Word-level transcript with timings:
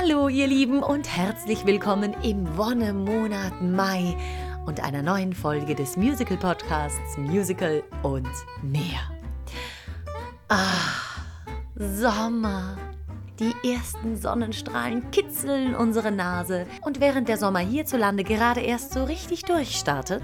Hallo 0.00 0.28
ihr 0.28 0.46
Lieben 0.46 0.80
und 0.80 1.08
herzlich 1.08 1.66
willkommen 1.66 2.14
im 2.22 2.56
Wonnemonat 2.56 3.60
Mai 3.60 4.16
und 4.64 4.80
einer 4.80 5.02
neuen 5.02 5.32
Folge 5.32 5.74
des 5.74 5.96
Musical 5.96 6.36
Podcasts 6.36 7.18
Musical 7.18 7.82
und 8.04 8.28
mehr. 8.62 9.00
Ah, 10.48 10.62
Sommer. 11.74 12.76
Die 13.40 13.52
ersten 13.68 14.16
Sonnenstrahlen 14.16 15.10
kitzeln 15.10 15.74
unsere 15.74 16.12
Nase 16.12 16.66
und 16.82 17.00
während 17.00 17.28
der 17.28 17.36
Sommer 17.36 17.60
hierzulande 17.60 18.22
gerade 18.22 18.60
erst 18.60 18.92
so 18.92 19.02
richtig 19.02 19.42
durchstartet, 19.42 20.22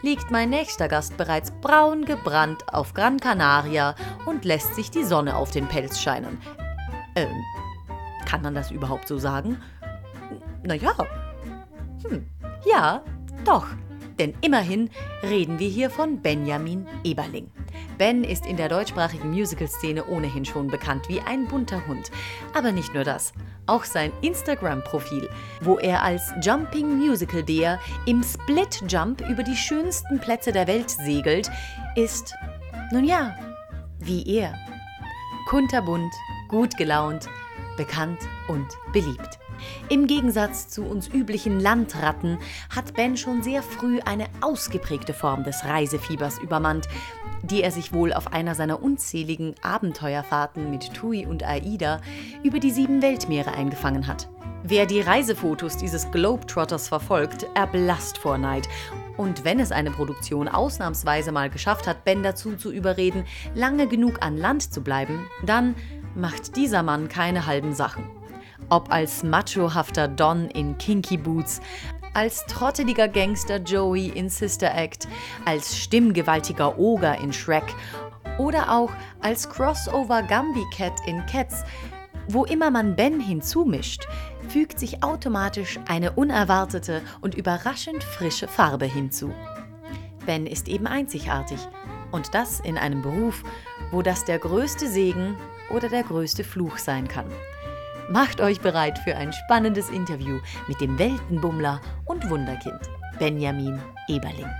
liegt 0.00 0.30
mein 0.30 0.48
nächster 0.48 0.88
Gast 0.88 1.18
bereits 1.18 1.50
braun 1.60 2.06
gebrannt 2.06 2.72
auf 2.72 2.94
Gran 2.94 3.20
Canaria 3.20 3.94
und 4.24 4.46
lässt 4.46 4.74
sich 4.74 4.90
die 4.90 5.04
Sonne 5.04 5.36
auf 5.36 5.50
den 5.50 5.66
Pelz 5.66 6.00
scheinen. 6.00 6.40
Ähm, 7.14 7.28
kann 8.24 8.42
man 8.42 8.54
das 8.54 8.70
überhaupt 8.70 9.08
so 9.08 9.18
sagen? 9.18 9.60
Naja. 10.64 10.94
Hm. 12.08 12.26
Ja, 12.64 13.02
doch. 13.44 13.66
Denn 14.18 14.34
immerhin 14.42 14.90
reden 15.22 15.58
wir 15.58 15.68
hier 15.68 15.90
von 15.90 16.22
Benjamin 16.22 16.86
Eberling. 17.02 17.50
Ben 17.98 18.24
ist 18.24 18.46
in 18.46 18.56
der 18.56 18.68
deutschsprachigen 18.68 19.30
Musical-Szene 19.30 20.04
ohnehin 20.06 20.44
schon 20.44 20.68
bekannt 20.68 21.08
wie 21.08 21.20
ein 21.20 21.46
bunter 21.46 21.86
Hund. 21.86 22.10
Aber 22.54 22.72
nicht 22.72 22.94
nur 22.94 23.04
das. 23.04 23.32
Auch 23.66 23.84
sein 23.84 24.12
Instagram-Profil, 24.22 25.28
wo 25.60 25.78
er 25.78 26.02
als 26.02 26.32
Jumping 26.42 26.98
Musical 26.98 27.42
Deer 27.42 27.80
im 28.06 28.22
Split 28.22 28.84
Jump 28.88 29.20
über 29.28 29.42
die 29.42 29.56
schönsten 29.56 30.20
Plätze 30.20 30.52
der 30.52 30.66
Welt 30.66 30.90
segelt, 30.90 31.50
ist, 31.96 32.34
nun 32.92 33.04
ja, 33.04 33.36
wie 33.98 34.24
er. 34.26 34.54
Kunterbunt, 35.48 36.12
gut 36.48 36.76
gelaunt, 36.76 37.28
bekannt 37.76 38.18
und 38.48 38.66
beliebt. 38.92 39.38
Im 39.88 40.06
Gegensatz 40.06 40.68
zu 40.68 40.84
uns 40.84 41.08
üblichen 41.08 41.60
Landratten 41.60 42.38
hat 42.74 42.94
Ben 42.94 43.16
schon 43.16 43.42
sehr 43.42 43.62
früh 43.62 44.00
eine 44.00 44.26
ausgeprägte 44.40 45.14
Form 45.14 45.44
des 45.44 45.64
Reisefiebers 45.64 46.38
übermannt, 46.38 46.88
die 47.42 47.62
er 47.62 47.70
sich 47.70 47.92
wohl 47.92 48.12
auf 48.12 48.32
einer 48.32 48.54
seiner 48.54 48.82
unzähligen 48.82 49.54
Abenteuerfahrten 49.62 50.70
mit 50.70 50.94
Tui 50.94 51.26
und 51.26 51.44
Aida 51.44 52.00
über 52.42 52.58
die 52.58 52.70
sieben 52.70 53.02
Weltmeere 53.02 53.52
eingefangen 53.52 54.06
hat. 54.06 54.28
Wer 54.66 54.86
die 54.86 55.02
Reisefotos 55.02 55.76
dieses 55.76 56.10
Globetrotters 56.10 56.88
verfolgt, 56.88 57.46
erblasst 57.54 58.16
vor 58.16 58.38
Neid. 58.38 58.66
Und 59.18 59.44
wenn 59.44 59.60
es 59.60 59.72
eine 59.72 59.90
Produktion 59.90 60.48
ausnahmsweise 60.48 61.32
mal 61.32 61.50
geschafft 61.50 61.86
hat, 61.86 62.06
Ben 62.06 62.22
dazu 62.22 62.56
zu 62.56 62.72
überreden, 62.72 63.26
lange 63.54 63.86
genug 63.88 64.22
an 64.22 64.38
Land 64.38 64.72
zu 64.72 64.82
bleiben, 64.82 65.26
dann 65.44 65.74
macht 66.14 66.56
dieser 66.56 66.82
Mann 66.82 67.08
keine 67.08 67.46
halben 67.46 67.74
Sachen. 67.74 68.08
Ob 68.68 68.92
als 68.92 69.22
machohafter 69.22 70.08
Don 70.08 70.48
in 70.48 70.78
Kinky 70.78 71.16
Boots, 71.16 71.60
als 72.14 72.46
trotteliger 72.46 73.08
Gangster 73.08 73.58
Joey 73.58 74.08
in 74.08 74.28
Sister 74.28 74.74
Act, 74.74 75.08
als 75.44 75.76
stimmgewaltiger 75.76 76.78
Oger 76.78 77.18
in 77.18 77.32
Shrek 77.32 77.74
oder 78.38 78.72
auch 78.72 78.90
als 79.20 79.48
Crossover 79.48 80.22
Gumby 80.22 80.64
Cat 80.74 80.94
in 81.06 81.24
Cats, 81.26 81.64
wo 82.28 82.44
immer 82.44 82.70
man 82.70 82.96
Ben 82.96 83.20
hinzumischt, 83.20 84.06
fügt 84.48 84.78
sich 84.78 85.02
automatisch 85.02 85.78
eine 85.86 86.12
unerwartete 86.12 87.02
und 87.20 87.34
überraschend 87.34 88.02
frische 88.02 88.48
Farbe 88.48 88.86
hinzu. 88.86 89.32
Ben 90.26 90.46
ist 90.46 90.68
eben 90.68 90.86
einzigartig 90.86 91.58
und 92.12 92.34
das 92.34 92.60
in 92.60 92.78
einem 92.78 93.02
Beruf, 93.02 93.42
wo 93.90 94.00
das 94.02 94.24
der 94.24 94.38
größte 94.38 94.88
Segen 94.88 95.36
oder 95.70 95.88
der 95.88 96.02
größte 96.02 96.44
Fluch 96.44 96.78
sein 96.78 97.08
kann. 97.08 97.30
Macht 98.10 98.40
euch 98.40 98.60
bereit 98.60 98.98
für 98.98 99.16
ein 99.16 99.32
spannendes 99.32 99.88
Interview 99.88 100.38
mit 100.68 100.80
dem 100.80 100.98
Weltenbummler 100.98 101.80
und 102.04 102.28
Wunderkind 102.28 102.80
Benjamin 103.18 103.80
Eberling. 104.08 104.50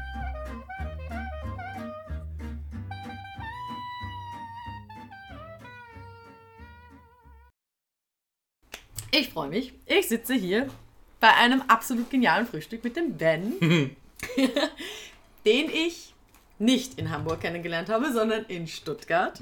Ich 9.11 9.29
freue 9.31 9.49
mich. 9.49 9.73
Ich 9.87 10.09
sitze 10.09 10.35
hier 10.35 10.69
bei 11.21 11.33
einem 11.35 11.63
absolut 11.69 12.11
genialen 12.11 12.47
Frühstück 12.47 12.83
mit 12.83 12.97
dem 12.97 13.17
Ben, 13.17 13.53
den 15.47 15.71
ich 15.71 16.15
nicht 16.59 16.99
in 16.99 17.11
Hamburg 17.11 17.41
kennengelernt 17.41 17.91
habe, 17.91 18.13
sondern 18.13 18.45
in 18.47 18.67
Stuttgart. 18.67 19.39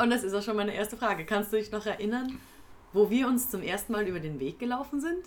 Und 0.00 0.10
das 0.10 0.22
ist 0.22 0.32
auch 0.34 0.42
schon 0.42 0.56
meine 0.56 0.74
erste 0.74 0.96
Frage. 0.96 1.24
Kannst 1.26 1.52
du 1.52 1.56
dich 1.56 1.70
noch 1.72 1.84
erinnern, 1.86 2.38
wo 2.92 3.10
wir 3.10 3.26
uns 3.26 3.50
zum 3.50 3.62
ersten 3.62 3.92
Mal 3.92 4.06
über 4.06 4.20
den 4.20 4.38
Weg 4.40 4.58
gelaufen 4.58 5.00
sind? 5.00 5.24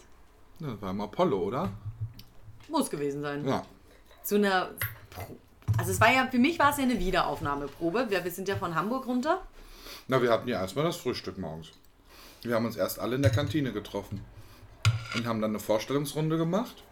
Das 0.59 0.82
war 0.82 0.92
im 0.92 1.02
Apollo, 1.02 1.38
oder? 1.38 1.72
Muss 2.70 2.90
gewesen 2.90 3.22
sein. 3.22 3.46
Ja. 3.48 3.66
Zu 4.24 4.36
einer. 4.36 4.70
Pro- 5.10 5.36
Also, 5.78 5.92
es 5.92 6.00
war 6.00 6.12
ja, 6.14 6.28
für 6.28 6.38
mich 6.40 6.58
war 6.60 6.70
es 6.72 6.78
ja 6.78 6.84
eine 6.84 7.00
Wiederaufnahmeprobe. 7.00 8.10
Wir, 8.10 8.24
wir 8.24 8.31
sind 8.31 8.48
ja 8.48 8.56
von 8.56 8.76
Hamburg 8.76 9.08
runter. 9.08 9.42
Na, 10.08 10.22
wir 10.22 10.31
hatten 10.31 10.48
ja 10.48 10.62
erstmal 10.62 10.86
das 10.86 10.98
Frühstück 10.98 11.38
morgens. 11.38 11.70
Wir 12.44 12.56
haben 12.56 12.66
uns 12.66 12.76
erst 12.78 13.00
alle 13.00 13.16
in 13.16 13.22
der 13.22 13.31
Kantine 13.31 13.72
getroffen 13.74 14.22
und 15.16 15.26
haben 15.28 15.42
dann 15.42 15.52
eine 15.52 15.60
Vorstellungsrunde 15.60 16.38
gemacht. 16.38 16.84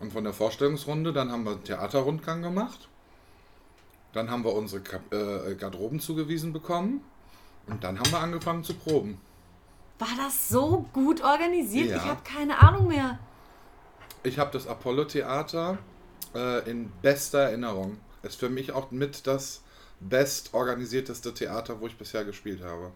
Und 0.00 0.12
von 0.12 0.24
der 0.24 0.32
Vorstellungsrunde, 0.32 1.12
dann 1.12 1.30
haben 1.32 1.44
wir 1.44 1.52
einen 1.52 1.64
Theaterrundgang 1.64 2.42
gemacht. 2.42 2.88
Dann 4.12 4.30
haben 4.30 4.44
wir 4.44 4.54
unsere 4.54 4.82
Kap 4.82 5.12
äh, 5.12 5.54
Garderoben 5.54 6.00
zugewiesen 6.00 6.52
bekommen. 6.52 7.02
Und 7.66 7.84
dann 7.84 7.98
haben 7.98 8.10
wir 8.10 8.18
angefangen 8.18 8.64
zu 8.64 8.74
proben. 8.74 9.20
War 9.98 10.08
das 10.16 10.48
so 10.48 10.86
gut 10.92 11.22
organisiert? 11.22 11.90
Ja. 11.90 11.96
Ich 11.96 12.04
habe 12.04 12.20
keine 12.24 12.60
Ahnung 12.60 12.88
mehr. 12.88 13.18
Ich 14.22 14.38
habe 14.38 14.50
das 14.50 14.66
Apollo-Theater 14.66 15.78
äh, 16.34 16.70
in 16.70 16.90
bester 17.02 17.40
Erinnerung. 17.40 17.98
Ist 18.22 18.40
für 18.40 18.48
mich 18.48 18.72
auch 18.72 18.90
mit 18.90 19.26
das 19.26 19.62
best 20.00 20.54
organisierteste 20.54 21.32
Theater, 21.34 21.80
wo 21.80 21.86
ich 21.86 21.96
bisher 21.96 22.24
gespielt 22.24 22.62
habe. 22.62 22.92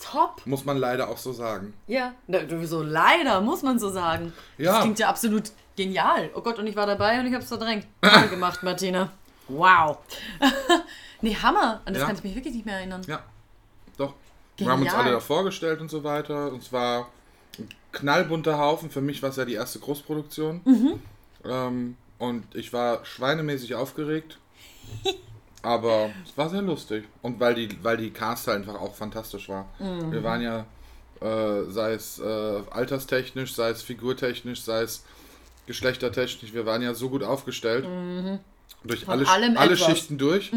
Top. 0.00 0.42
Muss 0.46 0.64
man 0.64 0.76
leider 0.76 1.08
auch 1.08 1.18
so 1.18 1.32
sagen. 1.32 1.74
Ja. 1.86 2.14
So 2.62 2.82
leider, 2.82 3.40
muss 3.40 3.62
man 3.62 3.78
so 3.78 3.90
sagen. 3.90 4.32
Ja. 4.56 4.72
Das 4.72 4.82
klingt 4.82 4.98
ja 4.98 5.08
absolut 5.08 5.50
genial. 5.76 6.30
Oh 6.34 6.40
Gott, 6.40 6.58
und 6.58 6.66
ich 6.66 6.76
war 6.76 6.86
dabei 6.86 7.18
und 7.18 7.26
ich 7.26 7.34
habe 7.34 7.42
es 7.42 7.48
verdrängt. 7.48 7.86
Toll 8.02 8.28
gemacht, 8.28 8.62
Martina. 8.62 9.10
Wow. 9.48 9.98
nee, 11.22 11.34
Hammer. 11.34 11.80
An 11.84 11.94
das 11.94 12.00
Ja. 12.00 12.06
kann 12.06 12.16
ich 12.16 12.24
mich 12.24 12.34
wirklich 12.34 12.54
nicht 12.54 12.66
mehr 12.66 12.76
erinnern. 12.76 13.02
Ja, 13.06 13.22
doch. 13.96 14.14
Wir 14.56 14.66
haben 14.68 14.80
uns 14.82 14.90
Genial. 14.90 15.04
alle 15.06 15.14
da 15.14 15.20
vorgestellt 15.20 15.80
und 15.80 15.90
so 15.90 16.04
weiter. 16.04 16.52
Und 16.52 16.62
es 16.62 16.72
war 16.72 17.08
ein 17.58 17.68
knallbunter 17.92 18.58
Haufen. 18.58 18.90
Für 18.90 19.00
mich 19.00 19.22
war 19.22 19.30
es 19.30 19.36
ja 19.36 19.44
die 19.44 19.54
erste 19.54 19.78
Großproduktion. 19.78 20.60
Mhm. 20.64 21.00
Ähm, 21.44 21.96
und 22.18 22.54
ich 22.54 22.72
war 22.72 23.04
schweinemäßig 23.04 23.74
aufgeregt. 23.74 24.38
Aber 25.62 26.10
es 26.24 26.36
war 26.36 26.48
sehr 26.50 26.62
lustig. 26.62 27.04
Und 27.22 27.40
weil 27.40 27.54
die, 27.54 27.82
weil 27.82 27.96
die 27.96 28.10
Cast 28.10 28.48
einfach 28.48 28.74
auch 28.74 28.94
fantastisch 28.94 29.48
war. 29.48 29.66
Mhm. 29.78 30.12
Wir 30.12 30.22
waren 30.22 30.40
ja, 30.40 30.66
äh, 31.20 31.64
sei 31.70 31.92
es 31.92 32.18
äh, 32.18 32.62
alterstechnisch, 32.70 33.54
sei 33.54 33.70
es 33.70 33.82
figurtechnisch, 33.82 34.62
sei 34.62 34.82
es 34.82 35.04
geschlechtertechnisch, 35.66 36.54
wir 36.54 36.64
waren 36.64 36.80
ja 36.80 36.94
so 36.94 37.10
gut 37.10 37.22
aufgestellt. 37.22 37.86
Durch 38.84 39.00
Mhm. 39.02 39.04
Von 39.06 39.12
alle, 39.14 39.28
allem 39.28 39.56
alle 39.56 39.72
etwas. 39.74 39.88
Mhm. 39.88 39.92
Schichten 39.92 40.18
durch. 40.18 40.52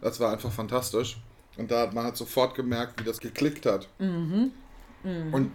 Das 0.00 0.20
war 0.20 0.32
einfach 0.32 0.50
fantastisch. 0.52 1.18
Und 1.56 1.70
da 1.70 1.80
hat 1.82 1.94
man 1.94 2.04
hat 2.04 2.16
sofort 2.16 2.54
gemerkt, 2.54 3.00
wie 3.00 3.04
das 3.04 3.18
geklickt 3.20 3.66
hat. 3.66 3.88
Mhm. 3.98 4.52
Und 5.32 5.50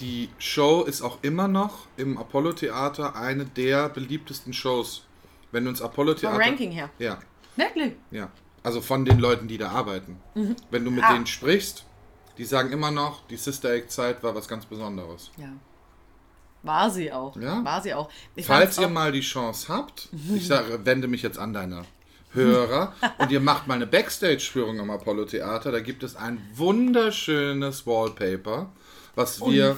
die 0.00 0.28
Show 0.38 0.82
ist 0.82 1.02
auch 1.02 1.18
immer 1.22 1.46
noch 1.48 1.86
im 1.96 2.18
Apollo-Theater 2.18 3.14
eine 3.16 3.44
der 3.44 3.88
beliebtesten 3.88 4.52
Shows. 4.52 5.04
Wenn 5.52 5.64
du 5.64 5.70
ins 5.70 5.78
Vom 5.80 5.90
Apollo-Theater... 5.90 6.38
Ranking 6.38 6.72
her. 6.72 6.90
Ja, 6.98 7.18
Wirklich? 7.56 7.92
ja. 8.10 8.28
Also 8.62 8.80
von 8.80 9.04
den 9.04 9.18
Leuten, 9.18 9.46
die 9.46 9.58
da 9.58 9.70
arbeiten. 9.70 10.16
Wenn 10.70 10.84
du 10.84 10.90
mit 10.90 11.04
Ah. 11.04 11.12
denen 11.12 11.26
sprichst, 11.26 11.84
die 12.38 12.44
sagen 12.44 12.72
immer 12.72 12.90
noch, 12.90 13.26
die 13.28 13.36
Sister 13.36 13.70
Act-Zeit 13.72 14.22
war 14.22 14.34
was 14.34 14.48
ganz 14.48 14.64
Besonderes. 14.66 15.30
Ja. 15.36 15.48
War 16.64 16.90
sie 16.90 17.12
auch. 17.12 17.36
Ja. 17.36 17.62
War 17.64 17.80
sie 17.82 17.94
auch. 17.94 18.08
Ich 18.34 18.46
Falls 18.46 18.78
ihr 18.78 18.86
auch- 18.86 18.90
mal 18.90 19.12
die 19.12 19.20
Chance 19.20 19.66
habt, 19.68 20.08
ich 20.34 20.46
sage, 20.46 20.80
wende 20.84 21.06
mich 21.08 21.22
jetzt 21.22 21.38
an 21.38 21.52
deine 21.52 21.84
Hörer 22.32 22.92
und 23.18 23.30
ihr 23.30 23.40
macht 23.40 23.66
mal 23.68 23.74
eine 23.74 23.86
Backstage-Führung 23.86 24.80
am 24.80 24.90
Apollo-Theater, 24.90 25.70
da 25.70 25.80
gibt 25.80 26.02
es 26.02 26.16
ein 26.16 26.38
wunderschönes 26.54 27.86
Wallpaper, 27.86 28.70
was 29.14 29.40
wir 29.40 29.76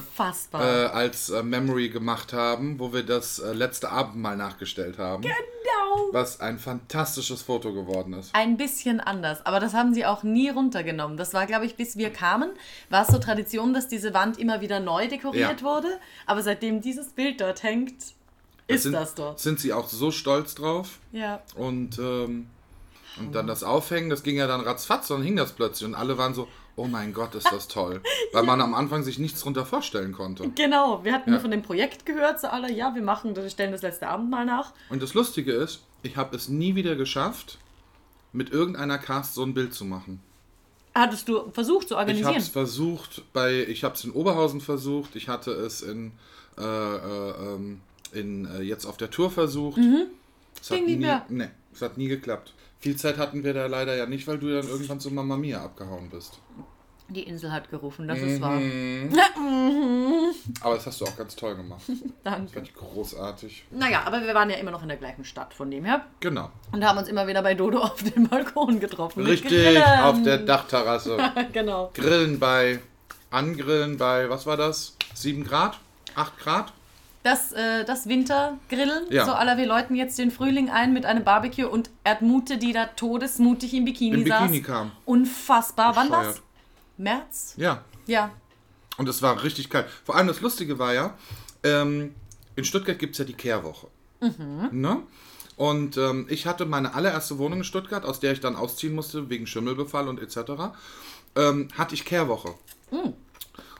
äh, 0.53 0.57
als 0.57 1.29
äh, 1.29 1.43
Memory 1.43 1.89
gemacht 1.89 2.33
haben, 2.33 2.79
wo 2.79 2.91
wir 2.93 3.03
das 3.03 3.37
äh, 3.39 3.53
letzte 3.53 3.89
Abendmahl 3.91 4.35
nachgestellt 4.37 4.97
haben. 4.97 5.21
Genau. 5.21 5.35
Was 6.11 6.39
ein 6.39 6.57
fantastisches 6.59 7.41
Foto 7.41 7.73
geworden 7.73 8.13
ist. 8.13 8.33
Ein 8.33 8.57
bisschen 8.57 8.99
anders, 8.99 9.45
aber 9.45 9.59
das 9.59 9.73
haben 9.73 9.93
sie 9.93 10.05
auch 10.05 10.23
nie 10.23 10.49
runtergenommen. 10.49 11.17
Das 11.17 11.33
war, 11.33 11.45
glaube 11.45 11.65
ich, 11.65 11.75
bis 11.75 11.97
wir 11.97 12.11
kamen, 12.11 12.49
war 12.89 13.01
es 13.03 13.09
so 13.09 13.17
Tradition, 13.19 13.73
dass 13.73 13.87
diese 13.87 14.13
Wand 14.13 14.39
immer 14.39 14.61
wieder 14.61 14.79
neu 14.79 15.07
dekoriert 15.07 15.61
Ja. 15.61 15.65
wurde. 15.67 15.87
Aber 16.25 16.41
seitdem 16.43 16.81
dieses 16.81 17.07
Bild 17.09 17.41
dort 17.41 17.63
hängt, 17.63 17.93
ist 18.67 18.83
sind, 18.83 18.93
das 18.93 19.15
dort. 19.15 19.39
Sind 19.39 19.59
sie 19.59 19.73
auch 19.73 19.87
so 19.87 20.11
stolz 20.11 20.55
drauf? 20.55 20.99
Ja. 21.11 21.41
Und, 21.55 21.99
ähm, 21.99 22.47
und 23.19 23.33
dann 23.33 23.47
das 23.47 23.63
Aufhängen, 23.63 24.09
das 24.09 24.23
ging 24.23 24.37
ja 24.37 24.47
dann 24.47 24.61
ratzfatz, 24.61 25.07
dann 25.07 25.21
hing 25.23 25.35
das 25.35 25.53
plötzlich 25.53 25.87
und 25.87 25.95
alle 25.95 26.17
waren 26.17 26.33
so, 26.33 26.47
oh 26.75 26.85
mein 26.85 27.11
Gott, 27.13 27.33
ist 27.35 27.51
das 27.51 27.67
toll. 27.67 28.01
Weil 28.33 28.43
man 28.43 28.61
am 28.61 28.73
Anfang 28.75 29.03
sich 29.03 29.17
nichts 29.19 29.41
drunter 29.41 29.65
vorstellen 29.65 30.13
konnte. 30.13 30.49
Genau, 30.49 31.03
wir 31.03 31.13
hatten 31.13 31.29
Ja. 31.29 31.33
nur 31.33 31.41
von 31.41 31.51
dem 31.51 31.63
Projekt 31.63 32.05
gehört, 32.05 32.39
so 32.39 32.47
alle, 32.47 32.71
ja, 32.71 32.93
wir 32.93 33.01
machen, 33.01 33.35
wir 33.35 33.49
stellen 33.49 33.71
das 33.71 33.81
letzte 33.81 34.07
Abendmahl 34.07 34.45
nach. 34.45 34.73
Und 34.89 35.01
das 35.01 35.13
Lustige 35.15 35.51
ist, 35.53 35.81
ich 36.03 36.17
habe 36.17 36.35
es 36.35 36.49
nie 36.49 36.75
wieder 36.75 36.95
geschafft, 36.95 37.57
mit 38.33 38.49
irgendeiner 38.51 38.97
Cast 38.97 39.33
so 39.35 39.43
ein 39.43 39.53
Bild 39.53 39.73
zu 39.73 39.85
machen. 39.85 40.21
Hattest 40.93 41.27
du 41.27 41.51
versucht 41.51 41.87
zu 41.89 41.93
Ich 41.93 41.99
habe 41.99 42.09
organisieren? 42.11 42.35
es 42.37 42.47
versucht, 42.49 43.21
bei, 43.33 43.65
ich 43.67 43.83
habe 43.83 43.95
es 43.95 44.03
in 44.03 44.11
Oberhausen 44.11 44.61
versucht, 44.61 45.15
ich 45.15 45.27
hatte 45.27 45.51
es 45.51 45.81
in, 45.81 46.11
äh, 46.57 46.61
äh, 46.63 47.53
ähm, 47.53 47.81
in 48.13 48.45
äh, 48.45 48.61
jetzt 48.61 48.85
auf 48.85 48.97
der 48.97 49.11
Tour 49.11 49.29
versucht. 49.29 49.77
Es 50.59 50.71
hat 50.71 50.77
Ging 50.77 50.85
nicht 50.87 50.95
nie, 50.97 51.05
mehr. 51.05 51.25
nee, 51.29 51.49
es 51.73 51.81
hat 51.81 51.97
nie 51.97 52.07
geklappt. 52.07 52.53
Viel 52.79 52.95
Zeit 52.95 53.17
hatten 53.17 53.43
wir 53.43 53.53
da 53.53 53.67
leider 53.67 53.95
ja 53.95 54.05
nicht, 54.07 54.27
weil 54.27 54.39
du 54.39 54.49
dann 54.51 54.67
irgendwann 54.67 54.99
zu 54.99 55.11
Mama 55.11 55.37
Mia 55.37 55.63
abgehauen 55.63 56.09
bist. 56.09 56.39
Die 57.09 57.23
Insel 57.23 57.51
hat 57.53 57.69
gerufen, 57.69 58.07
das 58.07 58.19
ist 58.19 58.41
wahr. 58.41 58.59
Aber 60.61 60.75
das 60.75 60.85
hast 60.87 60.99
du 61.01 61.05
auch 61.05 61.15
ganz 61.15 61.35
toll 61.35 61.55
gemacht. 61.55 61.81
Danke. 62.23 62.53
Fand 62.53 62.67
ich 62.67 62.75
großartig. 62.75 63.65
Naja, 63.71 64.01
aber 64.05 64.21
wir 64.21 64.33
waren 64.33 64.49
ja 64.49 64.57
immer 64.57 64.71
noch 64.71 64.81
in 64.81 64.89
der 64.89 64.97
gleichen 64.97 65.23
Stadt 65.23 65.53
von 65.53 65.71
dem 65.71 65.85
her. 65.85 66.05
Genau. 66.19 66.49
Und 66.71 66.83
haben 66.85 66.97
uns 66.97 67.07
immer 67.07 67.25
wieder 67.27 67.41
bei 67.41 67.53
Dodo 67.55 67.79
auf 67.83 68.03
dem 68.03 68.27
Balkon 68.27 68.79
getroffen. 68.79 69.25
Richtig, 69.25 69.81
auf 70.03 70.21
der 70.23 70.39
Dachterrasse. 70.39 71.17
Genau. 71.53 71.91
Grillen 71.93 72.39
bei, 72.39 72.79
angrillen 73.31 73.97
bei, 73.97 74.29
was 74.29 74.45
war 74.45 74.57
das? 74.57 74.97
7 75.13 75.43
Grad? 75.45 75.79
8 76.15 76.37
Grad? 76.39 76.73
Das, 77.23 77.51
äh, 77.51 77.83
das 77.83 78.07
Wintergrillen, 78.07 79.05
Ja. 79.09 79.25
so 79.25 79.33
aller 79.33 79.57
wir 79.57 79.65
läuten 79.65 79.95
jetzt 79.95 80.17
den 80.17 80.31
Frühling 80.31 80.69
ein 80.69 80.93
mit 80.93 81.05
einem 81.05 81.23
Barbecue 81.25 81.67
und 81.67 81.89
Erdmute, 82.05 82.57
die 82.57 82.71
da 82.71 82.85
todesmutig 82.85 83.73
im 83.73 83.83
Bikini, 83.85 84.15
Im 84.15 84.23
Bikini 84.23 84.59
saß. 84.59 84.65
kam. 84.67 84.91
Unfassbar. 85.03 85.95
Wann 85.95 86.09
das? 86.09 86.19
Bescheuert. 86.27 86.41
März? 86.97 87.53
Ja, 87.57 87.83
Ja. 88.05 88.31
und 88.97 89.07
es 89.09 89.21
war 89.21 89.43
richtig 89.43 89.69
kalt. 89.69 89.87
Vor 90.05 90.15
allem 90.15 90.27
das 90.27 90.41
Lustige 90.41 90.79
war 90.79 90.93
ja, 90.93 91.17
ähm, 91.63 92.15
in 92.55 92.63
Stuttgart 92.63 92.97
gibt 92.97 93.13
es 93.13 93.19
ja 93.19 93.25
die 93.25 93.33
Kehrwoche. 93.33 93.87
Ne? 94.71 95.03
Und 95.57 95.97
ähm, 95.97 96.25
ich 96.29 96.45
hatte 96.47 96.65
meine 96.65 96.93
allererste 96.95 97.37
Wohnung 97.37 97.59
in 97.59 97.63
Stuttgart, 97.63 98.03
aus 98.05 98.19
der 98.19 98.31
ich 98.31 98.39
dann 98.39 98.55
ausziehen 98.55 98.93
musste, 98.95 99.29
wegen 99.29 99.45
Schimmelbefall 99.47 100.07
und 100.07 100.19
etc. 100.19 100.37
Ähm, 101.35 101.67
hatte 101.77 101.93
ich 101.95 102.03
Kehrwoche. 102.05 102.53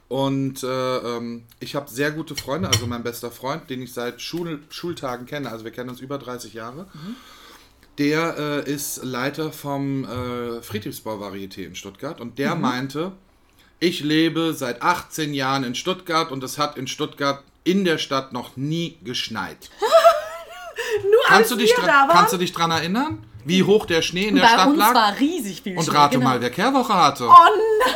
Und 0.08 0.63
äh, 0.63 0.98
ähm, 0.98 1.44
ich 1.60 1.75
habe 1.75 1.90
sehr 1.90 2.12
gute 2.12 2.36
Freunde, 2.36 2.70
also 2.70 2.88
mein 2.88 3.04
bester 3.04 3.30
Freund, 3.30 3.70
den 3.70 3.81
ich 3.81 3.94
seit 3.94 4.22
Schul 4.22 4.62
Schultagen 4.70 5.25
kenne, 5.25 5.52
also 5.52 5.66
wir 5.66 5.72
kennen 5.72 5.90
uns 5.90 6.00
über 6.00 6.18
30 6.18 6.54
Jahre. 6.54 6.88
Der 7.98 8.64
äh, 8.68 8.72
ist 8.72 9.04
Leiter 9.04 9.52
vom 9.52 10.04
äh, 10.06 10.62
Friedrichsbau-Varieté 10.62 11.66
in 11.66 11.76
Stuttgart 11.76 12.22
und 12.22 12.38
der 12.38 12.56
meinte, 12.56 13.14
ich 13.80 14.02
lebe 14.02 14.54
seit 14.54 14.82
18 14.84 15.34
Jahren 15.34 15.64
in 15.64 15.74
Stuttgart 15.74 16.32
und 16.32 16.44
es 16.44 16.58
hat 16.60 16.78
in 16.78 16.88
Stuttgart 16.88 17.44
in 17.64 17.86
der 17.86 17.98
Stadt 17.98 18.34
noch 18.34 18.56
nie 18.56 18.98
geschneit. 19.04 19.70
Nur 21.04 21.22
Kannst 21.26 21.52
du, 21.52 21.56
dich 21.56 21.74
dran, 21.74 22.10
kannst 22.10 22.34
du 22.34 22.38
dich 22.38 22.54
dran 22.54 22.72
erinnern, 22.72 23.24
wie 23.46 23.64
hoch 23.64 23.86
der 23.86 24.02
Schnee 24.02 24.28
in 24.28 24.36
der 24.36 24.44
Bei 24.44 24.50
Stadt 24.50 24.68
uns 24.68 24.78
lag? 24.78 24.94
war 24.94 25.20
riesig 25.20 25.62
viel 25.64 25.78
und 25.78 25.84
Schnee, 25.84 25.96
rate 25.96 26.18
genau. 26.18 26.30
mal, 26.30 26.42
wer 26.42 26.50
Kehrwoche 26.50 26.94
hatte. 26.94 27.28
Oh 27.28 27.32
nein! 27.32 27.96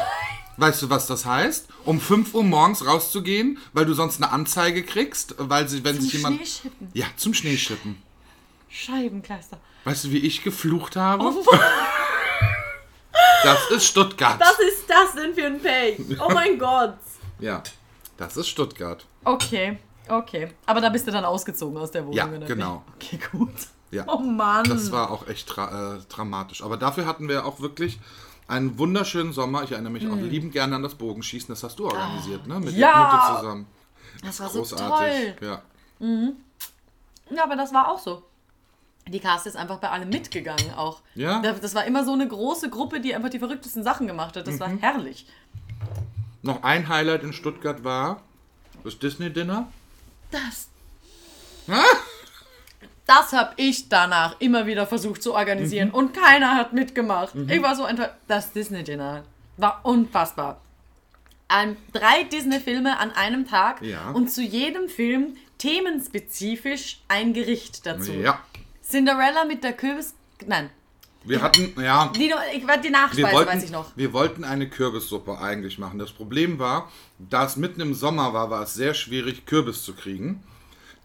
Weißt 0.58 0.82
du, 0.82 0.90
was 0.90 1.08
das 1.08 1.26
heißt? 1.26 1.68
Um 1.86 2.00
5 2.00 2.34
Uhr 2.34 2.44
morgens 2.44 2.86
rauszugehen, 2.86 3.58
weil 3.74 3.86
du 3.86 3.94
sonst 3.94 4.22
eine 4.22 4.32
Anzeige 4.32 4.84
kriegst, 4.84 5.36
weil 5.38 5.68
sie, 5.70 5.84
wenn 5.84 5.96
Zum 5.96 6.04
sich 6.04 6.14
jemand. 6.14 6.38
Schneeschippen. 6.38 6.90
Ja, 6.94 7.06
zum 7.18 7.34
Schneeschippen. 7.34 8.02
Scheibenkleister. 8.70 9.60
Weißt 9.84 10.06
du, 10.06 10.12
wie 10.12 10.20
ich 10.20 10.44
geflucht 10.44 10.96
habe? 10.96 11.24
Oh 11.24 11.44
das 13.44 13.70
ist 13.72 13.86
Stuttgart. 13.86 14.40
Was 14.40 14.60
ist 14.60 14.90
das 14.90 15.14
denn 15.16 15.34
für 15.34 15.46
ein 15.46 15.60
Pay? 15.60 16.18
Oh 16.20 16.30
mein 16.34 16.58
Gott. 16.60 16.96
ja, 17.40 17.64
das 18.18 18.38
ist 18.38 18.48
Stuttgart. 18.48 19.06
Okay, 19.24 19.80
okay. 20.08 20.52
Aber 20.66 20.82
da 20.82 20.90
bist 20.90 21.08
du 21.08 21.12
dann 21.12 21.26
ausgezogen 21.26 21.78
aus 21.78 21.92
der 21.92 22.04
Wohnung, 22.04 22.16
Ja, 22.18 22.28
oder 22.28 22.42
wie? 22.42 22.46
genau. 22.46 22.84
Okay, 22.96 23.20
gut. 23.32 23.50
Ja. 23.92 24.06
Oh 24.08 24.20
Mann. 24.20 24.64
Das 24.66 24.92
war 24.92 25.12
auch 25.12 25.28
echt 25.28 25.48
tra 25.50 25.96
äh, 25.96 26.00
dramatisch. 26.08 26.64
Aber 26.64 26.78
dafür 26.78 27.06
hatten 27.06 27.28
wir 27.28 27.46
auch 27.46 27.60
wirklich 27.60 28.00
einen 28.48 28.78
wunderschönen 28.78 29.34
Sommer. 29.34 29.64
Ich 29.64 29.72
erinnere 29.72 29.92
mich 29.92 30.08
auch 30.08 30.16
liebend 30.16 30.54
gerne 30.54 30.76
an 30.76 30.84
das 30.84 30.96
Bogenschießen. 30.96 31.50
Das 31.50 31.64
hast 31.64 31.78
du 31.80 31.86
organisiert, 31.88 32.48
ne? 32.48 32.60
Mit 32.60 32.74
Mhm. 32.74 32.80
Ja. 32.80 32.94
der 32.94 33.04
Mutter 33.04 33.40
zusammen. 33.42 33.66
das 34.24 34.40
war 34.40 34.50
so 34.50 34.60
Großartig. 34.60 35.36
toll. 35.40 35.50
Ja. 35.50 35.62
Ja, 37.36 37.44
aber 37.44 37.56
das 37.56 37.74
war 37.74 37.90
auch 37.90 38.00
so. 38.00 38.24
Die 39.08 39.20
Cast 39.20 39.48
ist 39.48 39.58
einfach 39.58 39.78
bei 39.80 39.90
allem 39.90 40.10
mitgegangen 40.10 40.74
auch. 40.76 41.02
Ja. 41.16 41.42
Da- 41.42 41.54
Das 41.54 41.74
war 41.76 41.86
immer 41.86 42.06
so 42.06 42.14
eine 42.14 42.28
große 42.28 42.70
Gruppe, 42.70 43.00
die 43.02 43.14
einfach 43.16 43.30
die 43.30 43.40
verrücktesten 43.40 43.84
Sachen 43.84 44.08
gemacht 44.08 44.36
hat. 44.38 44.48
Das 44.48 44.60
war 44.60 44.68
Mhm. 44.70 44.80
herrlich. 44.80 45.26
Noch 46.44 46.64
ein 46.64 46.88
Highlight 46.88 47.24
in 47.24 47.34
Stuttgart 47.34 47.84
war 47.84 48.22
das 48.84 48.98
Disney-Dinner. 49.00 49.68
Das. 50.32 50.70
Das 53.06 53.34
habe 53.34 53.54
ich 53.58 53.90
danach 53.90 54.40
immer 54.40 54.66
wieder 54.66 54.88
versucht 54.88 55.22
zu 55.22 55.34
organisieren 55.34 55.90
Mhm. 55.90 55.94
und 55.96 56.14
keiner 56.14 56.56
hat 56.56 56.74
mitgemacht. 56.74 57.36
Ich 57.36 57.62
war 57.62 57.76
so 57.76 57.84
einfach. 57.84 58.10
Das 58.28 58.54
Disney-Dinner 58.54 59.24
war 59.58 59.82
unfassbar. 59.84 60.62
An 61.48 61.76
drei 61.92 62.24
Disney-Filme 62.24 62.98
an 62.98 63.12
einem 63.12 63.46
Tag 63.48 63.82
Ja. 63.82 64.12
und 64.12 64.32
zu 64.32 64.42
jedem 64.42 64.88
Film 64.88 65.36
themenspezifisch 65.58 67.02
ein 67.10 67.34
Gericht 67.34 67.86
dazu. 67.86 68.14
Ja. 68.14 68.40
Cinderella 68.92 69.46
mit 69.46 69.64
der 69.64 69.74
Kürbis. 69.74 70.14
Nein, 70.46 70.70
Wir 71.24 71.42
hatten, 71.42 71.74
ja, 71.82 72.12
die, 72.16 72.34
ich, 72.54 72.66
die 72.84 72.90
Nachspeise 72.90 73.32
wollten, 73.32 73.52
weiß 73.52 73.64
ich 73.64 73.72
noch. 73.72 73.86
wir 73.96 74.12
wollten 74.14 74.44
eine 74.44 74.70
Kürbissuppe 74.70 75.38
eigentlich 75.40 75.78
machen. 75.80 75.98
Das 76.00 76.12
Problem 76.12 76.60
war, 76.60 76.90
da 77.20 77.46
es 77.46 77.56
mitten 77.56 77.80
im 77.82 77.94
Sommer 77.94 78.34
war, 78.34 78.50
war 78.50 78.64
es 78.64 78.74
sehr 78.74 78.94
schwierig, 78.94 79.46
Kürbis 79.46 79.84
zu 79.84 79.94
kriegen. 79.94 80.44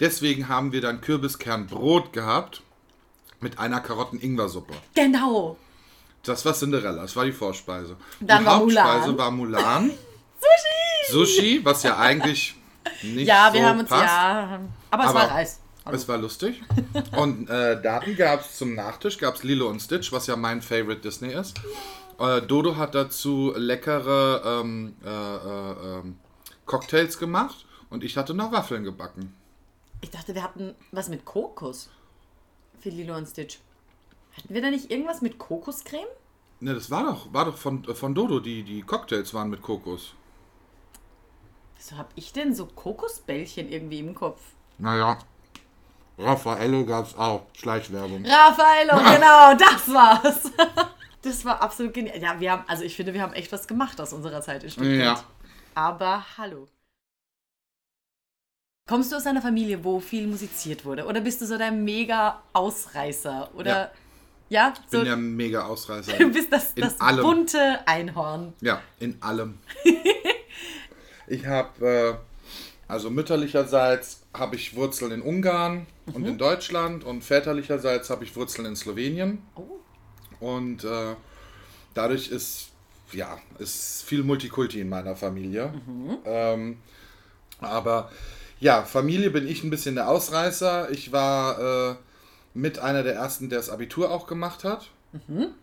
Deswegen 0.00 0.48
haben 0.48 0.72
wir 0.72 0.80
dann 0.80 1.00
Kürbiskernbrot 1.00 2.12
gehabt 2.12 2.62
mit 3.40 3.58
einer 3.58 3.80
Karotten-Ingwer-Suppe. 3.80 4.74
Genau. 4.94 5.56
Das 6.22 6.44
war 6.44 6.54
Cinderella, 6.54 7.02
das 7.02 7.14
war 7.14 7.24
die 7.24 7.32
Vorspeise. 7.32 7.96
Dann 8.20 8.40
die 8.40 8.46
war 8.46 8.56
Hauptspeise 8.56 9.00
Mulan. 9.12 9.18
war 9.18 9.30
Mulan. 9.30 9.90
Sushi! 11.10 11.12
Sushi, 11.12 11.64
was 11.64 11.82
ja 11.82 11.96
eigentlich 11.98 12.54
nicht 13.02 13.26
Ja, 13.28 13.48
so 13.48 13.54
wir 13.54 13.66
haben 13.66 13.80
uns 13.80 13.88
passt. 13.88 14.04
ja. 14.04 14.60
Aber 14.90 15.04
es 15.04 15.10
Aber 15.10 15.18
war 15.20 15.30
Reis. 15.30 15.60
Hallo. 15.86 15.96
Es 15.96 16.08
war 16.08 16.18
lustig. 16.18 16.64
Und 17.16 17.48
äh, 17.48 17.80
Daten 17.80 18.16
gab 18.16 18.40
es 18.40 18.56
zum 18.58 18.74
Nachtisch, 18.74 19.18
gab 19.18 19.36
es 19.36 19.44
Lilo 19.44 19.68
und 19.68 19.78
Stitch, 19.78 20.10
was 20.10 20.26
ja 20.26 20.34
mein 20.34 20.60
Favorite 20.60 21.00
Disney 21.00 21.32
ist. 21.32 21.60
Äh, 22.18 22.42
Dodo 22.42 22.76
hat 22.76 22.96
dazu 22.96 23.52
leckere 23.54 24.42
ähm, 24.44 24.96
äh, 25.04 25.08
äh, 25.08 25.98
ähm, 25.98 26.16
Cocktails 26.64 27.18
gemacht 27.18 27.66
und 27.88 28.02
ich 28.02 28.16
hatte 28.16 28.34
noch 28.34 28.50
Waffeln 28.50 28.82
gebacken. 28.82 29.32
Ich 30.00 30.10
dachte, 30.10 30.34
wir 30.34 30.42
hatten 30.42 30.74
was 30.90 31.08
mit 31.08 31.24
Kokos. 31.24 31.88
Für 32.80 32.88
Lilo 32.88 33.16
und 33.16 33.28
Stitch. 33.28 33.60
Hatten 34.36 34.52
wir 34.52 34.62
da 34.62 34.70
nicht 34.70 34.90
irgendwas 34.90 35.22
mit 35.22 35.38
Kokoscreme? 35.38 36.08
Ne, 36.58 36.74
das 36.74 36.90
war 36.90 37.04
doch, 37.04 37.32
war 37.32 37.44
doch 37.44 37.56
von, 37.56 37.84
von 37.84 38.12
Dodo, 38.12 38.40
die, 38.40 38.64
die 38.64 38.82
Cocktails 38.82 39.32
waren 39.34 39.50
mit 39.50 39.62
Kokos. 39.62 40.14
Wieso 41.76 41.96
hab 41.96 42.10
ich 42.16 42.32
denn 42.32 42.56
so 42.56 42.66
Kokosbällchen 42.66 43.70
irgendwie 43.70 44.00
im 44.00 44.16
Kopf? 44.16 44.40
Naja, 44.78 45.18
Raffaello 46.18 46.84
gab 46.86 47.06
es 47.06 47.14
auch, 47.16 47.42
Schleichwerbung. 47.52 48.24
Raffaello, 48.24 48.96
genau, 49.14 49.54
das 49.54 49.92
war's. 49.92 50.50
Das 51.22 51.44
war 51.44 51.60
absolut 51.60 51.92
genial. 51.92 52.22
Ja, 52.22 52.38
wir 52.38 52.52
haben, 52.52 52.62
also 52.68 52.84
ich 52.84 52.94
finde, 52.94 53.12
wir 53.12 53.20
haben 53.20 53.32
echt 53.32 53.50
was 53.50 53.66
gemacht 53.66 54.00
aus 54.00 54.12
unserer 54.12 54.42
Zeit 54.42 54.62
in 54.62 54.70
Stuttgart. 54.70 54.96
Ja. 54.96 55.24
Aber 55.74 56.24
hallo. 56.38 56.68
Kommst 58.88 59.10
du 59.10 59.16
aus 59.16 59.26
einer 59.26 59.42
Familie, 59.42 59.82
wo 59.82 59.98
viel 59.98 60.28
musiziert 60.28 60.84
wurde? 60.84 61.04
Oder 61.04 61.20
bist 61.20 61.40
du 61.40 61.46
so 61.46 61.58
der 61.58 61.72
mega 61.72 62.40
Ausreißer? 62.52 63.50
Oder 63.56 63.90
ja, 64.48 64.72
Ich 64.76 64.90
so 64.90 64.98
bin 64.98 65.06
der 65.06 65.16
mega 65.16 65.64
Ausreißer. 65.64 66.12
du 66.18 66.30
bist 66.30 66.52
das, 66.52 66.74
das 66.76 67.00
allem. 67.00 67.22
bunte 67.24 67.80
Einhorn. 67.86 68.52
Ja, 68.60 68.80
in 69.00 69.20
allem. 69.20 69.58
ich 71.26 71.44
habe, 71.44 71.86
äh, 71.86 72.14
also 72.86 73.10
mütterlicherseits 73.10 74.25
habe 74.38 74.56
ich 74.56 74.76
Wurzeln 74.76 75.12
in 75.12 75.22
Ungarn 75.22 75.86
und 76.12 76.26
in 76.26 76.38
Deutschland 76.38 77.04
und 77.04 77.22
väterlicherseits 77.22 78.10
habe 78.10 78.24
ich 78.24 78.36
Wurzeln 78.36 78.66
in 78.66 78.76
Slowenien. 78.76 79.42
Oh. 79.54 80.44
Und 80.44 80.84
äh, 80.84 81.14
dadurch 81.94 82.28
ist, 82.28 82.70
ja, 83.12 83.38
ist 83.58 84.02
viel 84.02 84.22
Multikulti 84.22 84.80
in 84.80 84.88
meiner 84.88 85.16
Familie. 85.16 85.72
Ähm, 86.24 86.78
aber 87.60 88.10
ja, 88.60 88.82
Familie 88.82 89.30
bin 89.30 89.46
ich 89.46 89.64
ein 89.64 89.70
bisschen 89.70 89.94
der 89.94 90.08
Ausreißer. 90.08 90.90
Ich 90.90 91.12
war 91.12 91.90
äh, 91.90 91.96
mit 92.54 92.78
einer 92.78 93.02
der 93.02 93.14
ersten, 93.14 93.48
der 93.48 93.58
das 93.58 93.70
Abitur 93.70 94.10
auch 94.10 94.26
gemacht 94.26 94.64
hat. 94.64 94.90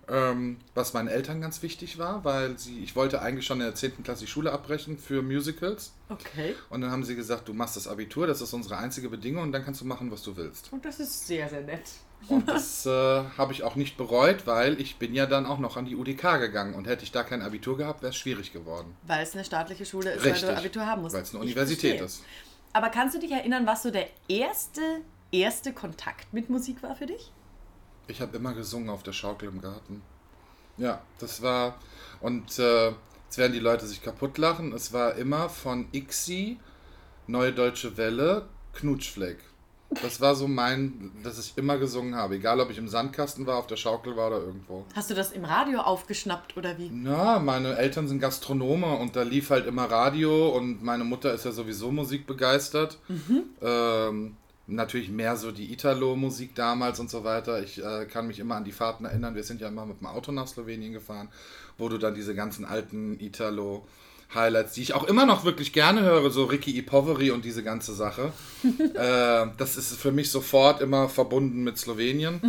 Ähm, 0.09 0.57
was 0.73 0.93
meinen 0.93 1.07
Eltern 1.07 1.41
ganz 1.41 1.61
wichtig 1.61 1.97
war, 1.97 2.23
weil 2.23 2.57
sie, 2.57 2.83
ich 2.83 2.95
wollte 2.95 3.21
eigentlich 3.21 3.45
schon 3.45 3.59
in 3.59 3.65
der 3.65 3.75
10. 3.75 4.03
Klasse 4.03 4.21
die 4.21 4.31
Schule 4.31 4.51
abbrechen 4.51 4.97
für 4.97 5.21
Musicals. 5.21 5.93
Okay. 6.09 6.55
Und 6.69 6.81
dann 6.81 6.91
haben 6.91 7.03
sie 7.03 7.15
gesagt, 7.15 7.47
du 7.47 7.53
machst 7.53 7.75
das 7.75 7.87
Abitur, 7.87 8.27
das 8.27 8.41
ist 8.41 8.53
unsere 8.53 8.77
einzige 8.77 9.09
Bedingung 9.09 9.43
und 9.43 9.51
dann 9.51 9.63
kannst 9.63 9.81
du 9.81 9.85
machen, 9.85 10.11
was 10.11 10.23
du 10.23 10.35
willst. 10.35 10.71
Und 10.71 10.85
das 10.85 10.99
ist 10.99 11.27
sehr, 11.27 11.49
sehr 11.49 11.61
nett. 11.61 11.83
Und 12.29 12.47
das 12.47 12.85
äh, 12.85 12.89
habe 12.89 13.51
ich 13.53 13.63
auch 13.63 13.75
nicht 13.75 13.97
bereut, 13.97 14.47
weil 14.47 14.79
ich 14.79 14.97
bin 14.97 15.13
ja 15.13 15.25
dann 15.25 15.45
auch 15.45 15.59
noch 15.59 15.77
an 15.77 15.85
die 15.85 15.95
UDK 15.95 16.39
gegangen. 16.39 16.73
Und 16.73 16.87
hätte 16.87 17.03
ich 17.03 17.11
da 17.11 17.23
kein 17.23 17.41
Abitur 17.41 17.77
gehabt, 17.77 18.01
wäre 18.01 18.11
es 18.11 18.17
schwierig 18.17 18.53
geworden. 18.53 18.95
Weil 19.07 19.23
es 19.23 19.33
eine 19.33 19.43
staatliche 19.43 19.85
Schule 19.85 20.11
ist, 20.11 20.23
Richtig, 20.23 20.43
weil 20.43 20.55
du 20.55 20.57
Abitur 20.59 20.85
haben 20.85 21.01
musst. 21.01 21.15
Weil 21.15 21.23
es 21.23 21.35
eine 21.35 21.43
Ich 21.43 21.51
Universität 21.51 21.97
verstehe. 21.99 22.05
ist. 22.05 22.23
Aber 22.73 22.89
kannst 22.89 23.15
du 23.15 23.19
dich 23.19 23.31
erinnern, 23.31 23.67
was 23.67 23.83
so 23.83 23.91
der 23.91 24.07
erste, 24.27 24.81
erste 25.31 25.73
Kontakt 25.73 26.33
mit 26.33 26.49
Musik 26.49 26.81
war 26.81 26.95
für 26.95 27.05
dich? 27.05 27.31
Ich 28.07 28.21
habe 28.21 28.37
immer 28.37 28.53
gesungen 28.53 28.89
auf 28.89 29.03
der 29.03 29.13
Schaukel 29.13 29.49
im 29.49 29.61
Garten. 29.61 30.01
Ja, 30.77 31.01
das 31.19 31.41
war. 31.41 31.79
Und 32.21 32.57
äh, 32.59 32.87
jetzt 33.25 33.37
werden 33.37 33.53
die 33.53 33.59
Leute 33.59 33.85
sich 33.85 34.01
kaputt 34.01 34.37
lachen. 34.37 34.73
Es 34.73 34.91
war 34.91 35.15
immer 35.15 35.49
von 35.49 35.87
Ixi, 35.93 36.59
Neue 37.27 37.53
Deutsche 37.53 37.95
Welle, 37.95 38.47
Knutschfleck. 38.73 39.37
Das 40.01 40.19
war 40.19 40.35
so 40.35 40.47
mein, 40.47 41.11
dass 41.23 41.37
ich 41.37 41.53
immer 41.55 41.77
gesungen 41.77 42.15
habe. 42.15 42.35
Egal, 42.35 42.59
ob 42.59 42.69
ich 42.71 42.77
im 42.77 42.87
Sandkasten 42.87 43.45
war, 43.45 43.57
auf 43.57 43.67
der 43.67 43.75
Schaukel 43.75 44.15
war 44.17 44.27
oder 44.27 44.39
irgendwo. 44.39 44.85
Hast 44.95 45.09
du 45.09 45.13
das 45.13 45.31
im 45.31 45.45
Radio 45.45 45.81
aufgeschnappt 45.81 46.57
oder 46.57 46.77
wie? 46.77 46.89
Na, 46.91 47.39
meine 47.39 47.77
Eltern 47.77 48.07
sind 48.07 48.19
Gastronome 48.19 48.95
und 48.97 49.15
da 49.15 49.21
lief 49.21 49.51
halt 49.51 49.67
immer 49.67 49.85
Radio 49.85 50.49
und 50.49 50.83
meine 50.83 51.03
Mutter 51.03 51.33
ist 51.33 51.45
ja 51.45 51.51
sowieso 51.51 51.91
musikbegeistert. 51.91 52.97
Ähm, 53.61 54.35
natürlich 54.67 55.09
mehr 55.09 55.35
so 55.35 55.51
die 55.51 55.71
Italo-Musik 55.73 56.55
damals 56.55 56.99
und 56.99 57.09
so 57.09 57.23
weiter. 57.23 57.61
Ich 57.61 57.83
äh, 57.83 58.05
kann 58.05 58.27
mich 58.27 58.39
immer 58.39 58.55
an 58.55 58.63
die 58.63 58.71
Fahrten 58.71 59.05
erinnern. 59.05 59.35
Wir 59.35 59.43
sind 59.43 59.61
ja 59.61 59.67
immer 59.67 59.85
mit 59.85 59.99
dem 59.99 60.07
Auto 60.07 60.31
nach 60.31 60.47
Slowenien 60.47 60.93
gefahren, 60.93 61.29
wo 61.77 61.89
du 61.89 61.97
dann 61.97 62.15
diese 62.15 62.35
ganzen 62.35 62.65
alten 62.65 63.17
Italo- 63.19 63.83
Highlights, 64.33 64.73
die 64.73 64.81
ich 64.81 64.93
auch 64.93 65.03
immer 65.03 65.25
noch 65.25 65.45
wirklich 65.45 65.73
gerne 65.73 66.01
höre, 66.01 66.31
so 66.31 66.45
Ricky 66.45 66.75
Ipoveri 66.77 67.31
und 67.31 67.45
diese 67.45 67.63
ganze 67.63 67.93
Sache. 67.93 68.33
äh, 68.63 69.47
das 69.57 69.77
ist 69.77 69.95
für 69.95 70.11
mich 70.11 70.31
sofort 70.31 70.81
immer 70.81 71.09
verbunden 71.09 71.63
mit 71.63 71.77
Slowenien. 71.77 72.41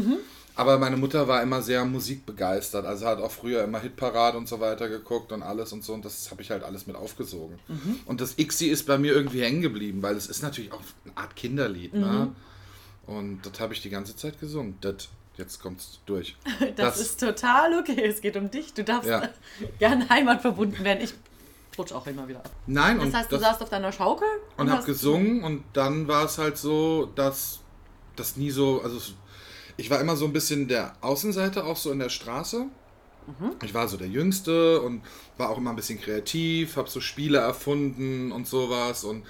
Aber 0.57 0.79
meine 0.79 0.97
Mutter 0.97 1.27
war 1.27 1.43
immer 1.43 1.63
sehr 1.63 1.85
musikbegeistert, 1.85 2.87
also 2.87 3.07
hat 3.07 3.19
auch 3.19 3.31
früher 3.33 3.65
immer 3.65 3.81
Hitparade 3.81 4.39
und 4.39 4.49
so 4.49 4.61
weiter 4.61 4.89
geguckt 4.89 5.33
und 5.33 5.43
alles 5.43 5.73
und 5.73 5.83
so 5.83 5.95
und 5.95 6.05
das 6.05 6.31
habe 6.31 6.43
ich 6.43 6.51
halt 6.51 6.63
alles 6.63 6.87
mit 6.87 6.95
aufgesogen. 6.95 7.59
Und 8.07 8.21
das 8.21 8.39
Ixi 8.39 8.67
ist 8.69 8.87
bei 8.87 8.97
mir 8.97 9.13
irgendwie 9.15 9.43
hängen 9.43 9.63
geblieben, 9.63 10.01
weil 10.03 10.17
es 10.17 10.27
ist 10.29 10.43
natürlich 10.43 10.71
auch 10.73 10.81
eine 11.05 11.17
Art 11.17 11.35
Kinderlied, 11.35 11.95
ne? 11.95 12.33
Und 13.07 13.43
das 13.45 13.59
habe 13.61 13.75
ich 13.75 13.83
die 13.83 13.91
ganze 13.91 14.17
Zeit 14.17 14.41
gesungen. 14.41 14.79
Das, 14.81 15.09
jetzt 15.37 15.61
kommt's 15.61 16.01
durch. 16.07 16.37
Das, 16.77 16.99
ist 16.99 17.21
total 17.21 17.79
okay. 17.79 18.03
Es 18.03 18.21
geht 18.23 18.35
um 18.37 18.51
dich. 18.51 18.73
Du 18.73 18.83
darfst 18.83 19.11
Ja. 19.11 19.29
gerne 19.79 20.09
heimatverbunden 20.09 20.83
werden. 20.85 21.03
Ich 21.05 21.13
rutsch 21.77 21.93
auch 21.93 22.07
immer 22.07 22.27
wieder 22.29 22.39
ab. 22.39 22.51
Nein, 22.67 22.97
Das 22.99 23.07
und 23.07 23.15
heißt, 23.15 23.33
du 23.33 23.39
saßt 23.39 23.61
auf 23.63 23.69
deiner 23.69 23.93
Schaukel 23.93 24.29
und 24.57 24.69
habe 24.71 24.79
hast- 24.79 24.87
gesungen 24.87 25.43
und 25.45 25.65
dann 25.75 26.09
war 26.09 26.25
es 26.25 26.39
halt 26.39 26.57
so, 26.57 27.07
dass 27.15 27.59
das 28.17 28.37
nie 28.39 28.51
so, 28.51 28.81
also 28.83 28.97
es- 28.97 29.13
ich 29.77 29.91
war 29.91 30.01
immer 30.01 30.17
so 30.17 30.25
ein 30.27 30.33
bisschen 30.33 30.69
der 30.69 30.95
Außenseiter 31.01 31.65
auch 31.67 31.77
so 31.77 31.91
in 31.91 31.99
der 31.99 32.09
Straße. 32.11 32.67
Ich 33.65 33.73
war 33.75 33.89
so 33.89 33.97
der 33.97 34.09
Jüngste 34.09 34.81
und 34.83 35.03
war 35.39 35.49
auch 35.51 35.59
immer 35.59 35.71
ein 35.71 35.77
bisschen 35.77 36.01
kreativ, 36.01 36.77
habe 36.77 36.91
so 36.91 37.01
Spiele 37.01 37.39
erfunden 37.39 38.33
und 38.33 38.47
sowas 38.47 39.05
und 39.05 39.25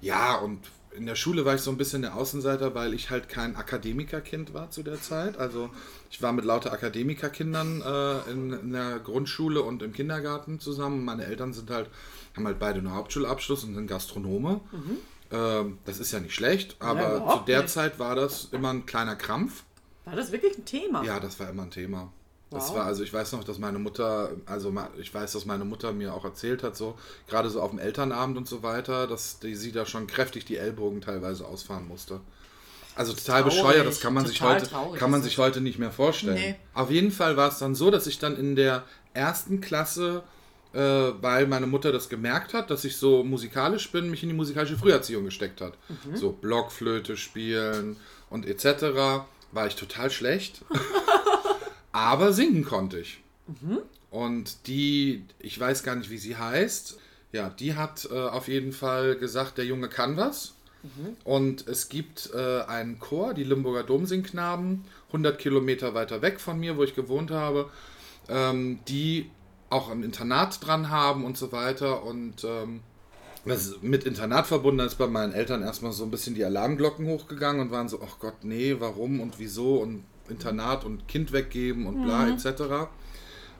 ja 0.00 0.36
und 0.36 0.60
in 0.94 1.06
der 1.06 1.14
Schule 1.14 1.46
war 1.46 1.54
ich 1.54 1.62
so 1.62 1.70
ein 1.70 1.78
bisschen 1.78 2.02
der 2.02 2.14
Außenseiter, 2.14 2.74
weil 2.74 2.92
ich 2.92 3.08
halt 3.08 3.28
kein 3.30 3.56
Akademikerkind 3.56 4.52
war 4.52 4.70
zu 4.70 4.82
der 4.82 5.00
Zeit. 5.00 5.38
Also 5.38 5.70
ich 6.10 6.20
war 6.20 6.34
mit 6.34 6.44
lauter 6.44 6.72
Akademikerkindern 6.72 7.80
äh, 7.80 8.30
in, 8.30 8.52
in 8.52 8.72
der 8.72 8.98
Grundschule 8.98 9.62
und 9.62 9.82
im 9.82 9.94
Kindergarten 9.94 10.60
zusammen. 10.60 11.04
Meine 11.04 11.24
Eltern 11.24 11.54
sind 11.54 11.70
halt, 11.70 11.88
haben 12.36 12.46
halt 12.46 12.58
beide 12.58 12.80
einen 12.80 12.94
Hauptschulabschluss 12.94 13.64
und 13.64 13.74
sind 13.74 13.86
Gastronome. 13.86 14.60
Ähm, 15.30 15.78
das 15.86 15.98
ist 15.98 16.12
ja 16.12 16.20
nicht 16.20 16.34
schlecht, 16.34 16.76
aber 16.80 17.00
zu 17.00 17.16
überhaupt 17.16 17.48
der 17.48 17.62
nicht. 17.62 17.72
Zeit 17.72 17.98
war 17.98 18.14
das 18.14 18.48
immer 18.52 18.70
ein 18.70 18.84
kleiner 18.84 19.16
Krampf. 19.16 19.64
War 20.04 20.16
das 20.16 20.32
wirklich 20.32 20.56
ein 20.58 20.64
Thema? 20.64 21.04
Ja, 21.04 21.20
das 21.20 21.38
war 21.38 21.48
immer 21.50 21.62
ein 21.64 21.70
Thema. 21.70 22.12
Das 22.50 22.68
Wow. 22.68 22.76
war, 22.76 22.84
also 22.86 23.02
ich 23.02 23.12
weiß 23.12 23.32
noch, 23.32 23.44
dass 23.44 23.58
meine 23.58 23.78
Mutter, 23.78 24.30
also 24.44 24.74
ich 25.00 25.12
weiß, 25.12 25.32
dass 25.32 25.46
meine 25.46 25.64
Mutter 25.64 25.92
mir 25.92 26.12
auch 26.12 26.24
erzählt 26.24 26.62
hat, 26.62 26.76
so, 26.76 26.98
gerade 27.26 27.48
so 27.48 27.62
auf 27.62 27.70
dem 27.70 27.78
Elternabend 27.78 28.36
und 28.36 28.46
so 28.46 28.62
weiter, 28.62 29.06
dass 29.06 29.38
die, 29.38 29.54
sie 29.54 29.72
da 29.72 29.86
schon 29.86 30.06
kräftig 30.06 30.44
die 30.44 30.56
Ellbogen 30.58 31.00
teilweise 31.00 31.46
ausfahren 31.46 31.88
musste. 31.88 32.20
Also 32.94 33.14
total 33.14 33.42
Traurig, 33.42 33.56
bescheuert, 33.62 33.86
das 33.86 34.00
kann 34.00 34.12
man 34.12 34.26
sich 34.26 34.42
heute, 34.42 34.66
traurig 34.66 35.00
kann 35.00 35.10
man 35.10 35.22
sich 35.22 35.38
heute 35.38 35.62
nicht 35.62 35.78
mehr 35.78 35.90
vorstellen. 35.90 36.34
Nee. 36.34 36.56
Auf 36.74 36.90
jeden 36.90 37.10
Fall 37.10 37.38
war 37.38 37.48
es 37.48 37.58
dann 37.58 37.74
so, 37.74 37.90
dass 37.90 38.06
ich 38.06 38.18
dann 38.18 38.36
in 38.36 38.54
der 38.54 38.84
ersten 39.14 39.62
Klasse, 39.62 40.22
äh, 40.74 40.78
weil 40.78 41.46
meine 41.46 41.66
Mutter 41.66 41.90
das 41.90 42.10
gemerkt 42.10 42.52
hat, 42.52 42.68
dass 42.70 42.84
ich 42.84 42.98
so 42.98 43.24
musikalisch 43.24 43.90
bin, 43.90 44.10
mich 44.10 44.22
in 44.22 44.28
die 44.28 44.34
musikalische 44.34 44.76
Früherziehung 44.76 45.24
gesteckt 45.24 45.62
hat. 45.62 45.72
Mhm. 46.04 46.16
So 46.16 46.32
Blockflöte 46.32 47.16
spielen 47.16 47.96
und 48.28 48.44
etc. 48.44 49.24
war 49.52 49.66
ich 49.66 49.76
total 49.76 50.10
schlecht. 50.10 50.64
Aber 51.92 52.32
singen 52.32 52.64
konnte 52.64 52.98
ich. 52.98 53.22
Und 54.10 54.66
die, 54.66 55.24
ich 55.38 55.58
weiß 55.58 55.82
gar 55.82 55.94
nicht, 55.94 56.10
wie 56.10 56.18
sie 56.18 56.36
heißt, 56.36 56.98
ja, 57.32 57.48
die 57.48 57.74
hat 57.74 58.08
äh, 58.10 58.14
auf 58.14 58.48
jeden 58.48 58.72
Fall 58.72 59.16
gesagt, 59.16 59.58
der 59.58 59.64
Junge 59.64 59.88
kann 59.88 60.16
was. 60.16 60.54
Und 61.24 61.68
es 61.68 61.88
gibt 61.88 62.30
äh, 62.34 62.62
einen 62.62 62.98
Chor, 62.98 63.34
die 63.34 63.44
Limburger 63.44 63.84
Domsingknaben, 63.84 64.84
100 65.08 65.38
Kilometer 65.38 65.94
weiter 65.94 66.22
weg 66.22 66.40
von 66.40 66.58
mir, 66.58 66.76
wo 66.76 66.82
ich 66.82 66.96
gewohnt 66.96 67.30
habe, 67.30 67.70
ähm, 68.28 68.80
die 68.88 69.30
auch 69.70 69.90
ein 69.90 70.02
Internat 70.02 70.66
dran 70.66 70.90
haben 70.90 71.24
und 71.24 71.38
so 71.38 71.52
weiter. 71.52 72.02
Und 72.02 72.44
ähm, 72.44 72.80
das 73.44 73.76
mit 73.82 74.04
Internat 74.04 74.46
verbunden 74.46 74.78
da 74.78 74.84
ist 74.84 74.96
bei 74.98 75.06
meinen 75.06 75.32
Eltern 75.32 75.62
erstmal 75.62 75.92
so 75.92 76.04
ein 76.04 76.10
bisschen 76.10 76.34
die 76.34 76.44
Alarmglocken 76.44 77.06
hochgegangen 77.06 77.60
und 77.60 77.70
waren 77.70 77.88
so, 77.88 78.00
ach 78.06 78.18
Gott, 78.20 78.44
nee, 78.44 78.76
warum 78.78 79.20
und 79.20 79.38
wieso 79.38 79.76
und 79.76 80.04
Internat 80.28 80.84
und 80.84 81.08
Kind 81.08 81.32
weggeben 81.32 81.86
und 81.86 82.02
bla 82.02 82.28
etc. 82.28 82.88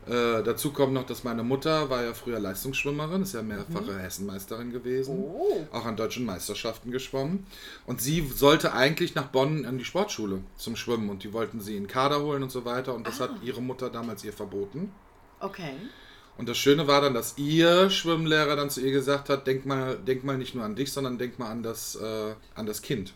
Äh, 0.08 0.42
dazu 0.42 0.72
kommt 0.72 0.94
noch, 0.94 1.06
dass 1.06 1.22
meine 1.22 1.44
Mutter 1.44 1.88
war 1.88 2.02
ja 2.02 2.12
früher 2.12 2.40
Leistungsschwimmerin, 2.40 3.22
ist 3.22 3.34
ja 3.34 3.42
mehrfache 3.42 3.96
Hessenmeisterin 4.00 4.72
gewesen, 4.72 5.16
Oh. 5.16 5.64
auch 5.70 5.84
an 5.84 5.96
deutschen 5.96 6.24
Meisterschaften 6.24 6.90
geschwommen. 6.90 7.46
Und 7.86 8.00
sie 8.00 8.26
sollte 8.34 8.72
eigentlich 8.72 9.14
nach 9.14 9.26
Bonn 9.28 9.64
in 9.64 9.78
die 9.78 9.84
Sportschule 9.84 10.40
zum 10.56 10.74
Schwimmen 10.74 11.08
und 11.08 11.22
die 11.22 11.32
wollten 11.32 11.60
sie 11.60 11.76
in 11.76 11.84
den 11.84 11.88
Kader 11.88 12.20
holen 12.22 12.42
und 12.42 12.50
so 12.50 12.64
weiter 12.64 12.94
und 12.94 13.06
das 13.06 13.20
hat 13.20 13.30
ihre 13.44 13.62
Mutter 13.62 13.90
damals 13.90 14.24
ihr 14.24 14.32
verboten. 14.32 14.90
Okay. 15.38 15.74
Und 16.38 16.48
das 16.48 16.56
Schöne 16.56 16.86
war 16.86 17.00
dann, 17.00 17.14
dass 17.14 17.36
ihr 17.36 17.90
Schwimmlehrer 17.90 18.56
dann 18.56 18.70
zu 18.70 18.80
ihr 18.80 18.92
gesagt 18.92 19.28
hat, 19.28 19.46
denk 19.46 19.66
mal, 19.66 19.96
denk 19.96 20.24
mal 20.24 20.38
nicht 20.38 20.54
nur 20.54 20.64
an 20.64 20.74
dich, 20.74 20.92
sondern 20.92 21.18
denk 21.18 21.38
mal 21.38 21.50
an 21.50 21.62
das, 21.62 21.94
äh, 21.96 22.34
an 22.54 22.66
das 22.66 22.82
Kind. 22.82 23.12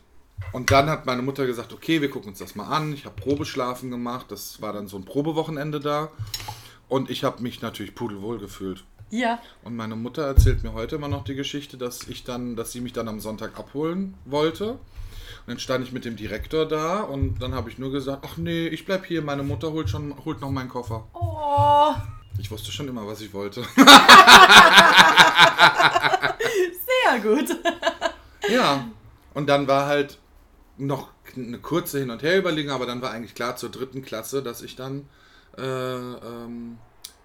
Und 0.53 0.71
dann 0.71 0.91
hat 0.91 1.07
meine 1.07 1.23
Mutter 1.23 1.47
gesagt, 1.47 1.73
okay, 1.73 2.03
wir 2.03 2.11
gucken 2.11 2.31
uns 2.31 2.39
das 2.39 2.55
mal 2.55 2.67
an. 2.67 2.93
Ich 2.93 3.07
habe 3.07 3.21
Probeschlafen 3.21 3.91
gemacht, 3.91 4.27
das 4.29 4.61
war 4.61 4.73
dann 4.73 4.87
so 4.87 4.97
ein 4.99 5.05
Probewochenende 5.05 5.81
da. 5.81 6.11
Und 6.89 7.11
ich 7.11 7.25
habe 7.25 7.43
mich 7.43 7.63
natürlich 7.63 7.95
pudelwohl 7.95 8.39
gefühlt. 8.39 8.85
Ja. 9.11 9.41
Und 9.65 9.77
meine 9.77 9.97
Mutter 9.97 10.23
erzählt 10.23 10.63
mir 10.63 10.73
heute 10.73 10.97
immer 10.97 11.09
noch 11.09 11.25
die 11.25 11.35
Geschichte, 11.35 11.77
dass 11.77 12.09
ich 12.09 12.25
dann, 12.25 12.57
dass 12.57 12.73
sie 12.73 12.81
mich 12.81 12.93
dann 12.93 13.09
am 13.09 13.21
Sonntag 13.21 13.59
abholen 13.59 14.15
wollte. 14.25 14.73
Und 14.73 14.79
dann 15.47 15.59
stand 15.59 15.85
ich 15.85 15.93
mit 15.93 16.05
dem 16.05 16.17
Direktor 16.17 16.67
da 16.67 17.01
und 17.01 17.41
dann 17.41 17.55
habe 17.55 17.71
ich 17.71 17.79
nur 17.79 17.93
gesagt, 17.93 18.25
ach 18.27 18.37
nee, 18.37 18.67
ich 18.67 18.85
bleib 18.85 19.07
hier, 19.07 19.23
meine 19.23 19.45
Mutter 19.45 19.73
holt 19.73 19.89
schon, 19.89 20.15
holt 20.25 20.41
noch 20.41 20.51
meinen 20.51 20.69
Koffer. 20.69 21.07
Oh, 21.15 21.95
Ich 22.39 22.51
wusste 22.51 22.73
schon 22.73 22.89
immer, 22.89 23.07
was 23.07 23.21
ich 23.21 23.33
wollte. 23.33 23.63
sehr 26.87 27.21
gut. 27.23 27.57
Ja, 28.49 28.89
und 29.35 29.49
dann 29.49 29.67
war 29.67 29.87
halt 29.87 30.19
noch 30.79 31.09
eine 31.35 31.59
kurze 31.59 31.99
Hin- 31.99 32.11
und 32.11 32.23
Herüberlegung, 32.23 32.73
aber 32.73 32.87
dann 32.87 33.03
war 33.03 33.11
eigentlich 33.11 33.35
klar 33.35 33.57
zur 33.57 33.71
dritten 33.71 34.03
Klasse, 34.03 34.43
dass 34.43 34.63
ich 34.63 34.77
dann 34.77 35.09
äh, 35.59 35.63
ähm, 35.63 36.79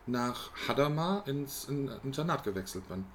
nach 0.07 0.49
Hadamar 0.67 1.27
ins 1.27 1.65
in, 1.65 1.91
Internat 2.03 2.43
gewechselt 2.43 2.87
bin. 2.89 3.05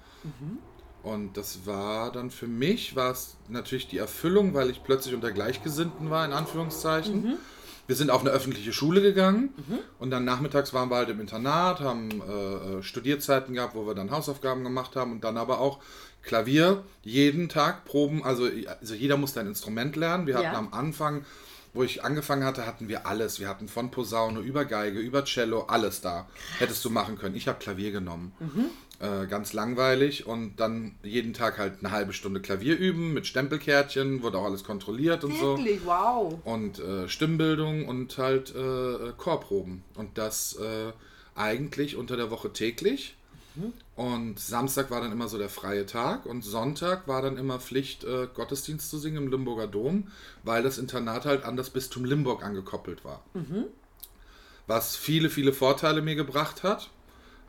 Und 1.03 1.37
das 1.37 1.67
war 1.67 2.11
dann 2.11 2.31
für 2.31 2.49
mich, 2.49 2.97
war 2.97 3.13
es 3.13 3.37
natürlich 3.49 3.87
die 3.89 3.99
Erfüllung, 3.99 4.55
weil 4.55 4.71
ich 4.71 4.83
plötzlich 4.83 5.15
unter 5.15 5.31
Gleichgesinnten 5.33 6.11
war, 6.11 6.25
in 6.25 6.33
Anführungszeichen. 6.33 7.39
Wir 7.87 7.95
sind 7.97 8.11
auf 8.11 8.21
eine 8.23 8.31
öffentliche 8.31 8.73
Schule 8.73 9.01
gegangen 9.03 9.51
und 9.99 10.11
dann 10.11 10.25
nachmittags 10.25 10.75
waren 10.75 10.91
wir 10.91 10.97
halt 10.97 11.09
im 11.09 11.21
Internat, 11.21 11.81
haben 11.81 12.11
äh, 12.29 12.79
äh, 12.79 12.83
Studierzeiten 12.83 13.55
gehabt, 13.55 13.75
wo 13.75 13.87
wir 13.87 13.95
dann 13.95 14.11
Hausaufgaben 14.11 14.65
gemacht 14.65 14.97
haben 14.97 15.13
und 15.13 15.25
dann 15.25 15.37
aber 15.37 15.61
auch 15.61 15.79
Klavier, 16.23 16.83
jeden 17.03 17.49
Tag 17.49 17.85
Proben, 17.85 18.25
also, 18.25 18.49
also 18.81 18.95
jeder 18.95 19.17
musste 19.17 19.39
ein 19.41 19.47
Instrument 19.47 19.95
lernen. 19.95 20.27
Wir 20.27 20.35
hatten 20.35 20.45
Ja. 20.47 20.59
am 20.59 20.73
Anfang, 20.73 21.25
wo 21.73 21.85
ich 21.85 22.03
angefangen 22.03 22.43
hatte, 22.43 22.67
hatten 22.67 22.89
wir 22.89 23.07
alles. 23.07 23.39
Wir 23.39 23.49
hatten 23.49 23.69
von 23.69 23.93
Posaune 23.93 24.41
über 24.41 24.65
Geige, 24.65 24.99
über 24.99 25.25
Cello, 25.25 25.67
alles 25.69 26.01
da. 26.01 26.27
Hättest 26.59 26.85
du 26.85 26.91
machen 26.91 27.17
können. 27.19 27.37
Ich 27.37 27.47
habe 27.47 27.59
Klavier 27.61 27.93
genommen. 27.93 28.33
Äh, 28.99 29.27
ganz 29.27 29.53
langweilig 29.53 30.27
und 30.27 30.57
dann 30.57 30.95
jeden 31.03 31.35
Tag 31.35 31.59
halt 31.59 31.81
eine 31.81 31.91
halbe 31.91 32.15
Stunde 32.15 32.41
Klavier 32.41 32.79
üben 32.79 33.13
mit 33.13 33.27
Stempelkärtchen, 33.27 34.23
wurde 34.23 34.39
auch 34.39 34.47
alles 34.47 34.65
kontrolliert 34.65 35.23
und 35.23 35.37
so 35.37 35.59
Wirklich, 35.59 35.85
wow. 35.85 36.39
und 36.45 36.79
äh, 36.79 37.07
Stimmbildung 37.07 37.87
und 37.87 38.17
halt 38.17 38.55
äh, 38.55 39.13
Chorproben. 39.19 39.83
Und 39.97 40.17
das 40.17 40.57
äh, 40.57 40.93
eigentlich 41.35 41.97
unter 41.97 42.17
der 42.17 42.31
Woche 42.31 42.53
täglich. 42.53 43.17
Und 43.95 44.39
Samstag 44.39 44.91
war 44.91 45.01
dann 45.01 45.13
immer 45.13 45.29
so 45.29 45.39
der 45.39 45.49
freie 45.49 45.87
Tag 45.87 46.27
und 46.27 46.43
Sonntag 46.43 47.09
war 47.09 47.23
dann 47.23 47.39
immer 47.39 47.59
Pflicht, 47.59 48.05
äh, 48.05 48.29
Gottesdienst 48.35 48.91
zu 48.91 48.99
singen 48.99 49.17
im 49.17 49.31
Limburger 49.31 49.67
Dom, 49.67 50.09
weil 50.43 50.63
das 50.63 50.77
Internat 50.77 51.25
halt 51.25 51.45
an 51.45 51.57
das 51.57 51.71
Bistum 51.71 52.05
Limburg 52.05 52.43
angekoppelt 52.45 53.03
war. 53.05 53.23
Was 54.67 54.97
viele, 54.97 55.31
viele 55.31 55.55
Vorteile 55.55 56.03
mir 56.03 56.17
gebracht 56.17 56.63
hat, 56.65 56.91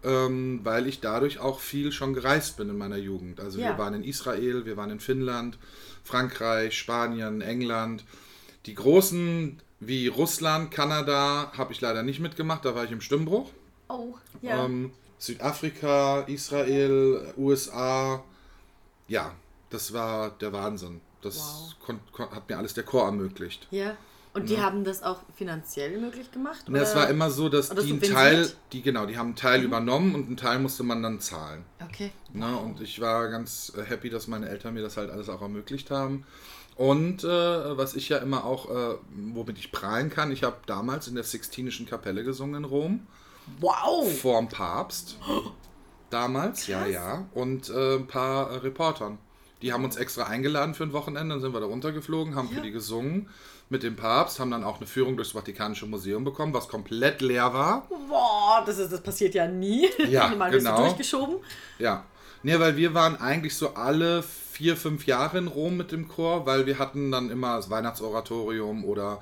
ähm, 0.04 0.62
weil 0.64 0.88
ich 0.88 1.00
dadurch 1.02 1.40
auch 1.40 1.60
viel 1.60 1.92
schon 1.92 2.14
gereist 2.14 2.58
bin 2.58 2.70
in 2.70 2.78
meiner 2.78 2.98
Jugend. 2.98 3.40
Also 3.40 3.60
Ja. 3.60 3.70
wir 3.70 3.78
waren 3.78 3.94
in 3.94 4.04
Israel, 4.04 4.66
wir 4.66 4.78
waren 4.78 4.90
in 4.92 5.00
Finnland, 5.00 5.58
Frankreich, 6.04 6.78
Spanien, 6.78 7.42
England. 7.42 8.04
Die 8.66 8.76
großen 8.76 9.60
wie 9.80 10.08
Russland, 10.08 10.72
Kanada 10.72 11.52
habe 11.58 11.72
ich 11.74 11.82
leider 11.82 12.04
nicht 12.04 12.20
mitgemacht, 12.20 12.66
da 12.66 12.74
war 12.76 12.84
ich 12.86 12.92
im 12.92 13.02
Stimmbruch. 13.02 13.52
Oh, 13.90 14.16
ja. 14.42 14.66
Ähm, 14.66 14.92
Südafrika, 15.20 16.22
Israel, 16.22 17.34
USA. 17.38 18.24
Ja, 19.08 19.34
das 19.70 19.94
war 19.94 20.32
der 20.32 20.52
Wahnsinn. 20.54 21.02
Das 21.22 21.76
Wow. 21.88 22.32
hat 22.32 22.50
mir 22.50 22.58
alles 22.58 22.74
der 22.74 22.84
Chor 22.84 23.06
ermöglicht. 23.06 23.68
ja. 23.72 23.96
Und 24.38 24.50
die 24.50 24.60
haben 24.60 24.84
das 24.84 25.02
auch 25.02 25.22
finanziell 25.36 26.00
möglich 26.00 26.32
gemacht? 26.32 26.68
Und 26.68 26.76
es 26.76 26.96
war 26.96 27.10
immer 27.10 27.32
so, 27.32 27.50
dass 27.50 27.72
oder 27.72 27.82
die 27.82 27.94
einen? 27.94 28.02
Teil, 28.02 28.52
die 28.72 28.84
genau, 28.84 29.08
die 29.08 29.18
haben 29.18 29.30
einen 29.30 29.36
Teil 29.36 29.64
übernommen 29.64 30.14
und 30.14 30.28
einen 30.28 30.38
Teil 30.38 30.60
musste 30.60 30.84
man 30.84 31.02
dann 31.02 31.20
zahlen. 31.20 31.66
Okay. 31.84 32.12
Ne? 32.34 32.56
Und 32.56 32.80
ich 32.80 33.02
war 33.02 33.30
ganz 33.30 33.74
äh, 33.76 33.84
happy, 33.84 34.12
dass 34.12 34.28
meine 34.28 34.48
Eltern 34.48 34.76
mir 34.76 34.84
das 34.84 34.96
halt 34.96 35.10
alles 35.10 35.28
auch 35.28 35.42
ermöglicht 35.42 35.90
haben. 35.90 36.24
Und 36.76 37.24
äh, 37.24 37.28
was 37.28 37.96
ich 37.96 38.10
ja 38.10 38.20
immer 38.20 38.46
auch, 38.46 38.70
äh, 38.70 38.98
womit 39.34 39.58
ich 39.58 39.72
prahlen 39.72 40.12
kann, 40.12 40.32
ich 40.32 40.44
habe 40.44 40.58
damals 40.68 41.08
in 41.08 41.16
der 41.16 41.24
Sixtinischen 41.24 41.88
Kapelle 41.88 42.24
gesungen 42.24 42.64
in 42.64 42.66
Rom. 42.66 43.08
Wow! 43.60 44.16
vorm 44.22 44.50
Papst. 44.50 45.18
Damals, 46.12 46.68
ja, 46.68 46.86
ja. 46.86 47.28
Und 47.34 47.70
äh, 47.70 47.96
ein 47.96 48.06
paar 48.06 48.52
äh, 48.52 48.58
Reportern. 48.58 49.18
Die 49.64 49.74
haben 49.74 49.84
uns 49.84 49.96
extra 49.96 50.26
eingeladen 50.26 50.76
für 50.76 50.84
ein 50.84 50.94
Wochenende, 50.94 51.34
dann 51.34 51.42
sind 51.42 51.54
wir 51.54 51.60
da 51.60 51.66
runtergeflogen, 51.66 52.36
haben 52.36 52.50
für 52.50 52.62
die 52.62 52.70
gesungen 52.70 53.30
mit 53.70 53.84
dem 53.84 53.96
Papst, 53.96 54.40
haben 54.40 54.52
dann 54.52 54.64
auch 54.64 54.78
eine 54.78 54.88
Führung 54.88 55.18
durchs 55.18 55.32
Vatikanische 55.32 55.86
Museum 55.86 56.24
bekommen, 56.24 56.54
was 56.54 56.68
komplett 56.70 57.22
leer 57.22 57.54
war. 57.54 57.88
Boah, 58.10 58.64
das, 58.66 58.78
ist, 58.78 58.94
das 58.94 59.02
passiert 59.02 59.36
ja 59.36 59.48
nie. 59.48 59.90
Ja, 60.10 60.30
Mal 60.30 60.52
genau. 60.52 60.78
durchgeschoben. 60.78 61.38
Ja. 61.80 62.06
Nee, 62.44 62.60
weil 62.60 62.78
wir 62.78 62.94
waren 62.94 63.20
eigentlich 63.20 63.56
so 63.56 63.74
alle 63.74 64.24
vier, 64.24 64.78
fünf 64.78 65.06
Jahre 65.06 65.40
in 65.40 65.48
Rom 65.48 65.76
mit 65.76 65.92
dem 65.92 66.08
Chor, 66.08 66.46
weil 66.46 66.66
wir 66.66 66.80
hatten 66.80 67.12
dann 67.12 67.30
immer 67.30 67.58
das 67.58 67.70
Weihnachtsoratorium 67.70 68.86
oder 68.86 69.22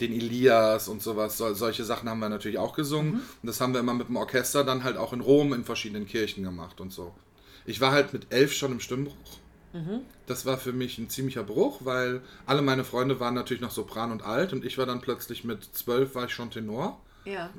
den 0.00 0.12
Elias 0.12 0.88
und 0.88 1.02
sowas. 1.02 1.36
Sol 1.36 1.54
solche 1.54 1.84
Sachen 1.84 2.08
haben 2.08 2.20
wir 2.20 2.28
natürlich 2.28 2.58
auch 2.58 2.74
gesungen. 2.74 3.14
Und 3.14 3.46
das 3.46 3.60
haben 3.60 3.74
wir 3.74 3.80
immer 3.80 3.94
mit 3.94 4.08
dem 4.08 4.16
Orchester 4.16 4.64
dann 4.64 4.84
halt 4.84 4.96
auch 4.96 5.12
in 5.12 5.20
Rom 5.20 5.52
in 5.52 5.64
verschiedenen 5.64 6.06
Kirchen 6.06 6.44
gemacht 6.44 6.80
und 6.80 6.92
so. 6.92 7.12
Ich 7.66 7.80
war 7.80 7.92
halt 7.92 8.12
mit 8.12 8.32
elf 8.32 8.52
schon 8.52 8.72
im 8.72 8.80
Stimmbruch. 8.80 9.38
Das 10.26 10.44
war 10.44 10.58
für 10.58 10.72
mich 10.72 10.98
ein 10.98 11.08
ziemlicher 11.08 11.42
Bruch, 11.42 11.78
weil 11.80 12.20
alle 12.46 12.62
meine 12.62 12.84
Freunde 12.84 13.20
waren 13.20 13.34
natürlich 13.34 13.62
noch 13.62 13.70
Sopran 13.70 14.12
und 14.12 14.22
alt 14.22 14.52
und 14.52 14.64
ich 14.64 14.76
war 14.78 14.86
dann 14.86 15.00
plötzlich 15.00 15.44
mit 15.44 15.64
zwölf 15.74 16.14
war 16.14 16.26
ich 16.26 16.32
schon 16.34 16.50
Tenor. 16.50 17.00
Ja. 17.24 17.50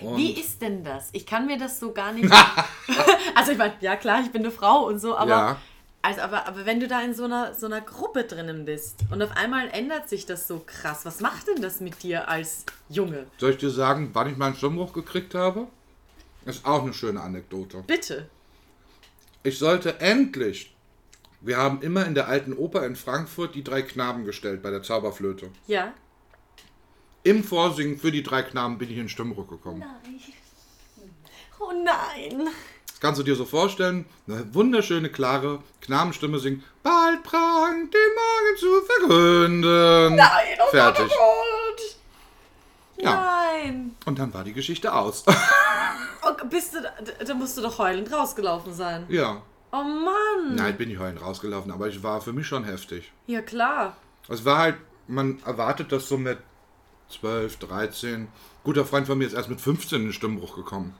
Und 0.00 0.16
Wie 0.16 0.32
ist 0.32 0.62
denn 0.62 0.82
das? 0.82 1.10
Ich 1.12 1.26
kann 1.26 1.46
mir 1.46 1.58
das 1.58 1.78
so 1.78 1.92
gar 1.92 2.12
nicht. 2.12 2.32
also 3.34 3.52
ich 3.52 3.58
meine, 3.58 3.74
ja 3.80 3.96
klar, 3.96 4.22
ich 4.22 4.30
bin 4.32 4.42
eine 4.42 4.50
Frau 4.50 4.86
und 4.86 4.98
so, 4.98 5.16
aber, 5.16 5.30
Ja. 5.30 5.56
also, 6.00 6.22
aber, 6.22 6.48
aber 6.48 6.64
wenn 6.64 6.80
du 6.80 6.88
da 6.88 7.02
in 7.02 7.12
so 7.12 7.24
einer, 7.24 7.54
so 7.54 7.66
einer 7.66 7.82
Gruppe 7.82 8.24
drinnen 8.24 8.64
bist 8.64 9.00
und 9.10 9.22
auf 9.22 9.36
einmal 9.36 9.68
ändert 9.72 10.08
sich 10.08 10.24
das 10.24 10.48
so 10.48 10.62
krass, 10.64 11.04
was 11.04 11.20
macht 11.20 11.48
denn 11.48 11.60
das 11.60 11.80
mit 11.80 12.02
dir 12.02 12.28
als 12.28 12.64
Junge? 12.88 13.26
Soll 13.38 13.50
ich 13.50 13.58
dir 13.58 13.70
sagen, 13.70 14.10
wann 14.14 14.30
ich 14.30 14.38
meinen 14.38 14.54
Stimmbruch 14.54 14.94
gekriegt 14.94 15.34
habe? 15.34 15.66
Ist 16.46 16.64
auch 16.64 16.82
eine 16.82 16.94
schöne 16.94 17.20
Anekdote. 17.20 17.84
Bitte. 17.86 18.28
Ich 19.42 19.58
sollte 19.58 20.00
endlich. 20.00 20.74
Wir 21.40 21.56
haben 21.56 21.80
immer 21.82 22.04
in 22.06 22.14
der 22.14 22.28
alten 22.28 22.52
Oper 22.52 22.84
in 22.84 22.96
Frankfurt 22.96 23.54
die 23.54 23.64
drei 23.64 23.82
Knaben 23.82 24.24
gestellt 24.24 24.62
bei 24.62 24.70
der 24.70 24.82
Zauberflöte. 24.82 25.50
Ja. 25.66 25.92
Im 27.22 27.44
Vorsingen 27.44 27.98
für 27.98 28.10
die 28.12 28.22
drei 28.22 28.42
Knaben 28.42 28.78
bin 28.78 28.90
ich 28.90 28.98
in 28.98 29.08
Stimmbruch 29.08 29.48
gekommen. 29.48 29.84
Oh 31.58 31.72
nein. 31.72 32.48
Das 32.86 33.00
kannst 33.00 33.18
du 33.20 33.22
dir 33.24 33.36
so 33.36 33.44
vorstellen, 33.46 34.04
eine 34.26 34.54
wunderschöne, 34.54 35.08
klare 35.10 35.62
Knabenstimme 35.80 36.38
singt, 36.38 36.62
bald 36.82 37.22
Prank 37.22 37.90
den 37.90 38.00
Morgen 38.14 38.56
zu 38.58 38.82
verkünden. 38.82 40.16
Nein, 40.16 40.58
oh 40.58 40.70
Fertig. 40.70 41.08
Gott, 41.08 41.18
oh 41.18 41.44
Gott. 41.76 43.04
Ja. 43.04 43.14
Nein. 43.14 43.96
Und 44.04 44.18
dann 44.18 44.32
war 44.34 44.44
die 44.44 44.52
Geschichte 44.52 44.92
aus. 44.92 45.24
Oh, 46.22 46.34
bist 46.50 46.74
du, 46.74 46.82
da, 46.82 46.90
da 47.24 47.32
musst 47.32 47.56
du 47.56 47.62
doch 47.62 47.78
heulend 47.78 48.12
rausgelaufen 48.12 48.74
sein. 48.74 49.06
ja. 49.08 49.40
Oh 49.72 49.82
Mann. 49.82 50.54
Nein, 50.56 50.76
bin 50.76 50.90
ich 50.90 50.98
heulend 50.98 51.22
rausgelaufen, 51.22 51.70
aber 51.70 51.88
ich 51.88 52.02
war 52.02 52.20
für 52.20 52.32
mich 52.32 52.46
schon 52.46 52.64
heftig. 52.64 53.12
Ja 53.26 53.40
klar. 53.40 53.96
Es 54.28 54.44
war 54.44 54.58
halt, 54.58 54.76
man 55.06 55.40
erwartet 55.44 55.92
das 55.92 56.08
so 56.08 56.18
mit 56.18 56.38
12, 57.10 57.56
13. 57.58 58.28
Guter 58.64 58.84
Freund 58.84 59.06
von 59.06 59.18
mir 59.18 59.26
ist 59.26 59.32
erst 59.32 59.48
mit 59.48 59.60
15 59.60 60.00
in 60.00 60.06
den 60.08 60.12
Stimmbruch 60.12 60.56
gekommen. 60.56 60.94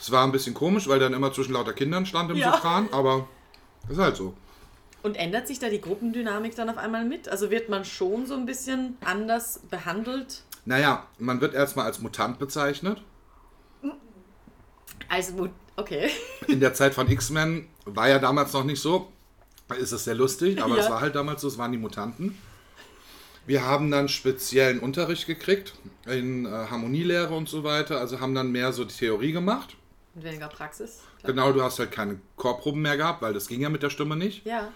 Es 0.00 0.10
war 0.10 0.24
ein 0.24 0.32
bisschen 0.32 0.54
komisch, 0.54 0.88
weil 0.88 0.98
dann 0.98 1.14
immer 1.14 1.32
zwischen 1.32 1.52
lauter 1.52 1.72
Kindern 1.72 2.06
stand 2.06 2.30
im 2.30 2.36
Ja. 2.36 2.52
Sopran, 2.52 2.88
aber 2.92 3.28
ist 3.88 3.98
halt 3.98 4.16
so. 4.16 4.34
Und 5.02 5.14
ändert 5.16 5.46
sich 5.46 5.58
da 5.58 5.68
die 5.68 5.80
Gruppendynamik 5.80 6.56
dann 6.56 6.68
auf 6.68 6.78
einmal 6.78 7.04
mit? 7.04 7.28
Also 7.28 7.50
wird 7.50 7.68
man 7.68 7.84
schon 7.84 8.26
so 8.26 8.34
ein 8.34 8.44
bisschen 8.44 8.96
anders 9.04 9.60
behandelt? 9.70 10.42
Naja, 10.64 11.06
man 11.18 11.40
wird 11.40 11.54
erstmal 11.54 11.86
als 11.86 12.00
Mutant 12.00 12.38
bezeichnet. 12.38 13.02
Also, 15.08 15.48
okay. 15.76 16.10
In 16.48 16.60
der 16.60 16.74
Zeit 16.74 16.94
von 16.94 17.08
X-Men 17.10 17.66
war 17.84 18.08
ja 18.08 18.18
damals 18.18 18.52
noch 18.52 18.64
nicht 18.64 18.80
so. 18.80 19.10
Ist 19.78 19.92
es 19.92 20.04
sehr 20.04 20.14
lustig, 20.14 20.62
aber 20.62 20.76
Ja. 20.76 20.82
es 20.84 20.90
war 20.90 21.00
halt 21.00 21.14
damals 21.16 21.42
so, 21.42 21.48
es 21.48 21.58
waren 21.58 21.72
die 21.72 21.78
Mutanten. 21.78 22.38
Wir 23.46 23.64
haben 23.64 23.90
dann 23.90 24.08
speziellen 24.08 24.80
Unterricht 24.80 25.26
gekriegt 25.26 25.74
in 26.06 26.46
äh, 26.46 26.48
Harmonielehre 26.48 27.34
und 27.34 27.48
so 27.48 27.62
weiter, 27.64 27.98
also 28.00 28.20
haben 28.20 28.34
dann 28.34 28.50
mehr 28.52 28.72
so 28.72 28.84
die 28.84 28.94
Theorie 28.94 29.32
gemacht. 29.32 29.76
Und 30.14 30.24
weniger 30.24 30.48
Praxis. 30.48 31.00
Klar. 31.20 31.32
Genau, 31.32 31.52
du 31.52 31.62
hast 31.62 31.78
halt 31.78 31.92
keine 31.92 32.18
Chorproben 32.36 32.82
mehr 32.82 32.96
gehabt, 32.96 33.22
weil 33.22 33.34
das 33.34 33.46
ging 33.48 33.60
ja 33.60 33.68
mit 33.68 33.82
der 33.82 33.90
Stimme 33.90 34.16
nicht. 34.16 34.44
Ja. 34.46 34.68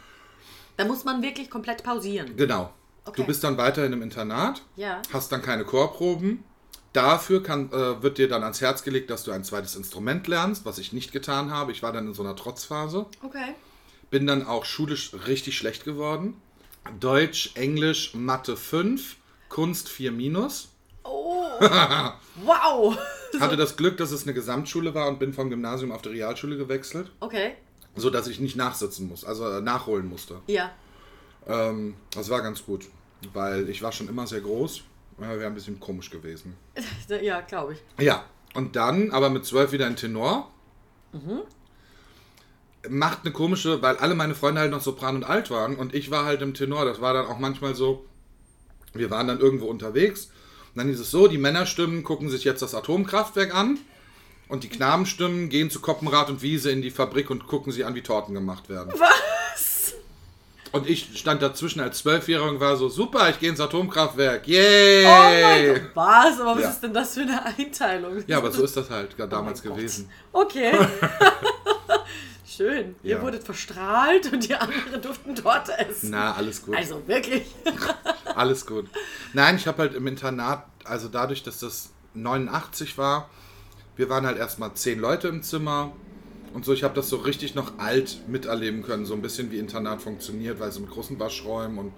Da 0.76 0.84
muss 0.84 1.04
man 1.04 1.22
wirklich 1.22 1.50
komplett 1.50 1.82
pausieren. 1.82 2.36
Genau. 2.36 2.72
Okay. 3.04 3.20
Du 3.22 3.26
bist 3.26 3.42
dann 3.42 3.56
weiterhin 3.56 3.92
im 3.92 4.02
Internat, 4.02 4.62
Ja. 4.76 5.00
hast 5.12 5.32
dann 5.32 5.42
keine 5.42 5.64
Chorproben. 5.64 6.44
Dafür 6.92 7.42
kann, 7.42 7.70
äh, 7.72 8.02
wird 8.02 8.18
dir 8.18 8.28
dann 8.28 8.42
ans 8.42 8.60
Herz 8.60 8.82
gelegt, 8.82 9.10
dass 9.10 9.22
du 9.22 9.30
ein 9.30 9.44
zweites 9.44 9.76
Instrument 9.76 10.26
lernst, 10.26 10.64
was 10.64 10.78
ich 10.78 10.92
nicht 10.92 11.12
getan 11.12 11.52
habe. 11.52 11.70
Ich 11.70 11.82
war 11.82 11.92
dann 11.92 12.08
in 12.08 12.14
so 12.14 12.22
einer 12.22 12.34
Trotzphase. 12.34 13.06
Okay. 13.22 13.54
Bin 14.10 14.26
dann 14.26 14.44
auch 14.46 14.64
schulisch 14.64 15.12
richtig 15.26 15.56
schlecht 15.56 15.84
geworden. 15.84 16.34
Deutsch, 16.98 17.52
Englisch, 17.54 18.14
Mathe 18.14 18.56
5, 18.56 19.16
Kunst 19.48 19.88
4 19.88 20.10
minus. 20.10 20.70
Oh. 21.04 21.44
wow. 22.44 22.98
Hatte 23.38 23.56
das 23.56 23.76
Glück, 23.76 23.96
dass 23.98 24.10
es 24.10 24.24
eine 24.24 24.34
Gesamtschule 24.34 24.92
war 24.92 25.06
und 25.06 25.20
bin 25.20 25.32
vom 25.32 25.48
Gymnasium 25.50 25.92
auf 25.92 26.02
die 26.02 26.08
Realschule 26.08 26.56
gewechselt, 26.56 27.12
Okay. 27.20 27.54
so 27.94 28.10
dass 28.10 28.26
ich 28.26 28.40
nicht 28.40 28.56
nachsitzen 28.56 29.06
muss, 29.08 29.24
also 29.24 29.48
äh, 29.48 29.60
nachholen 29.60 30.08
musste. 30.08 30.40
Ja. 30.48 30.72
Ähm, 31.46 31.94
das 32.12 32.28
war 32.30 32.42
ganz 32.42 32.64
gut, 32.64 32.86
weil 33.32 33.68
ich 33.68 33.82
war 33.82 33.92
schon 33.92 34.08
immer 34.08 34.26
sehr 34.26 34.40
groß. 34.40 34.82
Ja, 35.20 35.28
Wäre 35.28 35.46
ein 35.46 35.54
bisschen 35.54 35.80
komisch 35.80 36.10
gewesen. 36.10 36.56
Ja, 37.22 37.40
glaube 37.40 37.74
ich. 37.74 38.04
Ja, 38.04 38.24
und 38.54 38.76
dann 38.76 39.10
aber 39.10 39.30
mit 39.30 39.44
zwölf 39.44 39.72
wieder 39.72 39.86
ein 39.86 39.96
Tenor. 39.96 40.50
Macht 42.88 43.20
eine 43.24 43.32
komische, 43.32 43.82
weil 43.82 43.96
alle 43.96 44.14
meine 44.14 44.34
Freunde 44.34 44.60
halt 44.60 44.70
noch 44.70 44.80
Sopran 44.80 45.16
und 45.16 45.24
Alt 45.24 45.50
waren 45.50 45.76
und 45.76 45.94
ich 45.94 46.10
war 46.10 46.24
halt 46.24 46.40
im 46.40 46.54
Tenor. 46.54 46.84
Das 46.84 47.00
war 47.00 47.12
dann 47.12 47.26
auch 47.26 47.38
manchmal 47.38 47.74
so, 47.74 48.06
wir 48.94 49.10
waren 49.10 49.28
dann 49.28 49.38
irgendwo 49.40 49.66
unterwegs. 49.66 50.26
Und 50.74 50.78
dann 50.78 50.88
hieß 50.88 51.00
es 51.00 51.10
so, 51.10 51.26
die 51.26 51.36
Männerstimmen 51.38 52.04
gucken 52.04 52.30
sich 52.30 52.44
jetzt 52.44 52.62
das 52.62 52.74
Atomkraftwerk 52.74 53.54
an 53.54 53.78
und 54.48 54.62
die 54.62 54.68
Knabenstimmen 54.68 55.48
gehen 55.48 55.68
zu 55.68 55.80
Koppenrad 55.80 56.30
und 56.30 56.42
Wiese 56.42 56.70
in 56.70 56.80
die 56.80 56.90
Fabrik 56.90 57.28
und 57.30 57.46
gucken 57.48 57.72
sich 57.72 57.84
an, 57.84 57.94
wie 57.96 58.02
Torten 58.02 58.34
gemacht 58.34 58.68
werden. 58.68 58.92
Was? 58.96 59.10
Und 60.72 60.88
ich 60.88 61.18
stand 61.18 61.42
dazwischen 61.42 61.80
als 61.80 61.98
Zwölfjähriger 61.98 62.48
und 62.48 62.60
war 62.60 62.76
so, 62.76 62.88
super, 62.88 63.28
ich 63.28 63.40
gehe 63.40 63.48
ins 63.50 63.58
Atomkraftwerk, 63.60 64.46
yay! 64.46 65.04
Oh 65.04 65.08
mein 65.08 65.66
Gott. 65.74 65.90
Was? 65.94 66.40
Aber 66.40 66.54
was 66.56 66.62
Ja. 66.62 66.70
ist 66.70 66.80
denn 66.80 66.94
das 66.94 67.14
für 67.14 67.20
eine 67.22 67.44
Einteilung? 67.44 68.22
Ja, 68.28 68.38
aber 68.38 68.52
so 68.52 68.62
ist 68.62 68.76
das 68.76 68.88
halt 68.88 69.16
Oh 69.18 69.26
damals 69.26 69.62
Gott. 69.62 69.74
gewesen. 69.76 70.08
Okay. 70.32 70.72
Schön. 72.46 72.94
Ihr 73.02 73.16
Ja. 73.16 73.22
wurdet 73.22 73.42
verstrahlt 73.44 74.32
und 74.32 74.48
die 74.48 74.54
anderen 74.54 75.00
durften 75.02 75.34
Torte 75.34 75.76
essen. 75.78 76.10
Na, 76.10 76.34
alles 76.34 76.62
gut. 76.62 76.76
Also 76.76 77.02
wirklich. 77.06 77.46
Alles 78.34 78.66
gut. 78.66 78.86
Nein, 79.32 79.56
ich 79.56 79.66
habe 79.66 79.78
halt 79.78 79.94
im 79.94 80.06
Internat, 80.06 80.64
also 80.84 81.08
dadurch, 81.08 81.42
dass 81.42 81.58
das 81.60 81.90
89 82.14 82.96
war, 82.98 83.28
wir 83.96 84.08
waren 84.08 84.26
halt 84.26 84.38
erstmal 84.38 84.72
zehn 84.74 84.98
Leute 85.00 85.28
im 85.28 85.42
Zimmer 85.42 85.92
und 86.52 86.64
so, 86.64 86.72
ich 86.72 86.82
habe 86.82 86.94
das 86.94 87.08
so 87.08 87.16
richtig 87.16 87.54
noch 87.54 87.78
alt 87.78 88.20
miterleben 88.28 88.82
können, 88.82 89.06
so 89.06 89.14
ein 89.14 89.22
bisschen 89.22 89.50
wie 89.50 89.58
Internat 89.58 90.02
funktioniert, 90.02 90.60
weil 90.60 90.72
so 90.72 90.80
mit 90.80 90.90
großen 90.90 91.18
Waschräumen 91.18 91.78
und 91.78 91.92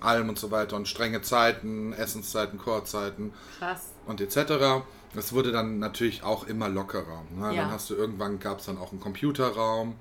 allem 0.00 0.28
und 0.28 0.38
so 0.38 0.50
weiter 0.50 0.76
und 0.76 0.86
strenge 0.86 1.22
Zeiten, 1.22 1.92
Essenszeiten, 1.92 2.58
Chorzeiten 2.58 3.32
Krass. 3.58 3.92
und 4.06 4.20
etc. 4.20 4.84
Das 5.14 5.32
wurde 5.32 5.52
dann 5.52 5.78
natürlich 5.78 6.22
auch 6.22 6.46
immer 6.46 6.68
lockerer. 6.68 7.22
Ne? 7.36 7.54
Ja. 7.54 7.62
Dann 7.62 7.72
hast 7.72 7.88
du 7.90 7.94
irgendwann 7.94 8.38
gab 8.38 8.58
es 8.58 8.66
dann 8.66 8.78
auch 8.78 8.92
einen 8.92 9.00
Computerraum, 9.00 9.94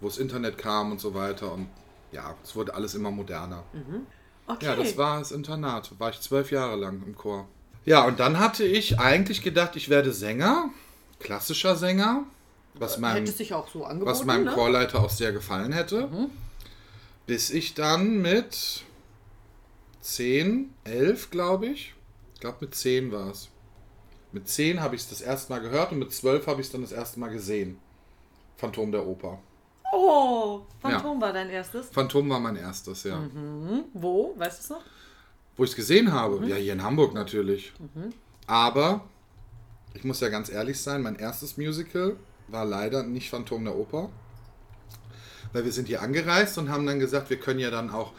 wo 0.00 0.06
das 0.06 0.18
Internet 0.18 0.58
kam 0.58 0.92
und 0.92 1.00
so 1.00 1.14
weiter. 1.14 1.52
Und 1.52 1.68
ja, 2.12 2.34
es 2.44 2.54
wurde 2.54 2.74
alles 2.74 2.94
immer 2.94 3.10
moderner. 3.10 3.64
Okay. 4.46 4.66
Ja, 4.66 4.76
das 4.76 4.96
war 4.96 5.18
das 5.18 5.32
Internat. 5.32 5.92
War 5.98 6.10
ich 6.10 6.20
zwölf 6.20 6.50
Jahre 6.50 6.76
lang 6.76 7.02
im 7.04 7.16
Chor. 7.16 7.48
Ja, 7.84 8.04
und 8.04 8.20
dann 8.20 8.38
hatte 8.38 8.64
ich 8.64 8.98
eigentlich 8.98 9.42
gedacht, 9.42 9.74
ich 9.76 9.88
werde 9.88 10.12
Sänger, 10.12 10.70
klassischer 11.18 11.76
Sänger, 11.76 12.24
was 12.74 12.98
meinem, 12.98 13.26
so 13.26 13.34
was 13.36 14.24
meinem 14.24 14.44
ne? 14.44 14.52
Chorleiter 14.52 15.00
auch 15.00 15.10
sehr 15.10 15.32
gefallen 15.32 15.72
hätte. 15.72 16.08
Bis 17.26 17.50
ich 17.50 17.74
dann 17.74 18.22
mit 18.22 18.84
10, 20.00 20.72
11, 20.84 21.30
glaube 21.30 21.66
ich, 21.66 21.94
ich 22.34 22.40
glaube 22.40 22.58
mit 22.62 22.74
10 22.74 23.12
war 23.12 23.30
es. 23.30 23.48
Mit 24.32 24.48
10 24.48 24.80
habe 24.80 24.94
ich 24.94 25.02
es 25.02 25.08
das 25.08 25.20
erste 25.20 25.52
Mal 25.52 25.60
gehört 25.60 25.92
und 25.92 25.98
mit 25.98 26.12
12 26.12 26.46
habe 26.46 26.60
ich 26.60 26.68
es 26.68 26.72
dann 26.72 26.82
das 26.82 26.92
erste 26.92 27.18
Mal 27.20 27.30
gesehen. 27.30 27.78
Phantom 28.56 28.92
der 28.92 29.06
Oper. 29.06 29.38
Oh, 29.92 30.60
Phantom 30.80 31.20
war 31.20 31.32
dein 31.32 31.50
erstes. 31.50 31.88
Phantom 31.88 32.28
war 32.30 32.38
mein 32.38 32.56
erstes, 32.56 33.02
ja. 33.04 33.18
Hm, 33.18 33.84
Wo? 33.92 34.34
Weißt 34.36 34.58
du 34.58 34.62
es 34.62 34.70
noch? 34.70 34.84
Wo 35.56 35.64
ich 35.64 35.70
es 35.70 35.76
gesehen 35.76 36.12
habe? 36.12 36.46
Ja, 36.46 36.56
hier 36.56 36.72
in 36.72 36.82
Hamburg 36.82 37.12
natürlich. 37.12 37.72
Aber 38.46 39.02
ich 39.94 40.04
muss 40.04 40.20
ja 40.20 40.28
ganz 40.28 40.48
ehrlich 40.48 40.80
sein, 40.80 41.02
mein 41.02 41.16
erstes 41.16 41.56
Musical 41.56 42.16
war 42.52 42.64
leider 42.64 43.02
nicht 43.02 43.30
Phantom 43.30 43.64
der 43.64 43.76
Oper. 43.76 44.10
Weil 45.52 45.64
wir 45.64 45.72
sind 45.72 45.88
hier 45.88 46.02
angereist 46.02 46.58
und 46.58 46.70
haben 46.70 46.86
dann 46.86 47.00
gesagt, 47.00 47.30
wir 47.30 47.38
können 47.38 47.58
ja 47.58 47.70
dann 47.70 47.90
auch, 47.90 48.12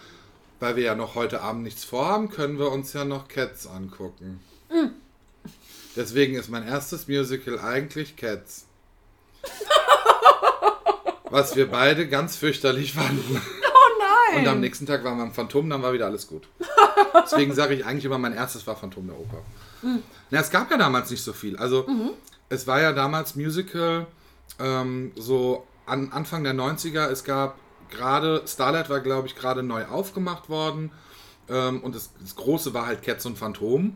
weil 0.59 0.75
wir 0.75 0.83
ja 0.83 0.95
noch 0.95 1.15
heute 1.15 1.41
Abend 1.41 1.63
nichts 1.63 1.83
vorhaben, 1.83 2.29
können 2.29 2.59
wir 2.59 2.71
uns 2.71 2.93
ja 2.93 3.05
noch 3.05 3.27
Cats 3.27 3.67
angucken. 3.67 4.41
Deswegen 5.95 6.35
ist 6.35 6.49
mein 6.49 6.67
erstes 6.67 7.07
Musical 7.07 7.59
eigentlich 7.59 8.15
Cats. 8.15 8.65
Was 11.29 11.55
wir 11.55 11.69
beide 11.69 12.07
ganz 12.07 12.35
fürchterlich 12.35 12.93
fanden. 12.93 13.41
Oh 13.73 13.99
nein! 14.33 14.41
Und 14.41 14.47
am 14.47 14.59
nächsten 14.59 14.85
Tag 14.85 15.03
waren 15.03 15.17
wir 15.17 15.23
am 15.23 15.33
Phantom, 15.33 15.69
dann 15.69 15.81
war 15.81 15.93
wieder 15.93 16.05
alles 16.05 16.27
gut. 16.27 16.47
Deswegen 17.23 17.53
sage 17.53 17.73
ich 17.73 17.85
eigentlich 17.85 18.05
immer, 18.05 18.17
mein 18.17 18.33
erstes 18.33 18.67
war 18.67 18.75
Phantom 18.75 19.07
der 19.07 19.17
Oper. 19.17 19.41
Na, 20.29 20.39
es 20.39 20.49
gab 20.49 20.69
ja 20.71 20.77
damals 20.77 21.09
nicht 21.09 21.23
so 21.23 21.33
viel. 21.33 21.57
Also, 21.57 21.85
es 22.49 22.67
war 22.67 22.81
ja 22.81 22.91
damals 22.93 23.35
Musical, 23.35 24.07
ähm, 24.59 25.11
so 25.15 25.65
an 25.85 26.11
Anfang 26.11 26.43
der 26.43 26.53
90er. 26.53 27.07
Es 27.07 27.23
gab 27.23 27.57
gerade, 27.89 28.43
Starlight 28.47 28.89
war, 28.89 29.01
glaube 29.01 29.27
ich, 29.27 29.35
gerade 29.35 29.63
neu 29.63 29.85
aufgemacht 29.85 30.49
worden. 30.49 30.91
Ähm, 31.49 31.81
und 31.81 31.95
das, 31.95 32.11
das 32.19 32.35
Große 32.35 32.73
war 32.73 32.85
halt 32.85 33.01
Cats 33.01 33.25
und 33.25 33.37
Phantom. 33.37 33.95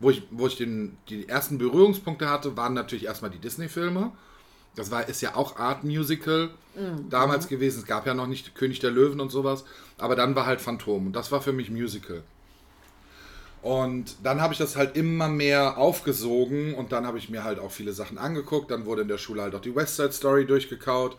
Wo 0.00 0.10
ich, 0.10 0.26
wo 0.30 0.46
ich 0.48 0.56
den, 0.56 0.96
die 1.08 1.28
ersten 1.28 1.58
Berührungspunkte 1.58 2.28
hatte, 2.28 2.56
waren 2.56 2.74
natürlich 2.74 3.04
erstmal 3.04 3.30
die 3.30 3.38
Disney-Filme. 3.38 4.10
Das 4.74 4.90
war, 4.90 5.08
ist 5.08 5.20
ja 5.20 5.36
auch 5.36 5.56
Art 5.56 5.84
Musical 5.84 6.50
damals 7.10 7.46
gewesen. 7.46 7.80
Es 7.80 7.86
gab 7.86 8.06
ja 8.06 8.14
noch 8.14 8.26
nicht 8.26 8.54
König 8.54 8.80
der 8.80 8.90
Löwen 8.90 9.20
und 9.20 9.30
sowas. 9.30 9.64
Aber 9.98 10.16
dann 10.16 10.34
war 10.34 10.46
halt 10.46 10.60
Phantom. 10.60 11.06
Und 11.08 11.12
das 11.12 11.30
war 11.30 11.40
für 11.42 11.52
mich 11.52 11.70
Musical. 11.70 12.24
Und 13.62 14.16
dann 14.24 14.40
habe 14.40 14.52
ich 14.52 14.58
das 14.58 14.76
halt 14.76 14.96
immer 14.96 15.28
mehr 15.28 15.78
aufgesogen 15.78 16.74
und 16.74 16.90
dann 16.90 17.06
habe 17.06 17.18
ich 17.18 17.30
mir 17.30 17.44
halt 17.44 17.60
auch 17.60 17.70
viele 17.70 17.92
Sachen 17.92 18.18
angeguckt. 18.18 18.70
Dann 18.72 18.86
wurde 18.86 19.02
in 19.02 19.08
der 19.08 19.18
Schule 19.18 19.42
halt 19.42 19.54
auch 19.54 19.60
die 19.60 19.74
West 19.74 19.96
Side 19.96 20.12
Story 20.12 20.46
durchgekaut. 20.46 21.16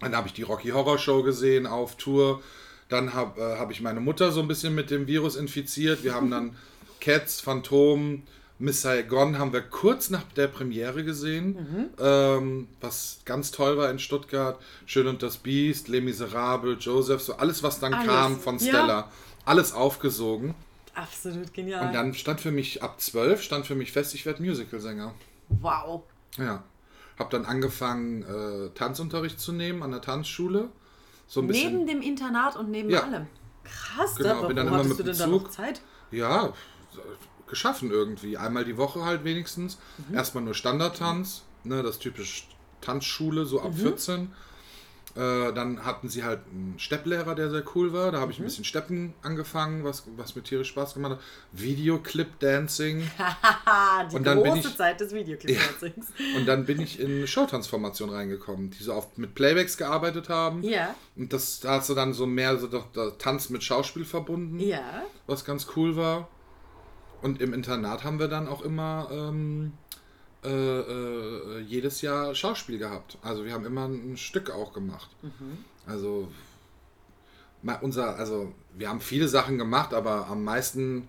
Dann 0.00 0.16
habe 0.16 0.28
ich 0.28 0.32
die 0.32 0.42
Rocky 0.42 0.70
Horror 0.70 0.98
Show 0.98 1.22
gesehen 1.22 1.66
auf 1.66 1.96
Tour. 1.96 2.42
Dann 2.88 3.12
habe 3.12 3.40
äh, 3.40 3.58
hab 3.58 3.70
ich 3.70 3.80
meine 3.82 4.00
Mutter 4.00 4.32
so 4.32 4.40
ein 4.40 4.48
bisschen 4.48 4.74
mit 4.74 4.90
dem 4.90 5.06
Virus 5.06 5.36
infiziert. 5.36 6.02
Wir 6.02 6.14
haben 6.14 6.30
dann 6.30 6.56
Cats, 7.00 7.40
Phantom, 7.40 8.22
Miss 8.58 8.82
Saigon 8.82 9.38
haben 9.38 9.52
wir 9.52 9.60
kurz 9.60 10.08
nach 10.08 10.22
der 10.36 10.46
Premiere 10.46 11.02
gesehen, 11.02 11.90
ähm, 11.98 12.68
was 12.80 13.18
ganz 13.24 13.50
toll 13.50 13.76
war 13.76 13.90
in 13.90 13.98
Stuttgart. 13.98 14.60
Schön 14.86 15.08
und 15.08 15.22
das 15.22 15.38
Biest, 15.38 15.88
Les 15.88 16.00
Miserables, 16.00 16.84
Joseph, 16.84 17.20
so 17.22 17.34
alles, 17.34 17.62
was 17.62 17.80
dann 17.80 17.92
Alles, 17.92 18.06
kam 18.06 18.38
von 18.38 18.58
ja. 18.58 18.68
Stella. 18.68 19.10
Alles 19.44 19.72
aufgesogen. 19.72 20.54
Absolut 20.94 21.52
genial. 21.54 21.86
Und 21.86 21.94
dann 21.94 22.14
stand 22.14 22.40
für 22.40 22.50
mich 22.50 22.82
ab 22.82 23.00
12 23.00 23.42
stand 23.42 23.66
für 23.66 23.74
mich 23.74 23.92
fest, 23.92 24.14
ich 24.14 24.26
werde 24.26 24.42
Musicalsänger. 24.42 25.14
wow. 25.60 26.02
Ja. 26.38 26.62
Hab 27.18 27.30
dann 27.30 27.44
angefangen, 27.44 28.22
äh, 28.22 28.70
Tanzunterricht 28.74 29.38
zu 29.38 29.52
nehmen 29.52 29.82
an 29.82 29.90
der 29.90 30.00
Tanzschule. 30.00 30.70
So 31.26 31.40
ein 31.40 31.46
bisschen. 31.46 31.72
Neben 31.72 31.86
dem 31.86 32.02
Internat 32.02 32.56
und 32.56 32.70
neben 32.70 32.88
Ja. 32.90 33.02
allem. 33.04 33.26
Krass, 33.64 34.16
Genau, 34.16 34.40
da, 34.42 34.46
bin 34.48 34.56
dann 34.56 34.66
immer 34.66 34.76
hattest 34.78 34.90
mit 34.90 34.98
du 35.00 35.02
denn 35.04 35.18
da 35.18 35.26
noch. 35.26 35.48
Zeit? 35.50 35.82
Ja, 36.10 36.52
geschaffen 37.46 37.90
irgendwie. 37.90 38.36
Einmal 38.36 38.64
die 38.64 38.76
Woche 38.76 39.04
halt 39.04 39.24
wenigstens. 39.24 39.78
Mhm. 40.08 40.14
Erstmal 40.16 40.42
nur 40.44 40.54
Standardtanz, 40.54 41.42
ne, 41.64 41.82
das 41.82 41.98
typisch 41.98 42.48
Tanzschule, 42.80 43.44
so 43.44 43.60
Mhm. 43.60 43.66
ab 43.66 43.74
14. 43.76 44.32
Äh, 45.14 45.52
dann 45.52 45.84
hatten 45.84 46.08
sie 46.08 46.24
halt 46.24 46.40
einen 46.50 46.74
Stepplehrer, 46.78 47.34
der 47.34 47.50
sehr 47.50 47.62
cool 47.74 47.92
war. 47.92 48.12
Da 48.12 48.20
habe 48.20 48.32
ich 48.32 48.38
Mhm. 48.38 48.44
ein 48.44 48.48
bisschen 48.48 48.64
Steppen 48.64 49.12
angefangen, 49.22 49.84
was, 49.84 50.04
was 50.16 50.34
mir 50.34 50.42
tierisch 50.42 50.68
Spaß 50.68 50.94
gemacht 50.94 51.12
hat. 51.12 51.20
Videoclip-Dancing. 51.52 53.02
Haha, 53.18 54.04
die 54.10 54.16
Und 54.16 54.26
dann 54.26 54.42
bin 54.42 54.54
große 54.54 54.68
ich- 54.68 54.76
Zeit 54.76 55.00
des 55.00 55.12
Videoclip-Dancings. 55.12 56.06
Und 56.36 56.46
dann 56.46 56.64
bin 56.64 56.80
ich 56.80 56.98
in 57.00 57.26
Showtransformation 57.26 58.10
reingekommen, 58.10 58.70
die 58.70 58.82
so 58.82 58.94
oft 58.94 59.18
mit 59.18 59.34
Playbacks 59.34 59.76
gearbeitet 59.76 60.28
haben. 60.28 60.62
Ja, 60.62 60.94
Und 61.16 61.32
das 61.32 61.60
da 61.60 61.72
hast 61.72 61.88
du 61.90 61.94
dann 61.94 62.12
so 62.14 62.26
mehr 62.26 62.56
so 62.58 62.66
doch, 62.66 62.86
da 62.92 63.10
Tanz 63.10 63.50
mit 63.50 63.62
Schauspiel 63.62 64.04
verbunden, 64.04 64.58
ja. 64.60 65.02
was 65.26 65.44
ganz 65.44 65.66
cool 65.76 65.96
war. 65.96 66.28
Und 67.20 67.40
im 67.40 67.52
Internat 67.54 68.02
haben 68.02 68.18
wir 68.18 68.28
dann 68.28 68.48
auch 68.48 68.62
immer 68.62 69.08
ähm, 69.12 69.72
äh, 70.44 70.48
äh, 70.48 71.60
jedes 71.60 72.02
Jahr 72.02 72.34
Schauspiel 72.34 72.78
gehabt. 72.78 73.18
Also 73.22 73.44
wir 73.44 73.52
haben 73.52 73.64
immer 73.64 73.86
ein 73.86 74.16
Stück 74.16 74.50
auch 74.50 74.72
gemacht. 74.72 75.10
Also 75.86 76.28
ma- 77.62 77.78
unser, 77.80 78.16
also 78.16 78.52
wir 78.76 78.88
haben 78.88 79.00
viele 79.00 79.28
Sachen 79.28 79.58
gemacht, 79.58 79.94
aber 79.94 80.26
am 80.28 80.44
meisten 80.44 81.06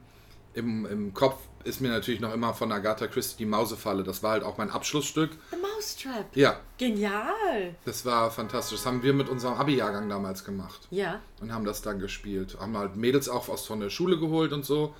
im, 0.53 0.85
im 0.85 1.13
Kopf 1.13 1.39
ist 1.63 1.79
mir 1.81 1.89
natürlich 1.89 2.19
noch 2.19 2.33
immer 2.33 2.53
von 2.53 2.71
Agatha 2.71 3.07
Christie 3.07 3.37
die 3.37 3.45
Mausefalle. 3.45 4.03
Das 4.03 4.21
war 4.21 4.31
halt 4.33 4.43
auch 4.43 4.57
mein 4.57 4.69
Abschlussstück. 4.69 5.31
The 5.51 5.57
Mousetrap. 5.57 6.35
Ja, 6.35 6.59
Genial. 6.77 7.73
das 7.85 8.05
war 8.05 8.29
fantastisch. 8.31 8.79
Das 8.79 8.85
haben 8.85 9.01
wir 9.01 9.13
mit 9.13 9.29
unserem 9.29 9.55
Abi-Jahrgang 9.55 10.09
damals 10.09 10.43
gemacht 10.43 10.87
Ja. 10.91 11.21
und 11.41 11.51
haben 11.53 11.65
das 11.65 11.81
dann 11.81 11.99
gespielt. 11.99 12.57
Haben 12.59 12.77
halt 12.77 12.95
Mädels 12.97 13.29
auch 13.29 13.47
aus 13.49 13.65
von 13.65 13.79
der 13.79 13.89
Schule 13.89 14.19
geholt 14.19 14.51
und 14.53 14.65
so. 14.65 14.93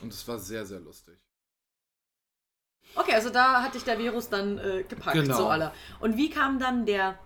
Und 0.00 0.12
es 0.12 0.26
war 0.28 0.38
sehr, 0.38 0.64
sehr 0.64 0.80
lustig. 0.80 1.14
Okay, 2.94 3.12
also 3.14 3.30
da 3.30 3.62
hat 3.62 3.74
dich 3.74 3.84
der 3.84 3.98
Virus 3.98 4.28
dann 4.28 4.58
äh, 4.58 4.84
gepackt, 4.88 5.14
Genau. 5.16 5.36
so 5.36 5.48
aller. 5.48 5.72
Und 6.00 6.16
wie 6.16 6.30
kam 6.30 6.58
dann 6.58 6.86
der 6.86 7.18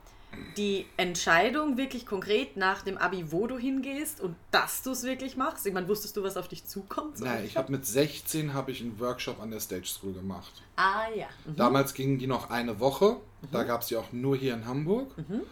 die 0.57 0.87
Entscheidung 0.99 1.77
wirklich 1.79 2.05
konkret 2.05 2.57
nach 2.57 2.83
dem 2.83 2.99
Abi, 2.99 3.33
wo 3.33 3.47
du 3.47 3.57
hingehst 3.59 4.21
und 4.21 4.37
dass 4.51 4.83
du 4.83 4.91
es 4.93 5.03
wirklich 5.03 5.37
machst? 5.37 5.67
Ich 5.67 5.73
meine, 5.73 5.89
wusstest 5.89 6.17
du, 6.17 6.23
was 6.23 6.37
auf 6.37 6.49
dich 6.49 6.67
zukommt? 6.67 7.19
So 7.19 7.25
Nein, 7.25 7.45
ich 7.45 7.57
habe 7.57 7.73
mit 7.73 7.87
16 7.87 8.53
habe 8.55 8.71
ich 8.71 8.81
einen 8.83 8.99
Workshop 9.01 9.41
an 9.41 9.51
der 9.51 9.61
Stage 9.61 9.87
School 9.87 10.13
gemacht. 10.13 10.53
Ah 10.77 11.09
ja. 11.15 11.27
Mhm. 11.47 11.57
Damals 11.57 11.95
gingen 11.95 12.19
die 12.19 12.27
noch 12.27 12.51
eine 12.51 12.79
Woche. 12.79 13.17
Da 13.53 13.65
gab 13.65 13.81
es 13.83 13.89
die 13.89 13.97
auch 13.97 14.13
nur 14.13 14.37
hier 14.37 14.55
in 14.55 14.67
Hamburg. 14.67 15.17
Mhm. 15.17 15.43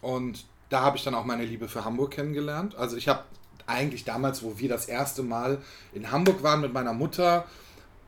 Und 0.00 0.44
da 0.70 0.80
habe 0.80 0.96
ich 0.96 1.04
dann 1.04 1.14
auch 1.14 1.24
meine 1.24 1.44
Liebe 1.44 1.68
für 1.68 1.84
Hamburg 1.84 2.12
kennengelernt. 2.12 2.74
Also 2.76 2.96
ich 2.96 3.08
habe 3.08 3.22
eigentlich 3.66 4.04
damals, 4.04 4.42
wo 4.42 4.58
wir 4.58 4.68
das 4.68 4.86
erste 4.86 5.22
Mal 5.22 5.58
in 5.92 6.10
Hamburg 6.10 6.42
waren 6.42 6.60
mit 6.60 6.72
meiner 6.72 6.92
Mutter, 6.92 7.46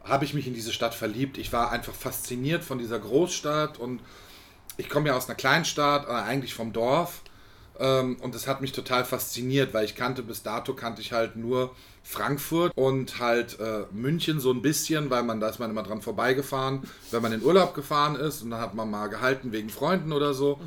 habe 0.09 0.25
ich 0.25 0.35
mich 0.35 0.47
in 0.47 0.55
diese 0.55 0.73
Stadt 0.73 0.95
verliebt. 0.95 1.39
Ich 1.39 1.53
war 1.53 1.71
einfach 1.71 1.95
fasziniert 1.95 2.65
von 2.65 2.79
dieser 2.79 2.99
Großstadt 2.99 3.79
und 3.79 4.01
ich 4.77 4.89
komme 4.89 5.09
ja 5.09 5.17
aus 5.17 5.27
einer 5.27 5.35
Kleinstadt, 5.35 6.07
äh, 6.09 6.13
eigentlich 6.13 6.55
vom 6.55 6.73
Dorf. 6.73 7.23
Ähm, 7.79 8.17
und 8.21 8.35
das 8.35 8.47
hat 8.47 8.61
mich 8.61 8.73
total 8.73 9.05
fasziniert, 9.05 9.73
weil 9.75 9.85
ich 9.85 9.95
kannte 9.95 10.23
bis 10.23 10.43
dato 10.43 10.75
kannte 10.75 11.01
ich 11.01 11.13
halt 11.13 11.37
nur 11.37 11.75
Frankfurt 12.03 12.73
und 12.77 13.19
halt 13.19 13.61
äh, 13.61 13.85
München 13.93 14.41
so 14.41 14.51
ein 14.51 14.63
bisschen, 14.63 15.11
weil 15.11 15.23
man 15.23 15.41
da 15.41 15.49
ist 15.49 15.59
man 15.59 15.71
immer 15.71 15.83
dran 15.83 16.01
vorbeigefahren, 16.01 16.83
wenn 17.11 17.23
man 17.23 17.33
in 17.33 17.43
Urlaub 17.43 17.75
gefahren 17.75 18.17
ist 18.17 18.43
und 18.43 18.51
dann 18.51 18.61
hat 18.61 18.75
man 18.75 18.91
mal 18.91 19.09
gehalten 19.09 19.53
wegen 19.53 19.69
Freunden 19.69 20.13
oder 20.13 20.35
so. 20.35 20.59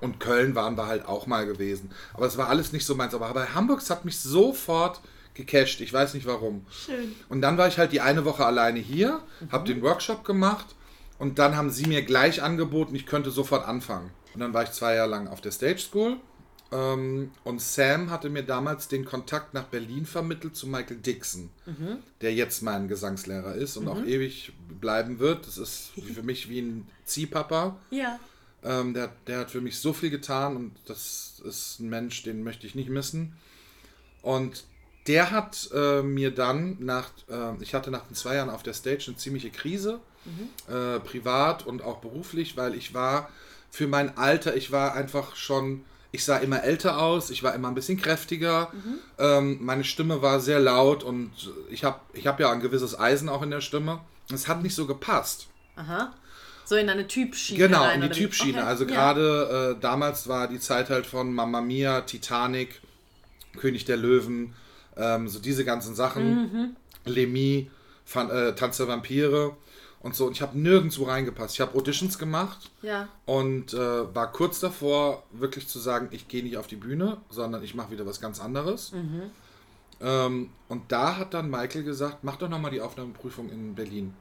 Und 0.00 0.20
Köln 0.20 0.54
waren 0.54 0.76
wir 0.76 0.86
halt 0.86 1.06
auch 1.06 1.26
mal 1.26 1.46
gewesen. 1.46 1.90
Aber 2.12 2.26
es 2.26 2.36
war 2.36 2.48
alles 2.48 2.72
nicht 2.72 2.84
so 2.84 2.94
meins. 2.94 3.14
Aber 3.14 3.32
bei 3.32 3.46
Hamburg 3.46 3.82
hat 3.88 4.04
mich 4.04 4.18
sofort 4.20 5.00
gecasht. 5.36 5.80
Ich 5.80 5.92
weiß 5.92 6.14
nicht 6.14 6.26
warum. 6.26 6.66
Schön. 6.70 7.14
Und 7.28 7.42
dann 7.42 7.56
war 7.58 7.68
ich 7.68 7.78
halt 7.78 7.92
die 7.92 8.00
eine 8.00 8.24
Woche 8.24 8.44
alleine 8.44 8.80
hier, 8.80 9.20
habe 9.52 9.72
den 9.72 9.82
Workshop 9.82 10.24
gemacht 10.24 10.66
und 11.18 11.38
dann 11.38 11.56
haben 11.56 11.70
sie 11.70 11.86
mir 11.86 12.02
gleich 12.02 12.42
angeboten, 12.42 12.94
ich 12.94 13.06
könnte 13.06 13.30
sofort 13.30 13.66
anfangen. 13.66 14.10
Und 14.34 14.40
dann 14.40 14.52
war 14.52 14.64
ich 14.64 14.72
zwei 14.72 14.96
Jahre 14.96 15.10
lang 15.10 15.28
auf 15.28 15.40
der 15.40 15.52
Stage 15.52 15.78
School. 15.78 16.16
Ähm, 16.72 17.30
und 17.44 17.62
Sam 17.62 18.10
hatte 18.10 18.28
mir 18.28 18.42
damals 18.42 18.88
den 18.88 19.04
Kontakt 19.04 19.54
nach 19.54 19.64
Berlin 19.64 20.04
vermittelt 20.04 20.56
zu 20.56 20.66
Michael 20.66 20.96
Dixon, 20.96 21.50
der 22.20 22.34
jetzt 22.34 22.62
mein 22.62 22.88
Gesangslehrer 22.88 23.54
ist 23.54 23.76
und 23.76 23.88
auch 23.88 24.04
ewig 24.04 24.52
bleiben 24.80 25.18
wird. 25.18 25.46
Das 25.46 25.58
ist 25.58 25.92
für 26.14 26.22
mich 26.22 26.48
wie 26.48 26.60
ein 26.60 26.88
Ziehpapa. 27.04 27.76
Ja. 27.90 28.18
Ähm, 28.64 28.94
der, 28.94 29.12
der 29.26 29.40
hat 29.40 29.50
für 29.50 29.60
mich 29.60 29.78
so 29.78 29.92
viel 29.92 30.10
getan 30.10 30.56
und 30.56 30.72
das 30.86 31.40
ist 31.44 31.78
ein 31.78 31.88
Mensch, 31.88 32.24
den 32.24 32.42
möchte 32.42 32.66
ich 32.66 32.74
nicht 32.74 32.90
missen. 32.90 33.36
Und 34.22 34.64
der 35.06 35.30
hat 35.30 35.70
äh, 35.74 36.02
mir 36.02 36.30
dann 36.30 36.76
nach, 36.80 37.10
äh, 37.28 37.62
ich 37.62 37.74
hatte 37.74 37.90
nach 37.90 38.06
den 38.06 38.14
zwei 38.14 38.36
Jahren 38.36 38.50
auf 38.50 38.62
der 38.62 38.74
Stage 38.74 39.04
eine 39.08 39.16
ziemliche 39.16 39.50
Krise, 39.50 40.00
äh, 40.68 40.98
privat 41.00 41.66
und 41.66 41.82
auch 41.82 41.98
beruflich, 41.98 42.56
weil 42.56 42.74
ich 42.74 42.94
war 42.94 43.28
für 43.70 43.86
mein 43.86 44.16
Alter, 44.18 44.56
ich 44.56 44.72
war 44.72 44.94
einfach 44.94 45.36
schon, 45.36 45.84
ich 46.10 46.24
sah 46.24 46.38
immer 46.38 46.64
älter 46.64 46.98
aus, 46.98 47.30
ich 47.30 47.42
war 47.44 47.54
immer 47.54 47.68
ein 47.68 47.74
bisschen 47.74 48.00
kräftiger, 48.00 48.72
ähm, 49.18 49.58
meine 49.60 49.84
Stimme 49.84 50.22
war 50.22 50.40
sehr 50.40 50.58
laut 50.58 51.04
und 51.04 51.30
ich 51.70 51.84
habe 51.84 52.00
ich 52.12 52.26
hab 52.26 52.40
ja 52.40 52.50
ein 52.50 52.60
gewisses 52.60 52.98
Eisen 52.98 53.28
auch 53.28 53.42
in 53.42 53.50
der 53.50 53.60
Stimme. 53.60 54.00
Es 54.32 54.48
hat 54.48 54.62
nicht 54.62 54.74
so 54.74 54.86
gepasst. 54.86 55.46
Aha. 55.76 56.12
So 56.64 56.74
in 56.74 56.88
eine 56.88 57.06
Typschiene. 57.06 57.60
Genau, 57.60 57.84
rein, 57.84 58.02
in 58.02 58.10
die? 58.10 58.18
Typschiene. 58.18 58.58
Okay, 58.58 58.66
Also 58.66 58.86
gerade 58.86 59.76
äh, 59.76 59.80
damals 59.80 60.26
war 60.26 60.48
die 60.48 60.58
Zeit 60.58 60.90
halt 60.90 61.06
von 61.06 61.32
Mamma 61.32 61.60
Mia, 61.60 62.00
Titanic, 62.00 62.80
König 63.56 63.84
der 63.84 63.96
Löwen, 63.96 64.54
ähm, 64.96 65.28
so 65.28 65.38
diese 65.38 65.64
ganzen 65.64 65.94
Sachen. 65.94 66.34
Mhm. 66.52 66.76
Fan- 68.04 68.30
äh, 68.30 68.54
Tanz 68.54 68.76
der 68.76 68.88
Vampire 68.88 69.56
und 70.00 70.14
so. 70.14 70.26
Und 70.26 70.32
ich 70.32 70.42
habe 70.42 70.58
nirgendwo 70.58 71.04
reingepasst. 71.04 71.54
Ich 71.54 71.60
habe 71.60 71.76
Auditions 71.76 72.18
gemacht 72.18 72.70
Ja. 72.82 73.08
und 73.24 73.74
äh, 73.74 74.14
war 74.14 74.30
kurz 74.32 74.60
davor, 74.60 75.24
wirklich 75.32 75.66
zu 75.68 75.78
sagen, 75.78 76.08
ich 76.12 76.28
gehe 76.28 76.42
nicht 76.42 76.56
auf 76.56 76.66
die 76.68 76.76
Bühne, 76.76 77.18
sondern 77.30 77.62
ich 77.64 77.74
mache 77.74 77.90
wieder 77.90 78.06
was 78.06 78.20
ganz 78.20 78.40
anderes. 78.40 78.92
Mhm. 78.92 79.22
Ähm, 80.00 80.50
und 80.68 80.92
da 80.92 81.16
hat 81.16 81.34
dann 81.34 81.50
Michael 81.50 81.82
gesagt, 81.84 82.18
mach 82.22 82.36
doch 82.36 82.48
nochmal 82.48 82.70
die 82.70 82.80
Aufnahmeprüfung 82.80 83.48
in 83.50 83.74
Berlin. 83.74 84.14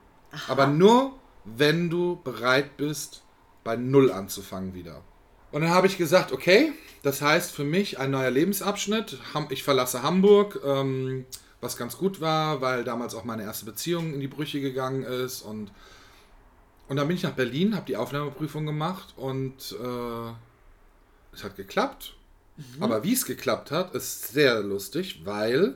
Aber 0.48 0.68
nur, 0.68 1.14
wenn 1.44 1.90
du 1.90 2.20
bereit 2.24 2.78
bist, 2.78 3.22
bei 3.64 3.76
Null 3.76 4.12
anzufangen 4.12 4.74
wieder. 4.74 5.02
Und 5.56 5.62
dann 5.62 5.70
habe 5.70 5.88
ich 5.88 5.98
gesagt, 5.98 6.34
okay, 6.34 6.74
das 7.02 7.22
heißt 7.22 7.54
für 7.54 7.64
mich 7.64 7.98
ein 7.98 8.12
neuer 8.12 8.30
Lebensabschnitt. 8.30 9.20
Ich 9.48 9.64
verlasse 9.64 10.04
Hamburg, 10.04 10.60
ähm, 10.66 11.26
was 11.62 11.78
ganz 11.78 11.98
gut 11.98 12.20
war, 12.20 12.60
weil 12.60 12.84
damals 12.84 13.16
auch 13.16 13.24
meine 13.24 13.44
erste 13.44 13.64
Beziehung 13.64 14.14
in 14.14 14.20
die 14.20 14.28
Brüche 14.28 14.60
gegangen 14.60 15.04
ist. 15.04 15.44
Und, 15.44 15.72
und 16.90 16.98
dann 16.98 17.08
bin 17.08 17.16
ich 17.16 17.24
nach 17.24 17.32
Berlin, 17.32 17.74
habe 17.74 17.86
die 17.86 17.96
Aufnahmeprüfung 17.96 18.66
gemacht 18.66 19.14
und 19.16 19.78
äh, 19.82 20.32
es 21.32 21.46
hat 21.46 21.56
geklappt. 21.56 22.18
Aber 22.82 23.06
wie 23.06 23.14
es 23.14 23.26
geklappt 23.26 23.72
hat, 23.72 23.96
ist 23.96 24.34
sehr 24.34 24.60
lustig, 24.60 25.22
weil 25.24 25.76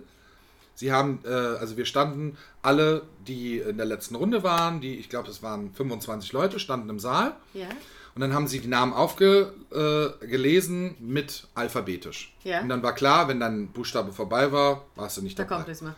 sie 0.76 0.92
haben, 0.92 1.22
äh, 1.24 1.30
also 1.30 1.78
wir 1.78 1.86
standen 1.86 2.38
alle, 2.62 3.04
die 3.26 3.60
in 3.60 3.78
der 3.78 3.86
letzten 3.86 4.15
Runde 4.15 4.44
waren, 4.44 4.82
die, 4.82 4.98
ich 4.98 5.08
glaube, 5.08 5.30
es 5.30 5.42
waren 5.42 5.74
25 5.74 6.34
Leute, 6.34 6.60
standen 6.60 6.89
im 6.89 7.00
Saal. 7.00 7.38
Ja. 7.54 7.70
Und 8.15 8.22
dann 8.22 8.34
haben 8.34 8.48
sie 8.48 8.60
die 8.60 8.67
Namen 8.67 8.91
aufgelesen 8.93 10.89
äh, 10.91 11.02
mit 11.02 11.48
alphabetisch. 11.54 12.36
Ja. 12.43 12.62
Und 12.62 12.69
dann 12.69 12.84
war 12.84 12.93
klar, 12.93 13.28
wenn 13.28 13.39
dein 13.39 13.69
Buchstabe 13.72 14.12
vorbei 14.12 14.52
war, 14.52 14.86
warst 14.95 15.17
du 15.17 15.22
nicht 15.22 15.38
Da 15.39 15.43
dabei. 15.43 15.56
kommt 15.56 15.67
nichts 15.67 15.82
mehr. 15.82 15.95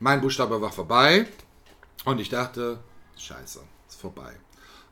Mein 0.00 0.20
Buchstabe 0.20 0.60
war 0.60 0.72
vorbei 0.72 1.26
und 2.04 2.20
ich 2.20 2.28
dachte, 2.28 2.80
scheiße, 3.16 3.60
ist 3.88 4.00
vorbei. 4.00 4.32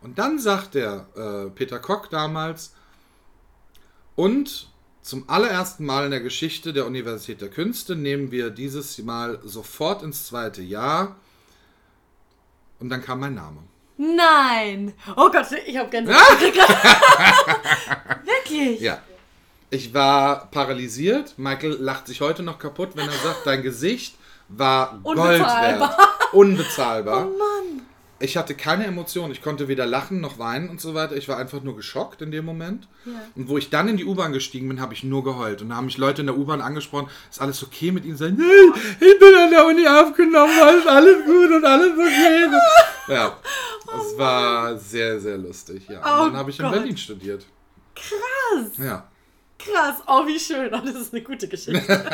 Und 0.03 0.19
dann 0.19 0.39
sagt 0.39 0.75
der 0.75 1.07
äh, 1.17 1.51
Peter 1.51 1.79
Koch 1.79 2.07
damals, 2.07 2.73
und 4.17 4.69
zum 5.03 5.29
allerersten 5.31 5.87
Mal 5.87 6.05
in 6.05 6.11
der 6.11 6.21
Geschichte 6.21 6.73
der 6.73 6.87
Universität 6.87 7.41
der 7.41 7.49
Künste 7.49 7.97
nehmen 7.97 8.31
wir 8.31 8.51
dieses 8.51 8.99
Mal 8.99 9.41
sofort 9.45 10.03
ins 10.03 10.27
zweite 10.27 10.61
Jahr. 10.63 11.17
Und 12.81 12.91
dann 12.91 13.03
kam 13.03 13.21
mein 13.21 13.35
Name. 13.35 13.63
Nein! 14.03 14.95
Oh 15.15 15.31
Gott, 15.31 15.47
ich 15.67 15.77
habe 15.77 15.91
Gänsehaut. 15.91 16.41
Wirklich? 18.25 18.81
Ja. 18.81 18.99
Ich 19.69 19.93
war 19.93 20.51
paralysiert. 20.51 21.35
Michael 21.37 21.77
lacht 21.79 22.07
sich 22.07 22.23
heute 22.23 22.43
noch 22.43 22.59
kaputt, 22.59 22.93
wenn 22.95 23.07
er 23.07 23.13
sagt, 23.19 23.45
dein 23.47 23.63
Gesicht 23.63 24.17
war 24.49 24.99
Gold 25.05 25.19
Unbezahlbar. 25.19 25.91
wert. 25.99 26.09
Unbezahlbar. 26.33 27.27
Oh 27.33 27.39
Mann. 27.39 27.83
Ich 28.23 28.37
hatte 28.37 28.55
keine 28.55 28.85
Emotionen. 28.85 29.33
Ich 29.33 29.41
konnte 29.41 29.67
weder 29.69 29.87
lachen 29.87 30.21
noch 30.21 30.39
weinen 30.39 30.69
und 30.69 30.79
so 30.79 30.93
weiter. 30.95 31.17
Ich 31.17 31.27
war 31.29 31.39
einfach 31.39 31.63
nur 31.63 31.75
geschockt 31.75 32.21
in 32.21 32.31
dem 32.31 32.45
Moment. 32.45 32.87
Ja. 33.07 33.13
Und 33.35 33.49
wo 33.49 33.57
ich 33.57 33.71
dann 33.71 33.89
in 33.89 33.97
die 33.97 34.05
U-Bahn 34.05 34.33
gestiegen 34.35 34.69
bin, 34.69 34.79
habe 34.81 34.93
ich 34.93 35.03
nur 35.05 35.25
geheult. 35.25 35.63
Und 35.63 35.71
da 35.71 35.77
haben 35.77 35.87
mich 35.87 35.97
Leute 35.97 36.21
in 36.21 36.27
der 36.27 36.37
U-Bahn 36.37 36.61
angesprochen, 36.61 37.09
ist 37.31 37.41
alles 37.41 37.63
okay 37.63 37.93
mit 37.93 38.05
ihnen? 38.05 38.19
Sagen, 38.19 38.37
"Nein, 38.39 38.83
ich 39.01 39.19
bin 39.19 39.35
an 39.35 39.51
der 39.51 39.65
Uni 39.67 39.87
aufgenommen, 39.89 40.53
alles, 40.61 40.87
alles 40.87 41.25
gut 41.25 41.51
und 41.51 41.65
alles 41.65 41.93
okay. 41.93 42.47
Ja, 43.09 43.37
es 43.99 44.19
war 44.19 44.77
sehr, 44.79 45.19
sehr 45.21 45.39
lustig. 45.39 45.89
Ja. 45.89 45.99
Und 45.99 46.05
Oh 46.05 46.25
dann 46.31 46.37
habe 46.37 46.51
ich 46.51 46.59
in 46.59 46.65
Gott. 46.65 46.75
Berlin 46.75 46.97
studiert. 46.97 47.47
Krass. 47.95 48.77
Ja. 48.79 49.09
Krass. 49.59 49.97
Oh, 50.07 50.27
wie 50.27 50.39
schön. 50.39 50.73
Oh, 50.73 50.81
das 50.85 50.95
ist 50.95 51.13
eine 51.13 51.23
gute 51.23 51.49
Geschichte. 51.49 51.87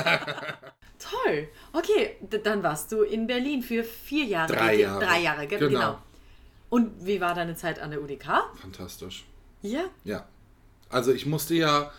Toll. 0.98 1.48
Okay, 1.72 2.16
d- 2.20 2.38
dann 2.42 2.62
warst 2.62 2.90
du 2.90 3.02
in 3.02 3.26
Berlin 3.26 3.62
für 3.62 3.84
vier 3.84 4.24
Jahre. 4.24 4.52
Drei 4.54 4.74
Jahre. 4.76 5.04
Drei 5.04 5.20
Jahre, 5.20 5.46
ge- 5.46 5.58
Genau. 5.58 5.70
genau. 5.78 5.98
Und 6.70 7.06
wie 7.06 7.20
war 7.20 7.34
deine 7.34 7.54
Zeit 7.54 7.78
an 7.78 7.90
der 7.90 8.02
UDK? 8.02 8.26
Fantastisch. 8.60 9.24
Ja. 9.62 9.84
Ja. 10.04 10.26
Also 10.88 11.12
ich 11.12 11.26
musste 11.26 11.54
ja, 11.54 11.92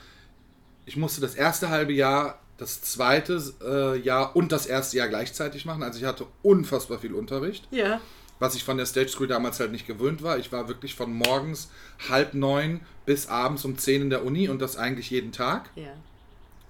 ich 0.86 0.98
musste 0.98 1.22
das 1.22 1.36
erste 1.36 1.70
halbe 1.70 1.94
Jahr, 1.94 2.40
das 2.58 2.82
zweite 2.82 3.42
äh, 3.64 3.98
Jahr 4.00 4.36
und 4.36 4.52
das 4.52 4.66
erste 4.66 4.98
Jahr 4.98 5.08
gleichzeitig 5.08 5.66
machen. 5.66 5.84
Also 5.84 6.00
ich 6.00 6.06
hatte 6.06 6.26
unfassbar 6.44 7.00
viel 7.00 7.14
Unterricht, 7.14 7.68
Ja. 7.72 8.02
Was 8.40 8.56
ich 8.56 8.64
von 8.64 8.78
der 8.78 8.86
Stage 8.86 9.10
School 9.10 9.28
damals 9.28 9.60
halt 9.60 9.72
nicht 9.72 9.88
gewöhnt 9.88 10.24
war. 10.24 10.38
Ich 10.38 10.52
war 10.52 10.68
wirklich 10.68 10.96
von 10.96 11.14
morgens 11.14 11.70
halb 12.10 12.34
neun 12.34 12.82
bis 13.06 13.28
abends 13.28 13.66
um 13.66 13.78
zehn 13.78 14.04
in 14.04 14.10
der 14.10 14.24
Uni 14.26 14.50
und 14.50 14.60
das 14.60 14.78
eigentlich 14.78 15.10
jeden 15.10 15.32
Tag. 15.32 15.70
Ja. 15.76 15.94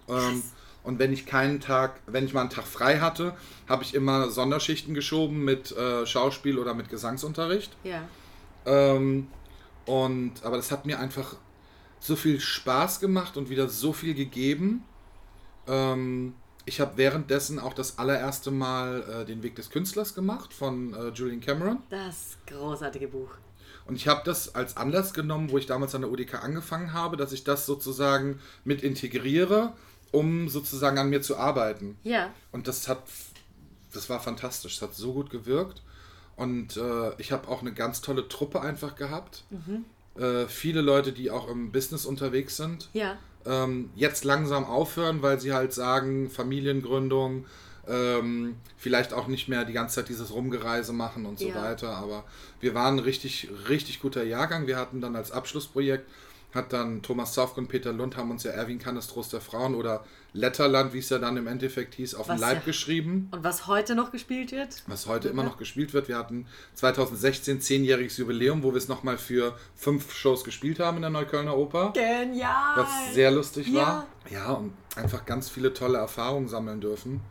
Ähm, 0.07 0.43
und 0.83 0.99
wenn 0.99 1.11
ich 1.11 1.25
keinen 1.25 1.59
Tag, 1.59 1.99
wenn 2.05 2.25
ich 2.25 2.33
mal 2.33 2.41
einen 2.41 2.49
Tag 2.49 2.65
frei 2.65 2.99
hatte, 2.99 3.35
habe 3.67 3.83
ich 3.83 3.93
immer 3.93 4.29
Sonderschichten 4.29 4.93
geschoben 4.93 5.43
mit 5.43 5.71
äh, 5.73 6.05
Schauspiel 6.05 6.57
oder 6.57 6.73
mit 6.73 6.89
Gesangsunterricht. 6.89 7.75
Ja. 7.83 8.03
Ähm, 8.65 9.27
und, 9.85 10.43
aber 10.43 10.55
das 10.57 10.71
hat 10.71 10.85
mir 10.85 10.99
einfach 10.99 11.35
so 11.99 12.15
viel 12.15 12.39
Spaß 12.39 12.99
gemacht 12.99 13.35
und 13.35 13.49
wieder 13.49 13.67
so 13.67 13.91
viel 13.91 14.13
gegeben. 14.13 14.83
Ähm, 15.67 16.35
ich 16.67 16.81
habe 16.81 16.97
währenddessen 16.97 17.59
auch 17.59 17.73
das 17.73 17.97
allererste 17.97 18.51
Mal 18.51 19.03
äh, 19.21 19.25
den 19.25 19.41
Weg 19.41 19.55
des 19.55 19.69
Künstlers 19.69 20.13
gemacht 20.13 20.53
von 20.53 20.93
äh, 20.93 21.07
Julian 21.09 21.39
Cameron. 21.39 21.77
Das 21.89 22.37
großartige 22.45 23.07
Buch. 23.07 23.29
Und 23.85 23.95
ich 23.95 24.09
habe 24.09 24.21
das 24.25 24.53
als 24.53 24.75
Anlass 24.75 25.13
genommen, 25.13 25.49
wo 25.49 25.57
ich 25.57 25.65
damals 25.65 25.95
an 25.95 26.01
der 26.01 26.11
UDK 26.11 26.43
angefangen 26.43 26.91
habe, 26.91 27.15
dass 27.15 27.31
ich 27.31 27.45
das 27.45 27.65
sozusagen 27.65 28.41
mit 28.65 28.83
integriere, 28.83 29.73
um 30.11 30.49
sozusagen 30.49 30.97
an 30.97 31.09
mir 31.09 31.21
zu 31.21 31.37
arbeiten. 31.37 31.97
Ja. 32.03 32.33
Und 32.51 32.67
das 32.67 32.89
hat, 32.89 33.03
das 33.93 34.09
war 34.09 34.19
fantastisch. 34.19 34.75
Es 34.75 34.81
hat 34.81 34.93
so 34.93 35.13
gut 35.13 35.29
gewirkt. 35.29 35.83
Und 36.35 36.75
äh, 36.75 37.13
ich 37.17 37.31
habe 37.31 37.47
auch 37.47 37.61
eine 37.61 37.71
ganz 37.73 38.01
tolle 38.01 38.27
Truppe 38.27 38.59
einfach 38.59 38.95
gehabt. 38.95 39.45
Äh, 40.15 40.47
viele 40.47 40.81
Leute, 40.81 41.13
die 41.13 41.31
auch 41.31 41.47
im 41.47 41.71
Business 41.71 42.05
unterwegs 42.05 42.57
sind, 42.57 42.89
Ja. 42.91 43.17
Ähm, 43.47 43.89
jetzt 43.95 44.25
langsam 44.25 44.65
aufhören, 44.65 45.21
weil 45.21 45.39
sie 45.39 45.53
halt 45.53 45.73
sagen, 45.73 46.29
Familiengründung, 46.29 47.45
ähm, 47.87 48.55
vielleicht 48.77 49.13
auch 49.13 49.27
nicht 49.27 49.47
mehr 49.47 49.63
die 49.63 49.73
ganze 49.73 49.95
Zeit 49.95 50.09
dieses 50.09 50.31
Rumgereise 50.31 50.91
machen 50.93 51.25
und 51.25 51.39
so 51.39 51.47
Ja. 51.47 51.55
weiter. 51.55 51.95
Aber 51.95 52.25
wir 52.59 52.73
waren 52.73 52.95
ein 52.95 52.99
richtig, 52.99 53.47
richtig 53.69 54.01
guter 54.01 54.23
Jahrgang. 54.23 54.67
Wir 54.67 54.77
hatten 54.77 54.99
dann 54.99 55.15
als 55.15 55.31
Abschlussprojekt, 55.31 56.09
hat 56.53 56.71
dann 56.73 57.01
Thomas 57.01 57.33
Zafk 57.33 57.57
und 57.57 57.67
Peter 57.67 57.91
Lund 57.91 58.15
haben 58.17 58.31
uns 58.31 58.43
ja 58.43 58.51
Erwin 58.51 58.79
Kannes 58.79 59.07
Trost 59.07 59.33
der 59.33 59.41
Frauen 59.41 59.75
oder 59.75 60.03
Letterland, 60.33 60.93
wie 60.93 60.99
es 60.99 61.09
ja 61.09 61.19
dann 61.19 61.35
im 61.37 61.45
Endeffekt 61.45 61.95
hieß, 61.95 62.15
auf 62.15 62.27
den 62.27 62.35
Was 62.35 62.41
Leib 62.41 62.57
ja- 62.59 62.63
geschrieben 62.65 63.27
Und 63.31 63.43
was 63.43 63.67
heute 63.67 63.95
noch 63.95 64.11
gespielt 64.11 64.51
wird? 64.51 64.83
was 64.87 65.07
heute 65.07 65.27
immer 65.29 65.43
Ja. 65.43 65.49
noch 65.49 65.57
gespielt 65.57 65.93
wird. 65.93 66.07
Wir 66.07 66.17
hatten 66.17 66.47
2016 66.75 67.59
zehnjähriges 67.61 68.17
Jubiläum, 68.17 68.63
wo 68.63 68.71
wir 68.71 68.77
es 68.77 68.87
nochmal 68.87 69.17
für 69.17 69.57
fünf 69.75 70.13
Shows 70.13 70.43
gespielt 70.43 70.79
haben 70.79 70.97
in 70.97 71.01
der 71.01 71.11
Neuköllner 71.11 71.55
Oper, 71.57 71.91
Genial. 71.93 72.77
was 72.77 73.13
sehr 73.13 73.31
lustig 73.31 73.67
Ja. 73.67 73.75
war. 73.81 74.07
Ja, 74.29 74.51
und 74.53 74.73
einfach 74.95 75.25
ganz 75.25 75.49
viele 75.49 75.73
tolle 75.73 75.97
Erfahrungen 75.97 76.47
sammeln 76.47 76.79
dürfen. 76.81 77.21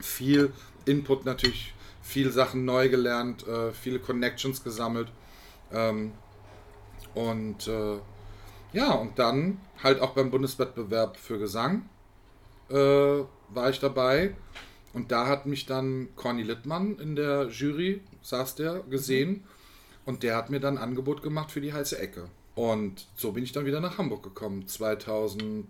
Viel 0.00 0.52
Input 0.84 1.24
natürlich, 1.24 1.74
viel 2.02 2.30
Sachen 2.30 2.64
neu 2.66 2.88
gelernt, 2.90 3.46
äh, 3.48 3.72
viele 3.72 3.98
Connections 3.98 4.62
gesammelt. 4.62 5.08
Ähm, 5.72 6.12
und 7.14 7.66
äh, 7.66 7.98
ja, 8.76 8.92
und 8.92 9.18
dann 9.18 9.58
halt 9.82 10.00
auch 10.00 10.10
beim 10.10 10.30
Bundeswettbewerb 10.30 11.16
für 11.16 11.38
Gesang 11.38 11.88
äh, 12.68 12.74
war 12.74 13.70
ich 13.70 13.80
dabei. 13.80 14.34
Und 14.92 15.10
da 15.10 15.26
hat 15.26 15.46
mich 15.46 15.64
dann 15.64 16.08
Conny 16.14 16.42
Littmann 16.42 16.98
in 16.98 17.16
der 17.16 17.48
Jury, 17.48 18.02
saß 18.20 18.54
der, 18.56 18.80
gesehen. 18.80 19.44
Und 20.04 20.22
der 20.22 20.36
hat 20.36 20.50
mir 20.50 20.60
dann 20.60 20.76
ein 20.76 20.82
Angebot 20.82 21.22
gemacht 21.22 21.50
für 21.50 21.62
die 21.62 21.72
heiße 21.72 21.98
Ecke. 21.98 22.28
Und 22.54 23.06
so 23.16 23.32
bin 23.32 23.44
ich 23.44 23.52
dann 23.52 23.64
wieder 23.64 23.80
nach 23.80 23.96
Hamburg 23.96 24.22
gekommen. 24.22 24.68
2005, 24.68 25.66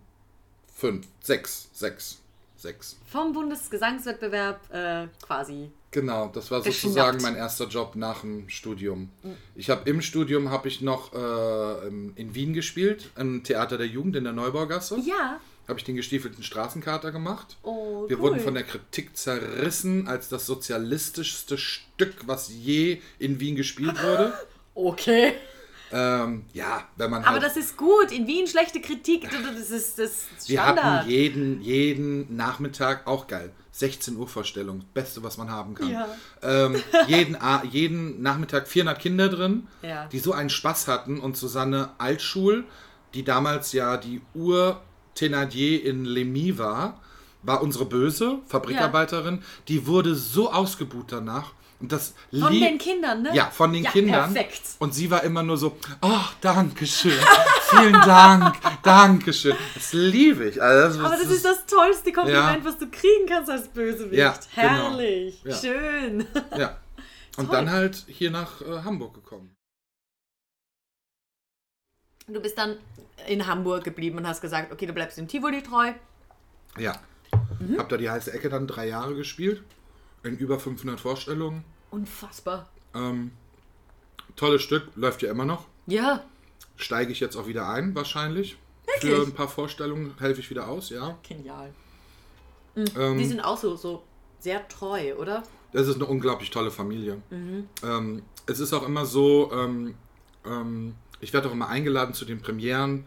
6, 1.21 1.71
6, 1.75 2.21
6. 2.57 2.97
Vom 3.07 3.33
Bundesgesangswettbewerb 3.33 4.61
äh, 4.73 5.07
quasi. 5.25 5.71
Genau, 5.97 6.29
das 6.29 6.51
war 6.51 6.61
sozusagen 6.63 7.23
mein 7.23 7.37
erster 7.37 7.69
Job 7.69 7.97
nach 7.97 8.21
dem 8.21 8.51
Studium. 8.51 9.09
Ich 9.55 9.71
habe 9.71 9.89
im 9.89 10.03
Studium 10.03 10.51
habe 10.51 10.69
ich 10.69 10.83
noch 10.83 11.15
äh, 11.15 11.89
in 11.89 12.35
Wien 12.35 12.53
gespielt, 12.53 13.09
im 13.17 13.43
Theater 13.45 13.79
der 13.79 13.87
Jugend 13.87 14.15
in 14.15 14.25
der 14.25 14.35
Neubaugasse. 14.35 14.99
Ja. 15.03 15.41
habe 15.67 15.79
ich 15.79 15.87
den 15.87 15.97
gestiefelten 15.97 16.43
Straßenkater 16.45 17.13
gemacht. 17.13 17.57
Oh, 17.63 18.05
Wir 18.09 18.19
cool. 18.19 18.23
wurden 18.25 18.41
von 18.41 18.53
der 18.53 18.65
Kritik 18.65 19.17
zerrissen 19.17 20.07
als 20.07 20.29
das 20.29 20.45
sozialistischste 20.45 21.57
Stück, 21.57 22.15
was 22.27 22.51
je 22.51 23.01
in 23.19 23.41
Wien 23.41 23.57
gespielt 23.57 23.97
wurde. 24.03 24.35
Okay. 24.79 25.33
ähm, 25.91 26.45
ja, 26.53 26.87
wenn 26.97 27.11
man 27.11 27.23
Aber 27.25 27.33
halt, 27.41 27.43
das 27.45 27.57
ist 27.57 27.79
gut. 27.79 28.13
In 28.13 28.27
Wien 28.27 28.47
schlechte 28.47 28.83
Kritik. 28.83 29.27
Das 29.31 29.71
ist 29.71 29.99
das 29.99 30.11
ist 30.37 30.51
wir 30.51 30.59
Standard. 30.61 30.85
hatten 30.85 31.09
jeden, 31.09 31.63
jeden 31.63 32.37
Nachmittag, 32.37 33.07
auch 33.07 33.27
geil, 33.27 33.53
16 33.79 34.17
Uhr 34.17 34.27
Vorstellung, 34.27 34.85
beste, 34.95 35.23
was 35.23 35.37
man 35.37 35.51
haben 35.51 35.75
kann. 35.75 35.91
Ja. 35.91 36.09
Ähm, 36.43 36.83
jeden, 37.09 37.37
jeden 37.71 38.23
Nachmittag 38.23 38.69
400 38.69 38.99
Kinder 38.99 39.29
drin, 39.29 39.67
Ja. 39.83 40.07
die 40.07 40.19
so 40.19 40.33
einen 40.33 40.49
Spaß 40.49 40.89
hatten 40.89 41.21
und 41.21 41.37
Susanne 41.37 41.91
Altschul, 41.99 42.65
die 43.13 43.23
damals 43.23 43.73
ja 43.73 43.99
die 43.99 44.23
Ur-Thénardier 44.35 45.83
in 45.83 46.07
Lemmy 46.07 46.59
war, 46.59 47.01
war 47.43 47.63
unsere 47.63 47.85
böse 47.85 48.39
Fabrikarbeiterin, 48.47 49.43
die 49.69 49.87
wurde 49.87 50.15
so 50.15 50.51
ausgebuht 50.53 51.13
danach. 51.13 51.53
Und 51.79 51.93
das 51.93 52.15
Von 52.31 52.53
lieb- 52.53 52.63
den 52.67 52.79
Kindern, 52.79 53.23
ne? 53.23 53.35
Ja, 53.35 53.51
von 53.51 53.71
den 53.73 53.85
Ja, 53.85 53.91
Kindern. 53.91 54.33
perfekt. 54.33 54.63
Und 54.79 54.95
sie 54.95 55.11
war 55.11 55.23
immer 55.25 55.43
nur 55.43 55.59
so, 55.59 55.77
ach, 56.01 56.35
danke 56.41 56.87
schön, 56.87 57.19
vielen 57.71 57.93
Dank, 57.93 58.57
danke 58.83 59.33
schön. 59.35 59.55
Das 59.75 59.93
liebe 59.93 60.49
ich. 60.49 60.63
Also 60.63 61.01
Aber 61.05 61.17
das 61.17 61.27
ist 61.27 61.45
das 61.45 61.67
tollste 61.67 62.13
Kompliment, 62.13 62.59
Ja. 62.59 62.65
was 62.65 62.79
du 62.79 62.89
kriegen 62.91 63.27
kannst 63.29 63.51
als 63.51 63.69
Bösewicht. 63.69 64.15
Ja, 64.15 64.33
genau. 64.55 64.69
Herrlich. 64.73 65.43
Ja. 65.45 65.55
Schön. 65.55 66.27
Ja. 66.57 66.79
Und 67.37 67.47
Toll. 67.49 67.57
dann 67.57 67.71
halt 67.71 68.05
hier 68.09 68.31
nach 68.31 68.63
äh, 68.63 68.83
Hamburg 68.83 69.13
gekommen. 69.13 69.55
Du 72.29 72.41
bist 72.41 72.57
dann 72.59 72.79
in 73.29 73.47
Hamburg 73.47 73.85
geblieben 73.85 74.17
und 74.19 74.27
hast 74.27 74.41
gesagt, 74.41 74.73
okay, 74.73 74.87
du 74.87 74.93
bleibst 74.93 75.19
dem 75.19 75.29
Tivoli 75.29 75.63
treu. 75.63 75.93
Ja. 76.79 76.95
Mhm. 77.61 77.79
Hab 77.79 77.89
da 77.91 77.97
die 77.99 78.09
heiße 78.11 78.33
Ecke 78.33 78.49
dann 78.49 78.67
drei 78.67 78.89
Jahre 78.89 79.15
gespielt. 79.15 79.63
In 80.27 80.37
über 80.39 80.59
500 80.59 80.99
Vorstellungen. 80.99 81.65
Unfassbar. 81.91 82.69
Ähm, 82.95 83.31
tolles 84.35 84.63
Stück, 84.63 84.89
läuft 84.97 85.23
ja 85.23 85.31
immer 85.31 85.45
noch. 85.45 85.67
Ja. 85.87 86.25
Steige 86.77 87.13
ich 87.13 87.21
jetzt 87.21 87.37
auch 87.37 87.47
wieder 87.47 87.69
ein, 87.69 87.95
wahrscheinlich. 87.95 88.57
Für 88.99 89.09
Wirklich? 89.09 89.29
ein 89.29 89.35
paar 89.35 89.49
Vorstellungen 89.49 90.15
helfe 90.19 90.41
ich 90.41 90.51
wieder 90.51 90.69
aus, 90.69 90.91
ja. 90.91 91.17
Genial. 91.27 91.73
Ähm, 92.77 93.19
Die 93.19 93.25
sind 93.25 93.41
auch 93.41 93.57
so, 93.57 93.77
so 93.77 94.03
sehr 94.41 94.67
treu, 94.69 95.15
oder? 95.15 95.43
Das 95.73 95.89
ist 95.89 95.97
eine 95.97 96.07
unglaublich 96.07 96.51
tolle 96.51 96.71
Familie. 96.71 97.23
Mhm. 97.31 97.69
Ähm, 97.83 98.23
es 98.47 98.61
ist 98.61 98.73
auch 98.73 98.87
immer 98.87 99.07
so, 99.07 99.51
ähm, 99.53 99.95
ähm, 100.45 100.95
ich 101.21 101.33
werde 101.33 101.49
auch 101.49 101.53
immer 101.53 101.69
eingeladen 101.69 102.15
zu 102.15 102.25
den 102.25 102.41
Premieren. 102.41 103.07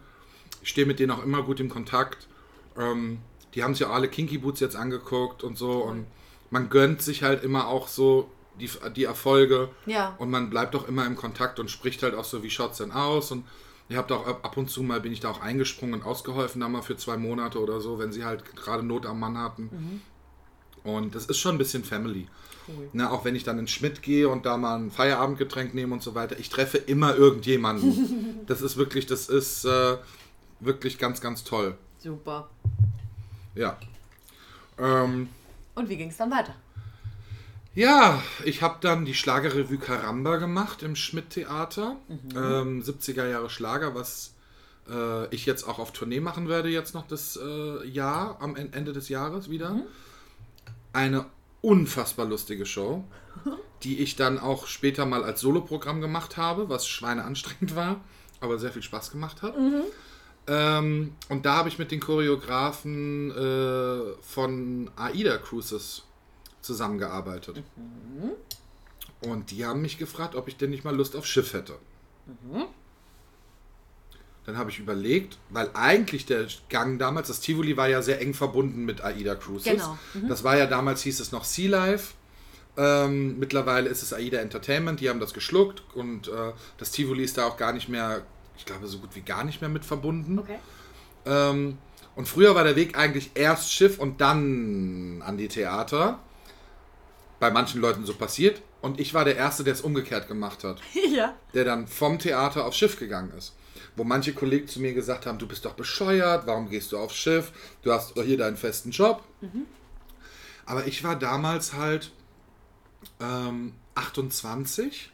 Ich 0.62 0.70
stehe 0.70 0.86
mit 0.86 0.98
denen 0.98 1.10
auch 1.12 1.22
immer 1.22 1.42
gut 1.42 1.60
im 1.60 1.68
Kontakt. 1.68 2.28
Ähm, 2.76 3.18
die 3.54 3.62
haben 3.62 3.74
sich 3.74 3.80
ja 3.80 3.90
alle 3.90 4.08
Kinky 4.08 4.38
Boots 4.38 4.60
jetzt 4.60 4.76
angeguckt 4.76 5.42
und 5.42 5.56
so. 5.56 5.72
Und 5.84 6.06
man 6.50 6.68
gönnt 6.68 7.02
sich 7.02 7.22
halt 7.22 7.42
immer 7.42 7.68
auch 7.68 7.88
so 7.88 8.30
die, 8.58 8.70
die 8.94 9.04
Erfolge. 9.04 9.68
Ja. 9.86 10.14
Und 10.18 10.30
man 10.30 10.50
bleibt 10.50 10.74
auch 10.76 10.86
immer 10.86 11.06
im 11.06 11.16
Kontakt 11.16 11.58
und 11.58 11.70
spricht 11.70 12.02
halt 12.02 12.14
auch 12.14 12.24
so, 12.24 12.42
wie 12.42 12.50
schaut 12.50 12.72
es 12.72 12.78
denn 12.78 12.92
aus? 12.92 13.30
Und 13.30 13.44
ihr 13.88 13.96
habt 13.96 14.12
auch 14.12 14.26
ab 14.26 14.56
und 14.56 14.70
zu 14.70 14.82
mal, 14.82 15.00
bin 15.00 15.12
ich 15.12 15.20
da 15.20 15.30
auch 15.30 15.40
eingesprungen 15.40 16.00
und 16.00 16.06
ausgeholfen, 16.06 16.60
da 16.60 16.68
mal 16.68 16.82
für 16.82 16.96
zwei 16.96 17.16
Monate 17.16 17.60
oder 17.60 17.80
so, 17.80 17.98
wenn 17.98 18.12
sie 18.12 18.24
halt 18.24 18.56
gerade 18.56 18.82
Not 18.82 19.06
am 19.06 19.20
Mann 19.20 19.38
hatten. 19.38 20.02
Und 20.84 21.14
das 21.14 21.26
ist 21.26 21.38
schon 21.38 21.56
ein 21.56 21.58
bisschen 21.58 21.84
Family. 21.84 22.26
Cool. 22.68 22.88
Ne, 22.92 23.10
auch 23.10 23.24
wenn 23.24 23.34
ich 23.34 23.44
dann 23.44 23.58
in 23.58 23.68
Schmidt 23.68 24.02
gehe 24.02 24.28
und 24.28 24.46
da 24.46 24.56
mal 24.56 24.76
ein 24.76 24.90
Feierabendgetränk 24.90 25.74
nehme 25.74 25.92
und 25.92 26.02
so 26.02 26.14
weiter, 26.14 26.38
ich 26.38 26.48
treffe 26.50 26.78
immer 26.78 27.16
irgendjemanden. 27.16 28.40
das 28.46 28.62
ist 28.62 28.76
wirklich, 28.76 29.06
das 29.06 29.28
ist 29.28 29.64
äh, 29.64 29.96
wirklich 30.60 30.98
ganz, 30.98 31.20
ganz 31.20 31.44
toll. 31.44 31.76
Super. 31.98 32.48
Ja. 33.54 33.76
Ähm, 34.78 35.28
Und 35.80 35.88
wie 35.88 35.96
ging 35.96 36.10
es 36.10 36.16
dann 36.18 36.30
weiter? 36.30 36.54
ja, 37.74 38.20
ich 38.44 38.62
habe 38.62 38.78
dann 38.80 39.04
die 39.04 39.14
Schlagerrevue 39.14 39.78
Karamba 39.78 40.36
gemacht 40.36 40.82
im 40.82 40.96
Schmidt-Theater. 40.96 41.96
Ähm, 42.34 42.82
70er 42.82 43.28
Jahre 43.28 43.48
Schlager, 43.48 43.94
was 43.94 44.34
äh, 44.90 45.26
ich 45.34 45.46
jetzt 45.46 45.64
auch 45.64 45.78
auf 45.78 45.92
Tournee 45.92 46.20
machen 46.20 46.48
werde, 46.48 46.68
jetzt 46.68 46.94
noch 46.94 47.06
das 47.06 47.38
äh, 47.42 47.86
Jahr, 47.86 48.36
am 48.40 48.56
En- 48.56 48.72
Ende 48.72 48.92
des 48.92 49.08
Jahres 49.08 49.48
wieder. 49.50 49.76
Eine 50.92 51.26
unfassbar 51.62 52.26
lustige 52.26 52.66
Show, 52.66 53.04
die 53.84 54.00
ich 54.00 54.16
dann 54.16 54.38
auch 54.38 54.66
später 54.66 55.06
mal 55.06 55.22
als 55.24 55.40
Soloprogramm 55.40 56.00
gemacht 56.00 56.36
habe, 56.36 56.68
was 56.68 56.88
schweineanstrengend 56.88 57.76
war, 57.76 58.00
aber 58.40 58.58
sehr 58.58 58.72
viel 58.72 58.82
Spaß 58.82 59.12
gemacht 59.12 59.42
hat. 59.42 59.54
Ähm, 60.50 61.14
und 61.28 61.46
da 61.46 61.54
habe 61.54 61.68
ich 61.68 61.78
mit 61.78 61.92
den 61.92 62.00
Choreografen 62.00 63.30
äh, 63.30 64.12
von 64.20 64.90
AIDA 64.96 65.38
Cruises 65.38 66.02
zusammengearbeitet. 66.60 67.62
Und 69.20 69.50
die 69.52 69.64
haben 69.64 69.80
mich 69.80 69.96
gefragt, 69.96 70.34
ob 70.34 70.48
ich 70.48 70.56
denn 70.56 70.70
nicht 70.70 70.84
mal 70.84 70.94
Lust 70.94 71.14
auf 71.14 71.24
Schiff 71.24 71.52
hätte. 71.52 71.74
Dann 74.44 74.58
habe 74.58 74.70
ich 74.70 74.80
überlegt, 74.80 75.38
weil 75.50 75.70
eigentlich 75.74 76.26
der 76.26 76.46
Gang 76.68 76.98
damals, 76.98 77.28
das 77.28 77.38
Tivoli 77.40 77.76
war 77.76 77.88
ja 77.88 78.02
sehr 78.02 78.20
eng 78.20 78.34
verbunden 78.34 78.84
mit 78.84 79.02
AIDA 79.02 79.36
Cruises. 79.36 79.72
Genau. 79.72 79.98
Das 80.28 80.42
war 80.42 80.56
ja 80.56 80.66
damals, 80.66 81.02
hieß 81.02 81.20
es 81.20 81.30
noch 81.30 81.44
Sea 81.44 81.70
Life. 81.70 82.14
Ähm, 82.76 83.38
mittlerweile 83.38 83.88
ist 83.88 84.02
es 84.02 84.12
AIDA 84.12 84.38
Entertainment, 84.38 85.00
die 85.00 85.10
haben 85.10 85.20
das 85.20 85.34
geschluckt 85.34 85.82
und 85.94 86.28
äh, 86.28 86.52
das 86.78 86.90
Tivoli 86.92 87.24
ist 87.24 87.36
da 87.36 87.46
auch 87.46 87.56
gar 87.56 87.72
nicht 87.72 87.88
mehr, 87.88 88.22
ich 88.60 88.66
glaube 88.66 88.86
so 88.86 88.98
gut 88.98 89.16
wie 89.16 89.22
gar 89.22 89.42
nicht 89.42 89.62
mehr 89.62 89.70
mit 89.70 89.86
verbunden. 89.86 90.38
Okay. 90.38 90.58
Ähm, 91.24 91.78
und 92.14 92.28
früher 92.28 92.54
war 92.54 92.62
der 92.62 92.76
Weg 92.76 92.96
eigentlich 92.96 93.30
erst 93.34 93.72
Schiff 93.72 93.98
und 93.98 94.20
dann 94.20 95.22
an 95.22 95.38
die 95.38 95.48
Theater. 95.48 96.18
Bei 97.38 97.50
manchen 97.50 97.80
Leuten 97.80 98.04
so 98.04 98.12
passiert. 98.14 98.60
Und 98.82 99.00
ich 99.00 99.14
war 99.14 99.24
der 99.24 99.36
Erste, 99.36 99.64
der 99.64 99.72
es 99.72 99.80
umgekehrt 99.80 100.28
gemacht 100.28 100.62
hat. 100.62 100.82
ja. 101.10 101.34
Der 101.54 101.64
dann 101.64 101.86
vom 101.86 102.18
Theater 102.18 102.66
aufs 102.66 102.76
Schiff 102.76 102.98
gegangen 102.98 103.32
ist. 103.36 103.56
Wo 103.96 104.04
manche 104.04 104.34
Kollegen 104.34 104.68
zu 104.68 104.80
mir 104.80 104.92
gesagt 104.92 105.24
haben, 105.24 105.38
du 105.38 105.48
bist 105.48 105.64
doch 105.64 105.72
bescheuert, 105.72 106.46
warum 106.46 106.68
gehst 106.68 106.92
du 106.92 106.98
aufs 106.98 107.16
Schiff? 107.16 107.52
Du 107.82 107.92
hast 107.92 108.14
doch 108.14 108.22
hier 108.22 108.36
deinen 108.36 108.58
festen 108.58 108.90
Job. 108.90 109.24
Aber 110.66 110.86
ich 110.86 111.02
war 111.02 111.16
damals 111.16 111.72
halt 111.72 112.12
ähm, 113.20 113.72
28 113.94 115.10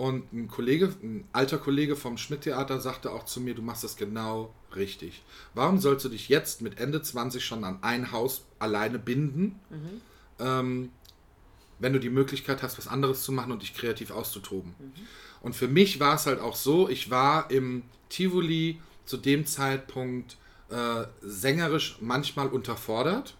und 0.00 0.32
ein 0.32 0.48
Kollege, 0.48 0.94
ein 1.02 1.28
alter 1.32 1.58
Kollege 1.58 1.94
vom 1.94 2.16
Schmidt-Theater 2.16 2.80
sagte 2.80 3.12
auch 3.12 3.26
zu 3.26 3.38
mir, 3.38 3.54
du 3.54 3.60
machst 3.60 3.84
das 3.84 3.96
genau 3.96 4.54
richtig. 4.74 5.22
Warum 5.52 5.78
sollst 5.78 6.06
du 6.06 6.08
dich 6.08 6.30
jetzt 6.30 6.62
mit 6.62 6.80
Ende 6.80 7.02
20 7.02 7.44
schon 7.44 7.64
an 7.64 7.80
ein 7.82 8.10
Haus 8.10 8.46
alleine 8.58 8.98
binden, 8.98 9.60
ähm, 10.38 10.90
wenn 11.80 11.92
du 11.92 12.00
die 12.00 12.08
Möglichkeit 12.08 12.62
hast, 12.62 12.78
was 12.78 12.88
anderes 12.88 13.22
zu 13.24 13.30
machen 13.30 13.52
und 13.52 13.60
dich 13.60 13.74
kreativ 13.74 14.10
auszutoben? 14.10 14.74
Und 15.42 15.54
für 15.54 15.68
mich 15.68 16.00
war 16.00 16.14
es 16.14 16.24
halt 16.24 16.40
auch 16.40 16.56
so, 16.56 16.88
ich 16.88 17.10
war 17.10 17.50
im 17.50 17.82
Tivoli 18.08 18.80
zu 19.04 19.18
dem 19.18 19.44
Zeitpunkt 19.44 20.38
äh, 20.70 21.04
sängerisch 21.20 21.98
manchmal 22.00 22.48
unterfordert 22.48 23.36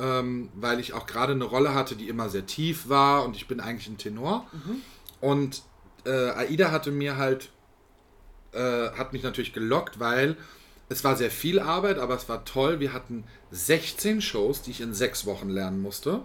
ähm, 0.00 0.48
weil 0.54 0.80
ich 0.80 0.94
auch 0.94 1.06
gerade 1.06 1.32
eine 1.32 1.44
Rolle 1.44 1.74
hatte, 1.74 1.94
die 1.94 2.08
immer 2.08 2.28
sehr 2.30 2.46
tief 2.46 2.88
war 2.88 3.24
und 3.24 3.36
ich 3.36 3.46
bin 3.46 3.60
eigentlich 3.60 3.88
ein 3.88 3.98
Tenor. 3.98 4.46
Und 5.20 5.62
äh, 6.04 6.30
Aida 6.30 6.70
hatte 6.70 6.90
mir 6.90 7.16
halt, 7.16 7.50
äh, 8.52 8.90
hat 8.90 9.12
mich 9.12 9.22
natürlich 9.22 9.52
gelockt, 9.52 10.00
weil 10.00 10.36
es 10.88 11.04
war 11.04 11.16
sehr 11.16 11.30
viel 11.30 11.60
Arbeit, 11.60 11.98
aber 11.98 12.16
es 12.16 12.28
war 12.28 12.44
toll. 12.44 12.80
Wir 12.80 12.92
hatten 12.92 13.24
16 13.52 14.20
Shows, 14.20 14.62
die 14.62 14.72
ich 14.72 14.80
in 14.80 14.92
sechs 14.92 15.24
Wochen 15.26 15.48
lernen 15.48 15.80
musste. 15.80 16.22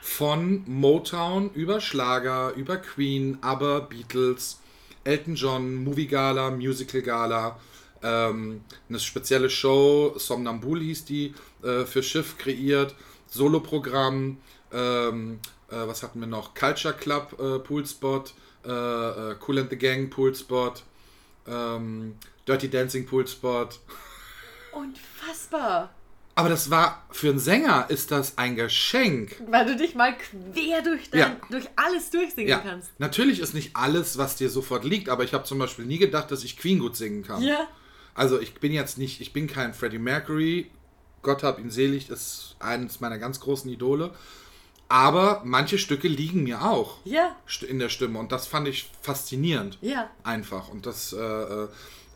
Von 0.00 0.64
Motown 0.66 1.50
über 1.54 1.80
Schlager, 1.80 2.52
über 2.54 2.76
Queen, 2.76 3.38
aber 3.40 3.82
Beatles, 3.82 4.58
Elton 5.04 5.36
John, 5.36 5.76
Movie 5.84 6.08
Gala, 6.08 6.50
Musical 6.50 7.02
Gala, 7.02 7.58
ähm, 8.02 8.62
eine 8.88 8.98
spezielle 8.98 9.48
Show, 9.48 10.14
Somnambul 10.16 10.80
hieß 10.80 11.04
die, 11.04 11.34
äh, 11.62 11.84
für 11.84 12.02
Schiff 12.02 12.36
kreiert, 12.38 12.96
Soloprogramm, 13.28 14.38
ähm, 14.72 15.38
äh, 15.72 15.86
was 15.88 16.02
hatten 16.02 16.20
wir 16.20 16.26
noch? 16.26 16.54
Culture 16.54 16.94
Club 16.94 17.36
äh, 17.40 17.58
Poolspot, 17.58 18.34
äh, 18.64 18.68
äh, 18.70 19.34
Cool 19.46 19.58
and 19.60 19.70
the 19.70 19.76
Gang 19.76 20.10
Poolspot, 20.10 20.82
ähm, 21.48 22.16
Dirty 22.46 22.68
Dancing 22.68 23.06
Poolspot. 23.06 23.80
Unfassbar. 24.72 25.90
Aber 26.34 26.48
das 26.48 26.70
war, 26.70 27.06
für 27.10 27.28
einen 27.28 27.38
Sänger 27.38 27.86
ist 27.90 28.10
das 28.10 28.38
ein 28.38 28.56
Geschenk. 28.56 29.36
Weil 29.48 29.66
du 29.66 29.76
dich 29.76 29.94
mal 29.94 30.16
quer 30.16 30.80
durch, 30.82 31.10
dein, 31.10 31.20
Ja. 31.20 31.36
durch 31.50 31.66
alles 31.76 32.08
durchsingen 32.10 32.48
Ja, 32.48 32.58
kannst. 32.58 32.90
natürlich 32.98 33.38
ist 33.38 33.52
nicht 33.52 33.76
alles, 33.76 34.16
was 34.16 34.36
dir 34.36 34.48
sofort 34.48 34.84
liegt, 34.84 35.10
aber 35.10 35.24
ich 35.24 35.34
habe 35.34 35.44
zum 35.44 35.58
Beispiel 35.58 35.84
nie 35.84 35.98
gedacht, 35.98 36.30
dass 36.30 36.42
ich 36.42 36.56
Queen 36.56 36.78
gut 36.78 36.96
singen 36.96 37.22
kann. 37.22 37.42
Ja. 37.42 37.68
Also 38.14 38.40
ich 38.40 38.54
bin 38.54 38.72
jetzt 38.72 38.96
nicht, 38.96 39.20
ich 39.20 39.34
bin 39.34 39.46
kein 39.46 39.74
Freddie 39.74 39.98
Mercury. 39.98 40.70
Gott 41.20 41.42
hab 41.42 41.58
ihn 41.58 41.70
selig, 41.70 42.08
ist 42.08 42.56
eines 42.60 43.00
meiner 43.00 43.18
ganz 43.18 43.38
großen 43.38 43.70
Idole. 43.70 44.12
Aber 44.92 45.40
manche 45.44 45.78
Stücke 45.78 46.06
liegen 46.06 46.42
mir 46.42 46.62
auch 46.62 46.98
Ja. 47.04 47.34
in 47.66 47.78
der 47.78 47.88
Stimme 47.88 48.18
und 48.18 48.30
das 48.30 48.46
fand 48.46 48.68
ich 48.68 48.90
faszinierend. 49.00 49.78
Ja. 49.80 50.10
Einfach. 50.22 50.68
Und 50.68 50.84
das, 50.84 51.14
äh, 51.14 51.16
äh, 51.18 51.68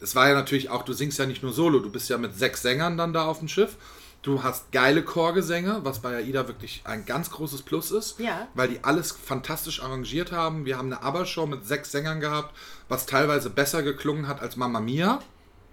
es 0.03 0.15
war 0.15 0.29
ja 0.29 0.35
natürlich 0.35 0.69
auch, 0.69 0.83
du 0.83 0.93
singst 0.93 1.19
ja 1.19 1.25
nicht 1.25 1.43
nur 1.43 1.55
solo, 1.55 1.79
du 1.79 1.91
bist 1.91 2.11
ja 2.11 2.19
mit 2.19 2.37
sechs 2.37 2.61
Sängern 2.61 2.99
dann 2.99 3.15
da 3.15 3.25
auf 3.25 3.39
dem 3.39 3.49
Schiff. 3.49 3.77
Du 4.21 4.43
hast 4.43 4.73
geile 4.73 5.03
Chorgesänge, 5.03 5.81
was 5.85 6.01
bei 6.01 6.17
AIDA 6.17 6.49
wirklich 6.49 6.83
ein 6.85 7.07
ganz 7.07 7.31
großes 7.31 7.63
Plus 7.63 7.93
ist, 7.93 8.19
Ja. 8.19 8.47
weil 8.55 8.69
die 8.69 8.85
alles 8.85 9.11
fantastisch 9.13 9.83
arrangiert 9.83 10.33
haben. 10.33 10.67
Wir 10.67 10.77
haben 10.77 10.93
eine 10.93 11.03
ABBA-Show 11.03 11.47
mit 11.47 11.65
sechs 11.67 11.93
Sängern 11.93 12.21
gehabt, 12.21 12.55
was 12.91 13.07
teilweise 13.07 13.49
besser 13.49 13.83
geklungen 13.83 14.29
hat 14.29 14.43
als 14.43 14.57
Mamma 14.57 14.81
Mia, 14.81 15.21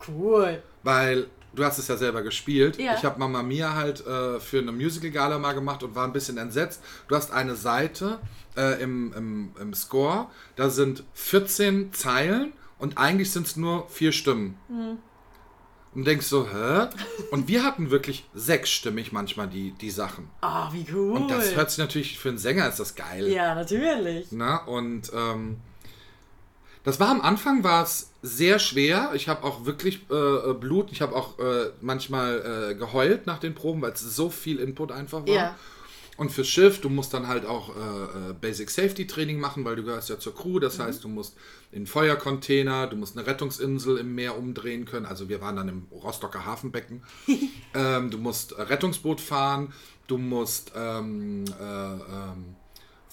Cool. 0.08 0.64
weil 0.84 1.28
du 1.54 1.64
hast 1.64 1.78
es 1.78 1.88
ja 1.88 1.98
selber 1.98 2.22
gespielt. 2.22 2.78
Ja. 2.78 2.96
Ich 2.96 3.04
habe 3.04 3.20
Mamma 3.20 3.44
Mia 3.44 3.74
halt 3.76 4.06
äh, 4.06 4.40
für 4.40 4.60
eine 4.60 4.72
Musical-Gala 4.72 5.38
mal 5.40 5.54
gemacht 5.54 5.84
und 5.84 5.96
war 5.96 6.06
ein 6.06 6.14
bisschen 6.14 6.38
entsetzt. 6.38 6.82
Du 7.08 7.16
hast 7.16 7.32
eine 7.32 7.56
Seite 7.56 8.20
äh, 8.58 8.82
im, 8.82 9.14
im, 9.14 9.52
im 9.60 9.74
Score, 9.74 10.28
da 10.56 10.70
sind 10.70 11.04
14 11.14 11.94
Zeilen 11.94 12.54
und 12.80 12.98
eigentlich 12.98 13.32
sind 13.32 13.48
es 13.48 13.56
nur 13.56 13.88
vier 13.90 14.12
Stimmen. 14.12 14.58
Und 15.96 16.08
denkst 16.08 16.26
so, 16.26 16.48
hä? 16.48 16.88
Und 17.32 17.48
wir 17.48 17.64
hatten 17.64 17.92
wirklich 17.92 18.28
sechsstimmig 18.34 19.12
manchmal 19.12 19.48
die, 19.48 19.74
die 19.74 19.92
Sachen. 19.92 20.28
Ah, 20.42 20.70
wie 20.74 20.86
cool. 20.92 21.14
Und 21.14 21.30
das 21.30 21.56
hört 21.56 21.70
sich 21.70 21.78
natürlich 21.78 22.18
für 22.18 22.30
einen 22.30 22.40
Sänger 22.40 22.68
ist 22.68 22.80
das 22.80 22.96
geil. 22.96 23.28
ja, 23.32 23.54
natürlich. 23.54 24.28
Na, 24.32 24.58
und 24.66 25.12
ähm, 25.14 25.58
das 26.84 27.00
war 27.00 27.10
am 27.10 27.22
Anfang 27.22 27.64
war 27.64 27.84
es 27.84 28.12
sehr 28.22 28.60
schwer. 28.60 29.12
Ich 29.14 29.30
habe 29.30 29.44
auch 29.44 29.66
wirklich 29.66 30.02
äh, 30.10 30.14
äh, 30.16 30.54
Blut. 30.54 30.92
Ich 30.92 31.02
habe 31.02 31.16
auch 31.16 31.40
äh, 31.40 31.72
manchmal 31.82 32.72
äh, 32.72 32.76
geheult 32.76 33.26
nach 33.26 33.40
den 33.40 33.56
Proben, 33.56 33.82
weil 33.82 33.94
es 33.94 34.02
so 34.02 34.30
viel 34.30 34.60
Input 34.60 34.92
einfach 34.92 35.26
war. 35.26 35.34
Ja. 35.34 35.56
Und 36.16 36.32
fürs 36.32 36.48
Schiff, 36.48 36.80
du 36.80 36.90
musst 36.90 37.14
dann 37.14 37.28
halt 37.28 37.46
auch 37.46 37.70
äh, 37.70 38.30
äh, 38.30 38.34
Basic 38.40 38.70
Safety 38.70 39.08
Training 39.08 39.40
machen, 39.40 39.66
weil 39.66 39.76
du 39.76 39.84
gehörst 39.84 40.10
ja 40.10 40.20
zur 40.20 40.36
Crew. 40.36 40.60
Das 40.60 40.78
heißt, 40.78 41.04
du 41.04 41.08
musst 41.08 41.36
in 41.72 41.88
Feuercontainer, 41.88 42.88
du 42.88 42.96
musst 42.98 43.18
eine 43.18 43.26
Rettungsinsel 43.26 43.98
im 43.98 44.14
Meer 44.14 44.38
umdrehen 44.38 44.86
können. 44.86 45.08
Also 45.08 45.28
wir 45.28 45.42
waren 45.42 45.56
dann 45.56 45.70
im 45.70 45.88
Rostocker 45.92 46.46
Hafenbecken. 46.46 47.02
ähm, 47.74 48.12
du 48.12 48.20
musst 48.20 48.58
Rettungsboot 48.58 49.22
fahren, 49.22 49.74
du 50.06 50.18
musst 50.18 50.72
ähm, 50.76 51.46
äh, 51.60 51.64
ähm, 51.64 52.56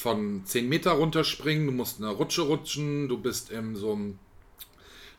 von 0.00 0.42
10 0.46 0.66
Meter 0.66 0.92
runterspringen, 0.92 1.66
du 1.66 1.72
musst 1.72 1.98
eine 1.98 2.08
Rutsche 2.08 2.40
rutschen, 2.42 3.06
du 3.08 3.18
bist 3.18 3.50
in 3.50 3.76
so 3.76 3.92
einem. 3.92 4.18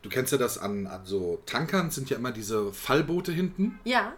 Du 0.02 0.08
kennst 0.08 0.32
ja 0.32 0.38
das 0.38 0.58
an, 0.58 0.88
an 0.88 1.02
so 1.04 1.40
Tankern, 1.46 1.92
sind 1.92 2.10
ja 2.10 2.16
immer 2.16 2.32
diese 2.32 2.72
Fallboote 2.72 3.30
hinten. 3.30 3.78
Ja. 3.84 4.12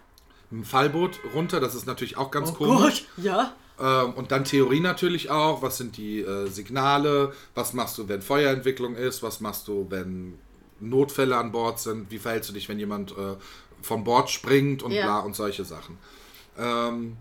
Ein 0.50 0.64
Fallboot 0.64 1.20
runter, 1.34 1.60
das 1.60 1.74
ist 1.74 1.86
natürlich 1.86 2.16
auch 2.16 2.30
ganz 2.30 2.50
Oh 2.50 2.54
komisch. 2.54 3.04
Gott. 3.16 3.24
Ja. 3.24 3.54
Ähm, 3.78 4.14
und 4.14 4.32
dann 4.32 4.44
Theorie 4.44 4.80
natürlich 4.80 5.28
auch. 5.28 5.60
Was 5.60 5.76
sind 5.76 5.98
die 5.98 6.20
äh, 6.20 6.46
Signale? 6.46 7.34
Was 7.54 7.74
machst 7.74 7.98
du, 7.98 8.08
wenn 8.08 8.22
Feuerentwicklung 8.22 8.94
ist? 8.96 9.22
Was 9.22 9.40
machst 9.40 9.68
du, 9.68 9.86
wenn 9.90 10.38
Notfälle 10.80 11.36
an 11.36 11.52
Bord 11.52 11.78
sind? 11.80 12.10
Wie 12.10 12.18
verhältst 12.18 12.48
du 12.48 12.54
dich, 12.54 12.70
wenn 12.70 12.78
jemand 12.78 13.10
äh, 13.12 13.36
von 13.82 14.04
Bord 14.04 14.30
springt 14.30 14.82
und 14.82 14.92
Ja. 14.92 15.04
bla 15.04 15.18
und 15.20 15.36
solche 15.36 15.64
Sachen? 15.66 15.98
Ähm, 16.56 17.18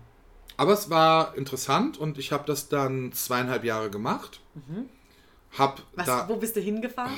aber 0.56 0.72
es 0.72 0.90
war 0.90 1.36
interessant 1.36 1.98
und 1.98 2.18
ich 2.18 2.32
habe 2.32 2.44
das 2.46 2.68
dann 2.68 3.12
zweieinhalb 3.12 3.64
Jahre 3.64 3.90
gemacht. 3.90 4.40
Hab 5.56 5.82
Was, 5.94 6.06
da, 6.06 6.28
wo 6.28 6.36
bist 6.36 6.56
du 6.56 6.60
hingefahren? 6.60 7.14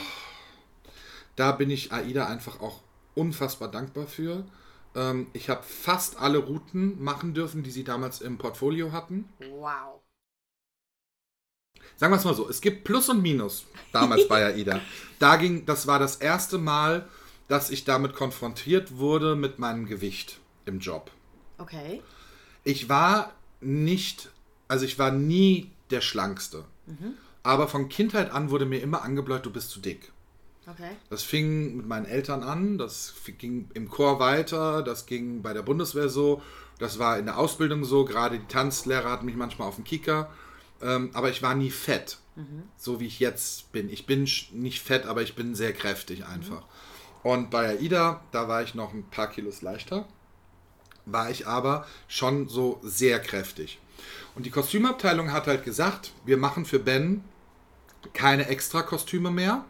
da 1.36 1.52
bin 1.52 1.70
ich 1.70 1.92
AIDA 1.92 2.26
einfach 2.26 2.60
auch 2.60 2.80
unfassbar 3.14 3.70
dankbar 3.70 4.06
für. 4.06 4.44
Ähm, 4.94 5.28
ich 5.32 5.48
habe 5.48 5.62
fast 5.62 6.18
alle 6.18 6.38
Routen 6.38 7.02
machen 7.02 7.34
dürfen, 7.34 7.62
die 7.62 7.70
sie 7.70 7.84
damals 7.84 8.20
im 8.20 8.38
Portfolio 8.38 8.92
hatten. 8.92 9.28
Wow. 9.38 10.00
Sagen 11.96 12.12
wir 12.12 12.18
es 12.18 12.24
mal 12.24 12.34
so, 12.34 12.48
es 12.48 12.60
gibt 12.60 12.84
Plus 12.84 13.08
und 13.08 13.22
Minus 13.22 13.66
damals 13.92 14.28
bei 14.28 14.44
AIDA. 14.54 14.80
Da 15.18 15.36
ging, 15.36 15.64
das 15.66 15.86
war 15.86 15.98
das 15.98 16.16
erste 16.16 16.58
Mal, 16.58 17.08
dass 17.48 17.70
ich 17.70 17.84
damit 17.84 18.14
konfrontiert 18.14 18.98
wurde 18.98 19.36
mit 19.36 19.58
meinem 19.58 19.86
Gewicht 19.86 20.40
im 20.66 20.80
Job. 20.80 21.10
Okay. 21.58 22.02
Ich 22.66 22.88
war 22.88 23.32
nicht, 23.60 24.28
also 24.66 24.84
ich 24.84 24.98
war 24.98 25.12
nie 25.12 25.70
der 25.90 26.00
Schlankste. 26.00 26.64
Aber 27.44 27.68
von 27.68 27.88
Kindheit 27.88 28.32
an 28.32 28.50
wurde 28.50 28.66
mir 28.66 28.82
immer 28.82 29.02
angebläut, 29.02 29.46
du 29.46 29.52
bist 29.52 29.70
zu 29.70 29.78
dick. 29.78 30.10
Okay. 30.68 30.90
Das 31.08 31.22
fing 31.22 31.76
mit 31.76 31.86
meinen 31.86 32.06
Eltern 32.06 32.42
an, 32.42 32.76
das 32.76 33.14
ging 33.38 33.70
im 33.74 33.88
Chor 33.88 34.18
weiter, 34.18 34.82
das 34.82 35.06
ging 35.06 35.42
bei 35.42 35.52
der 35.52 35.62
Bundeswehr 35.62 36.08
so, 36.08 36.42
das 36.80 36.98
war 36.98 37.20
in 37.20 37.26
der 37.26 37.38
Ausbildung 37.38 37.84
so, 37.84 38.04
gerade 38.04 38.40
die 38.40 38.46
Tanzlehrer 38.48 39.12
hatten 39.12 39.26
mich 39.26 39.36
manchmal 39.36 39.68
auf 39.68 39.76
dem 39.76 39.84
Kicker, 39.84 40.28
ähm, 40.82 41.10
aber 41.12 41.30
ich 41.30 41.40
war 41.40 41.54
nie 41.54 41.70
fett, 41.70 42.18
so 42.76 42.98
wie 42.98 43.06
ich 43.06 43.20
jetzt 43.20 43.70
bin. 43.70 43.88
Ich 43.88 44.06
bin 44.06 44.28
nicht 44.52 44.82
fett, 44.82 45.06
aber 45.06 45.22
ich 45.22 45.36
bin 45.36 45.54
sehr 45.54 45.72
kräftig 45.72 46.26
einfach. 46.26 46.64
Und 47.22 47.50
bei 47.50 47.78
AIDA, 47.78 48.24
da 48.32 48.48
war 48.48 48.64
ich 48.64 48.74
noch 48.74 48.92
ein 48.92 49.08
paar 49.08 49.30
Kilos 49.30 49.62
leichter, 49.62 50.08
war 51.06 51.30
ich 51.30 51.46
aber 51.46 51.86
schon 52.08 52.48
so 52.48 52.80
sehr 52.82 53.20
kräftig. 53.20 53.78
Und 54.34 54.44
die 54.44 54.50
Kostümabteilung 54.50 55.32
hat 55.32 55.46
halt 55.46 55.64
gesagt, 55.64 56.12
wir 56.26 56.36
machen 56.36 56.66
für 56.66 56.78
Ben 56.78 57.24
keine 58.12 58.48
extra 58.48 58.82
Kostüme 58.82 59.30
mehr, 59.30 59.64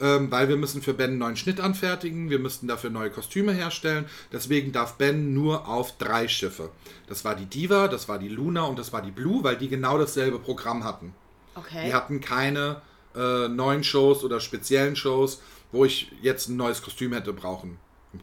ähm, 0.00 0.30
weil 0.30 0.48
wir 0.48 0.56
müssen 0.56 0.80
für 0.82 0.94
Ben 0.94 1.10
einen 1.10 1.18
neuen 1.18 1.36
Schnitt 1.36 1.60
anfertigen, 1.60 2.30
wir 2.30 2.38
müssten 2.38 2.66
dafür 2.66 2.90
neue 2.90 3.10
Kostüme 3.10 3.52
herstellen. 3.52 4.06
Deswegen 4.32 4.72
darf 4.72 4.94
Ben 4.94 5.34
nur 5.34 5.68
auf 5.68 5.98
drei 5.98 6.28
Schiffe. 6.28 6.70
Das 7.08 7.24
war 7.24 7.34
die 7.34 7.46
Diva, 7.46 7.88
das 7.88 8.08
war 8.08 8.18
die 8.18 8.28
Luna 8.28 8.64
und 8.64 8.78
das 8.78 8.92
war 8.92 9.02
die 9.02 9.10
Blue, 9.10 9.44
weil 9.44 9.56
die 9.56 9.68
genau 9.68 9.98
dasselbe 9.98 10.38
Programm 10.38 10.84
hatten. 10.84 11.12
Okay. 11.54 11.86
Die 11.86 11.94
hatten 11.94 12.20
keine 12.20 12.80
äh, 13.14 13.48
neuen 13.48 13.84
Shows 13.84 14.24
oder 14.24 14.40
speziellen 14.40 14.96
Shows, 14.96 15.42
wo 15.72 15.84
ich 15.84 16.12
jetzt 16.22 16.48
ein 16.48 16.56
neues 16.56 16.82
Kostüm 16.82 17.12
hätte 17.12 17.32
brauchen 17.32 17.78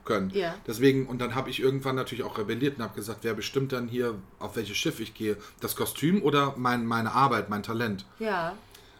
können. 0.05 0.29
Ja. 0.31 0.55
Deswegen, 0.67 1.07
und 1.07 1.19
dann 1.19 1.35
habe 1.35 1.49
ich 1.49 1.59
irgendwann 1.59 1.95
natürlich 1.95 2.23
auch 2.23 2.37
rebelliert 2.37 2.77
und 2.77 2.83
habe 2.83 2.95
gesagt, 2.95 3.19
wer 3.23 3.33
bestimmt 3.33 3.71
dann 3.71 3.87
hier, 3.87 4.15
auf 4.39 4.55
welches 4.55 4.77
Schiff 4.77 4.99
ich 4.99 5.13
gehe? 5.13 5.37
Das 5.59 5.75
Kostüm 5.75 6.21
oder 6.21 6.55
mein, 6.57 6.85
meine 6.85 7.11
Arbeit, 7.13 7.49
mein 7.49 7.63
Talent? 7.63 8.05
Ja. 8.19 8.55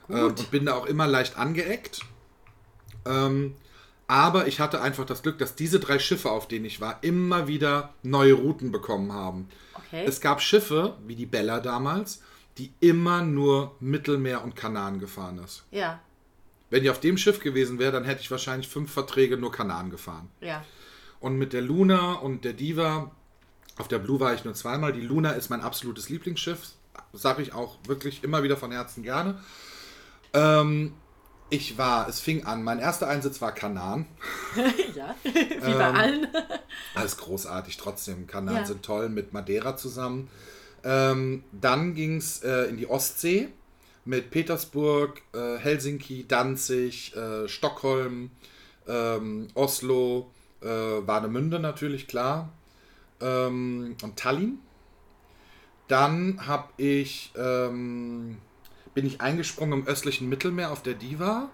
Ähm, 0.10 0.28
und 0.28 0.52
bin 0.52 0.66
da 0.66 0.74
auch 0.74 0.86
immer 0.86 1.08
leicht 1.08 1.38
angeeckt. 1.38 2.02
Ähm, 3.06 3.56
aber 4.08 4.48
ich 4.48 4.60
hatte 4.60 4.82
einfach 4.82 5.06
das 5.06 5.24
Glück, 5.24 5.38
dass 5.38 5.56
diese 5.56 5.80
drei 5.80 5.98
Schiffe, 5.98 6.30
auf 6.30 6.48
denen 6.48 6.66
ich 6.66 6.82
war, 6.82 7.00
immer 7.02 7.48
wieder 7.48 7.94
neue 8.04 8.34
Routen 8.34 8.72
bekommen 8.72 9.14
haben. 9.14 9.50
Okay. 9.74 10.06
Es 10.06 10.22
gab 10.22 10.42
Schiffe, 10.42 10.98
wie 11.08 11.16
die 11.16 11.26
Bella 11.26 11.60
damals, 11.60 12.22
die 12.58 12.72
immer 12.80 13.24
nur 13.24 13.76
Mittelmeer 13.80 14.44
und 14.44 14.56
Kanaren 14.56 15.00
gefahren 15.00 15.40
ist. 15.44 15.64
ja. 15.72 16.00
Wenn 16.70 16.82
die 16.82 16.90
auf 16.90 17.00
dem 17.00 17.20
Schiff 17.20 17.40
gewesen 17.40 17.78
wäre, 17.78 17.92
dann 17.92 18.04
hätte 18.04 18.22
ich 18.22 18.32
wahrscheinlich 18.32 18.68
fünf 18.68 18.92
Verträge 18.92 19.38
nur 19.38 19.52
Kanaren 19.52 19.92
gefahren. 19.92 20.28
Ja. 20.42 20.66
Und 21.24 21.38
mit 21.38 21.54
der 21.54 21.62
Luna 21.62 22.16
und 22.16 22.44
der 22.44 22.52
Diva, 22.52 23.10
auf 23.78 23.88
der 23.88 24.00
Blue 24.00 24.20
war 24.20 24.34
ich 24.34 24.44
nur 24.44 24.56
zweimal. 24.56 24.92
Die 24.92 25.00
Luna 25.00 25.32
ist 25.32 25.50
mein 25.50 25.62
absolutes 25.62 26.10
Lieblingsschiff, 26.10 26.72
sage 27.14 27.42
ich 27.42 27.54
auch 27.54 27.78
wirklich 27.88 28.26
immer 28.26 28.44
wieder 28.44 28.58
von 28.58 28.74
Herzen 28.74 29.04
gerne. 29.04 29.40
Ähm, 30.34 30.94
ich 31.50 31.78
war, 31.78 32.10
es 32.10 32.20
fing 32.20 32.44
an, 32.46 32.62
mein 32.62 32.78
erster 32.78 33.08
Einsatz 33.08 33.40
war 33.40 33.54
Kanaren. 33.54 34.06
ja. 34.96 35.16
Wie 35.24 35.72
bei 35.72 35.94
allen. 35.94 36.28
Alles 36.94 37.16
großartig, 37.16 37.78
trotzdem. 37.78 38.28
Kanaren 38.28 38.58
Ja. 38.58 38.66
sind 38.66 38.84
toll 38.84 39.08
mit 39.08 39.32
Madeira 39.32 39.78
zusammen. 39.78 40.30
Ähm, 40.84 41.46
dann 41.54 41.94
ging 41.94 42.18
es 42.18 42.44
äh, 42.44 42.64
in 42.66 42.76
die 42.76 42.90
Ostsee 42.90 43.48
mit 44.04 44.30
Petersburg, 44.30 45.22
äh, 45.34 45.56
Helsinki, 45.56 46.26
Danzig, 46.28 47.16
äh, 47.16 47.48
Stockholm, 47.48 48.32
ähm, 48.90 49.48
Oslo, 49.54 50.33
äh, 50.64 51.08
Warnemünde 51.08 51.60
natürlich, 51.60 52.08
klar. 52.08 52.50
Ähm, 53.22 53.96
und 54.02 54.18
Tallinn. 54.18 54.60
Dann 55.88 56.48
habe 56.48 56.70
ich, 56.78 57.32
ähm, 57.36 58.38
bin 58.94 59.06
ich 59.06 59.22
eingesprungen 59.22 59.82
im 59.82 59.88
östlichen 59.88 60.30
Mittelmeer 60.30 60.72
auf 60.72 60.82
der 60.82 60.94
Diva. 60.94 61.50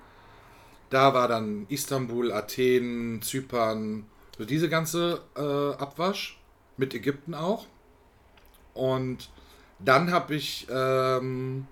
Da 0.89 1.13
war 1.13 1.27
dann 1.27 1.65
Istanbul, 1.69 2.31
Athen, 2.31 3.21
Zypern, 3.21 4.05
so 4.37 4.45
diese 4.45 4.69
ganze 4.69 5.21
äh, 5.35 5.41
Abwasch. 5.81 6.39
Mit 6.77 6.93
Ägypten 6.93 7.33
auch. 7.33 7.65
Und 8.73 9.29
dann 9.79 10.11
habe 10.11 10.35
ich, 10.35 10.65
ähm, 10.71 11.67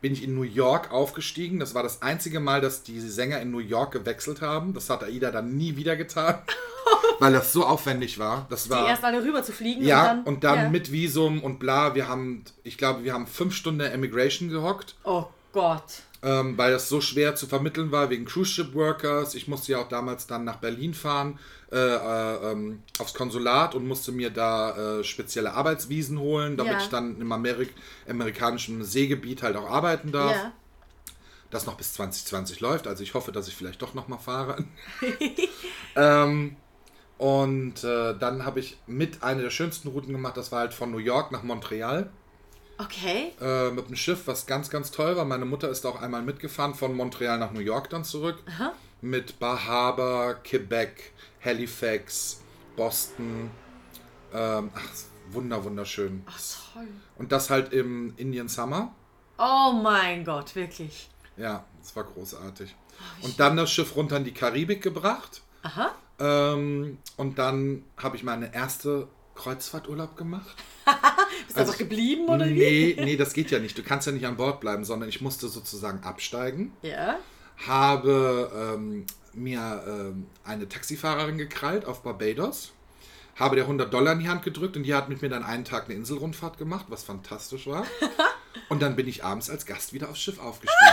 bin 0.00 0.12
ich 0.12 0.22
in 0.22 0.34
New 0.34 0.42
York 0.42 0.90
aufgestiegen. 0.92 1.58
Das 1.60 1.74
war 1.74 1.82
das 1.82 2.02
einzige 2.02 2.40
Mal, 2.40 2.60
dass 2.60 2.82
die 2.82 3.00
Sänger 3.00 3.40
in 3.40 3.50
New 3.50 3.58
York 3.58 3.92
gewechselt 3.92 4.40
haben. 4.40 4.74
Das 4.74 4.90
hat 4.90 5.04
Aida 5.04 5.30
dann 5.30 5.56
nie 5.56 5.76
wieder 5.76 5.96
getan, 5.96 6.36
weil 7.18 7.32
das 7.32 7.52
so 7.52 7.64
aufwendig 7.64 8.18
war. 8.18 8.46
Das 8.50 8.64
Die 8.64 8.70
war 8.70 8.88
erst 8.88 9.04
alle 9.04 9.22
rüber 9.22 9.42
zu 9.42 9.52
fliegen 9.52 9.84
ja, 9.84 10.22
und 10.24 10.44
dann, 10.44 10.58
ja. 10.58 10.68
mit 10.68 10.90
Visum 10.92 11.42
und 11.42 11.58
bla. 11.58 11.94
Wir 11.94 12.08
haben, 12.08 12.44
ich 12.62 12.78
glaube, 12.78 13.04
wir 13.04 13.12
haben 13.12 13.26
fünf 13.26 13.54
Stunden 13.54 13.80
Immigration 13.80 14.48
gehockt. 14.48 14.94
Oh 15.04 15.26
Gott. 15.52 16.02
Ähm, 16.22 16.58
weil 16.58 16.72
das 16.72 16.88
so 16.88 17.00
schwer 17.00 17.34
zu 17.34 17.46
vermitteln 17.46 17.92
war 17.92 18.10
wegen 18.10 18.24
Cruise 18.26 18.50
Ship 18.50 18.74
Workers. 18.74 19.34
Ich 19.34 19.48
musste 19.48 19.72
ja 19.72 19.78
auch 19.78 19.88
damals 19.88 20.26
dann 20.26 20.44
nach 20.44 20.56
Berlin 20.56 20.92
fahren, 20.92 21.38
äh, 21.72 21.76
äh, 21.76 22.52
ähm, 22.52 22.82
aufs 22.98 23.14
Konsulat 23.14 23.74
und 23.74 23.86
musste 23.86 24.12
mir 24.12 24.30
da 24.30 24.98
äh, 24.98 25.04
spezielle 25.04 25.52
Arbeitsvisen 25.54 26.18
holen, 26.18 26.56
damit 26.56 26.74
Ja. 26.74 26.78
ich 26.78 26.88
dann 26.88 27.20
im 27.20 27.32
Amerik 27.32 27.72
amerikanischen 28.08 28.84
Seegebiet 28.84 29.42
halt 29.42 29.56
auch 29.56 29.68
arbeiten 29.70 30.12
darf. 30.12 30.32
Ja. 30.36 30.52
Das 31.50 31.66
noch 31.66 31.74
bis 31.76 31.94
2020 31.94 32.60
läuft, 32.60 32.86
also 32.86 33.02
ich 33.02 33.14
hoffe, 33.14 33.32
dass 33.32 33.48
ich 33.48 33.56
vielleicht 33.56 33.82
doch 33.82 33.94
nochmal 33.94 34.20
fahre. 34.20 34.64
ähm, 35.96 36.56
und 37.18 37.82
äh, 37.84 38.16
dann 38.18 38.44
habe 38.44 38.60
ich 38.60 38.78
mit 38.86 39.22
einer 39.22 39.42
der 39.42 39.50
schönsten 39.50 39.88
Routen 39.88 40.12
gemacht, 40.12 40.36
das 40.36 40.52
war 40.52 40.60
halt 40.60 40.74
von 40.74 40.90
New 40.90 40.98
York 40.98 41.32
nach 41.32 41.42
Montreal 41.42 42.10
Okay. 42.82 43.32
äh, 43.40 43.70
mit 43.70 43.88
dem 43.88 43.96
Schiff, 43.96 44.26
was 44.26 44.46
ganz, 44.46 44.70
ganz 44.70 44.90
toll 44.90 45.14
war. 45.16 45.26
Meine 45.26 45.44
Mutter 45.44 45.68
ist 45.68 45.84
auch 45.84 46.00
einmal 46.00 46.22
mitgefahren 46.22 46.74
von 46.74 46.94
Montreal 46.96 47.38
nach 47.38 47.52
New 47.52 47.60
York 47.60 47.90
dann 47.90 48.04
zurück. 48.04 48.42
Aha. 48.46 48.72
Mit 49.02 49.38
Bar 49.38 49.66
Harbor, 49.66 50.34
Quebec, 50.42 51.12
Halifax, 51.44 52.40
Boston. 52.76 53.50
Ähm, 54.32 54.70
ach, 54.74 54.88
wunder, 55.30 55.62
wunderschön. 55.62 56.22
Ach, 56.26 56.40
toll. 56.72 56.86
Und 57.18 57.32
das 57.32 57.50
halt 57.50 57.72
im 57.74 58.14
Indian 58.16 58.48
Summer. 58.48 58.94
Oh 59.38 59.72
mein 59.72 60.24
Gott, 60.24 60.54
wirklich. 60.54 61.10
Ja, 61.36 61.64
das 61.80 61.94
war 61.96 62.04
großartig. 62.04 62.74
Und 63.22 63.40
dann 63.40 63.56
das 63.56 63.70
Schiff 63.70 63.96
runter 63.96 64.16
in 64.16 64.24
die 64.24 64.34
Karibik 64.34 64.82
gebracht. 64.82 65.42
Aha. 65.62 65.94
Ähm, 66.18 66.98
und 67.16 67.38
dann 67.38 67.84
habe 67.96 68.16
ich 68.16 68.22
meine 68.22 68.54
erste 68.54 69.08
Kreuzfahrturlaub 69.34 70.16
gemacht. 70.16 70.56
Bist 71.46 71.56
du 71.56 71.60
einfach 71.60 71.78
geblieben 71.78 72.28
oder 72.28 72.46
wie? 72.46 72.94
Nee, 72.96 72.96
nee, 73.04 73.16
das 73.16 73.32
geht 73.32 73.50
ja 73.50 73.58
nicht. 73.58 73.76
Du 73.76 73.82
kannst 73.82 74.06
ja 74.06 74.12
nicht 74.12 74.26
an 74.26 74.36
Bord 74.36 74.60
bleiben, 74.60 74.84
sondern 74.84 75.08
ich 75.08 75.20
musste 75.20 75.48
sozusagen 75.48 76.02
absteigen. 76.02 76.72
Ja. 76.82 77.18
habe 77.66 78.50
ähm, 78.74 79.06
mir 79.32 79.84
ähm, 79.86 80.26
eine 80.44 80.68
Taxifahrerin 80.68 81.38
gekrallt 81.38 81.84
auf 81.84 82.02
Barbados, 82.02 82.72
habe 83.36 83.56
der 83.56 83.64
100 83.64 83.92
Dollar 83.92 84.12
in 84.14 84.20
die 84.20 84.28
Hand 84.28 84.42
gedrückt 84.42 84.76
und 84.76 84.82
die 84.82 84.94
hat 84.94 85.08
mit 85.08 85.22
mir 85.22 85.28
dann 85.28 85.44
einen 85.44 85.64
Tag 85.64 85.84
eine 85.86 85.94
Inselrundfahrt 85.94 86.58
gemacht, 86.58 86.86
was 86.88 87.02
fantastisch 87.04 87.66
war. 87.66 87.86
Und 88.68 88.82
dann 88.82 88.96
bin 88.96 89.06
ich 89.06 89.22
abends 89.24 89.48
als 89.48 89.64
Gast 89.64 89.92
wieder 89.92 90.08
aufs 90.10 90.20
Schiff 90.20 90.40
aufgestiegen. 90.40 90.90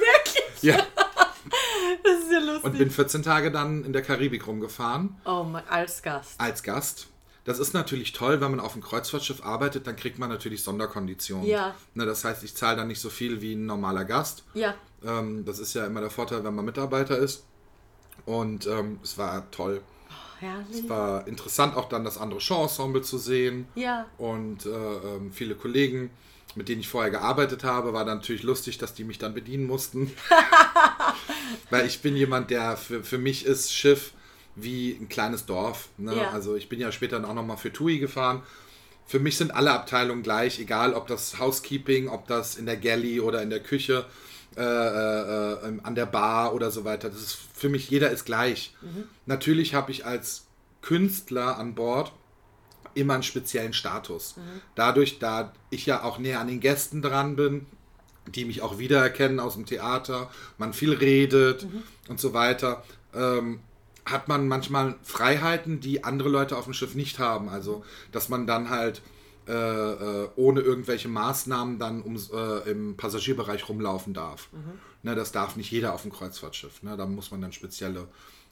Wirklich? 0.00 0.62
Ja, 0.62 0.76
Das 2.02 2.18
ist 2.18 2.32
ja 2.32 2.38
lustig. 2.40 2.64
und 2.64 2.78
bin 2.78 2.90
14 2.90 3.22
Tage 3.22 3.50
dann 3.50 3.84
in 3.84 3.92
der 3.92 4.02
Karibik 4.02 4.46
rumgefahren 4.46 5.16
oh 5.24 5.44
mein, 5.44 5.66
als 5.68 6.02
Gast. 6.02 6.40
als 6.40 6.62
Gast. 6.62 7.06
Das 7.48 7.58
ist 7.58 7.72
natürlich 7.72 8.12
toll, 8.12 8.42
wenn 8.42 8.50
man 8.50 8.60
auf 8.60 8.74
einem 8.74 8.82
Kreuzfahrtschiff 8.82 9.42
arbeitet, 9.42 9.86
dann 9.86 9.96
kriegt 9.96 10.18
man 10.18 10.28
natürlich 10.28 10.62
Sonderkonditionen. 10.62 11.46
Ja. 11.46 11.74
Ne, 11.94 12.04
das 12.04 12.22
heißt, 12.22 12.44
ich 12.44 12.54
zahle 12.54 12.76
dann 12.76 12.88
nicht 12.88 13.00
so 13.00 13.08
viel 13.08 13.40
wie 13.40 13.54
ein 13.54 13.64
normaler 13.64 14.04
Gast. 14.04 14.44
Ja. 14.52 14.74
Ähm, 15.02 15.46
das 15.46 15.58
ist 15.58 15.72
ja 15.72 15.86
immer 15.86 16.02
der 16.02 16.10
Vorteil, 16.10 16.44
wenn 16.44 16.54
man 16.54 16.66
Mitarbeiter 16.66 17.16
ist. 17.16 17.46
Und 18.26 18.66
ähm, 18.66 19.00
es 19.02 19.16
war 19.16 19.50
toll. 19.50 19.80
Herrlich. 20.40 20.84
Es 20.84 20.88
war 20.90 21.26
interessant, 21.26 21.74
auch 21.74 21.88
dann 21.88 22.04
das 22.04 22.18
andere 22.18 22.42
Show-Ensemble 22.42 23.00
zu 23.00 23.16
sehen. 23.16 23.66
Ja. 23.76 24.04
Und 24.18 24.66
äh, 24.66 24.68
ähm, 24.68 25.32
viele 25.32 25.54
Kollegen, 25.54 26.10
mit 26.54 26.68
denen 26.68 26.82
ich 26.82 26.88
vorher 26.88 27.10
gearbeitet 27.10 27.64
habe, 27.64 27.94
war 27.94 28.04
dann 28.04 28.18
natürlich 28.18 28.42
lustig, 28.42 28.76
dass 28.76 28.92
die 28.92 29.04
mich 29.04 29.16
dann 29.16 29.32
bedienen 29.32 29.66
mussten. 29.66 30.12
Weil 31.70 31.86
ich 31.86 32.02
bin 32.02 32.14
jemand, 32.14 32.50
der 32.50 32.76
für, 32.76 33.02
für 33.02 33.16
mich 33.16 33.46
ist 33.46 33.72
Schiff 33.72 34.12
wie 34.60 34.92
ein 34.92 35.08
kleines 35.08 35.46
Dorf. 35.46 35.88
Ne? 35.96 36.16
Ja. 36.16 36.30
Also 36.30 36.56
ich 36.56 36.68
bin 36.68 36.80
ja 36.80 36.92
später 36.92 37.18
dann 37.18 37.28
auch 37.28 37.34
nochmal 37.34 37.56
für 37.56 37.72
TUI 37.72 37.98
gefahren. 37.98 38.42
Für 39.06 39.18
mich 39.18 39.38
sind 39.38 39.52
alle 39.52 39.72
Abteilungen 39.72 40.22
gleich, 40.22 40.58
egal 40.58 40.94
ob 40.94 41.06
das 41.06 41.38
Housekeeping, 41.38 42.08
ob 42.08 42.26
das 42.26 42.56
in 42.56 42.66
der 42.66 42.76
Galley 42.76 43.20
oder 43.20 43.42
in 43.42 43.50
der 43.50 43.60
Küche, 43.60 44.04
äh, 44.56 44.60
äh, 44.60 45.52
äh, 45.52 45.78
an 45.82 45.94
der 45.94 46.06
Bar 46.06 46.52
oder 46.52 46.70
so 46.70 46.84
weiter. 46.84 47.08
Das 47.08 47.20
ist 47.20 47.38
für 47.54 47.68
mich, 47.68 47.88
jeder 47.90 48.10
ist 48.10 48.24
gleich. 48.24 48.74
Natürlich 49.24 49.74
habe 49.74 49.92
ich 49.92 50.04
als 50.04 50.46
Künstler 50.82 51.58
an 51.58 51.74
Bord 51.74 52.12
immer 52.94 53.14
einen 53.14 53.22
speziellen 53.22 53.72
Status. 53.72 54.34
Dadurch, 54.74 55.18
da 55.18 55.52
ich 55.70 55.86
ja 55.86 56.02
auch 56.02 56.18
näher 56.18 56.40
an 56.40 56.48
den 56.48 56.60
Gästen 56.60 57.02
dran 57.02 57.36
bin, 57.36 57.66
die 58.26 58.44
mich 58.44 58.60
auch 58.62 58.78
wiedererkennen 58.78 59.40
aus 59.40 59.54
dem 59.54 59.64
Theater, 59.64 60.30
man 60.58 60.72
viel 60.72 60.92
redet 60.92 61.66
und 62.08 62.20
so 62.20 62.34
weiter, 62.34 62.82
ähm, 63.14 63.60
hat 64.10 64.28
man 64.28 64.48
manchmal 64.48 64.96
Freiheiten, 65.02 65.80
die 65.80 66.04
andere 66.04 66.28
Leute 66.28 66.56
auf 66.56 66.64
dem 66.64 66.74
Schiff 66.74 66.94
nicht 66.94 67.18
haben. 67.18 67.48
Also, 67.48 67.84
dass 68.12 68.28
man 68.28 68.46
dann 68.46 68.70
halt 68.70 69.02
äh, 69.48 69.52
äh, 69.52 70.28
ohne 70.36 70.60
irgendwelche 70.60 71.08
Maßnahmen 71.08 71.78
dann 71.78 72.02
ums, 72.02 72.30
äh, 72.30 72.70
im 72.70 72.98
Passagierbereich 72.98 73.66
rumlaufen 73.68 74.12
darf. 74.12 74.50
Ne, 75.02 75.14
das 75.14 75.32
darf 75.32 75.56
nicht 75.56 75.70
jeder 75.70 75.94
auf 75.94 76.02
dem 76.02 76.12
Kreuzfahrtschiff. 76.12 76.82
Ne? 76.82 76.98
Da 76.98 77.06
muss 77.06 77.30
man 77.30 77.40
dann 77.40 77.52
spezielle 77.52 78.08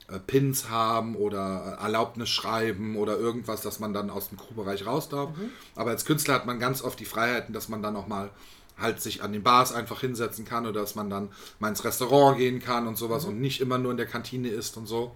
äh, 0.07 0.17
Pins 0.17 0.69
haben 0.69 1.15
oder 1.15 1.77
Erlaubnis 1.79 2.29
schreiben 2.29 2.95
oder 2.97 3.15
irgendwas, 3.15 3.61
dass 3.61 3.79
man 3.79 3.93
dann 3.93 4.09
aus 4.09 4.29
dem 4.29 4.39
Crewbereich 4.39 4.87
raus 4.87 5.07
darf. 5.07 5.29
Aber 5.75 5.91
als 5.91 6.03
Künstler 6.03 6.33
hat 6.33 6.47
man 6.47 6.57
ganz 6.57 6.81
oft 6.81 6.99
die 6.99 7.05
Freiheiten, 7.05 7.53
dass 7.53 7.69
man 7.69 7.83
dann 7.83 7.95
auch 7.95 8.07
mal 8.07 8.31
halt 8.75 8.99
sich 8.99 9.21
an 9.21 9.33
den 9.33 9.43
Bars 9.43 9.73
einfach 9.73 10.01
hinsetzen 10.01 10.45
kann 10.45 10.65
oder 10.65 10.81
dass 10.81 10.95
man 10.95 11.11
dann 11.11 11.29
mal 11.59 11.69
ins 11.69 11.83
Restaurant 11.83 12.39
gehen 12.39 12.59
kann 12.59 12.87
und 12.87 12.97
sowas 12.97 13.25
und 13.25 13.39
nicht 13.39 13.61
immer 13.61 13.77
nur 13.77 13.91
in 13.91 13.97
der 13.97 14.07
Kantine 14.07 14.49
isst 14.49 14.77
und 14.77 14.87
so. 14.87 15.15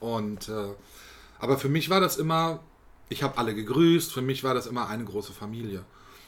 Und 0.00 0.48
äh, 0.48 0.74
aber 1.38 1.58
für 1.58 1.68
mich 1.68 1.88
war 1.90 2.00
das 2.00 2.16
immer, 2.16 2.60
ich 3.08 3.22
habe 3.22 3.38
alle 3.38 3.54
gegrüßt, 3.54 4.12
für 4.12 4.22
mich 4.22 4.44
war 4.44 4.54
das 4.54 4.66
immer 4.66 4.88
eine 4.88 5.04
große 5.04 5.32
Familie. 5.32 5.84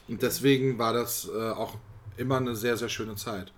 Und 0.07 0.21
deswegen 0.21 0.77
war 0.79 0.93
das 0.93 1.29
äh, 1.33 1.51
auch 1.51 1.75
immer 2.17 2.37
eine 2.37 2.55
sehr, 2.55 2.77
sehr 2.77 2.89
schöne 2.89 3.15
Zeit. 3.15 3.51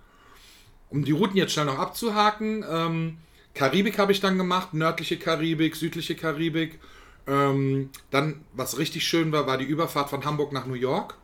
Um 0.90 1.04
die 1.04 1.12
Routen 1.12 1.36
jetzt 1.36 1.52
schnell 1.52 1.66
noch 1.66 1.78
abzuhaken, 1.78 2.64
ähm, 2.68 3.18
Karibik 3.54 3.98
habe 3.98 4.12
ich 4.12 4.20
dann 4.20 4.36
gemacht, 4.36 4.74
nördliche 4.74 5.18
Karibik, 5.18 5.76
südliche 5.76 6.14
Karibik. 6.14 6.78
Ähm, 7.26 7.90
dann, 8.10 8.44
was 8.52 8.78
richtig 8.78 9.04
schön 9.04 9.32
war, 9.32 9.46
war 9.46 9.58
die 9.58 9.64
Überfahrt 9.64 10.10
von 10.10 10.24
Hamburg 10.24 10.52
nach 10.52 10.66
New 10.66 10.74
York. 10.74 11.16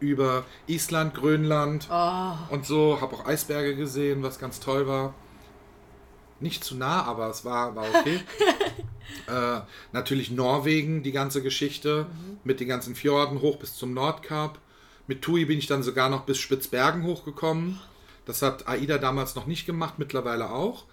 Über 0.00 0.44
Island, 0.66 1.14
Grönland 1.14 1.88
Oh, 1.90 2.32
und 2.50 2.66
so. 2.66 3.00
Habe 3.00 3.14
auch 3.14 3.26
Eisberge 3.26 3.74
gesehen, 3.76 4.22
was 4.22 4.38
ganz 4.38 4.60
toll 4.60 4.86
war. 4.86 5.14
Nicht 6.42 6.64
zu 6.64 6.74
nah, 6.76 7.04
aber 7.04 7.28
es 7.30 7.44
war, 7.44 7.76
war 7.76 7.84
okay. 7.88 8.20
äh, 9.28 9.60
natürlich 9.92 10.30
Norwegen, 10.30 11.02
die 11.02 11.12
ganze 11.12 11.42
Geschichte, 11.42 12.06
mit 12.44 12.58
den 12.58 12.68
ganzen 12.68 12.94
Fjorden 12.96 13.40
hoch 13.40 13.58
bis 13.58 13.76
zum 13.76 13.94
Nordkap. 13.94 14.58
Mit 15.06 15.22
TUI 15.22 15.44
bin 15.44 15.58
ich 15.58 15.68
dann 15.68 15.82
sogar 15.82 16.08
noch 16.08 16.24
bis 16.24 16.38
Spitzbergen 16.38 17.04
hochgekommen. 17.04 17.78
Das 18.26 18.42
hat 18.42 18.68
AIDA 18.68 18.98
damals 18.98 19.34
noch 19.34 19.46
nicht 19.46 19.66
gemacht, 19.66 19.94
mittlerweile 19.98 20.50
auch. 20.50 20.84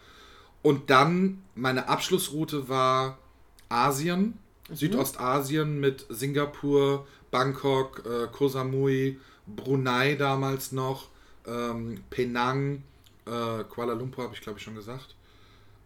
Und 0.61 0.89
dann 0.89 1.41
meine 1.55 1.89
Abschlussroute 1.89 2.69
war 2.69 3.17
Asien, 3.69 4.37
Südostasien 4.71 5.79
mit 5.79 6.05
Singapur, 6.09 7.07
Bangkok, 7.31 8.03
äh, 8.05 8.27
Koh 8.31 8.49
Samui, 8.49 9.19
Brunei 9.47 10.15
damals 10.15 10.71
noch, 10.71 11.07
ähm, 11.47 12.03
Penang, 12.09 12.83
äh, 13.25 13.63
Kuala 13.63 13.93
Lumpur 13.93 14.25
habe 14.25 14.35
ich 14.35 14.41
glaube 14.41 14.59
ich 14.59 14.63
schon 14.63 14.75
gesagt. 14.75 15.15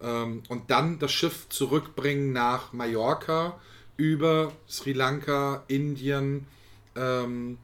Ähm, 0.04 0.43
und 0.49 0.70
dann 0.70 0.99
das 0.99 1.12
Schiff 1.12 1.47
zurückbringen 1.49 2.34
nach 2.34 2.74
Mallorca 2.74 3.60
über 3.95 4.51
Sri 4.68 4.93
Lanka, 4.93 5.64
Indien, 5.68 6.45
ähm, 6.95 7.58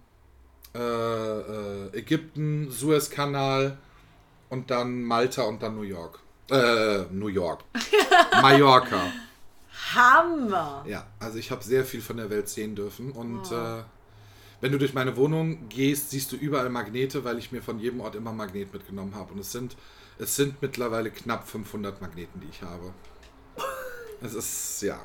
äh, 0.74 0.80
äh, 0.80 1.98
Ägypten, 1.98 2.72
Suezkanal 2.72 3.78
und 4.50 4.72
dann 4.72 5.04
Malta 5.04 5.44
und 5.44 5.62
dann 5.62 5.76
New 5.76 5.82
York. 5.84 6.20
Äh, 6.50 7.04
New 7.12 7.28
York. 7.28 7.64
Mallorca. 8.42 9.12
Hammer. 9.94 10.86
Ja, 10.88 11.08
also 11.20 11.38
ich 11.38 11.52
habe 11.52 11.64
sehr 11.64 11.84
viel 11.84 12.02
von 12.02 12.18
der 12.18 12.30
Welt 12.30 12.48
sehen 12.48 12.76
dürfen 12.76 13.12
und 13.12 13.52
äh, 13.52 13.84
wenn 14.62 14.72
du 14.72 14.78
durch 14.78 14.94
meine 14.94 15.16
Wohnung 15.16 15.70
gehst, 15.70 16.12
siehst 16.12 16.32
du 16.32 16.36
überall 16.36 16.70
Magnete, 16.70 17.24
weil 17.24 17.38
ich 17.38 17.52
mir 17.52 17.62
von 17.62 17.80
jedem 17.80 18.02
Ort 18.02 18.16
immer 18.16 18.34
Magnet 18.34 18.74
mitgenommen 18.74 19.16
habe 19.16 19.34
und 19.34 19.40
es 19.40 19.52
sind 19.52 19.76
es 20.20 20.36
sind 20.36 20.62
mittlerweile 20.62 21.10
knapp 21.12 21.48
500 21.48 22.00
Magneten, 22.02 22.40
die 22.42 22.50
ich 22.50 22.62
habe. 22.62 22.94
Es 24.22 24.34
ist 24.34 24.82
ja, 24.84 25.00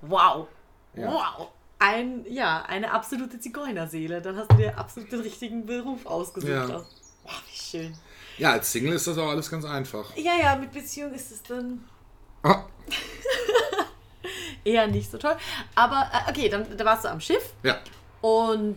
Wow. 0.00 0.48
Ja. 0.94 1.10
Wow. 1.12 1.48
Ein, 1.78 2.24
ja, 2.28 2.62
eine 2.62 2.90
absolute 2.92 3.38
Zigeunerseele. 3.38 4.20
Dann 4.22 4.36
hast 4.36 4.50
du 4.52 4.56
dir 4.56 4.76
absolut 4.78 5.10
den 5.12 5.20
richtigen 5.20 5.66
Beruf 5.66 6.06
ausgesucht. 6.06 6.50
Ja. 6.50 6.68
Wow, 6.68 7.42
wie 7.50 7.56
schön. 7.56 7.94
ja, 8.38 8.52
als 8.52 8.70
Single 8.72 8.94
ist 8.94 9.06
das 9.06 9.18
auch 9.18 9.28
alles 9.28 9.50
ganz 9.50 9.64
einfach. 9.64 10.14
Ja, 10.16 10.32
ja, 10.40 10.56
mit 10.56 10.72
Beziehung 10.72 11.12
ist 11.14 11.30
es 11.30 11.42
dann 11.42 11.84
Ah, 12.42 12.64
eher 14.64 14.86
nicht 14.86 15.10
so 15.10 15.18
toll. 15.18 15.36
Aber 15.74 16.10
äh, 16.12 16.30
okay, 16.30 16.48
dann 16.48 16.76
da 16.76 16.84
warst 16.84 17.04
du 17.04 17.08
am 17.10 17.20
Schiff. 17.20 17.52
ja, 17.62 17.78
Und 18.20 18.76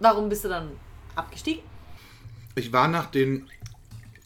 warum 0.00 0.28
bist 0.28 0.44
du 0.44 0.48
dann 0.48 0.70
abgestiegen? 1.14 1.62
ich 2.54 2.72
war 2.72 2.88
nach 2.88 3.10
den 3.10 3.50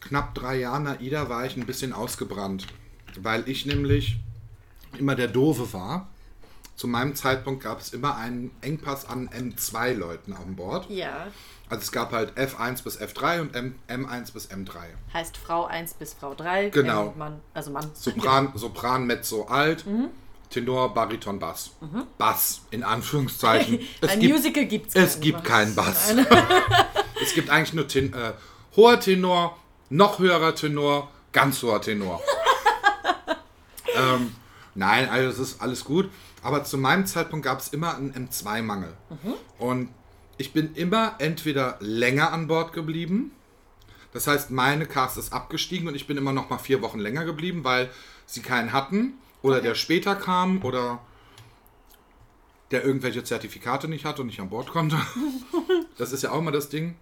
knapp 0.01 0.35
drei 0.35 0.57
Jahren 0.57 0.87
AIDA 0.87 1.29
war 1.29 1.45
ich 1.45 1.55
ein 1.55 1.65
bisschen 1.65 1.93
ausgebrannt, 1.93 2.67
weil 3.19 3.47
ich 3.47 3.65
nämlich 3.65 4.17
immer 4.97 5.15
der 5.15 5.27
Doofe 5.29 5.71
war. 5.73 6.07
zu 6.75 6.87
meinem 6.87 7.13
Zeitpunkt 7.15 7.63
gab 7.63 7.79
es 7.79 7.93
immer 7.93 8.15
einen 8.17 8.49
Engpass 8.61 9.05
an 9.07 9.29
M2-Leuten 9.29 10.33
an 10.33 10.55
Bord. 10.55 10.89
Ja. 10.89 11.27
Also 11.69 11.83
es 11.83 11.91
gab 11.91 12.11
halt 12.11 12.35
F1 12.37 12.83
bis 12.83 12.99
F3 12.99 13.41
und 13.41 13.55
M 13.55 13.75
M1 13.87 14.33
bis 14.33 14.49
M3. 14.49 14.75
Heißt 15.13 15.37
Frau 15.37 15.65
1 15.65 15.93
bis 15.93 16.13
Frau 16.15 16.33
3. 16.33 16.69
Genau. 16.71 17.13
Mann, 17.17 17.39
also 17.53 17.69
Mann. 17.71 17.89
Sopran, 17.93 18.51
Sopran, 18.55 19.05
Mezzo, 19.05 19.43
Alt, 19.45 19.85
Tenor, 20.49 20.93
Bariton, 20.93 21.39
Bass. 21.39 21.71
Bass, 22.17 22.61
in 22.71 22.83
Anführungszeichen. 22.83 23.79
Es 24.01 24.09
Ein 24.09 24.19
gibt, 24.19 24.33
Musical 24.33 24.65
gibt's 24.65 24.95
es 24.95 25.19
gibt 25.19 25.37
Bass. 25.43 25.47
keinen 25.47 25.75
Bass. 25.75 26.13
es 27.23 27.33
gibt 27.35 27.49
eigentlich 27.51 27.73
nur 27.73 27.87
ten, 27.87 28.11
äh, 28.13 28.33
hoher 28.75 28.99
Tenor, 28.99 29.57
noch 29.91 30.19
höherer 30.19 30.55
Tenor, 30.55 31.11
ganz 31.31 31.61
hoher 31.61 31.81
Tenor. 31.81 32.21
ähm, 33.95 34.35
nein, 34.73 35.09
also 35.09 35.29
es 35.29 35.49
ist 35.49 35.61
alles 35.61 35.83
gut. 35.83 36.09
Aber 36.41 36.63
zu 36.63 36.77
meinem 36.77 37.05
Zeitpunkt 37.05 37.45
gab 37.45 37.59
es 37.59 37.67
immer 37.67 37.95
einen 37.95 38.27
M2-Mangel. 38.29 38.93
Und 39.59 39.89
ich 40.37 40.53
bin 40.53 40.73
immer 40.73 41.15
entweder 41.19 41.77
länger 41.79 42.33
an 42.33 42.47
Bord 42.47 42.73
geblieben. 42.73 43.31
Das 44.13 44.27
heißt, 44.27 44.49
meine 44.49 44.87
Cast 44.87 45.17
ist 45.17 45.33
abgestiegen 45.33 45.87
und 45.87 45.95
ich 45.95 46.07
bin 46.07 46.17
immer 46.17 46.33
noch 46.33 46.49
mal 46.49 46.57
vier 46.57 46.81
Wochen 46.81 46.99
länger 46.99 47.25
geblieben, 47.25 47.63
weil 47.63 47.89
sie 48.25 48.41
keinen 48.41 48.73
hatten 48.73 49.13
oder 49.41 49.61
der 49.61 49.75
später 49.75 50.15
kam 50.15 50.63
oder 50.63 50.99
der 52.71 52.85
irgendwelche 52.85 53.23
Zertifikate 53.23 53.87
nicht 53.87 54.05
hatte 54.05 54.21
und 54.21 54.27
nicht 54.27 54.39
an 54.39 54.49
Bord 54.49 54.69
konnte. 54.69 54.97
Das 55.97 56.13
ist 56.13 56.23
ja 56.23 56.31
auch 56.31 56.39
immer 56.39 56.51
das 56.51 56.69
Ding. 56.69 56.95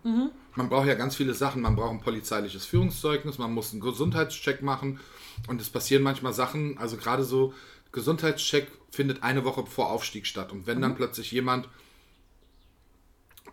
Man 0.56 0.68
braucht 0.68 0.88
ja 0.88 0.96
ganz 0.96 1.16
viele 1.16 1.34
Sachen. 1.34 1.62
Man 1.62 1.78
braucht 1.78 1.92
ein 1.92 2.02
polizeiliches 2.02 2.66
Führungszeugnis, 2.66 3.38
man 3.38 3.54
muss 3.54 3.72
einen 3.72 3.80
Gesundheitscheck 3.80 4.62
machen 4.62 5.00
und 5.48 5.62
es 5.62 5.70
passieren 5.70 6.04
manchmal 6.04 6.34
Sachen, 6.34 6.78
also 6.78 6.98
gerade 6.98 7.24
so 7.24 7.54
Gesundheitscheck 7.94 8.68
findet 8.92 9.24
eine 9.24 9.46
Woche 9.46 9.66
vor 9.66 9.90
Aufstieg 9.92 10.26
statt 10.28 10.52
und 10.52 10.68
wenn 10.68 10.82
dann 10.82 10.96
plötzlich 10.96 11.32
jemand 11.32 11.70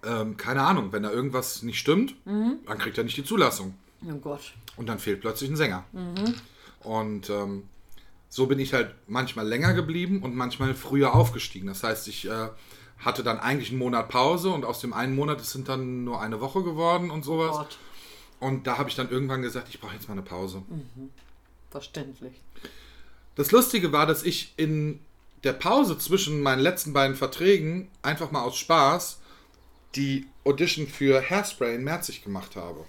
ähm, 0.05 0.37
keine 0.37 0.63
Ahnung, 0.63 0.93
wenn 0.93 1.05
da 1.05 1.11
irgendwas 1.11 1.63
nicht 1.63 1.79
stimmt, 1.79 2.15
dann 2.25 2.79
kriegt 2.79 2.99
er 2.99 3.05
nicht 3.05 3.17
die 3.17 3.25
Zulassung. 3.25 3.75
Oh 4.05 4.15
Gott. 4.15 4.53
Und 4.77 4.89
dann 4.89 4.99
fehlt 4.99 5.21
plötzlich 5.21 5.51
ein 5.51 5.57
Sänger. 5.57 5.85
Und 6.81 7.31
ähm, 7.31 7.65
so 8.29 8.47
bin 8.47 8.59
ich 8.59 8.73
halt 8.75 8.95
manchmal 9.07 9.47
länger 9.47 9.75
geblieben 9.75 10.23
und 10.23 10.35
manchmal 10.35 10.75
früher 10.75 11.15
aufgestiegen. 11.15 11.67
Das 11.67 11.83
heißt, 11.83 12.09
ich 12.09 12.29
äh, 12.29 12.49
hatte 12.99 13.23
dann 13.23 13.39
eigentlich 13.39 13.71
einen 13.71 13.79
Monat 13.79 14.09
Pause 14.09 14.51
und 14.51 14.65
aus 14.65 14.81
dem 14.81 14.93
einen 14.93 15.15
Monat 15.15 15.45
sind 15.45 15.69
dann 15.69 16.05
nur 16.05 16.21
eine 16.21 16.41
Woche 16.41 16.63
geworden 16.63 17.11
und 17.11 17.25
sowas. 17.25 17.57
Gott. 17.57 17.79
Und 18.41 18.67
da 18.67 18.79
habe 18.79 18.89
ich 18.89 18.97
dann 18.97 19.11
irgendwann 19.11 19.43
gesagt, 19.43 19.69
ich 19.71 19.81
brauche 19.81 19.95
jetzt 19.95 20.09
mal 20.09 20.13
eine 20.13 20.23
Pause. 20.23 20.63
Verständlich. 21.71 22.35
Das 23.35 23.51
Lustige 23.51 23.93
war, 23.93 24.07
dass 24.07 24.23
ich 24.23 24.55
in 24.57 25.01
der 25.45 25.53
Pause 25.53 25.99
zwischen 25.99 26.43
meinen 26.43 26.61
letzten 26.61 26.93
beiden 26.93 27.17
Verträgen 27.17 27.89
einfach 28.03 28.31
mal 28.31 28.43
aus 28.43 28.57
Spaß 28.57 29.21
die 29.95 30.27
Audition 30.45 30.87
für 30.87 31.23
Hairspray 31.29 31.75
in 31.77 31.85
Merzig 31.85 32.23
gemacht 32.23 32.57
habe. 32.57 32.85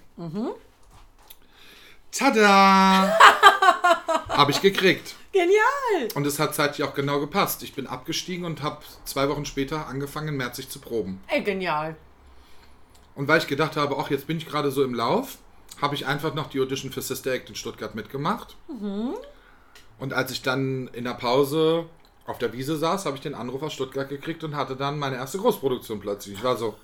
Tada! 2.10 3.18
habe 4.28 4.50
ich 4.50 4.60
gekriegt. 4.60 5.14
Genial! 5.32 6.08
Und 6.14 6.26
es 6.26 6.38
hat 6.38 6.54
zeitlich 6.54 6.86
auch 6.86 6.94
genau 6.94 7.20
gepasst. 7.20 7.62
Ich 7.62 7.74
bin 7.74 7.86
abgestiegen 7.86 8.44
und 8.44 8.62
habe 8.62 8.78
zwei 9.04 9.28
Wochen 9.28 9.44
später 9.44 9.86
angefangen, 9.86 10.36
Merzig 10.36 10.68
zu 10.68 10.78
proben. 10.80 11.20
Ey, 11.28 11.42
genial. 11.42 11.96
Und 13.14 13.28
weil 13.28 13.38
ich 13.38 13.46
gedacht 13.46 13.76
habe, 13.76 13.96
ach, 13.98 14.10
jetzt 14.10 14.26
bin 14.26 14.38
ich 14.38 14.46
gerade 14.46 14.70
so 14.70 14.84
im 14.84 14.94
Lauf, 14.94 15.38
habe 15.82 15.94
ich 15.94 16.06
einfach 16.06 16.34
noch 16.34 16.48
die 16.48 16.60
Audition 16.60 16.92
für 16.92 17.02
Sister 17.02 17.32
Act 17.32 17.48
in 17.50 17.56
Stuttgart 17.56 17.94
mitgemacht. 17.94 18.56
Und 19.98 20.12
als 20.12 20.30
ich 20.30 20.42
dann 20.42 20.88
in 20.92 21.04
der 21.04 21.14
Pause 21.14 21.86
auf 22.26 22.38
der 22.38 22.52
Wiese 22.52 22.76
saß, 22.76 23.06
habe 23.06 23.16
ich 23.16 23.22
den 23.22 23.34
Anruf 23.34 23.62
aus 23.62 23.72
Stuttgart 23.72 24.08
gekriegt 24.08 24.44
und 24.44 24.54
hatte 24.54 24.76
dann 24.76 24.98
meine 24.98 25.16
erste 25.16 25.38
Großproduktion 25.38 25.98
plötzlich. 26.00 26.36
Ich 26.36 26.44
war 26.44 26.56
so, 26.56 26.76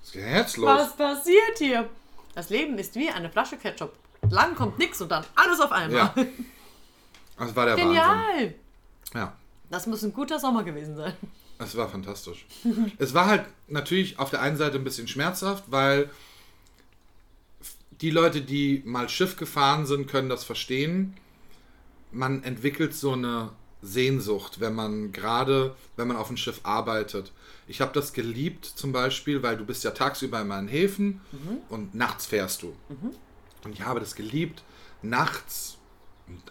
was 0.00 0.08
ist 0.08 0.14
denn 0.14 0.34
jetzt 0.34 0.56
los? 0.56 0.68
Was 0.68 0.96
passiert 0.96 1.58
hier? 1.58 1.88
Das 2.34 2.50
Leben 2.50 2.78
ist 2.78 2.94
wie 2.94 3.08
eine 3.10 3.30
Flasche 3.30 3.56
Ketchup. 3.56 3.92
Lang 4.30 4.54
kommt 4.54 4.78
nix 4.78 5.00
und 5.00 5.10
dann 5.10 5.24
alles 5.34 5.60
auf 5.60 5.72
einmal. 5.72 6.12
Ja. 6.14 6.14
Das 7.38 7.54
war 7.56 7.66
der 7.66 7.76
Wahnsinn. 7.76 7.88
Genial! 7.88 8.54
Ja. 9.14 9.36
Das 9.70 9.86
muss 9.86 10.02
ein 10.02 10.12
guter 10.12 10.38
Sommer 10.38 10.64
gewesen 10.64 10.96
sein. 10.96 11.14
Es 11.60 11.76
war 11.76 11.88
fantastisch. 11.88 12.46
es 12.98 13.14
war 13.14 13.26
halt 13.26 13.44
natürlich 13.66 14.20
auf 14.20 14.30
der 14.30 14.40
einen 14.40 14.56
Seite 14.56 14.76
ein 14.78 14.84
bisschen 14.84 15.08
schmerzhaft, 15.08 15.64
weil 15.66 16.08
die 18.00 18.10
Leute, 18.10 18.42
die 18.42 18.80
mal 18.86 19.08
Schiff 19.08 19.36
gefahren 19.36 19.84
sind, 19.84 20.06
können 20.06 20.28
das 20.28 20.44
verstehen. 20.44 21.16
Man 22.12 22.44
entwickelt 22.44 22.94
so 22.94 23.12
eine 23.14 23.50
Sehnsucht, 23.82 24.60
wenn 24.60 24.74
man 24.74 25.10
gerade, 25.10 25.74
wenn 25.96 26.06
man 26.06 26.16
auf 26.16 26.28
dem 26.28 26.36
Schiff 26.36 26.60
arbeitet. 26.62 27.32
Ich 27.66 27.80
habe 27.80 27.92
das 27.92 28.12
geliebt 28.12 28.64
zum 28.64 28.92
Beispiel, 28.92 29.42
weil 29.42 29.56
du 29.56 29.64
bist 29.64 29.82
ja 29.84 29.90
tagsüber 29.90 30.40
in 30.40 30.46
meinen 30.48 30.68
Häfen 30.68 31.20
und 31.68 31.94
nachts 31.94 32.26
fährst 32.26 32.62
du. 32.62 32.74
Und 33.64 33.72
ich 33.72 33.82
habe 33.82 34.00
das 34.00 34.14
geliebt, 34.14 34.62
nachts 35.02 35.77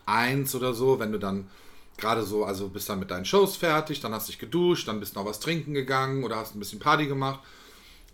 eins 0.05 0.55
oder 0.55 0.73
so, 0.73 0.99
wenn 0.99 1.11
du 1.11 1.19
dann 1.19 1.49
gerade 1.97 2.23
so, 2.23 2.45
also 2.45 2.69
bist 2.69 2.89
dann 2.89 2.99
mit 2.99 3.11
deinen 3.11 3.25
Shows 3.25 3.57
fertig, 3.57 3.99
dann 3.99 4.13
hast 4.13 4.29
dich 4.29 4.39
geduscht, 4.39 4.87
dann 4.87 4.99
bist 4.99 5.15
noch 5.15 5.25
was 5.25 5.39
trinken 5.39 5.73
gegangen 5.73 6.23
oder 6.23 6.37
hast 6.37 6.55
ein 6.55 6.59
bisschen 6.59 6.79
Party 6.79 7.07
gemacht 7.07 7.39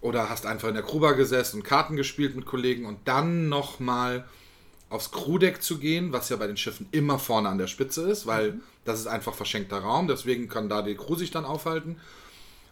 oder 0.01 0.29
hast 0.29 0.45
einfach 0.45 0.69
in 0.69 0.73
der 0.73 0.83
Crewbar 0.83 1.15
gesessen 1.15 1.57
und 1.57 1.63
Karten 1.63 1.95
gespielt 1.95 2.35
mit 2.35 2.45
Kollegen 2.45 2.85
und 2.85 2.99
dann 3.05 3.49
nochmal 3.49 4.25
aufs 4.89 5.11
Crewdeck 5.11 5.61
zu 5.61 5.79
gehen, 5.79 6.13
was 6.13 6.29
ja 6.29 6.37
bei 6.37 6.47
den 6.47 6.57
Schiffen 6.57 6.87
immer 6.91 7.19
vorne 7.19 7.49
an 7.49 7.57
der 7.57 7.67
Spitze 7.67 8.09
ist, 8.09 8.25
weil 8.25 8.59
das 8.85 8.99
ist 8.99 9.07
einfach 9.07 9.33
verschenkter 9.33 9.79
Raum, 9.79 10.07
deswegen 10.07 10.47
kann 10.47 10.69
da 10.69 10.81
die 10.81 10.95
Crew 10.95 11.15
sich 11.15 11.31
dann 11.31 11.45
aufhalten 11.45 11.97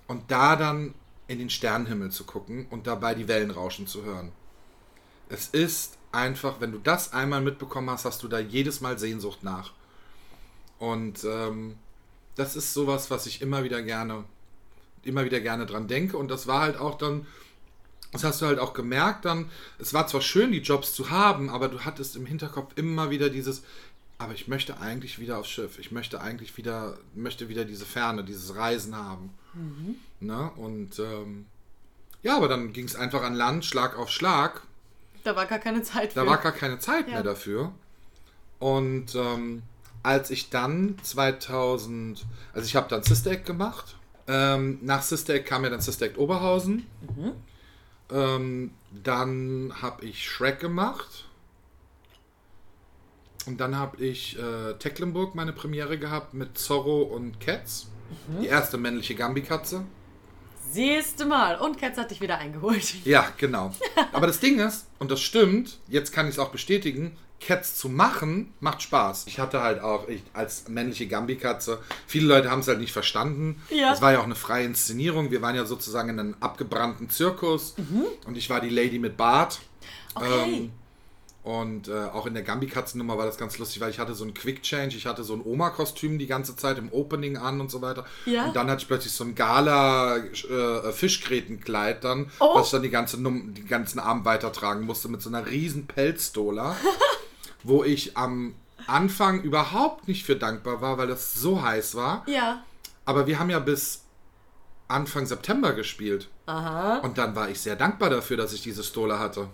und 0.08 0.30
da 0.30 0.56
dann 0.56 0.94
in 1.28 1.39
den 1.39 1.50
Sternenhimmel 1.50 2.12
zu 2.12 2.26
gucken 2.26 2.68
und 2.70 2.88
dabei 2.88 3.16
die 3.16 3.28
Wellen 3.28 3.52
rauschen 3.52 3.88
zu 3.88 4.04
hören. 4.04 4.32
Es 5.30 5.48
ist 5.48 5.98
einfach, 6.12 6.59
wenn 6.59 6.72
du 6.72 6.80
das 6.80 7.14
einmal 7.14 7.41
mitbekommen 7.41 7.89
hast, 7.89 8.05
hast 8.05 8.24
du 8.24 8.28
da 8.28 8.39
jedes 8.39 8.82
Mal 8.82 8.99
Sehnsucht 8.99 9.43
nach. 9.43 9.72
Und 10.80 11.24
ähm, 11.24 11.76
das 12.36 12.55
ist 12.55 12.74
sowas, 12.74 13.12
was 13.12 13.26
ich 13.26 13.41
immer 13.41 13.64
wieder 13.64 13.82
gerne, 13.82 14.24
immer 15.03 15.26
wieder 15.26 15.39
gerne 15.39 15.66
dran 15.66 15.88
denke. 15.88 16.18
Und 16.18 16.30
das 16.30 16.47
war 16.47 16.62
halt 16.62 16.78
auch 16.78 16.97
dann, 16.97 17.28
das 18.12 18.24
hast 18.24 18.41
du 18.41 18.45
halt 18.45 18.59
auch 18.59 18.74
gemerkt 18.74 19.26
dann, 19.26 19.49
es 19.80 19.93
war 19.93 20.07
zwar 20.07 20.22
schön, 20.22 20.51
die 20.51 20.59
Jobs 20.59 20.93
zu 20.93 21.09
haben, 21.09 21.49
aber 21.49 21.68
du 21.68 21.82
hattest 21.82 22.16
im 22.16 22.26
Hinterkopf 22.26 22.74
immer 22.76 23.09
wieder 23.09 23.30
dieses, 23.30 23.64
aber 24.18 24.34
ich 24.34 24.47
möchte 24.47 24.80
eigentlich 24.80 25.20
wieder 25.20 25.39
aufs 25.39 25.49
Schiff. 25.49 25.80
Ich 25.80 25.91
möchte 25.91 26.22
eigentlich 26.22 26.57
wieder, 26.57 26.97
möchte 27.16 27.49
wieder 27.49 27.66
diese 27.66 27.86
Ferne, 27.86 28.24
dieses 28.24 28.55
Reisen 28.55 28.95
haben. 28.95 29.32
Ne? 30.20 30.51
Und 30.57 30.99
ähm, 30.99 31.45
ja, 32.24 32.38
aber 32.38 32.47
dann 32.47 32.74
ging 32.74 32.86
es 32.86 32.95
einfach 32.95 33.24
an 33.24 33.34
Land, 33.34 33.66
Schlag 33.66 33.97
auf 33.97 34.09
Schlag. 34.09 34.62
Da 35.24 35.36
war 35.36 35.45
gar 35.45 35.59
keine 35.59 35.82
Zeit 35.84 36.15
Da 36.15 36.24
für. 36.24 36.30
war 36.30 36.38
gar 36.38 36.51
keine 36.51 36.80
Zeit 36.80 37.07
Ja. 37.07 37.15
mehr 37.15 37.24
dafür. 37.24 37.72
Und 38.59 39.15
ähm, 39.15 39.63
als 40.03 40.30
ich 40.32 40.49
dann 40.49 40.95
2000, 41.03 42.26
also 42.53 42.65
ich 42.65 42.76
habe 42.76 42.88
dann 42.89 43.03
Sister 43.03 43.32
Act 43.32 43.45
gemacht. 43.45 43.97
Ähm, 44.28 44.80
nach 44.82 45.01
Sister 45.01 45.34
Act 45.36 45.47
kam 45.47 45.63
ja 45.63 45.69
dann 45.69 45.82
Sister 45.82 46.05
Act 46.05 46.17
Oberhausen. 46.17 46.86
Ähm, 48.11 48.72
dann 49.03 49.74
habe 49.82 50.05
ich 50.05 50.28
Shrek 50.30 50.59
gemacht. 50.59 51.26
Und 53.47 53.59
dann 53.59 53.76
habe 53.76 54.03
ich 54.03 54.38
äh, 54.38 54.74
Tecklenburg 54.78 55.34
meine 55.34 55.53
Premiere 55.53 55.97
gehabt 55.97 56.34
mit 56.36 56.57
Zorro 56.57 57.01
und 57.01 57.39
Cats. 57.39 57.88
Die 58.41 58.47
erste 58.47 58.78
männliche 58.78 59.15
Gambi-Katze. 59.15 59.86
Siehste 60.72 61.26
mal. 61.26 61.57
Und 61.57 61.80
Katz 61.80 61.97
hat 61.97 62.11
dich 62.11 62.22
wieder 62.22 62.38
eingeholt. 62.38 63.05
Ja, 63.05 63.28
genau. 63.38 63.72
Aber 64.13 64.28
das 64.28 64.39
Ding 64.39 64.59
ist, 64.59 64.88
und 64.99 65.11
das 65.11 65.22
stimmt, 65.22 65.80
jetzt 65.88 66.11
kann 66.13 66.28
ich 66.28 66.34
es 66.34 66.39
auch 66.39 66.49
bestätigen, 66.49 67.17
Cats 67.41 67.76
zu 67.76 67.89
machen 67.89 68.53
macht 68.59 68.84
Spaß. 68.84 69.26
Ich 69.26 69.39
hatte 69.39 69.61
halt 69.61 69.82
auch 69.82 70.07
ich, 70.07 70.22
als 70.32 70.67
männliche 70.67 71.07
Gambi-Katze, 71.07 71.80
viele 72.05 72.28
Leute 72.28 72.51
haben 72.51 72.59
es 72.59 72.67
halt 72.67 72.80
nicht 72.80 72.93
verstanden. 72.93 73.61
Ja. 73.69 73.91
Es 73.91 74.01
war 74.01 74.11
ja 74.11 74.19
auch 74.19 74.26
eine 74.26 74.36
freie 74.36 74.65
Inszenierung. 74.65 75.32
Wir 75.32 75.41
waren 75.41 75.55
ja 75.55 75.65
sozusagen 75.65 76.09
in 76.09 76.19
einem 76.19 76.36
abgebrannten 76.39 77.09
Zirkus 77.09 77.76
und 78.28 78.38
ich 78.38 78.49
war 78.49 78.61
die 78.61 78.69
Lady 78.69 78.99
mit 78.99 79.17
Bart. 79.17 79.59
Mhm. 80.15 80.22
Okay. 80.22 80.53
Ähm, 80.53 80.72
und 81.44 81.88
äh, 81.88 82.06
auch 82.14 82.28
in 82.28 82.36
der 82.36 82.44
Gambi-Katzen-Nummer 82.44 83.18
war 83.18 83.26
das 83.26 83.38
ganz 83.38 83.58
lustig, 83.58 83.82
weil 83.82 83.89
ich 83.89 83.98
hatte 84.00 84.14
so 84.14 84.24
einen 84.24 84.36
Quick-Change, 84.36 84.96
ich 84.96 85.08
hatte 85.08 85.24
so 85.24 85.34
ein 85.34 85.42
Oma-Kostüm 85.44 86.20
die 86.20 86.28
ganze 86.28 86.56
Zeit 86.56 86.78
im 86.78 86.92
Opening 86.94 87.36
an 87.38 87.60
und 87.60 87.72
so 87.72 87.82
weiter. 87.82 88.06
Ja. 88.26 88.46
Und 88.46 88.56
dann 88.56 88.70
hatte 88.70 88.84
ich 88.84 88.88
plötzlich 88.88 89.12
so 89.14 89.24
ein 89.24 89.34
Gala-Fischgrätenkleid 89.34 92.04
dann, 92.04 92.30
Oh. 92.39 92.56
was 92.56 92.68
ich 92.68 92.72
dann 92.72 92.84
die, 92.84 92.89
ganze 92.89 93.22
Num 93.22 93.54
die 93.54 93.66
ganzen 93.66 94.00
Abend 94.00 94.26
weitertragen 94.26 94.86
musste 94.86 95.08
mit 95.10 95.22
so 95.22 95.30
einer 95.30 95.46
riesen 95.48 95.88
Pelzdola, 95.88 96.76
wo 97.64 97.84
ich 97.84 98.18
am 98.18 98.56
Anfang 98.88 99.42
überhaupt 99.42 100.08
nicht 100.08 100.26
für 100.26 100.36
dankbar 100.36 100.82
war, 100.82 100.98
weil 100.98 101.08
das 101.08 101.34
so 101.36 101.62
heiß 101.62 101.96
war. 101.96 102.24
ja. 102.28 102.64
Aber 103.04 103.26
wir 103.26 103.39
haben 103.39 103.50
ja 103.50 103.58
bis 103.60 104.04
Anfang 104.88 105.26
September 105.26 105.74
gespielt. 105.74 106.30
Aha. 106.46 106.98
Und 107.00 107.18
dann 107.18 107.36
war 107.36 107.50
ich 107.50 107.60
sehr 107.60 107.76
dankbar 107.76 108.12
dafür, 108.12 108.38
dass 108.38 108.54
ich 108.54 108.62
diese 108.62 108.84
Stola 108.84 109.18
hatte. 109.18 109.50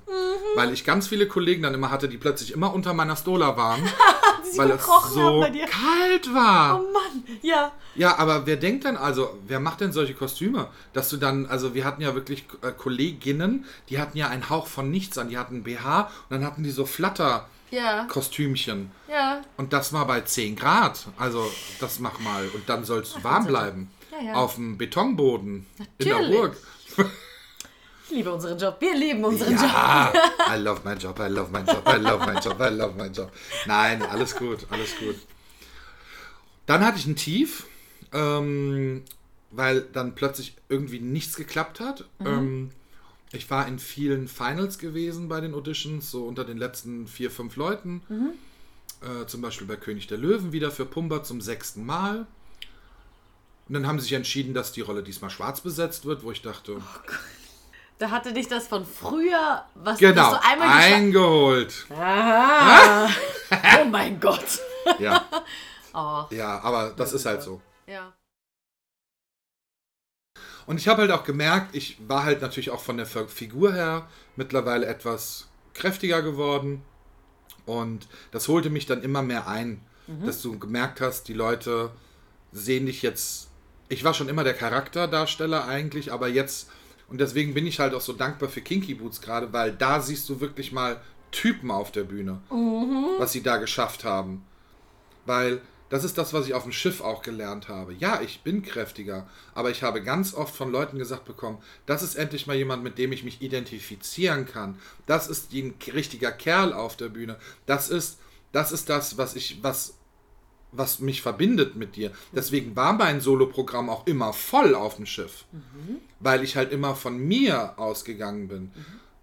Weil 0.57 0.73
ich 0.73 0.83
ganz 0.83 1.07
viele 1.07 1.27
Kollegen 1.27 1.61
dann 1.61 1.75
immer 1.75 1.91
hatte, 1.91 2.09
die 2.09 2.17
plötzlich 2.17 2.51
immer 2.51 2.73
unter 2.73 2.93
meiner 2.93 3.15
Stola 3.15 3.55
waren. 3.57 3.83
weil 4.55 4.71
es 4.71 4.85
so 4.85 5.21
haben 5.21 5.41
bei 5.41 5.49
dir. 5.51 5.67
kalt 5.67 6.33
war. 6.33 6.79
Oh 6.79 6.83
Mann, 6.91 7.23
ja. 7.41 7.71
Ja, 7.95 8.17
aber 8.17 8.45
wer 8.45 8.55
denkt 8.55 8.85
denn, 8.85 8.95
also, 8.97 9.37
wer 9.45 9.59
macht 9.59 9.81
denn 9.81 9.91
solche 9.91 10.13
Kostüme? 10.13 10.69
Dass 10.93 11.09
du 11.09 11.17
dann, 11.17 11.47
also 11.47 11.73
wir 11.73 11.83
hatten 11.85 12.01
ja 12.01 12.15
wirklich 12.15 12.45
äh, 12.61 12.71
Kolleginnen, 12.71 13.65
die 13.89 13.99
hatten 13.99 14.17
ja 14.17 14.29
einen 14.29 14.49
Hauch 14.49 14.67
von 14.67 14.89
nichts 14.89 15.17
an. 15.17 15.27
Die 15.29 15.37
hatten 15.37 15.63
BH 15.63 16.01
und 16.01 16.09
dann 16.29 16.45
hatten 16.45 16.63
die 16.63 16.71
so 16.71 16.85
Flatter-Kostümchen. 16.85 18.91
Ja. 19.07 19.13
Ja. 19.13 19.41
Und 19.57 19.73
das 19.73 19.91
war 19.93 20.07
bei 20.07 20.21
10 20.21 20.55
Grad. 20.55 21.07
Also, 21.17 21.51
das 21.79 21.99
mach 21.99 22.19
mal. 22.19 22.47
Und 22.53 22.69
dann 22.69 22.83
sollst 22.83 23.17
du 23.17 23.23
warm 23.23 23.45
bleiben. 23.45 23.91
Ja, 24.11 24.27
ja. 24.27 24.33
Auf 24.33 24.55
dem 24.55 24.77
Betonboden. 24.77 25.65
In 25.97 26.07
der 26.07 26.21
Natürlich. 26.21 26.39
Burg. 26.95 26.97
Ich 28.09 28.15
liebe 28.15 28.31
unseren 28.31 28.57
Job. 28.57 28.77
Wir 28.79 28.95
lieben 28.95 29.23
unseren 29.25 29.51
Job. 29.53 29.63
Ja, 29.63 30.13
I 30.49 30.57
love 30.57 30.81
my 30.85 30.93
job, 30.93 31.19
I 31.19 31.27
love 31.27 31.51
my 31.51 31.59
job, 31.59 31.83
I 31.87 31.97
love 31.97 32.25
my 32.25 32.39
job, 32.39 32.59
I 32.61 32.73
love 32.73 32.93
my 32.95 33.07
job. 33.07 33.31
Nein, 33.65 34.01
alles 34.01 34.33
gut, 34.35 34.65
alles 34.69 34.97
gut. 34.97 35.15
Dann 36.65 36.85
hatte 36.85 36.99
ich 36.99 37.05
ein 37.05 37.17
Tief, 37.17 37.65
ähm, 38.13 39.03
weil 39.51 39.81
dann 39.81 40.15
plötzlich 40.15 40.55
irgendwie 40.69 40.99
nichts 41.01 41.35
geklappt 41.35 41.81
hat. 41.81 42.05
Ähm, 42.23 42.71
ich 43.33 43.49
war 43.49 43.67
in 43.67 43.77
vielen 43.77 44.29
Finals 44.29 44.77
gewesen 44.77 45.27
bei 45.27 45.41
den 45.41 45.53
Auditions, 45.53 46.09
so 46.09 46.25
unter 46.25 46.45
den 46.45 46.57
letzten 46.57 47.07
vier, 47.07 47.29
fünf 47.29 47.57
Leuten. 47.57 48.01
Äh, 49.01 49.25
zum 49.27 49.41
Beispiel 49.41 49.67
bei 49.67 49.75
König 49.75 50.07
der 50.07 50.17
Löwen 50.17 50.53
wieder 50.53 50.71
für 50.71 50.85
Pumba 50.85 51.23
zum 51.23 51.41
sechsten 51.41 51.85
Mal. 51.85 52.25
Und 53.67 53.73
dann 53.73 53.85
haben 53.85 53.99
sie 53.99 54.03
sich 54.03 54.13
entschieden, 54.13 54.53
dass 54.53 54.71
die 54.71 54.79
Rolle 54.81 55.03
diesmal 55.03 55.29
schwarz 55.29 55.59
besetzt 55.59 56.05
wird, 56.05 56.23
wo 56.23 56.31
ich 56.31 56.41
dachte, 56.41 56.77
Da 57.99 58.11
hatte 58.11 58.31
dich 58.31 58.47
das 58.47 58.67
von 58.67 58.85
früher, 58.85 59.65
was 59.73 59.97
genau, 59.97 60.31
du 60.35 60.43
einmal 60.43 60.69
eingeholt. 60.69 61.87
Aha. 61.89 63.09
Oh 63.81 63.85
mein 63.85 64.19
Gott. 64.19 64.59
Ja, 64.99 65.25
Oh, 65.93 66.25
ja, 66.29 66.59
aber 66.61 66.91
das 66.95 67.13
ist 67.13 67.25
halt 67.25 67.41
so. 67.41 67.59
ja. 67.87 68.13
Und 70.67 70.77
ich 70.79 70.87
habe 70.89 71.01
halt 71.03 71.11
auch 71.11 71.23
gemerkt, 71.23 71.75
ich 71.75 71.97
war 72.07 72.23
halt 72.25 72.41
natürlich 72.41 72.69
auch 72.71 72.81
von 72.81 72.97
der 72.97 73.05
Fi- 73.05 73.27
Figur 73.27 73.73
her 73.73 74.07
mittlerweile 74.35 74.85
etwas 74.85 75.47
kräftiger 75.73 76.21
geworden. 76.21 76.83
Und 77.65 78.07
das 78.31 78.47
holte 78.49 78.69
mich 78.69 78.85
dann 78.85 79.01
immer 79.01 79.21
mehr 79.21 79.47
ein, 79.47 79.81
dass 80.25 80.41
du 80.41 80.57
gemerkt 80.59 81.01
hast, 81.01 81.27
die 81.29 81.33
Leute 81.33 81.91
sehen 82.51 82.85
dich 82.85 83.01
jetzt. 83.01 83.49
Ich 83.89 84.03
war 84.03 84.13
schon 84.13 84.29
immer 84.29 84.43
der 84.43 84.53
Charakterdarsteller 84.53 85.65
eigentlich, 85.65 86.11
aber 86.13 86.27
jetzt. 86.27 86.69
Und 87.09 87.19
deswegen 87.19 87.53
bin 87.53 87.65
ich 87.65 87.79
halt 87.79 87.93
auch 87.93 88.01
so 88.01 88.13
dankbar 88.13 88.49
für 88.49 88.61
Kinky 88.61 88.95
Boots 88.95 89.21
gerade, 89.21 89.51
weil 89.53 89.71
da 89.71 90.01
siehst 90.01 90.27
du 90.29 90.39
wirklich 90.39 90.71
mal 90.71 91.01
Typen 91.31 91.71
auf 91.71 91.91
der 91.91 92.03
Bühne, 92.03 92.41
was 93.17 93.31
sie 93.31 93.43
da 93.43 93.57
geschafft 93.57 94.03
haben. 94.03 94.45
Weil 95.25 95.61
das 95.89 96.03
ist 96.03 96.17
das, 96.17 96.33
was 96.33 96.47
ich 96.47 96.53
auf 96.53 96.63
dem 96.63 96.73
Schiff 96.73 96.99
auch 96.99 97.21
gelernt 97.21 97.69
habe. 97.69 97.93
Ja, 97.93 98.21
ich 98.21 98.41
bin 98.41 98.61
kräftiger, 98.61 99.29
aber 99.55 99.71
ich 99.71 99.83
habe 99.83 100.03
ganz 100.03 100.33
oft 100.33 100.53
von 100.53 100.71
Leuten 100.71 100.97
gesagt 100.97 101.25
bekommen, 101.25 101.59
das 101.85 102.03
ist 102.03 102.15
endlich 102.15 102.45
mal 102.45 102.57
jemand, 102.57 102.83
mit 102.83 102.97
dem 102.97 103.13
ich 103.13 103.23
mich 103.23 103.41
identifizieren 103.41 104.45
kann. 104.45 104.77
Das 105.05 105.27
ist 105.27 105.53
ein 105.53 105.75
richtiger 105.93 106.31
Kerl 106.31 106.73
auf 106.73 106.97
der 106.97 107.09
Bühne. 107.09 107.37
Das 107.65 107.89
ist 107.89 108.19
das, 108.51 108.71
ist 108.71 108.89
das 108.89 109.17
was 109.17 109.35
ich, 109.35 109.63
was, 109.63 109.96
was 110.71 110.99
mich 110.99 111.21
verbindet 111.21 111.75
mit 111.75 111.95
dir. 111.95 112.11
Deswegen 112.33 112.75
war 112.75 112.93
mein 112.93 113.21
Soloprogramm 113.21 113.89
auch 113.89 114.05
immer 114.05 114.33
voll 114.33 114.75
auf 114.75 114.97
dem 114.97 115.05
Schiff, 115.05 115.45
weil 116.19 116.43
ich 116.43 116.55
halt 116.55 116.71
immer 116.71 116.95
von 116.95 117.17
mir 117.17 117.77
ausgegangen 117.79 118.47
bin. 118.47 118.71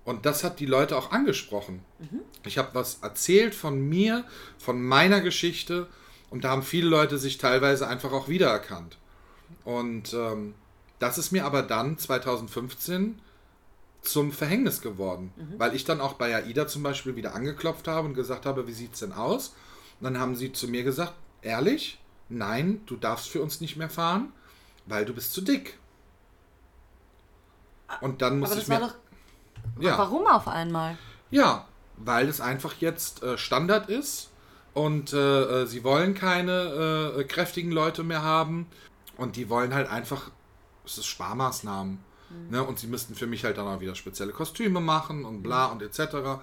Und 0.04 0.26
das 0.26 0.44
hat 0.44 0.60
die 0.60 0.66
Leute 0.66 0.96
auch 0.96 1.12
angesprochen. 1.12 1.80
Ich 2.44 2.58
habe 2.58 2.70
was 2.74 2.98
erzählt 3.02 3.54
von 3.54 3.80
mir, 3.88 4.24
von 4.58 4.82
meiner 4.82 5.20
Geschichte 5.20 5.86
und 6.30 6.44
da 6.44 6.50
haben 6.50 6.62
viele 6.62 6.88
Leute 6.88 7.18
sich 7.18 7.38
teilweise 7.38 7.86
einfach 7.86 8.12
auch 8.12 8.28
wiedererkannt. 8.28 8.98
Und 9.64 10.12
ähm, 10.14 10.54
das 10.98 11.18
ist 11.18 11.32
mir 11.32 11.44
aber 11.44 11.62
dann 11.62 11.98
2015 11.98 13.18
zum 14.02 14.32
Verhängnis 14.32 14.80
geworden, 14.82 15.32
weil 15.58 15.74
ich 15.74 15.84
dann 15.84 16.00
auch 16.00 16.14
bei 16.14 16.34
AIDA 16.34 16.66
zum 16.66 16.82
Beispiel 16.82 17.16
wieder 17.16 17.34
angeklopft 17.34 17.88
habe 17.88 18.08
und 18.08 18.14
gesagt 18.14 18.44
habe, 18.44 18.66
wie 18.66 18.72
sieht's 18.72 19.00
denn 19.00 19.12
aus? 19.12 19.54
Und 20.00 20.04
dann 20.04 20.18
haben 20.18 20.36
sie 20.36 20.52
zu 20.52 20.68
mir 20.68 20.82
gesagt, 20.82 21.14
ehrlich, 21.44 21.98
nein, 22.28 22.80
du 22.86 22.96
darfst 22.96 23.28
für 23.28 23.42
uns 23.42 23.60
nicht 23.60 23.76
mehr 23.76 23.90
fahren, 23.90 24.32
weil 24.86 25.04
du 25.04 25.14
bist 25.14 25.32
zu 25.32 25.40
dick. 25.40 25.78
Und 28.00 28.22
dann 28.22 28.38
muss 28.38 28.50
Aber 28.50 28.60
ich 28.60 28.66
das 28.66 28.68
mir 28.68 28.80
war 28.80 28.88
doch. 28.88 29.82
ja. 29.82 29.98
Warum 29.98 30.26
auf 30.26 30.48
einmal? 30.48 30.98
Ja, 31.30 31.66
weil 31.96 32.28
es 32.28 32.40
einfach 32.40 32.74
jetzt 32.80 33.22
äh, 33.22 33.38
Standard 33.38 33.88
ist 33.88 34.30
und 34.72 35.12
äh, 35.12 35.62
äh, 35.62 35.66
sie 35.66 35.84
wollen 35.84 36.14
keine 36.14 37.14
äh, 37.18 37.24
kräftigen 37.24 37.70
Leute 37.70 38.02
mehr 38.02 38.22
haben 38.22 38.66
und 39.16 39.36
die 39.36 39.48
wollen 39.48 39.74
halt 39.74 39.88
einfach, 39.88 40.30
es 40.84 40.98
ist 40.98 41.06
Sparmaßnahmen. 41.06 41.98
Ne? 42.50 42.64
Und 42.64 42.80
sie 42.80 42.88
müssten 42.88 43.14
für 43.14 43.28
mich 43.28 43.44
halt 43.44 43.58
dann 43.58 43.68
auch 43.68 43.80
wieder 43.80 43.94
spezielle 43.94 44.32
Kostüme 44.32 44.80
machen 44.80 45.24
und 45.24 45.42
bla 45.42 45.66
und 45.66 45.82
etc. 45.82 46.40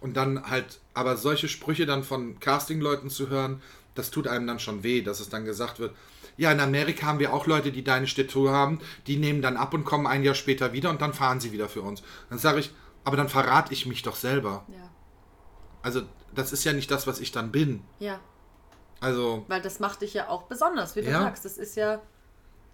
Und 0.00 0.16
dann 0.16 0.48
halt, 0.48 0.80
aber 0.94 1.16
solche 1.16 1.48
Sprüche 1.48 1.84
dann 1.84 2.04
von 2.04 2.38
Castingleuten 2.38 3.10
zu 3.10 3.28
hören, 3.28 3.60
das 3.94 4.10
tut 4.10 4.26
einem 4.28 4.46
dann 4.46 4.58
schon 4.58 4.82
weh, 4.82 5.02
dass 5.02 5.20
es 5.20 5.28
dann 5.28 5.44
gesagt 5.44 5.78
wird, 5.78 5.94
ja, 6.36 6.50
in 6.50 6.60
Amerika 6.60 7.06
haben 7.06 7.18
wir 7.18 7.32
auch 7.34 7.46
Leute, 7.46 7.72
die 7.72 7.84
deine 7.84 8.06
Statur 8.06 8.52
haben, 8.52 8.80
die 9.06 9.16
nehmen 9.16 9.42
dann 9.42 9.56
ab 9.56 9.74
und 9.74 9.84
kommen 9.84 10.06
ein 10.06 10.22
Jahr 10.24 10.34
später 10.34 10.72
wieder 10.72 10.88
und 10.90 11.02
dann 11.02 11.12
fahren 11.12 11.40
sie 11.40 11.52
wieder 11.52 11.68
für 11.68 11.82
uns. 11.82 12.02
Dann 12.30 12.38
sage 12.38 12.60
ich, 12.60 12.72
aber 13.04 13.16
dann 13.16 13.28
verrate 13.28 13.72
ich 13.72 13.84
mich 13.86 14.02
doch 14.02 14.16
selber. 14.16 14.64
Ja. 14.68 14.90
Also, 15.82 16.02
das 16.34 16.52
ist 16.52 16.64
ja 16.64 16.72
nicht 16.72 16.90
das, 16.90 17.06
was 17.06 17.20
ich 17.20 17.32
dann 17.32 17.52
bin. 17.52 17.82
Ja. 17.98 18.20
Also, 19.00 19.44
Weil 19.48 19.60
das 19.60 19.80
macht 19.80 20.00
dich 20.02 20.14
ja 20.14 20.28
auch 20.28 20.44
besonders, 20.44 20.96
wie 20.96 21.02
du 21.02 21.10
Ja. 21.10 21.20
sagst. 21.22 21.44
Das 21.44 21.58
ist 21.58 21.76
ja. 21.76 22.00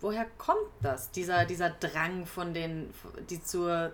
Woher 0.01 0.27
kommt 0.37 0.71
das? 0.81 1.11
Dieser, 1.11 1.45
dieser 1.45 1.71
Drang 1.71 2.27
von 2.27 2.55
den, 2.55 2.91
die 3.31 3.43
zur, 3.43 3.91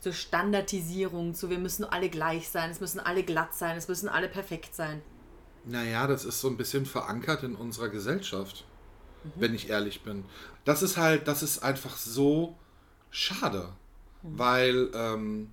zur 0.00 0.14
Standardisierung, 0.14 1.34
zu 1.34 1.50
wir 1.50 1.58
müssen 1.58 1.84
alle 1.84 2.08
gleich 2.08 2.48
sein, 2.48 2.70
es 2.70 2.80
müssen 2.80 3.00
alle 3.00 3.24
glatt 3.24 3.54
sein, 3.54 3.76
es 3.76 3.88
müssen 3.88 4.08
alle 4.08 4.28
perfekt 4.28 4.74
sein. 4.74 5.02
Naja, 5.66 6.06
das 6.06 6.24
ist 6.24 6.40
so 6.40 6.48
ein 6.48 6.56
bisschen 6.56 6.86
verankert 6.86 7.42
in 7.42 7.54
unserer 7.54 7.88
Gesellschaft, 7.88 8.64
wenn 9.36 9.54
ich 9.54 9.70
ehrlich 9.70 10.02
bin. 10.02 10.24
Das 10.64 10.82
ist 10.82 10.96
halt, 10.96 11.28
das 11.28 11.42
ist 11.42 11.60
einfach 11.60 11.96
so 11.96 12.56
schade, 13.10 13.72
weil 14.22 14.90
ähm, 14.94 15.50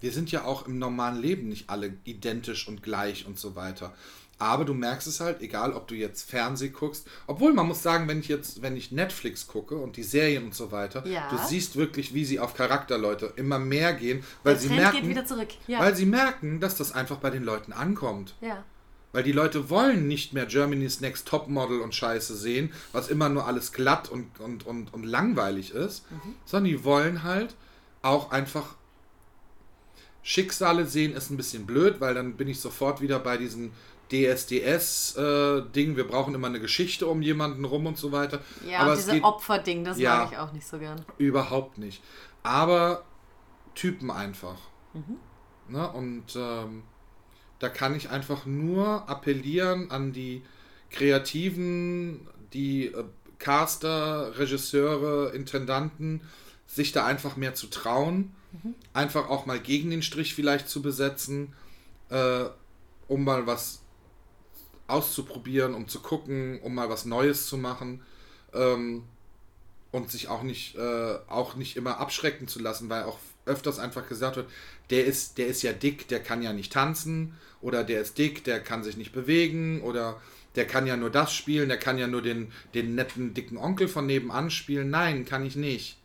wir 0.00 0.12
sind 0.12 0.30
ja 0.32 0.44
auch 0.44 0.66
im 0.66 0.78
normalen 0.78 1.20
Leben 1.20 1.48
nicht 1.48 1.68
alle 1.68 1.94
identisch 2.04 2.68
und 2.68 2.82
gleich 2.82 3.26
und 3.26 3.38
so 3.38 3.54
weiter. 3.54 3.94
Aber 4.40 4.64
du 4.64 4.74
merkst 4.74 5.06
es 5.06 5.20
halt, 5.20 5.42
egal 5.42 5.72
ob 5.74 5.86
du 5.86 5.94
jetzt 5.94 6.28
Fernseh 6.28 6.70
guckst, 6.70 7.06
obwohl 7.26 7.52
man 7.52 7.66
muss 7.68 7.82
sagen, 7.82 8.08
wenn 8.08 8.20
ich 8.20 8.28
jetzt, 8.28 8.62
wenn 8.62 8.76
ich 8.76 8.90
Netflix 8.90 9.46
gucke 9.46 9.76
und 9.76 9.96
die 9.96 10.02
Serien 10.02 10.44
und 10.46 10.54
so 10.54 10.72
weiter, 10.72 11.06
Ja. 11.06 11.28
du 11.30 11.36
siehst 11.46 11.76
wirklich, 11.76 12.14
wie 12.14 12.24
sie 12.24 12.40
auf 12.40 12.54
Charakterleute 12.54 13.34
immer 13.36 13.58
mehr 13.58 13.92
gehen, 13.92 14.24
weil 14.42 14.54
Der 14.54 14.60
sie 14.62 14.68
Trend 14.68 14.80
merken, 14.80 14.96
geht 15.02 15.08
wieder 15.10 15.24
zurück. 15.26 15.48
Ja. 15.66 15.78
weil 15.80 15.94
sie 15.94 16.06
merken, 16.06 16.58
dass 16.58 16.74
das 16.76 16.90
einfach 16.92 17.18
bei 17.18 17.30
den 17.30 17.44
Leuten 17.44 17.72
ankommt. 17.72 18.34
ja. 18.40 18.64
Weil 19.12 19.24
die 19.24 19.32
Leute 19.32 19.68
wollen 19.70 20.06
nicht 20.06 20.34
mehr 20.34 20.46
Germany's 20.46 21.00
Next 21.00 21.26
Topmodel 21.26 21.80
und 21.80 21.92
Scheiße 21.96 22.36
sehen, 22.36 22.72
was 22.92 23.08
immer 23.08 23.28
nur 23.28 23.44
alles 23.44 23.72
glatt 23.72 24.08
und, 24.08 24.38
und, 24.38 24.64
und, 24.64 24.94
und 24.94 25.02
langweilig 25.02 25.72
ist, 25.74 26.04
sondern 26.44 26.70
die 26.70 26.84
wollen 26.84 27.24
halt 27.24 27.56
auch 28.02 28.30
einfach 28.30 28.76
Schicksale 30.22 30.86
sehen, 30.86 31.12
ist 31.14 31.30
ein 31.30 31.36
bisschen 31.36 31.66
blöd, 31.66 31.96
weil 32.00 32.14
dann 32.14 32.34
bin 32.36 32.46
ich 32.46 32.60
sofort 32.60 33.00
wieder 33.00 33.18
bei 33.18 33.36
diesem 33.36 33.72
DSDS-Ding, 34.12 35.96
wir 35.96 36.06
brauchen 36.06 36.34
immer 36.34 36.46
eine 36.48 36.60
Geschichte 36.60 37.06
um 37.06 37.22
jemanden 37.22 37.64
rum 37.64 37.86
und 37.86 37.96
so 37.98 38.12
weiter. 38.12 38.40
Ja, 38.68 38.80
Aber 38.80 38.96
diese 38.96 39.22
Opferding, 39.22 39.84
das 39.84 39.98
Ja. 39.98 40.16
mag 40.18 40.32
ich 40.32 40.38
auch 40.38 40.52
nicht 40.52 40.66
so 40.66 40.78
gern. 40.78 41.04
überhaupt 41.18 41.78
nicht. 41.78 42.02
Aber 42.42 43.04
Typen 43.74 44.10
einfach. 44.10 44.58
Ne? 45.68 45.90
Und 45.92 46.24
ähm, 46.36 46.82
da 47.58 47.68
kann 47.68 47.94
ich 47.94 48.10
einfach 48.10 48.46
nur 48.46 49.08
appellieren 49.08 49.90
an 49.90 50.12
die 50.12 50.42
Kreativen, 50.90 52.26
die 52.52 52.86
äh, 52.86 53.04
Caster, 53.38 54.38
Regisseure, 54.38 55.30
Intendanten, 55.34 56.22
sich 56.66 56.92
da 56.92 57.04
einfach 57.06 57.36
mehr 57.36 57.54
zu 57.54 57.68
trauen. 57.68 58.32
Einfach 58.92 59.28
auch 59.28 59.46
mal 59.46 59.60
gegen 59.60 59.90
den 59.90 60.02
Strich 60.02 60.34
vielleicht 60.34 60.68
zu 60.68 60.82
besetzen, 60.82 61.52
äh, 62.08 62.44
um 63.06 63.22
mal 63.22 63.46
was 63.46 63.79
auszuprobieren, 64.90 65.74
um 65.74 65.88
zu 65.88 66.00
gucken, 66.00 66.60
um 66.60 66.74
mal 66.74 66.88
was 66.88 67.04
Neues 67.04 67.46
zu 67.46 67.56
machen. 67.56 68.02
Ähm, 68.52 69.04
und 69.92 70.10
sich 70.10 70.28
auch 70.28 70.42
nicht, 70.42 70.76
äh, 70.76 71.18
auch 71.28 71.56
nicht 71.56 71.76
immer 71.76 71.98
abschrecken 71.98 72.46
zu 72.46 72.60
lassen, 72.60 72.88
weil 72.88 73.04
auch 73.04 73.18
öfters 73.46 73.78
einfach 73.78 74.08
gesagt 74.08 74.36
wird, 74.36 74.48
der 74.90 75.04
ist, 75.04 75.38
der 75.38 75.46
ist 75.46 75.62
ja 75.62 75.72
dick, 75.72 76.08
der 76.08 76.22
kann 76.22 76.42
ja 76.42 76.52
nicht 76.52 76.72
tanzen 76.72 77.34
oder 77.60 77.84
der 77.84 78.00
ist 78.00 78.18
dick, 78.18 78.44
der 78.44 78.60
kann 78.60 78.84
sich 78.84 78.96
nicht 78.96 79.12
bewegen 79.12 79.82
oder 79.82 80.20
der 80.56 80.66
kann 80.66 80.86
ja 80.86 80.96
nur 80.96 81.10
das 81.10 81.32
spielen, 81.32 81.68
der 81.68 81.78
kann 81.78 81.98
ja 81.98 82.06
nur 82.06 82.22
den, 82.22 82.52
den 82.74 82.94
netten, 82.94 83.34
dicken 83.34 83.56
Onkel 83.56 83.88
von 83.88 84.06
nebenan 84.06 84.50
spielen. 84.50 84.90
Nein, 84.90 85.24
kann 85.24 85.46
ich 85.46 85.56
nicht. 85.56 85.98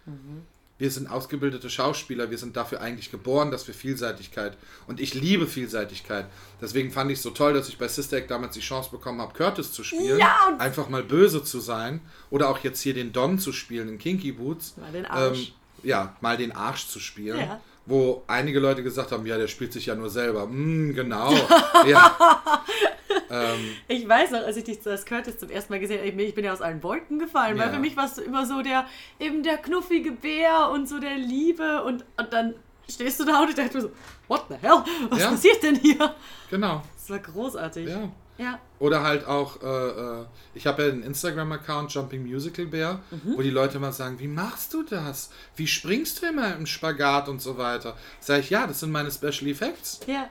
Wir 0.77 0.91
sind 0.91 1.09
ausgebildete 1.09 1.69
Schauspieler, 1.69 2.31
wir 2.31 2.37
sind 2.37 2.57
dafür 2.57 2.81
eigentlich 2.81 3.09
geboren, 3.09 3.49
dass 3.49 3.65
wir 3.67 3.73
Vielseitigkeit 3.73 4.57
und 4.87 4.99
ich 4.99 5.13
liebe 5.13 5.47
Vielseitigkeit. 5.47 6.25
Deswegen 6.61 6.91
fand 6.91 7.11
ich 7.11 7.19
es 7.19 7.23
so 7.23 7.29
toll, 7.29 7.53
dass 7.53 7.69
ich 7.69 7.77
bei 7.77 7.87
Sister 7.87 8.17
Act 8.17 8.29
damals 8.29 8.55
die 8.55 8.59
Chance 8.59 8.91
bekommen 8.91 9.21
habe, 9.21 9.33
Curtis 9.33 9.71
zu 9.71 9.83
spielen, 9.83 10.19
Ja, 10.19 10.55
einfach 10.59 10.89
mal 10.89 11.03
böse 11.03 11.43
zu 11.43 11.59
sein 11.61 12.01
oder 12.29 12.49
auch 12.49 12.59
jetzt 12.59 12.81
hier 12.81 12.93
den 12.93 13.13
Don 13.13 13.39
zu 13.39 13.53
spielen 13.53 13.87
in 13.87 13.97
Kinky 13.97 14.33
Boots. 14.33 14.75
Mal 14.77 14.91
den 14.91 15.05
Arsch. 15.05 15.39
Ähm, 15.39 15.53
ja, 15.83 16.15
mal 16.19 16.35
den 16.35 16.51
Arsch 16.51 16.87
zu 16.87 16.99
spielen. 16.99 17.39
Ja. 17.39 17.61
Wo 17.85 18.23
einige 18.27 18.59
Leute 18.59 18.83
gesagt 18.83 19.11
haben, 19.11 19.25
ja, 19.27 19.37
der 19.37 19.47
spielt 19.47 19.71
sich 19.71 19.85
ja 19.85 19.95
nur 19.95 20.09
selber. 20.09 20.47
Mm, 20.47 20.93
genau. 20.93 21.31
ja. 21.87 22.63
ähm, 23.43 23.59
Ich 23.87 24.07
weiß 24.07 24.31
noch, 24.31 24.39
als 24.43 24.57
ich 24.57 24.63
dich 24.63 24.85
als 24.87 25.05
Curtis 25.05 25.37
zum 25.37 25.49
ersten 25.49 25.73
Mal 25.73 25.79
gesehen 25.79 25.99
habe, 26.05 26.21
ich 26.23 26.35
bin 26.35 26.45
ja 26.45 26.53
aus 26.53 26.61
allen 26.61 26.81
Wolken 26.83 27.19
gefallen, 27.19 27.57
weil 27.57 27.67
Ja. 27.67 27.73
für 27.73 27.79
mich 27.79 27.95
warst 27.97 28.17
du 28.17 28.21
immer 28.21 28.45
so 28.45 28.61
der, 28.61 28.85
eben 29.19 29.43
der 29.43 29.57
knuffige 29.57 30.11
Bär 30.11 30.69
und 30.71 30.87
so 30.87 30.99
der 30.99 31.15
Liebe 31.17 31.83
und, 31.83 32.05
und 32.17 32.33
dann 32.33 32.53
stehst 32.89 33.19
du 33.19 33.25
da 33.25 33.41
und 33.43 33.49
ich 33.49 33.55
dachte 33.55 33.75
mir 33.77 33.81
so, 33.83 33.91
what 34.27 34.45
the 34.49 34.55
hell? 34.61 34.83
Was 35.09 35.19
Ja. 35.19 35.29
passiert 35.31 35.63
denn 35.63 35.75
hier? 35.75 36.15
genau. 36.49 36.83
Das 36.97 37.09
war 37.09 37.19
großartig. 37.19 37.87
Ja. 37.89 38.09
Ja. 38.37 38.59
Oder 38.79 39.01
halt 39.01 39.25
auch, 39.25 39.63
äh, 39.63 39.65
äh, 39.65 40.25
ich 40.55 40.67
habe 40.67 40.83
ja 40.83 40.89
einen 40.91 41.03
Instagram-Account, 41.03 41.93
Jumping 41.93 42.25
Musical 42.25 42.65
Bear, 42.65 42.99
Mhm. 43.09 43.37
wo 43.37 43.41
die 43.41 43.49
Leute 43.49 43.77
immer 43.77 43.93
sagen, 43.93 44.19
wie 44.19 44.27
machst 44.27 44.73
du 44.73 44.83
das? 44.83 45.29
Wie 45.55 45.67
springst 45.67 46.21
du 46.21 46.25
immer 46.27 46.53
im 46.53 46.65
Spagat 46.65 47.29
und 47.29 47.41
so 47.41 47.57
weiter? 47.57 47.95
Sag 48.19 48.41
ich, 48.41 48.49
ja, 48.49 48.67
das 48.67 48.81
sind 48.81 48.91
meine 48.91 49.09
Special 49.09 49.47
Effects. 49.49 50.01
Ja. 50.05 50.27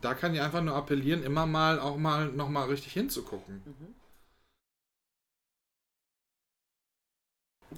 Da 0.00 0.14
kann 0.14 0.34
ich 0.34 0.40
einfach 0.40 0.62
nur 0.62 0.74
appellieren, 0.74 1.22
immer 1.22 1.46
mal 1.46 1.78
auch 1.78 1.96
mal 1.96 2.26
nochmal 2.28 2.68
richtig 2.68 2.92
hinzugucken. 2.92 3.62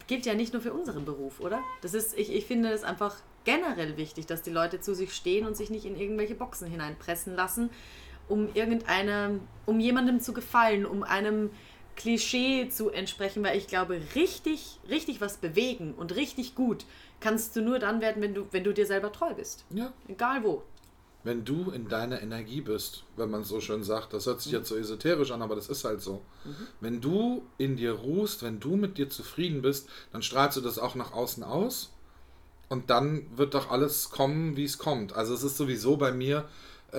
Gilt 0.07 0.27
ja 0.27 0.35
nicht 0.35 0.53
nur 0.53 0.63
für 0.63 0.73
unseren 0.73 1.05
Beruf, 1.05 1.41
oder? 1.41 1.63
Das 1.83 1.93
ist, 1.93 2.17
ich, 2.17 2.33
ich 2.33 2.47
finde 2.47 2.71
es 2.71 2.85
einfach 2.85 3.17
generell 3.45 3.97
wichtig, 3.97 4.27
dass 4.27 4.43
die 4.43 4.51
Leute 4.51 4.81
zu 4.81 4.95
sich 4.95 5.13
stehen 5.13 5.47
und 5.47 5.57
sich 5.57 5.71
nicht 5.71 5.85
in 5.85 5.97
irgendwelche 5.97 6.35
Boxen 6.35 6.71
hineinpressen 6.71 7.35
lassen, 7.35 7.71
um 8.29 8.49
irgendeine, 8.55 9.41
um 9.67 9.81
jemandem 9.81 10.21
zu 10.21 10.33
gefallen, 10.33 10.87
um 10.87 11.03
einem 11.03 11.51
Klischee 11.97 12.69
zu 12.69 12.91
entsprechen, 12.91 13.43
weil 13.43 13.59
ich 13.59 13.67
glaube, 13.67 14.01
richtig, 14.15 14.79
richtig 14.89 15.21
was 15.21 15.39
bewegen 15.39 15.95
und 15.95 16.15
richtig 16.15 16.55
gut 16.55 16.85
kannst 17.21 17.57
du 17.57 17.61
nur 17.61 17.79
dann 17.79 18.01
werden, 18.01 18.23
wenn 18.23 18.35
du, 18.35 18.47
wenn 18.53 18.65
du 18.65 18.73
dir 18.73 18.87
selber 18.87 19.11
treu 19.11 19.35
bist. 19.35 19.65
Ja, 19.71 19.93
Egal 20.07 20.45
wo. 20.45 20.63
Wenn 21.25 21.45
du 21.45 21.71
in 21.71 21.89
deiner 21.89 22.23
Energie 22.23 22.61
bist, 22.61 23.05
wenn 23.16 23.31
man 23.31 23.45
so 23.45 23.61
schön 23.61 23.83
sagt, 23.83 24.12
das 24.12 24.27
hört 24.27 24.41
sich 24.41 24.53
jetzt 24.53 24.69
so 24.69 24.77
esoterisch 24.77 25.31
an, 25.31 25.43
aber 25.43 25.57
das 25.57 25.69
ist 25.69 25.85
halt 25.85 26.01
so. 26.01 26.23
Wenn 26.81 27.01
du 27.01 27.43
in 27.59 27.77
dir 27.77 27.93
ruhst, 27.93 28.43
wenn 28.43 28.61
du 28.61 28.77
mit 28.77 28.99
dir 28.99 29.11
zufrieden 29.11 29.61
bist, 29.61 29.89
dann 30.12 30.23
strahlst 30.23 30.57
du 30.57 30.61
das 30.61 30.79
auch 30.79 30.95
nach 30.95 31.12
außen 31.12 31.43
aus 31.43 31.93
und 32.69 32.91
dann 32.91 33.27
wird 33.37 33.55
doch 33.55 33.71
alles 33.71 34.11
kommen, 34.11 34.57
wie 34.57 34.64
es 34.64 34.79
kommt. 34.79 35.12
Also 35.14 35.35
es 35.35 35.43
ist 35.43 35.57
sowieso 35.57 35.97
bei 35.97 36.12
mir 36.12 36.49
äh, 36.93 36.99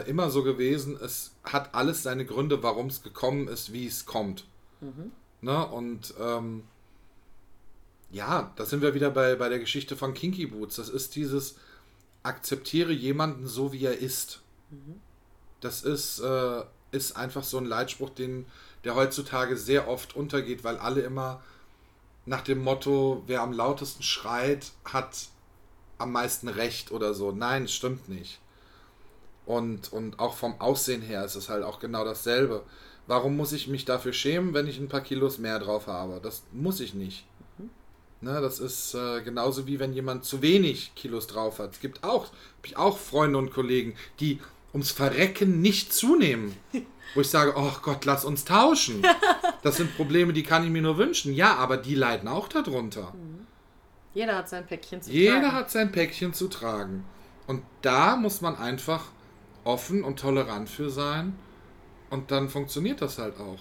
äh, 0.00 0.08
immer 0.08 0.30
so 0.30 0.42
gewesen, 0.42 0.98
es 1.00 1.32
hat 1.44 1.74
alles 1.74 2.02
seine 2.02 2.24
Gründe, 2.24 2.62
warum 2.62 2.86
es 2.86 3.02
gekommen 3.02 3.48
ist, 3.48 3.72
wie 3.72 3.86
es 3.86 4.06
kommt. 4.06 4.46
Ne? 5.42 5.66
Und 5.66 6.14
ähm, 6.20 6.64
ja, 8.10 8.52
da 8.56 8.64
sind 8.64 8.82
wir 8.82 8.94
wieder 8.94 9.10
bei, 9.10 9.36
bei 9.36 9.48
der 9.48 9.58
Geschichte 9.58 9.96
von 9.96 10.14
Kinky 10.14 10.46
Boots. 10.46 10.76
Das 10.76 10.88
ist 10.88 11.14
dieses, 11.16 11.56
akzeptiere 12.22 12.92
jemanden 12.92 13.46
so, 13.46 13.72
wie 13.72 13.84
er 13.84 13.98
ist. 13.98 14.40
Das 15.60 15.82
ist, 15.82 16.20
äh, 16.20 16.62
ist 16.90 17.16
einfach 17.16 17.44
so 17.44 17.58
ein 17.58 17.64
Leitspruch, 17.64 18.10
den, 18.10 18.46
der 18.84 18.94
heutzutage 18.94 19.56
sehr 19.56 19.88
oft 19.88 20.16
untergeht, 20.16 20.64
weil 20.64 20.76
alle 20.76 21.02
immer 21.02 21.42
nach 22.24 22.42
dem 22.42 22.62
Motto, 22.62 23.22
wer 23.26 23.42
am 23.42 23.52
lautesten 23.52 24.02
schreit, 24.02 24.72
hat 24.84 25.28
am 25.98 26.12
meisten 26.12 26.48
Recht 26.48 26.92
oder 26.92 27.14
so. 27.14 27.32
Nein, 27.32 27.64
es 27.64 27.72
stimmt 27.72 28.08
nicht. 28.08 28.40
Und, 29.44 29.92
und 29.92 30.18
auch 30.18 30.34
vom 30.34 30.60
Aussehen 30.60 31.02
her 31.02 31.24
ist 31.24 31.34
es 31.34 31.48
halt 31.48 31.64
auch 31.64 31.80
genau 31.80 32.04
dasselbe. 32.04 32.62
Warum 33.06 33.36
muss 33.36 33.52
ich 33.52 33.66
mich 33.66 33.84
dafür 33.84 34.12
schämen, 34.12 34.54
wenn 34.54 34.68
ich 34.68 34.78
ein 34.78 34.88
paar 34.88 35.00
Kilos 35.00 35.38
mehr 35.38 35.58
drauf 35.58 35.88
habe? 35.88 36.20
Das 36.22 36.44
muss 36.52 36.78
ich 36.80 36.94
nicht. 36.94 37.26
Ne, 38.22 38.40
das 38.40 38.60
ist 38.60 38.94
äh, 38.94 39.20
genauso 39.22 39.66
wie 39.66 39.80
wenn 39.80 39.92
jemand 39.92 40.24
zu 40.24 40.42
wenig 40.42 40.92
Kilos 40.94 41.26
drauf 41.26 41.58
hat. 41.58 41.72
Es 41.72 41.80
gibt 41.80 42.04
auch, 42.04 42.28
ich 42.62 42.76
auch 42.76 42.96
Freunde 42.96 43.36
und 43.36 43.52
Kollegen, 43.52 43.94
die 44.20 44.38
ums 44.72 44.92
Verrecken 44.92 45.60
nicht 45.60 45.92
zunehmen. 45.92 46.54
Wo 47.14 47.20
ich 47.20 47.28
sage, 47.28 47.54
oh 47.56 47.72
Gott, 47.82 48.04
lass 48.04 48.24
uns 48.24 48.44
tauschen. 48.44 49.02
Das 49.62 49.76
sind 49.76 49.96
Probleme, 49.96 50.32
die 50.32 50.42
kann 50.42 50.64
ich 50.64 50.70
mir 50.70 50.82
nur 50.82 50.98
wünschen. 50.98 51.32
Ja, 51.34 51.54
aber 51.54 51.76
die 51.76 51.94
leiden 51.94 52.26
auch 52.28 52.48
darunter. 52.48 53.14
Jeder 54.12 54.36
hat 54.38 54.48
sein 54.48 54.66
Päckchen 54.66 55.00
zu 55.00 55.08
Jeder 55.12 55.34
tragen. 55.40 55.52
hat 55.52 55.70
sein 55.70 55.92
Päckchen 55.92 56.34
zu 56.34 56.48
tragen. 56.48 57.04
Und 57.46 57.62
da 57.80 58.16
muss 58.16 58.40
man 58.40 58.56
einfach 58.56 59.04
offen 59.62 60.02
und 60.02 60.18
tolerant 60.18 60.68
für 60.68 60.90
sein. 60.90 61.38
Und 62.10 62.32
dann 62.32 62.48
funktioniert 62.48 63.00
das 63.02 63.18
halt 63.18 63.38
auch. 63.38 63.60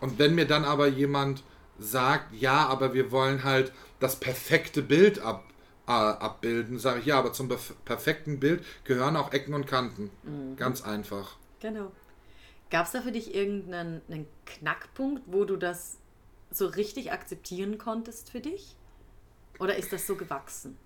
Und 0.00 0.18
wenn 0.18 0.34
mir 0.34 0.46
dann 0.46 0.64
aber 0.64 0.86
jemand 0.86 1.42
sagt, 1.78 2.34
ja, 2.34 2.66
aber 2.66 2.94
wir 2.94 3.10
wollen 3.10 3.44
halt 3.44 3.72
das 4.00 4.16
perfekte 4.20 4.82
Bild 4.82 5.20
ab, 5.20 5.44
äh, 5.86 5.92
abbilden, 5.92 6.78
sage 6.78 7.00
ich, 7.00 7.06
ja, 7.06 7.18
aber 7.18 7.32
zum 7.32 7.50
perf- 7.50 7.74
perfekten 7.84 8.40
Bild 8.40 8.64
gehören 8.84 9.16
auch 9.16 9.32
Ecken 9.32 9.54
und 9.54 9.66
Kanten. 9.66 10.10
Ganz 10.56 10.82
einfach. 10.82 11.36
Genau. 11.60 11.92
Gab 12.70 12.86
es 12.86 12.92
da 12.92 13.02
für 13.02 13.12
dich 13.12 13.34
irgendeinen 13.34 14.02
einen 14.08 14.26
Knackpunkt, 14.46 15.22
wo 15.26 15.44
du 15.44 15.56
das 15.56 15.98
so 16.50 16.66
richtig 16.66 17.12
akzeptieren 17.12 17.78
konntest 17.78 18.30
für 18.30 18.40
dich? 18.40 18.76
Oder 19.58 19.76
ist 19.76 19.92
das 19.92 20.06
so 20.06 20.16
gewachsen? 20.16 20.78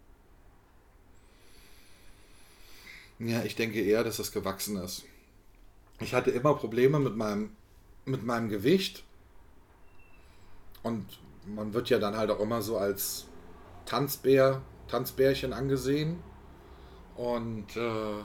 Ja, 3.19 3.43
ich 3.43 3.57
denke 3.57 3.81
eher, 3.81 4.05
dass 4.05 4.19
es 4.19 4.33
gewachsen 4.33 4.77
ist. 4.77 5.05
Ich 6.01 6.15
hatte 6.15 6.31
immer 6.31 6.55
Probleme 6.55 7.01
mit 7.01 7.17
meinem, 7.17 7.51
mit 8.07 8.25
meinem 8.25 8.49
Gewicht. 8.49 9.05
Und 10.83 11.07
man 11.47 11.73
wird 11.75 11.91
ja 11.91 11.99
dann 11.99 12.17
halt 12.17 12.31
auch 12.31 12.41
immer 12.41 12.63
so 12.63 12.77
als 12.79 13.27
Tanzbär, 13.87 14.63
Tanzbärchen 14.89 15.53
angesehen. 15.53 16.23
Und 17.17 17.77
äh, 17.77 18.23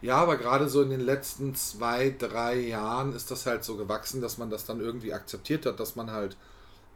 ja, 0.00 0.16
aber 0.16 0.36
gerade 0.36 0.68
so 0.68 0.82
in 0.82 0.90
den 0.90 1.00
letzten 1.00 1.54
zwei, 1.54 2.10
drei 2.18 2.54
Jahren 2.58 3.14
ist 3.14 3.30
das 3.30 3.46
halt 3.46 3.64
so 3.64 3.76
gewachsen, 3.76 4.20
dass 4.20 4.38
man 4.38 4.50
das 4.50 4.64
dann 4.64 4.80
irgendwie 4.80 5.12
akzeptiert 5.12 5.66
hat, 5.66 5.78
dass 5.78 5.94
man 5.96 6.10
halt 6.10 6.36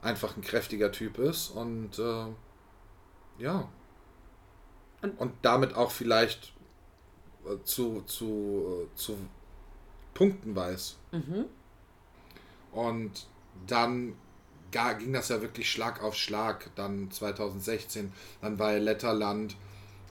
einfach 0.03 0.37
ein 0.37 0.43
kräftiger 0.43 0.91
Typ 0.93 1.19
ist. 1.19 1.49
Und 1.51 1.99
äh, 1.99 2.27
ja. 3.39 3.69
Und- 5.03 5.19
Und 5.21 5.33
damit 5.43 5.75
auch 5.75 5.91
vielleicht 5.91 6.53
äh, 7.45 7.63
zu, 7.65 8.03
zu, 8.07 8.87
äh, 8.93 8.97
zu 8.97 9.17
Punkten 10.15 10.57
weiß. 10.57 10.97
Und 12.73 13.27
dann 13.67 14.15
ga- 14.77 14.93
ging 14.95 15.13
das 15.13 15.29
ja 15.29 15.41
wirklich 15.41 15.71
Schlag 15.71 16.03
auf 16.03 16.15
Schlag. 16.17 16.69
Dann 16.77 17.11
2016, 17.11 18.13
dann 18.43 18.59
war 18.59 18.73
ja 18.73 18.79
Letterland, 18.79 19.57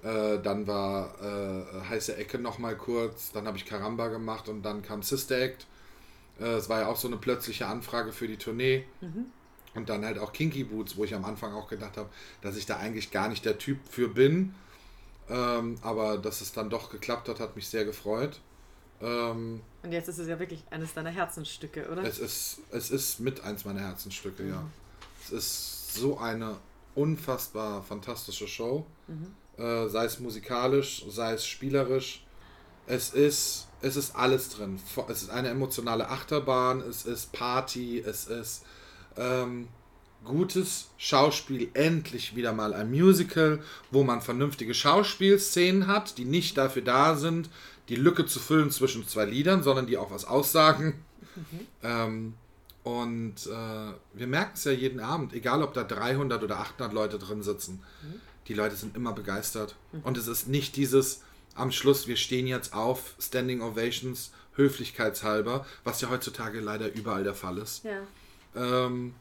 äh, 0.04 0.40
dann 0.42 0.66
war 0.68 1.14
äh, 1.22 1.90
Heiße 1.90 2.16
Ecke 2.18 2.40
nochmal 2.40 2.76
kurz, 2.76 3.32
dann 3.32 3.46
habe 3.48 3.58
ich 3.58 3.66
Karamba 3.66 4.08
gemacht 4.08 4.50
und 4.50 4.64
dann 4.64 4.82
kam 4.82 5.04
Sister 5.04 5.38
Act. 5.40 5.66
Äh, 6.40 6.46
Es 6.58 6.68
war 6.70 6.82
ja 6.82 6.88
auch 6.88 6.98
so 6.98 7.08
eine 7.08 7.18
plötzliche 7.18 7.68
Anfrage 7.68 8.12
für 8.12 8.28
die 8.28 8.38
Tournee. 8.38 8.86
Und 9.76 9.90
dann 9.90 10.06
halt 10.06 10.20
auch 10.20 10.32
Kinky 10.32 10.64
Boots, 10.64 10.96
wo 10.96 11.04
ich 11.04 11.14
am 11.14 11.26
Anfang 11.26 11.54
auch 11.54 11.68
gedacht 11.68 11.98
habe, 11.98 12.10
dass 12.42 12.56
ich 12.56 12.66
da 12.66 12.78
eigentlich 12.78 13.12
gar 13.12 13.28
nicht 13.28 13.44
der 13.44 13.58
Typ 13.58 13.78
für 13.90 14.08
bin. 14.08 14.56
Ähm, 15.30 15.78
aber 15.82 16.18
dass 16.18 16.42
es 16.42 16.54
dann 16.54 16.70
doch 16.70 16.90
geklappt 16.92 17.28
hat, 17.30 17.40
hat 17.40 17.56
mich 17.58 17.68
sehr 17.68 17.84
gefreut. 17.84 18.40
Ähm, 19.02 19.62
Und 19.84 19.92
jetzt 19.92 20.08
ist 20.10 20.20
es 20.20 20.28
ja 20.28 20.40
wirklich 20.40 20.64
eines 20.70 20.94
deiner 20.94 21.10
Herzensstücke, 21.10 21.90
oder? 21.92 22.04
es 22.04 22.20
ist, 22.20 22.60
es 22.72 22.92
ist 22.92 23.20
mit 23.20 23.42
eins 23.44 23.66
meiner 23.66 23.82
Herzensstücke, 23.82 24.48
ja. 24.48 24.64
Es 25.24 25.32
ist 25.32 25.96
so 25.96 26.18
eine 26.18 26.58
unfassbar 26.94 27.84
fantastische 27.84 28.48
Show. 28.48 28.86
Äh, 29.58 29.88
sei 29.88 30.06
es 30.06 30.20
musikalisch, 30.20 31.06
sei 31.10 31.34
es 31.34 31.46
spielerisch. 31.46 32.26
Es 32.88 33.10
ist, 33.14 33.68
es 33.82 33.96
ist 33.96 34.16
alles 34.16 34.50
drin. 34.50 34.80
Es 35.10 35.24
ist 35.24 35.30
eine 35.30 35.50
emotionale 35.50 36.10
Achterbahn, 36.10 36.82
es 36.82 37.06
ist 37.06 37.32
Party, 37.32 38.00
es 38.00 38.28
ist 38.28 38.64
ähm, 39.18 39.68
gutes 40.24 40.90
Schauspiel, 40.98 41.70
endlich 41.74 42.36
wieder 42.36 42.52
mal 42.52 42.74
ein 42.74 42.92
Musical, 42.92 43.62
wo 43.92 44.04
man 44.04 44.22
vernünftige 44.22 44.74
Schauspielszenen 44.74 45.88
hat, 45.88 46.18
die 46.18 46.26
nicht 46.26 46.58
dafür 46.58 46.82
da 46.82 47.16
sind, 47.16 47.50
die 47.90 47.96
Lücke 47.96 48.26
zu 48.26 48.40
füllen 48.40 48.72
zwischen 48.72 49.08
zwei 49.08 49.26
Liedern, 49.26 49.64
sondern 49.64 49.88
die 49.88 49.98
auch 49.98 50.12
was 50.12 50.26
aussagen. 50.26 51.04
Ähm, 51.84 52.34
und 52.84 53.48
äh, 53.48 53.94
wir 54.14 54.28
merken 54.28 54.52
es 54.54 54.64
ja 54.64 54.72
jeden 54.72 55.00
Abend, 55.00 55.34
egal 55.34 55.64
ob 55.64 55.74
da 55.74 55.84
300 55.84 56.44
oder 56.44 56.60
800 56.60 56.94
Leute 56.94 57.20
drin 57.20 57.44
sitzen, 57.44 57.84
die 58.48 58.54
Leute 58.54 58.76
sind 58.76 58.96
immer 58.96 59.12
begeistert. 59.12 59.76
Und 60.04 60.18
es 60.18 60.28
ist 60.28 60.48
nicht 60.48 60.76
dieses 60.76 61.22
am 61.56 61.72
Schluss, 61.72 62.08
wir 62.08 62.16
stehen 62.16 62.48
jetzt 62.48 62.74
auf, 62.74 63.16
Standing 63.20 63.62
Ovations, 63.62 64.32
höflichkeitshalber, 64.56 65.66
was 65.84 66.02
ja 66.02 66.10
heutzutage 66.10 66.60
leider 66.60 66.94
überall 66.94 67.24
der 67.24 67.34
Fall 67.34 67.58
ist 67.58 67.84
ja. 67.84 68.02
ähm, 68.56 69.14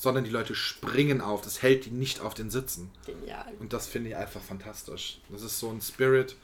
sondern 0.00 0.24
die 0.24 0.30
Leute 0.30 0.54
springen 0.54 1.20
auf. 1.20 1.42
Das 1.42 1.62
hält 1.62 1.84
die 1.84 1.90
nicht 1.90 2.20
auf 2.20 2.32
den 2.32 2.50
Sitzen. 2.50 2.90
Genial. 3.04 3.52
Und 3.58 3.72
das 3.72 3.86
finde 3.86 4.10
ich 4.10 4.16
einfach 4.16 4.40
fantastisch. 4.40 5.20
Das 5.28 5.42
ist 5.42 5.58
so 5.58 5.68
ein 5.68 5.80
Spirit, 5.82 6.36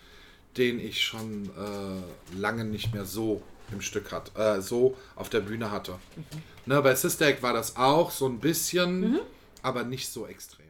den 0.57 0.81
ich 0.81 1.05
schon 1.05 1.51
äh, 1.57 2.37
lange 2.37 2.65
nicht 2.65 2.95
mehr 2.95 3.05
so 3.05 3.43
im 3.73 3.81
Stück 3.81 4.13
hat, 4.13 4.37
äh, 4.37 4.61
so 4.63 4.97
auf 5.15 5.29
der 5.29 5.41
Bühne 5.41 5.71
hatte. 5.71 5.99
Mhm. 6.17 6.43
Ne, 6.67 6.83
bei 6.83 6.95
Sister 6.95 7.27
Act 7.27 7.43
war 7.43 7.53
das 7.53 7.77
auch 7.77 8.11
so 8.11 8.27
ein 8.27 8.41
bisschen, 8.41 9.21
aber 9.63 9.85
nicht 9.85 10.09
so 10.09 10.27
extrem. 10.27 10.67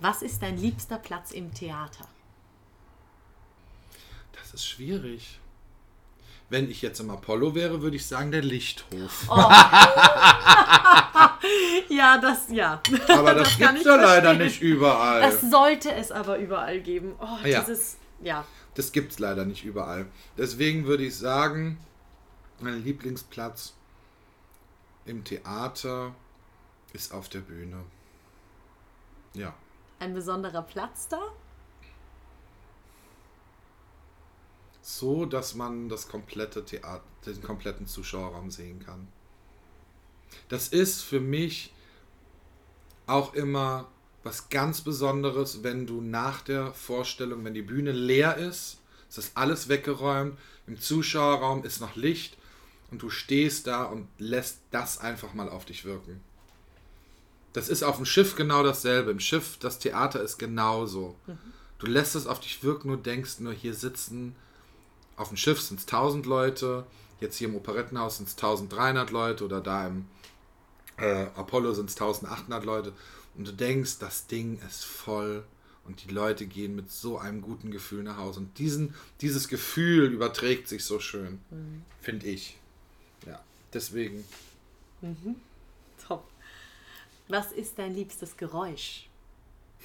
Was 0.00 0.22
ist 0.22 0.42
dein 0.42 0.56
liebster 0.56 0.98
Platz 0.98 1.30
im 1.30 1.52
Theater? 1.52 2.08
Das 4.32 4.54
ist 4.54 4.66
schwierig. 4.66 5.38
Wenn 6.50 6.68
ich 6.70 6.82
jetzt 6.82 7.00
im 7.00 7.10
Apollo 7.10 7.54
wäre, 7.54 7.80
würde 7.80 7.96
ich 7.96 8.06
sagen 8.06 8.30
der 8.32 8.42
Lichthof. 8.42 9.28
Ja, 11.88 12.18
das, 12.18 12.48
ja. 12.50 12.80
aber 13.08 13.34
das, 13.34 13.58
kann 13.58 13.74
gibt's 13.74 13.80
ich 13.80 13.86
ja 13.86 13.96
leider 13.96 14.34
nicht 14.34 14.60
überall. 14.60 15.20
Das 15.22 15.40
sollte 15.40 15.92
es 15.92 16.12
aber 16.12 16.38
überall 16.38 16.80
geben. 16.80 17.14
Oh, 17.20 17.38
Ja. 17.44 17.60
dieses, 17.60 17.96
ja. 18.20 18.44
Das 18.74 18.92
gibt's 18.92 19.18
leider 19.18 19.44
nicht 19.44 19.64
überall. 19.64 20.06
Deswegen 20.38 20.84
würde 20.86 21.04
ich 21.04 21.16
sagen, 21.16 21.78
mein 22.60 22.84
Lieblingsplatz 22.84 23.74
im 25.04 25.24
Theater 25.24 26.14
ist 26.92 27.12
auf 27.12 27.28
der 27.28 27.40
Bühne. 27.40 27.84
Ja. 29.34 29.52
Ein 29.98 30.14
besonderer 30.14 30.62
Platz 30.62 31.08
da? 31.08 31.20
So, 34.98 35.24
dass 35.24 35.54
man 35.54 35.88
das 35.88 36.08
komplette 36.08 36.64
Theater, 36.64 37.04
den 37.24 37.42
kompletten 37.42 37.86
Zuschauerraum 37.86 38.50
sehen 38.50 38.80
kann. 38.84 39.08
Das 40.48 40.68
ist 40.68 41.02
für 41.02 41.20
mich 41.20 41.72
auch 43.06 43.34
immer 43.34 43.88
was 44.22 44.48
ganz 44.50 44.82
Besonderes, 44.82 45.62
wenn 45.62 45.86
du 45.86 46.00
nach 46.00 46.42
der 46.42 46.72
Vorstellung, 46.72 47.44
wenn 47.44 47.54
die 47.54 47.62
Bühne 47.62 47.92
leer 47.92 48.36
ist, 48.36 48.78
ist 49.08 49.18
das 49.18 49.36
alles 49.36 49.68
weggeräumt, 49.68 50.38
im 50.66 50.78
Zuschauerraum 50.78 51.64
ist 51.64 51.80
noch 51.80 51.96
Licht 51.96 52.36
und 52.90 53.02
du 53.02 53.10
stehst 53.10 53.66
da 53.66 53.84
und 53.84 54.08
lässt 54.18 54.58
das 54.70 54.98
einfach 54.98 55.34
mal 55.34 55.48
auf 55.48 55.64
dich 55.64 55.84
wirken. 55.84 56.20
Das 57.52 57.68
ist 57.68 57.82
auf 57.82 57.96
dem 57.96 58.06
Schiff 58.06 58.36
genau 58.36 58.62
dasselbe. 58.62 59.10
Im 59.10 59.20
Schiff, 59.20 59.56
das 59.58 59.78
Theater 59.78 60.22
ist 60.22 60.38
genauso. 60.38 61.16
Du 61.78 61.86
lässt 61.86 62.14
es 62.14 62.26
auf 62.26 62.40
dich 62.40 62.62
wirken 62.62 62.90
und 62.90 63.06
denkst 63.06 63.40
nur, 63.40 63.52
hier 63.52 63.74
sitzen 63.74 64.36
auf 65.20 65.28
dem 65.28 65.36
Schiff 65.36 65.60
sind 65.60 65.78
es 65.78 65.86
1000 65.86 66.24
Leute, 66.24 66.86
jetzt 67.20 67.36
hier 67.36 67.48
im 67.48 67.54
Operettenhaus 67.54 68.16
sind 68.16 68.28
es 68.28 68.34
1300 68.34 69.10
Leute 69.10 69.44
oder 69.44 69.60
da 69.60 69.86
im 69.86 70.06
äh, 70.96 71.26
Apollo 71.36 71.74
sind 71.74 71.90
es 71.90 71.96
1800 72.00 72.64
Leute 72.64 72.92
und 73.36 73.46
du 73.46 73.52
denkst, 73.52 73.98
das 73.98 74.26
Ding 74.26 74.58
ist 74.66 74.84
voll 74.84 75.44
und 75.84 76.02
die 76.04 76.10
Leute 76.10 76.46
gehen 76.46 76.74
mit 76.74 76.90
so 76.90 77.18
einem 77.18 77.42
guten 77.42 77.70
Gefühl 77.70 78.02
nach 78.02 78.16
Hause 78.16 78.40
und 78.40 78.58
diesen, 78.58 78.94
dieses 79.20 79.48
Gefühl 79.48 80.10
überträgt 80.10 80.68
sich 80.68 80.84
so 80.84 80.98
schön, 81.00 81.40
finde 82.00 82.26
ich. 82.26 82.56
Ja, 83.26 83.42
deswegen 83.74 84.24
Top. 86.06 86.26
Was 87.28 87.52
ist 87.52 87.78
dein 87.78 87.94
liebstes 87.94 88.36
Geräusch? 88.38 89.09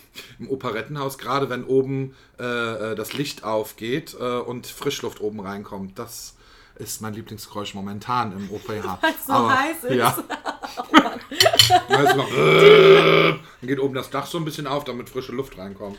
im 0.39 0.50
Operettenhaus, 0.50 1.18
gerade 1.18 1.50
wenn 1.50 1.64
oben 1.64 2.16
äh, 2.39 2.43
äh, 2.91 2.96
das 2.96 3.14
Licht 3.14 3.43
aufgeht 3.43 4.16
äh, 4.20 4.38
und 4.38 4.68
Frischluft 4.68 5.22
oben 5.22 5.39
reinkommt, 5.39 5.98
das 6.00 6.36
ist 6.76 7.02
mein 7.02 7.14
Lieblingsgeräusch 7.14 7.74
momentan 7.74 8.34
im 8.34 8.52
OPH. 8.52 8.68
Weil's 9.02 9.26
so 9.26 9.50
heiß 9.50 9.84
ist. 9.86 9.96
Ja. 9.96 10.18
Noch, 12.16 12.30
dann 12.30 13.39
geht 13.62 13.80
oben 13.80 13.93
das 13.96 14.10
Dach 14.10 14.26
so 14.26 14.38
ein 14.38 14.46
bisschen 14.46 14.68
auf, 14.68 14.84
damit 14.84 15.10
frische 15.10 15.32
Luft 15.32 15.58
reinkommt. 15.58 15.98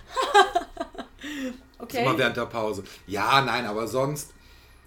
Okay. 1.78 2.02
Immer 2.02 2.18
während 2.18 2.36
der 2.36 2.46
Pause. 2.46 2.84
Ja, 3.06 3.40
nein, 3.42 3.66
aber 3.66 3.86
sonst, 3.86 4.32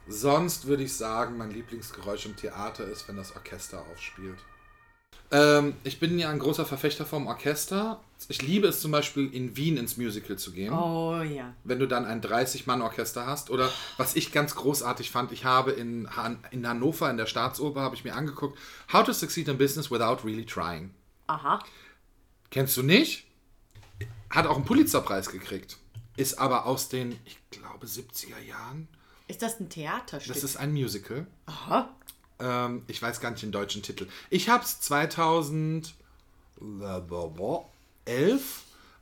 sonst 0.07 0.67
würde 0.67 0.83
ich 0.83 0.93
sagen, 0.95 1.37
mein 1.37 1.51
Lieblingsgeräusch 1.51 2.25
im 2.25 2.35
Theater 2.35 2.85
ist, 2.85 3.07
wenn 3.07 3.17
das 3.17 3.35
Orchester 3.35 3.83
aufspielt. 3.91 4.37
Ähm, 5.31 5.75
ich 5.83 5.99
bin 5.99 6.17
ja 6.17 6.29
ein 6.29 6.39
großer 6.39 6.65
Verfechter 6.65 7.05
vom 7.05 7.27
Orchester. 7.27 7.99
Ich 8.29 8.41
liebe 8.41 8.67
es 8.67 8.81
zum 8.81 8.91
Beispiel 8.91 9.31
in 9.33 9.55
Wien 9.55 9.77
ins 9.77 9.95
Musical 9.95 10.37
zu 10.37 10.51
gehen 10.51 10.73
Oh 10.73 11.21
ja. 11.21 11.53
wenn 11.63 11.79
du 11.79 11.87
dann 11.87 12.05
ein 12.05 12.21
30-Mann-Orchester 12.21 13.25
hast. 13.27 13.49
Oder 13.49 13.69
was 13.97 14.15
ich 14.15 14.31
ganz 14.31 14.55
großartig 14.55 15.11
fand, 15.11 15.31
ich 15.31 15.45
habe 15.45 15.71
in, 15.71 16.15
Han 16.15 16.39
in 16.51 16.67
Hannover 16.67 17.09
in 17.09 17.17
der 17.17 17.27
Staatsoper, 17.27 17.81
habe 17.81 17.95
ich 17.95 18.03
mir 18.03 18.15
angeguckt, 18.15 18.57
How 18.91 19.03
to 19.05 19.13
Succeed 19.13 19.47
in 19.47 19.57
Business 19.57 19.91
Without 19.91 20.25
Really 20.25 20.45
Trying. 20.45 20.93
Aha. 21.27 21.59
Kennst 22.49 22.75
du 22.77 22.83
nicht? 22.83 23.27
Hat 24.31 24.47
auch 24.47 24.55
einen 24.55 24.65
Pulitzerpreis 24.65 25.29
gekriegt. 25.29 25.77
Ist 26.17 26.39
aber 26.39 26.65
aus 26.65 26.89
den, 26.89 27.17
ich 27.25 27.37
glaube, 27.51 27.85
70er 27.87 28.39
Jahren. 28.47 28.87
Ist 29.27 29.41
das 29.43 29.59
ein 29.59 29.69
Theaterstück? 29.69 30.33
Das 30.33 30.43
ist 30.43 30.57
ein 30.57 30.73
Musical. 30.73 31.27
Aha. 31.45 31.95
Ähm, 32.39 32.83
ich 32.87 33.01
weiß 33.01 33.19
gar 33.21 33.31
nicht 33.31 33.43
den 33.43 33.51
deutschen 33.51 33.81
Titel. 33.81 34.07
Ich 34.29 34.49
habe 34.49 34.63
es 34.63 34.79
2011 34.81 35.93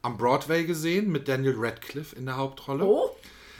am 0.01 0.17
Broadway 0.17 0.63
gesehen 0.65 1.11
mit 1.11 1.27
Daniel 1.27 1.55
Radcliffe 1.57 2.15
in 2.15 2.25
der 2.25 2.37
Hauptrolle. 2.37 2.85
Oh. 2.85 3.09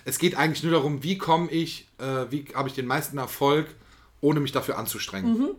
Es 0.06 0.20
geht 0.20 0.36
eigentlich 0.36 0.64
nur 0.64 0.72
darum, 0.72 1.04
wie 1.04 1.18
komme 1.18 1.52
ich, 1.52 1.88
äh, 2.00 2.26
wie 2.30 2.46
habe 2.54 2.70
ich 2.70 2.76
den 2.76 2.88
meisten 2.88 3.18
Erfolg, 3.18 3.68
ohne 4.22 4.40
mich 4.40 4.54
dafür 4.54 4.78
anzustrengen. 4.78 5.56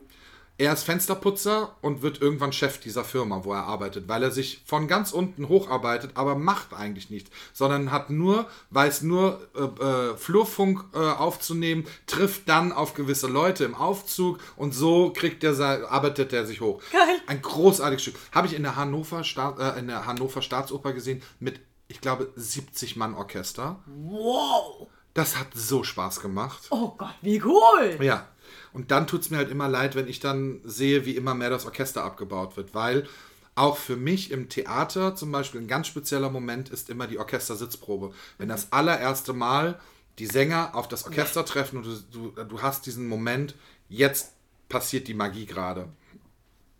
Er 0.61 0.73
ist 0.73 0.83
Fensterputzer 0.83 1.77
und 1.83 2.03
wird 2.03 2.21
irgendwann 2.21 2.53
Chef 2.53 2.81
dieser 2.81 3.05
Firma, 3.05 3.45
wo 3.45 3.53
er 3.53 3.63
arbeitet, 3.63 4.09
weil 4.09 4.25
er 4.25 4.33
sich 4.33 4.61
von 4.67 4.89
ganz 4.89 5.13
unten 5.13 5.49
hocharbeitet, 5.49 6.11
aber 6.15 6.35
macht 6.35 6.75
eigentlich 6.75 7.11
nichts, 7.11 7.31
sondern 7.53 7.93
hat 7.93 8.11
nur, 8.11 8.49
weiß 8.71 9.03
nur 9.03 9.41
äh, 9.55 9.61
äh, 9.63 10.17
Flurfunk 10.17 10.85
äh, 10.95 10.99
aufzunehmen, 10.99 11.87
trifft 12.09 12.49
dann 12.49 12.73
auf 12.73 12.95
gewisse 12.95 13.29
Leute 13.29 13.65
im 13.65 13.77
Aufzug 13.77 14.41
und 14.57 14.75
so 14.75 15.13
kriegt 15.13 15.45
der, 15.45 15.57
arbeitet 15.61 16.33
er 16.33 16.45
sich 16.45 16.61
hoch. 16.61 16.83
Geil. 16.91 17.21
Ein 17.29 17.41
großartiges 17.41 18.03
Stück. 18.03 18.17
Habe 18.33 18.49
ich 18.49 18.55
in 18.55 18.65
der 18.65 18.75
Hannover, 18.75 19.23
Staat, 19.23 19.61
äh, 19.61 19.79
in 19.79 19.87
der 19.87 20.07
Hannover 20.07 20.43
Staatsoper 20.43 20.93
gesehen 20.93 21.23
mit, 21.39 21.61
ich 21.87 22.01
glaube, 22.01 22.33
70 22.35 22.97
Mann 22.97 23.15
Orchester. 23.15 23.79
Wow. 23.87 24.89
Das 25.15 25.39
hat 25.39 25.49
so 25.55 25.85
Spaß 25.85 26.21
gemacht. 26.21 26.67
Oh 26.71 26.95
Gott, 26.99 27.15
wie 27.23 27.41
cool. 27.43 27.99
Ja. 28.01 28.27
Und 28.73 28.91
dann 28.91 29.07
tut 29.07 29.23
es 29.23 29.31
mir 29.31 29.39
halt 29.39 29.51
immer 29.51 29.69
leid, 29.69 29.95
wenn 29.95 30.09
ich 30.09 30.21
dann 30.21 30.61
sehe, 30.65 31.05
wie 31.05 31.17
immer 31.17 31.35
mehr 31.35 31.51
das 31.51 31.67
Orchester 31.67 32.05
abgebaut 32.05 32.57
wird, 32.57 32.75
weil 32.75 33.07
auch 33.55 33.77
für 33.77 33.97
mich 33.97 34.31
im 34.31 34.49
Theater 34.49 35.17
zum 35.17 35.33
Beispiel 35.33 35.61
ein 35.61 35.69
ganz 35.69 35.89
spezieller 35.89 36.31
Moment 36.31 36.69
ist 36.69 36.91
immer 36.91 37.07
die 37.07 37.19
Orchestersitzprobe. 37.19 38.13
Wenn 38.39 38.49
das 38.49 38.73
allererste 38.73 39.33
Mal 39.33 39.81
die 40.19 40.27
Sänger 40.27 40.75
auf 40.75 40.89
das 40.89 41.05
Orchester 41.05 41.45
treffen 41.45 41.79
und 41.79 41.87
du, 41.87 42.31
du, 42.33 42.45
du 42.45 42.63
hast 42.63 42.87
diesen 42.87 43.09
Moment, 43.09 43.55
jetzt 43.89 44.33
passiert 44.69 45.09
die 45.09 45.15
Magie 45.15 45.47
gerade. 45.47 45.89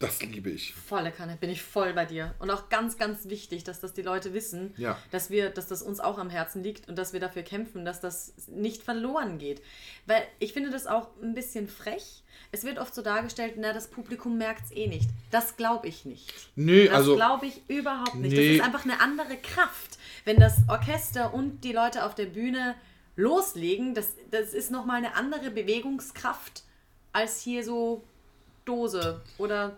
Das 0.01 0.23
liebe 0.23 0.51
ich. 0.51 0.75
Volle 0.75 1.11
Kanne, 1.11 1.37
bin 1.41 1.51
ich 1.51 1.61
voll 1.61 1.93
bei 1.93 2.05
dir. 2.05 2.33
Und 2.39 2.51
auch 2.51 2.69
ganz, 2.69 2.99
ganz 2.99 3.29
wichtig, 3.29 3.65
dass 3.65 3.81
das 3.81 3.95
die 3.95 4.03
Leute 4.03 4.33
wissen, 4.33 4.73
Ja. 4.77 4.97
dass 5.11 5.29
wir, 5.29 5.51
dass 5.51 5.67
das 5.67 5.83
uns 5.83 5.99
auch 5.99 6.19
am 6.19 6.31
Herzen 6.31 6.63
liegt 6.63 6.89
und 6.89 6.97
dass 6.97 7.13
wir 7.13 7.19
dafür 7.19 7.43
kämpfen, 7.43 7.85
dass 7.85 8.01
das 8.01 8.33
nicht 8.47 8.85
verloren 8.85 9.39
geht. 9.39 9.61
Weil 10.07 10.23
ich 10.39 10.53
finde 10.53 10.71
das 10.71 10.87
auch 10.87 11.09
ein 11.21 11.35
bisschen 11.35 11.67
frech. 11.69 12.23
Es 12.53 12.63
wird 12.63 12.79
oft 12.79 12.95
so 12.95 13.03
dargestellt, 13.03 13.55
na, 13.57 13.73
das 13.73 13.89
Publikum 13.89 14.39
merkt 14.39 14.67
es 14.67 14.71
eh 14.71 14.87
nicht. 14.87 15.11
Das 15.33 15.57
glaube 15.57 15.89
ich 15.89 16.05
nicht. 16.05 16.33
Nö, 16.55 16.87
Das 16.87 16.95
also 16.95 17.17
glaube 17.17 17.47
ich 17.47 17.69
überhaupt 17.69 18.15
nicht. 18.15 18.37
Nee. 18.37 18.57
Das 18.57 18.57
ist 18.59 18.65
einfach 18.65 18.85
eine 18.85 19.01
andere 19.01 19.37
Kraft. 19.37 19.99
Wenn 20.25 20.37
das 20.39 20.59
Orchester 20.69 21.35
und 21.35 21.65
die 21.65 21.73
Leute 21.73 22.05
auf 22.05 22.15
der 22.15 22.27
Bühne 22.27 22.77
loslegen, 23.17 23.95
das, 23.95 24.11
das 24.31 24.53
ist 24.53 24.71
nochmal 24.71 24.99
eine 24.99 25.17
andere 25.17 25.51
Bewegungskraft 25.51 26.63
als 27.13 27.41
hier 27.41 27.65
so 27.65 28.05
Dose 28.65 29.23
oder 29.39 29.77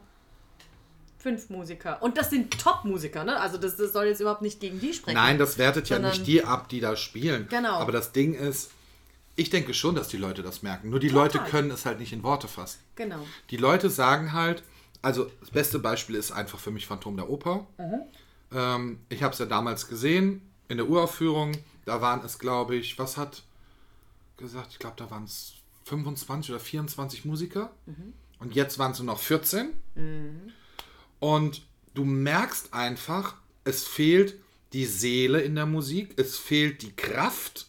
fünf 1.20 1.50
Musiker. 1.50 2.02
Und 2.02 2.16
das 2.16 2.30
sind 2.30 2.58
Top-Musiker, 2.58 3.24
ne? 3.24 3.38
Also 3.38 3.58
das, 3.58 3.76
das 3.76 3.92
soll 3.92 4.06
jetzt 4.06 4.20
überhaupt 4.20 4.42
nicht 4.42 4.60
gegen 4.60 4.80
die 4.80 4.92
sprechen. 4.94 5.16
Nein, 5.16 5.38
das 5.38 5.58
wertet 5.58 5.88
ja 5.88 5.98
nicht 5.98 6.26
die 6.26 6.44
ab, 6.44 6.68
die 6.68 6.80
da 6.80 6.96
spielen. 6.96 7.46
Genau. 7.48 7.74
Aber 7.74 7.92
das 7.92 8.12
Ding 8.12 8.34
ist, 8.34 8.70
ich 9.36 9.50
denke 9.50 9.74
schon, 9.74 9.94
dass 9.94 10.08
die 10.08 10.16
Leute 10.16 10.42
das 10.42 10.62
merken. 10.62 10.90
Nur 10.90 11.00
die 11.00 11.08
Leute 11.08 11.38
Total. 11.38 11.50
können 11.50 11.70
es 11.70 11.86
halt 11.86 11.98
nicht 12.00 12.12
in 12.12 12.22
Worte 12.22 12.48
fassen. 12.48 12.80
Genau. 12.96 13.24
Die 13.50 13.56
Leute 13.56 13.90
sagen 13.90 14.32
halt, 14.32 14.62
also 15.02 15.30
das 15.40 15.50
beste 15.50 15.78
Beispiel 15.78 16.16
ist 16.16 16.32
einfach 16.32 16.58
für 16.58 16.70
mich 16.70 16.86
Phantom 16.86 17.16
der 17.16 17.28
Oper. 17.30 17.66
Ähm, 18.52 19.00
ich 19.08 19.22
habe 19.22 19.32
es 19.32 19.38
ja 19.38 19.46
damals 19.46 19.88
gesehen 19.88 20.42
in 20.68 20.78
der 20.78 20.88
Uraufführung. 20.88 21.52
Da 21.84 22.00
waren 22.00 22.24
es, 22.24 22.38
glaube 22.38 22.76
ich, 22.76 22.98
was 22.98 23.16
hat 23.16 23.42
gesagt? 24.36 24.68
Ich 24.72 24.78
glaube, 24.78 24.96
da 24.96 25.10
waren 25.10 25.24
es 25.24 25.54
25 25.84 26.50
oder 26.50 26.60
24 26.60 27.24
Musiker. 27.24 27.70
Und 28.38 28.54
jetzt 28.54 28.78
waren 28.78 28.92
es 28.92 28.98
nur 28.98 29.06
noch 29.06 29.18
14. 29.18 29.70
Und 31.20 31.62
du 31.94 32.04
merkst 32.04 32.74
einfach, 32.74 33.36
es 33.64 33.86
fehlt 33.86 34.34
die 34.72 34.86
Seele 34.86 35.40
in 35.40 35.54
der 35.54 35.66
Musik, 35.66 36.14
es 36.18 36.38
fehlt 36.38 36.82
die 36.82 36.94
Kraft. 36.96 37.68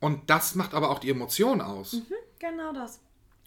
Und 0.00 0.30
das 0.30 0.54
macht 0.54 0.72
aber 0.72 0.90
auch 0.90 0.98
die 0.98 1.10
Emotion 1.10 1.60
aus. 1.60 1.96
Genau 2.38 2.72
das. 2.72 3.00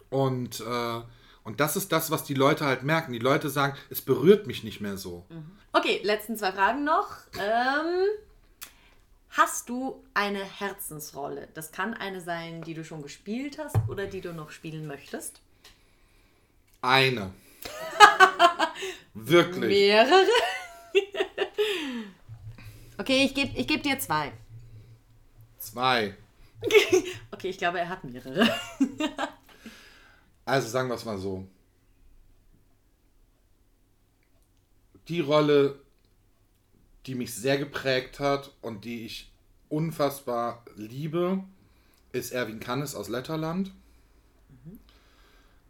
Und, 0.09 0.59
äh, 0.59 1.01
Und 1.45 1.59
das 1.59 1.75
ist 1.75 1.91
das, 1.91 2.09
was 2.09 2.23
die 2.23 2.35
Leute 2.35 2.65
halt 2.65 2.83
merken. 2.83 3.11
Die 3.11 3.19
Leute 3.19 3.49
sagen, 3.49 3.75
es 3.89 3.99
berührt 4.01 4.47
mich 4.47 4.63
nicht 4.63 4.79
mehr 4.79 4.97
so. 4.97 5.25
Okay, 5.73 5.99
letzten 6.03 6.37
zwei 6.37 6.53
Fragen 6.53 6.85
noch. 6.85 7.17
Ähm, 7.37 8.05
hast 9.29 9.67
du 9.67 10.01
eine 10.13 10.43
Herzensrolle? 10.43 11.49
Das 11.53 11.71
kann 11.73 11.93
eine 11.95 12.21
sein, 12.21 12.61
die 12.61 12.73
du 12.73 12.85
schon 12.85 13.01
gespielt 13.01 13.57
hast 13.57 13.75
oder 13.89 14.05
die 14.05 14.21
du 14.21 14.33
noch 14.33 14.51
spielen 14.51 14.87
möchtest. 14.87 15.41
Eine. 16.81 17.33
Wirklich. 19.13 19.69
Mehrere? 19.69 20.27
okay, 22.97 23.25
ich 23.25 23.33
gebe 23.33 23.57
ich 23.57 23.67
geb 23.67 23.83
dir 23.83 23.99
zwei. 23.99 24.31
Zwei. 25.57 26.15
Okay, 27.31 27.49
ich 27.49 27.57
glaube, 27.57 27.79
er 27.79 27.89
hat 27.89 28.03
mehrere. 28.03 28.47
Also 30.45 30.67
sagen 30.67 30.89
wir 30.89 30.95
es 30.95 31.05
mal 31.05 31.17
so. 31.17 31.47
Die 35.07 35.21
Rolle, 35.21 35.79
die 37.05 37.15
mich 37.15 37.33
sehr 37.33 37.57
geprägt 37.57 38.19
hat 38.19 38.51
und 38.61 38.85
die 38.85 39.05
ich 39.05 39.31
unfassbar 39.69 40.63
liebe, 40.75 41.43
ist 42.11 42.31
Erwin 42.31 42.59
Kannes 42.59 42.93
aus 42.93 43.09
Letterland. 43.09 43.71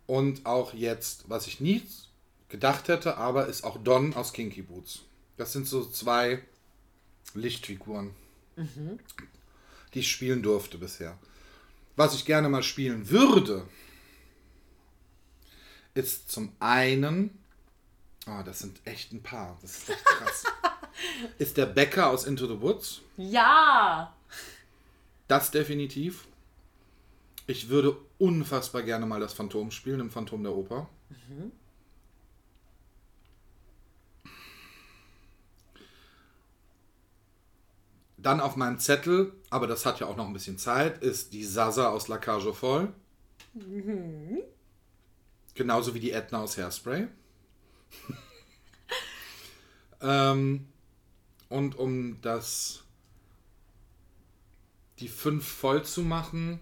Und 0.05 0.45
auch 0.45 0.73
jetzt, 0.73 1.29
was 1.29 1.47
ich 1.47 1.61
nie 1.61 1.81
gedacht 2.53 2.87
hätte, 2.87 3.17
aber 3.17 3.47
ist 3.47 3.63
auch 3.63 3.77
Don 3.83 4.13
aus 4.13 4.31
Kinky 4.31 4.61
Boots. 4.61 4.99
Das 5.37 5.53
sind 5.53 5.67
so 5.67 5.83
zwei 5.85 6.43
Lichtfiguren, 7.33 8.11
die 9.95 9.99
ich 9.99 10.11
spielen 10.11 10.43
durfte 10.43 10.77
bisher. 10.77 11.17
Was 11.95 12.13
ich 12.13 12.25
gerne 12.25 12.49
mal 12.49 12.61
spielen 12.61 13.09
würde, 13.09 13.67
ist 15.95 16.29
zum 16.31 16.51
einen, 16.59 17.35
ah, 18.27 18.43
das 18.43 18.59
sind 18.59 18.79
echt 18.85 19.11
ein 19.13 19.23
paar, 19.23 19.57
das 19.63 19.79
ist 19.79 19.89
echt 19.89 20.05
krass, 20.05 20.43
ist 21.39 21.57
der 21.57 21.65
Bäcker 21.65 22.11
aus 22.11 22.23
Into 22.23 22.45
the 22.45 22.61
Woods. 22.61 23.01
Ja! 23.17 24.15
Das 25.27 25.49
definitiv. 25.49 26.27
Ich 27.47 27.69
würde 27.69 27.97
unfassbar 28.19 28.83
gerne 28.83 29.07
mal 29.07 29.19
das 29.19 29.33
Phantom 29.33 29.71
spielen 29.71 30.01
im 30.01 30.11
Phantom 30.11 30.43
der 30.43 30.53
Oper. 30.53 30.87
Dann 38.23 38.39
auf 38.39 38.55
meinem 38.55 38.79
Zettel, 38.79 39.33
aber 39.49 39.67
das 39.67 39.85
hat 39.85 39.99
ja 39.99 40.07
auch 40.07 40.15
noch 40.15 40.25
ein 40.25 40.33
bisschen 40.33 40.57
Zeit, 40.57 41.03
ist 41.03 41.33
die 41.33 41.43
Sasa 41.43 41.89
aus 41.89 42.07
La 42.07 42.17
Cage 42.17 42.47
aux 42.47 42.53
Folles. 42.53 42.89
Genauso 45.53 45.93
wie 45.93 45.99
die 45.99 46.11
Edna 46.11 46.41
aus 46.41 46.57
Hairspray. 46.57 47.07
ähm, 50.01 50.67
und 51.49 51.77
um 51.77 52.19
das 52.21 52.83
die 54.99 55.09
fünf 55.09 55.45
voll 55.45 55.83
zu 55.83 56.01
machen, 56.01 56.59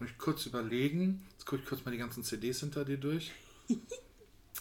muss 0.00 0.08
ich 0.08 0.18
kurz 0.18 0.46
überlegen. 0.46 1.26
Jetzt 1.32 1.44
gucke 1.44 1.62
ich 1.62 1.68
kurz 1.68 1.84
mal 1.84 1.90
die 1.90 1.98
ganzen 1.98 2.24
CDs 2.24 2.60
hinter 2.60 2.84
dir 2.84 2.98
durch. 2.98 3.30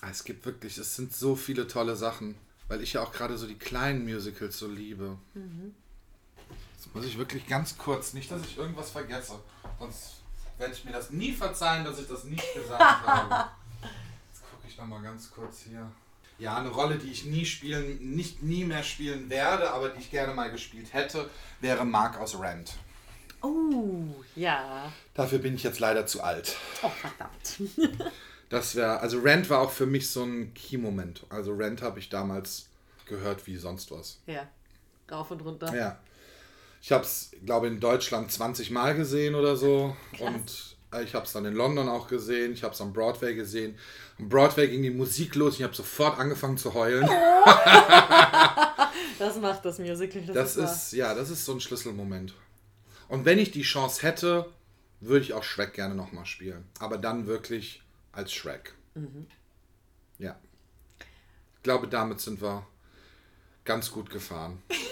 Ah, 0.01 0.09
es 0.09 0.25
gibt 0.25 0.45
wirklich, 0.45 0.77
es 0.77 0.97
sind 0.97 1.13
so 1.13 1.33
viele 1.33 1.65
tolle 1.65 1.95
Sachen, 1.95 2.35
weil 2.67 2.81
ich 2.81 2.91
ja 2.91 3.01
auch 3.01 3.13
gerade 3.13 3.37
so 3.37 3.47
die 3.47 3.57
kleinen 3.57 4.03
Musicals 4.03 4.59
so 4.59 4.67
liebe. 4.67 5.17
Jetzt 5.33 5.82
muss 6.93 7.05
ich 7.05 7.17
wirklich 7.17 7.47
ganz 7.47 7.77
kurz, 7.77 8.13
nicht, 8.13 8.31
dass 8.31 8.41
ich 8.43 8.57
irgendwas 8.57 8.91
vergesse, 8.91 9.39
sonst 9.79 10.21
werde 10.57 10.73
ich 10.73 10.85
mir 10.85 10.91
das 10.91 11.09
nie 11.09 11.33
verzeihen, 11.33 11.83
dass 11.83 11.99
ich 11.99 12.07
das 12.07 12.23
nicht 12.25 12.53
gesagt 12.53 12.81
habe. 13.07 13.49
Jetzt 14.31 14.43
gucke 14.49 14.67
ich 14.67 14.77
nochmal 14.77 15.01
ganz 15.01 15.31
kurz 15.31 15.61
hier. 15.61 15.91
Ja, 16.39 16.57
eine 16.57 16.69
Rolle, 16.69 16.97
die 16.97 17.11
ich 17.11 17.25
nie 17.25 17.45
spielen, 17.45 18.15
nicht 18.15 18.43
nie 18.43 18.65
mehr 18.65 18.83
spielen 18.83 19.29
werde, 19.29 19.71
aber 19.71 19.89
die 19.89 19.99
ich 19.99 20.11
gerne 20.11 20.33
mal 20.33 20.51
gespielt 20.51 20.93
hätte, 20.93 21.29
wäre 21.61 21.85
Mark 21.85 22.19
aus 22.19 22.39
Rent. 22.39 22.73
Oh, 23.41 24.05
ja. 24.35 24.91
Dafür 25.13 25.39
bin 25.39 25.55
ich 25.55 25.63
jetzt 25.63 25.79
leider 25.79 26.05
zu 26.05 26.23
alt. 26.23 26.55
Oh, 26.81 26.89
verdammt. 26.89 28.11
Das 28.49 28.75
wäre, 28.75 28.99
also 28.99 29.19
Rent 29.19 29.49
war 29.49 29.61
auch 29.61 29.71
für 29.71 29.87
mich 29.87 30.11
so 30.11 30.23
ein 30.23 30.53
Key-Moment. 30.53 31.25
Also 31.29 31.55
Rent 31.55 31.81
habe 31.81 31.97
ich 31.97 32.09
damals 32.09 32.67
gehört 33.07 33.47
wie 33.47 33.57
sonst 33.57 33.89
was. 33.89 34.19
Ja. 34.27 34.47
Rauf 35.09 35.31
und 35.31 35.41
runter. 35.41 35.75
Ja. 35.75 35.97
Ich 36.84 36.91
habe 36.91 37.05
es, 37.05 37.31
glaube 37.45 37.67
in 37.67 37.79
Deutschland 37.79 38.29
20 38.29 38.69
Mal 38.69 38.93
gesehen 38.93 39.36
oder 39.36 39.55
so. 39.55 39.95
Und 40.19 40.75
äh, 40.93 41.01
ich 41.03 41.15
habe 41.15 41.25
es 41.25 41.31
dann 41.31 41.45
in 41.45 41.53
London 41.53 41.88
auch 41.88 42.09
gesehen. 42.09 42.51
Ich 42.51 42.61
habe 42.61 42.73
es 42.73 42.81
am 42.81 42.91
Broadway 42.91 43.36
gesehen. 43.36 43.77
Am 44.19 44.27
Broadway 44.27 44.67
ging 44.67 44.84
die 44.84 44.89
Musik 44.89 45.34
los. 45.36 45.55
Ich 45.55 45.63
habe 45.63 45.73
sofort 45.73 46.19
angefangen 46.19 46.57
zu 46.57 46.73
heulen. 46.73 47.09
Das 49.19 49.38
macht 49.38 49.63
das 49.63 49.79
Musical. 49.79 50.23
Das, 50.25 50.55
Das 50.55 50.57
ist, 50.57 50.84
ist, 50.88 50.93
ja, 50.93 51.13
das 51.13 51.29
ist 51.29 51.45
so 51.45 51.53
ein 51.53 51.61
Schlüsselmoment. 51.61 52.34
Und 53.07 53.25
wenn 53.25 53.38
ich 53.38 53.51
die 53.51 53.61
Chance 53.61 54.01
hätte, 54.01 54.49
würde 54.99 55.21
ich 55.23 55.34
auch 55.34 55.43
Shrek 55.43 55.73
gerne 55.73 55.95
nochmal 55.95 56.25
spielen. 56.25 56.65
Aber 56.79 56.97
dann 56.97 57.27
wirklich 57.27 57.84
als 58.11 58.34
Shrek. 58.34 58.73
Ja. 60.19 60.36
Ich 60.99 61.63
glaube, 61.63 61.88
damit 61.88 62.19
sind 62.19 62.41
wir 62.41 62.65
ganz 63.63 63.91
gut 63.91 64.09
gefahren. 64.09 64.61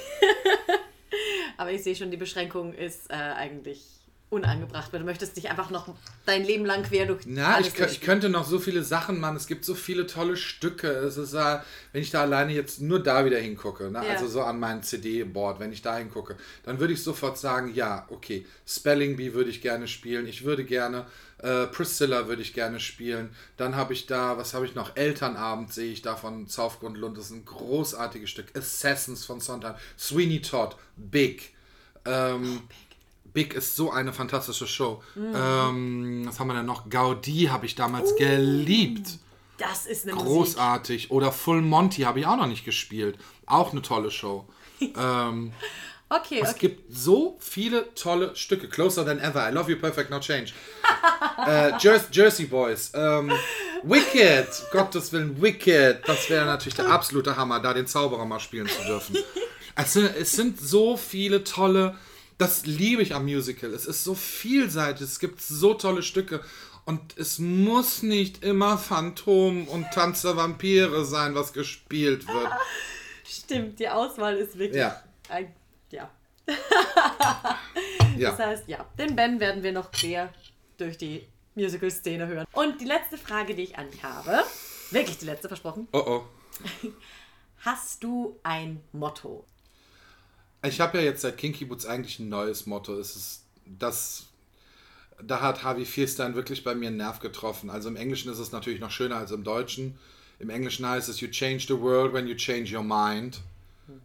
Aber 1.61 1.71
ich 1.71 1.83
sehe 1.83 1.95
schon, 1.95 2.09
die 2.09 2.17
Beschränkung 2.17 2.73
ist 2.73 3.11
äh, 3.11 3.13
eigentlich 3.13 4.00
unangebracht, 4.31 4.93
weil 4.93 5.01
du 5.01 5.05
möchtest 5.05 5.35
dich 5.35 5.49
einfach 5.49 5.69
noch 5.71 5.93
dein 6.25 6.45
Leben 6.45 6.65
lang 6.65 6.83
quer 6.83 7.05
durch 7.05 7.23
Na, 7.25 7.59
ich, 7.59 7.77
ich 7.77 7.99
könnte 7.99 8.29
noch 8.29 8.45
so 8.45 8.59
viele 8.59 8.81
Sachen 8.81 9.19
machen. 9.19 9.35
Es 9.35 9.45
gibt 9.45 9.65
so 9.65 9.75
viele 9.75 10.07
tolle 10.07 10.37
Stücke. 10.37 10.87
Es 10.87 11.17
ist, 11.17 11.33
äh, 11.33 11.59
wenn 11.91 12.01
ich 12.01 12.11
da 12.11 12.21
alleine 12.21 12.53
jetzt 12.53 12.79
nur 12.79 13.03
da 13.03 13.25
wieder 13.25 13.37
hingucke, 13.37 13.91
ne? 13.91 14.01
Ja. 14.05 14.13
also 14.13 14.27
so 14.27 14.41
an 14.41 14.57
mein 14.57 14.83
CD-Board, 14.83 15.59
wenn 15.59 15.73
ich 15.73 15.81
da 15.81 15.97
hingucke, 15.97 16.37
dann 16.63 16.79
würde 16.79 16.93
ich 16.93 17.03
sofort 17.03 17.37
sagen, 17.37 17.73
ja, 17.73 18.05
okay, 18.09 18.45
Spelling 18.65 19.17
Bee 19.17 19.33
würde 19.33 19.49
ich 19.49 19.61
gerne 19.61 19.89
spielen. 19.89 20.25
Ich 20.25 20.45
würde 20.45 20.63
gerne, 20.63 21.05
äh, 21.39 21.67
Priscilla 21.67 22.27
würde 22.27 22.41
ich 22.41 22.53
gerne 22.53 22.79
spielen. 22.79 23.35
Dann 23.57 23.75
habe 23.75 23.91
ich 23.91 24.05
da, 24.05 24.37
was 24.37 24.53
habe 24.53 24.65
ich 24.65 24.75
noch? 24.75 24.95
Elternabend 24.95 25.73
sehe 25.73 25.91
ich 25.91 26.03
da 26.03 26.15
von 26.15 26.47
Zaufgrund 26.47 26.97
Lund. 26.97 27.17
Das 27.17 27.25
ist 27.25 27.31
ein 27.31 27.43
großartiges 27.43 28.29
Stück. 28.29 28.55
Assassins 28.55 29.25
von 29.25 29.41
Sondheim. 29.41 29.75
Sweeney 29.99 30.41
Todd. 30.41 30.77
Big. 30.95 31.53
Ähm, 32.05 32.61
Big 32.69 32.90
ist 33.33 33.75
so 33.75 33.91
eine 33.91 34.13
fantastische 34.13 34.67
Show. 34.67 35.01
Ähm, 35.15 36.23
was 36.25 36.39
haben 36.39 36.47
wir 36.47 36.55
denn 36.55 36.65
noch? 36.65 36.89
Gaudi 36.89 37.49
habe 37.51 37.65
ich 37.65 37.75
damals 37.75 38.15
geliebt. 38.15 39.19
Das 39.57 39.85
ist 39.85 40.05
eine 40.05 40.15
Musik. 40.15 40.27
Großartig. 40.27 41.11
Oder 41.11 41.31
Full 41.31 41.61
Monty 41.61 42.01
habe 42.01 42.19
ich 42.19 42.25
auch 42.25 42.37
noch 42.37 42.47
nicht 42.47 42.65
gespielt. 42.65 43.17
Auch 43.45 43.71
eine 43.71 43.81
tolle 43.81 44.11
Show. 44.11 44.45
ähm, 44.97 45.53
Okay, 46.13 46.41
es 46.43 46.49
okay. 46.49 46.59
gibt 46.59 46.93
so 46.93 47.37
viele 47.39 47.95
tolle 47.95 48.35
Stücke. 48.35 48.67
Closer 48.67 49.05
Than 49.05 49.17
Ever. 49.19 49.47
I 49.49 49.53
Love 49.53 49.71
You 49.71 49.77
Perfect 49.79 50.09
No 50.09 50.19
Change. 50.19 50.51
äh, 51.47 51.71
Jer 51.79 52.03
Jersey 52.11 52.47
Boys. 52.47 52.91
Ähm, 52.93 53.31
Wicked. 53.83 54.47
Gottes 54.73 55.13
Willen, 55.13 55.41
Wicked. 55.41 56.01
Das 56.05 56.29
wäre 56.29 56.45
natürlich 56.45 56.75
der 56.75 56.89
absolute 56.89 57.37
Hammer, 57.37 57.61
da 57.61 57.73
den 57.73 57.87
Zauberer 57.87 58.25
mal 58.25 58.41
spielen 58.41 58.67
zu 58.67 58.83
dürfen. 58.83 59.15
Es 59.73 59.93
sind, 59.93 60.13
es 60.19 60.33
sind 60.33 60.59
so 60.59 60.97
viele 60.97 61.45
tolle. 61.45 61.95
Das 62.41 62.65
liebe 62.65 63.03
ich 63.03 63.13
am 63.13 63.25
Musical. 63.25 63.71
Es 63.71 63.85
ist 63.85 64.03
so 64.03 64.15
vielseitig. 64.15 65.03
Es 65.03 65.19
gibt 65.19 65.39
so 65.43 65.75
tolle 65.75 66.01
Stücke. 66.01 66.43
Und 66.85 67.15
es 67.15 67.37
muss 67.37 68.01
nicht 68.01 68.43
immer 68.43 68.79
Phantom 68.79 69.67
und 69.67 69.85
Tanz 69.91 70.23
der 70.23 70.35
Vampire 70.35 71.05
sein, 71.05 71.35
was 71.35 71.53
gespielt 71.53 72.27
wird. 72.27 72.51
Stimmt, 73.23 73.79
die 73.79 73.87
Auswahl 73.87 74.37
ist 74.37 74.57
wirklich 74.57 74.77
Ja. 74.79 75.03
ein. 75.29 75.53
Ja. 75.91 76.09
Ja. 78.17 78.31
Das 78.31 78.39
heißt, 78.39 78.63
ja, 78.67 78.85
den 78.97 79.15
Ben 79.15 79.39
werden 79.39 79.61
wir 79.63 79.71
noch 79.71 79.91
quer 79.91 80.33
durch 80.77 80.97
die 80.97 81.25
Musical-Szene 81.55 82.27
hören. 82.27 82.45
Und 82.53 82.81
die 82.81 82.85
letzte 82.85 83.17
Frage, 83.17 83.53
die 83.55 83.61
ich 83.63 83.77
an 83.77 83.89
dich 83.91 84.03
habe, 84.03 84.43
wirklich 84.89 85.17
die 85.19 85.25
letzte 85.25 85.47
versprochen. 85.47 85.87
Oh 85.93 86.03
oh. 86.05 86.23
Hast 87.59 88.03
du 88.03 88.39
ein 88.43 88.81
Motto? 88.91 89.45
Ich 90.63 90.79
habe 90.79 90.99
ja 90.99 91.03
jetzt 91.03 91.21
seit 91.21 91.37
Kinky 91.37 91.65
Boots 91.65 91.85
eigentlich 91.85 92.19
ein 92.19 92.29
neues 92.29 92.65
Motto. 92.65 92.93
Es 92.93 93.15
ist 93.15 93.43
das. 93.65 94.25
Da 95.23 95.41
hat 95.41 95.63
Harvey 95.63 95.85
Fierstein 95.85 96.35
wirklich 96.35 96.63
bei 96.63 96.75
mir 96.75 96.87
einen 96.87 96.97
Nerv 96.97 97.19
getroffen. 97.19 97.69
Also 97.69 97.89
im 97.89 97.95
Englischen 97.95 98.31
ist 98.31 98.39
es 98.39 98.51
natürlich 98.51 98.79
noch 98.79 98.91
schöner 98.91 99.17
als 99.17 99.31
im 99.31 99.43
Deutschen. 99.43 99.97
Im 100.39 100.49
Englischen 100.49 100.87
heißt 100.87 101.09
es, 101.09 101.19
you 101.19 101.27
change 101.27 101.65
the 101.67 101.79
world 101.79 102.13
when 102.13 102.27
you 102.27 102.35
change 102.35 102.75
your 102.75 102.83
mind. 102.83 103.41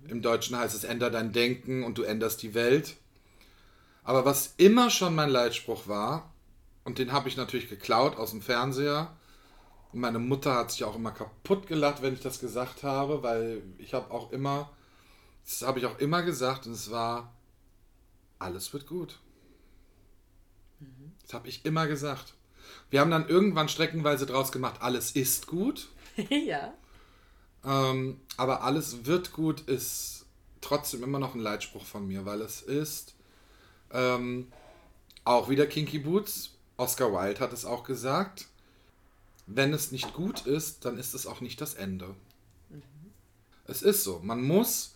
Im 0.08 0.20
Deutschen 0.20 0.56
heißt 0.56 0.74
es, 0.74 0.84
änder 0.84 1.10
dein 1.10 1.32
Denken 1.32 1.84
und 1.84 1.96
du 1.98 2.02
änderst 2.02 2.42
die 2.42 2.54
Welt. 2.54 2.96
Aber 4.04 4.24
was 4.24 4.54
immer 4.56 4.90
schon 4.90 5.14
mein 5.14 5.30
Leitspruch 5.30 5.88
war, 5.88 6.32
und 6.84 6.98
den 6.98 7.12
habe 7.12 7.28
ich 7.28 7.36
natürlich 7.36 7.68
geklaut 7.68 8.16
aus 8.16 8.30
dem 8.30 8.42
Fernseher, 8.42 9.14
und 9.92 10.00
meine 10.00 10.18
Mutter 10.18 10.54
hat 10.54 10.70
sich 10.70 10.84
auch 10.84 10.96
immer 10.96 11.12
kaputt 11.12 11.66
gelacht, 11.66 12.02
wenn 12.02 12.14
ich 12.14 12.20
das 12.20 12.40
gesagt 12.40 12.82
habe, 12.82 13.22
weil 13.22 13.62
ich 13.78 13.94
habe 13.94 14.10
auch 14.10 14.32
immer, 14.32 14.70
das 15.46 15.62
habe 15.62 15.78
ich 15.78 15.86
auch 15.86 15.98
immer 15.98 16.22
gesagt, 16.22 16.66
und 16.66 16.72
es 16.72 16.90
war, 16.90 17.32
alles 18.38 18.72
wird 18.72 18.86
gut. 18.86 19.20
Das 21.22 21.34
habe 21.34 21.48
ich 21.48 21.64
immer 21.64 21.86
gesagt. 21.86 22.34
Wir 22.90 23.00
haben 23.00 23.10
dann 23.10 23.28
irgendwann 23.28 23.68
streckenweise 23.68 24.26
draus 24.26 24.52
gemacht, 24.52 24.82
alles 24.82 25.12
ist 25.12 25.46
gut. 25.46 25.88
ja. 26.30 26.74
Ähm, 27.64 28.20
aber 28.36 28.62
alles 28.62 29.06
wird 29.06 29.32
gut 29.32 29.62
ist 29.62 30.26
trotzdem 30.60 31.02
immer 31.02 31.18
noch 31.18 31.34
ein 31.34 31.40
Leitspruch 31.40 31.84
von 31.84 32.06
mir, 32.06 32.24
weil 32.24 32.40
es 32.40 32.62
ist 32.62 33.14
ähm, 33.92 34.52
auch 35.24 35.48
wieder 35.48 35.66
Kinky 35.66 36.00
Boots. 36.00 36.54
Oscar 36.76 37.12
Wilde 37.12 37.40
hat 37.40 37.52
es 37.52 37.64
auch 37.64 37.84
gesagt. 37.84 38.46
Wenn 39.46 39.72
es 39.72 39.92
nicht 39.92 40.12
gut 40.12 40.46
ist, 40.46 40.84
dann 40.84 40.98
ist 40.98 41.14
es 41.14 41.26
auch 41.26 41.40
nicht 41.40 41.60
das 41.60 41.74
Ende. 41.74 42.08
Mhm. 42.68 42.82
Es 43.64 43.82
ist 43.82 44.02
so. 44.02 44.20
Man 44.22 44.42
muss 44.42 44.95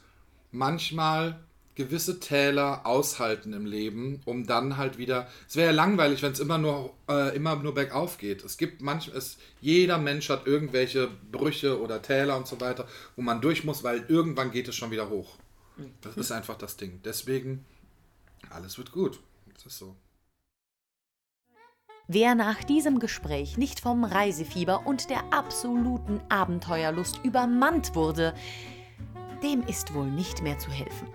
manchmal 0.50 1.40
gewisse 1.74 2.20
Täler 2.20 2.84
aushalten 2.84 3.52
im 3.52 3.64
Leben, 3.64 4.20
um 4.26 4.46
dann 4.46 4.76
halt 4.76 4.98
wieder. 4.98 5.28
Es 5.48 5.56
wäre 5.56 5.70
ja 5.70 5.74
langweilig, 5.74 6.22
wenn 6.22 6.32
es 6.32 6.40
immer 6.40 6.58
nur 6.58 6.92
äh, 7.08 7.34
immer 7.34 7.56
nur 7.56 7.74
bergauf 7.74 8.18
geht. 8.18 8.44
Es 8.44 8.58
gibt 8.58 8.82
manchmal, 8.82 9.16
es, 9.16 9.38
jeder 9.60 9.96
Mensch 9.96 10.28
hat 10.28 10.46
irgendwelche 10.46 11.08
Brüche 11.32 11.80
oder 11.80 12.02
Täler 12.02 12.36
und 12.36 12.46
so 12.46 12.60
weiter, 12.60 12.86
wo 13.16 13.22
man 13.22 13.40
durch 13.40 13.64
muss, 13.64 13.82
weil 13.82 14.04
irgendwann 14.08 14.50
geht 14.50 14.68
es 14.68 14.76
schon 14.76 14.90
wieder 14.90 15.08
hoch. 15.08 15.36
Das 16.02 16.16
ist 16.16 16.32
einfach 16.32 16.58
das 16.58 16.76
Ding. 16.76 17.00
Deswegen, 17.04 17.64
alles 18.50 18.76
wird 18.76 18.92
gut. 18.92 19.18
Das 19.54 19.64
ist 19.66 19.78
so. 19.78 19.96
Wer 22.06 22.34
nach 22.34 22.64
diesem 22.64 22.98
Gespräch 22.98 23.56
nicht 23.56 23.80
vom 23.80 24.04
Reisefieber 24.04 24.84
und 24.84 25.10
der 25.10 25.32
absoluten 25.32 26.20
Abenteuerlust 26.28 27.20
übermannt 27.22 27.94
wurde, 27.94 28.34
dem 29.42 29.62
ist 29.62 29.94
wohl 29.94 30.06
nicht 30.06 30.42
mehr 30.42 30.58
zu 30.58 30.70
helfen. 30.70 31.08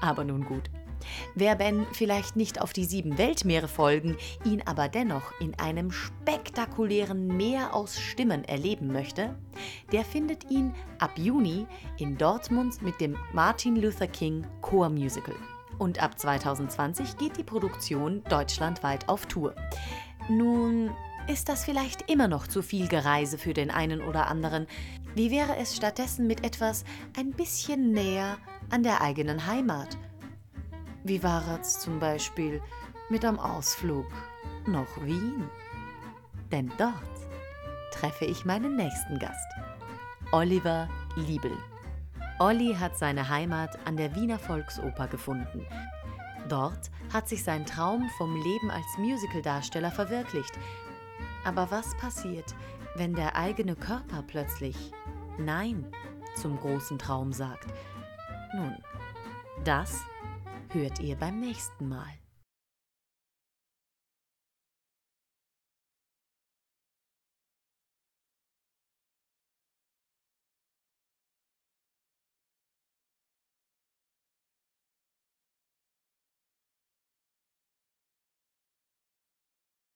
Aber 0.00 0.24
nun 0.24 0.44
gut. 0.44 0.70
Wer 1.34 1.56
Ben 1.56 1.86
vielleicht 1.92 2.36
nicht 2.36 2.60
auf 2.60 2.72
die 2.72 2.84
sieben 2.84 3.18
Weltmeere 3.18 3.68
folgen, 3.68 4.16
ihn 4.44 4.62
aber 4.66 4.88
dennoch 4.88 5.32
in 5.40 5.58
einem 5.58 5.90
spektakulären 5.90 7.26
Meer 7.26 7.74
aus 7.74 7.98
Stimmen 7.98 8.44
erleben 8.44 8.92
möchte, 8.92 9.36
der 9.90 10.04
findet 10.04 10.50
ihn 10.50 10.74
ab 10.98 11.12
Juni 11.16 11.66
in 11.98 12.16
Dortmund 12.16 12.82
mit 12.82 13.00
dem 13.00 13.16
Martin 13.32 13.76
Luther 13.76 14.06
King 14.06 14.46
Chor 14.60 14.88
Musical. 14.88 15.34
Und 15.78 16.02
ab 16.02 16.18
2020 16.18 17.16
geht 17.16 17.36
die 17.36 17.44
Produktion 17.44 18.22
deutschlandweit 18.28 19.08
auf 19.08 19.26
Tour. 19.26 19.54
Nun 20.28 20.90
ist 21.28 21.48
das 21.48 21.64
vielleicht 21.64 22.10
immer 22.10 22.28
noch 22.28 22.46
zu 22.46 22.62
viel 22.62 22.88
Gereise 22.88 23.38
für 23.38 23.54
den 23.54 23.70
einen 23.70 24.02
oder 24.02 24.26
anderen. 24.26 24.66
Wie 25.14 25.30
wäre 25.30 25.56
es 25.56 25.76
stattdessen 25.76 26.26
mit 26.26 26.42
etwas 26.42 26.84
ein 27.18 27.32
bisschen 27.32 27.92
näher 27.92 28.38
an 28.70 28.82
der 28.82 29.02
eigenen 29.02 29.46
Heimat? 29.46 29.98
Wie 31.04 31.22
war 31.22 31.58
es 31.60 31.80
zum 31.80 31.98
Beispiel 31.98 32.62
mit 33.10 33.24
einem 33.24 33.38
Ausflug 33.38 34.06
nach 34.66 34.88
Wien? 35.02 35.50
Denn 36.50 36.72
dort 36.78 36.94
treffe 37.92 38.24
ich 38.24 38.46
meinen 38.46 38.76
nächsten 38.76 39.18
Gast, 39.18 39.46
Oliver 40.32 40.88
Liebel. 41.16 41.56
Olli 42.38 42.74
hat 42.74 42.96
seine 42.96 43.28
Heimat 43.28 43.78
an 43.86 43.98
der 43.98 44.14
Wiener 44.16 44.38
Volksoper 44.38 45.08
gefunden. 45.08 45.66
Dort 46.48 46.90
hat 47.12 47.28
sich 47.28 47.44
sein 47.44 47.66
Traum 47.66 48.08
vom 48.16 48.34
Leben 48.34 48.70
als 48.70 48.86
Musicaldarsteller 48.98 49.90
verwirklicht. 49.90 50.58
Aber 51.44 51.70
was 51.70 51.94
passiert, 51.98 52.54
wenn 52.96 53.14
der 53.14 53.36
eigene 53.36 53.76
Körper 53.76 54.22
plötzlich 54.26 54.76
Nein 55.38 55.84
zum 56.36 56.58
großen 56.58 56.98
Traum 56.98 57.32
sagt? 57.32 57.66
Nun, 58.54 58.76
das 59.64 60.00
hört 60.70 61.00
ihr 61.00 61.16
beim 61.16 61.40
nächsten 61.40 61.88
Mal. 61.88 62.21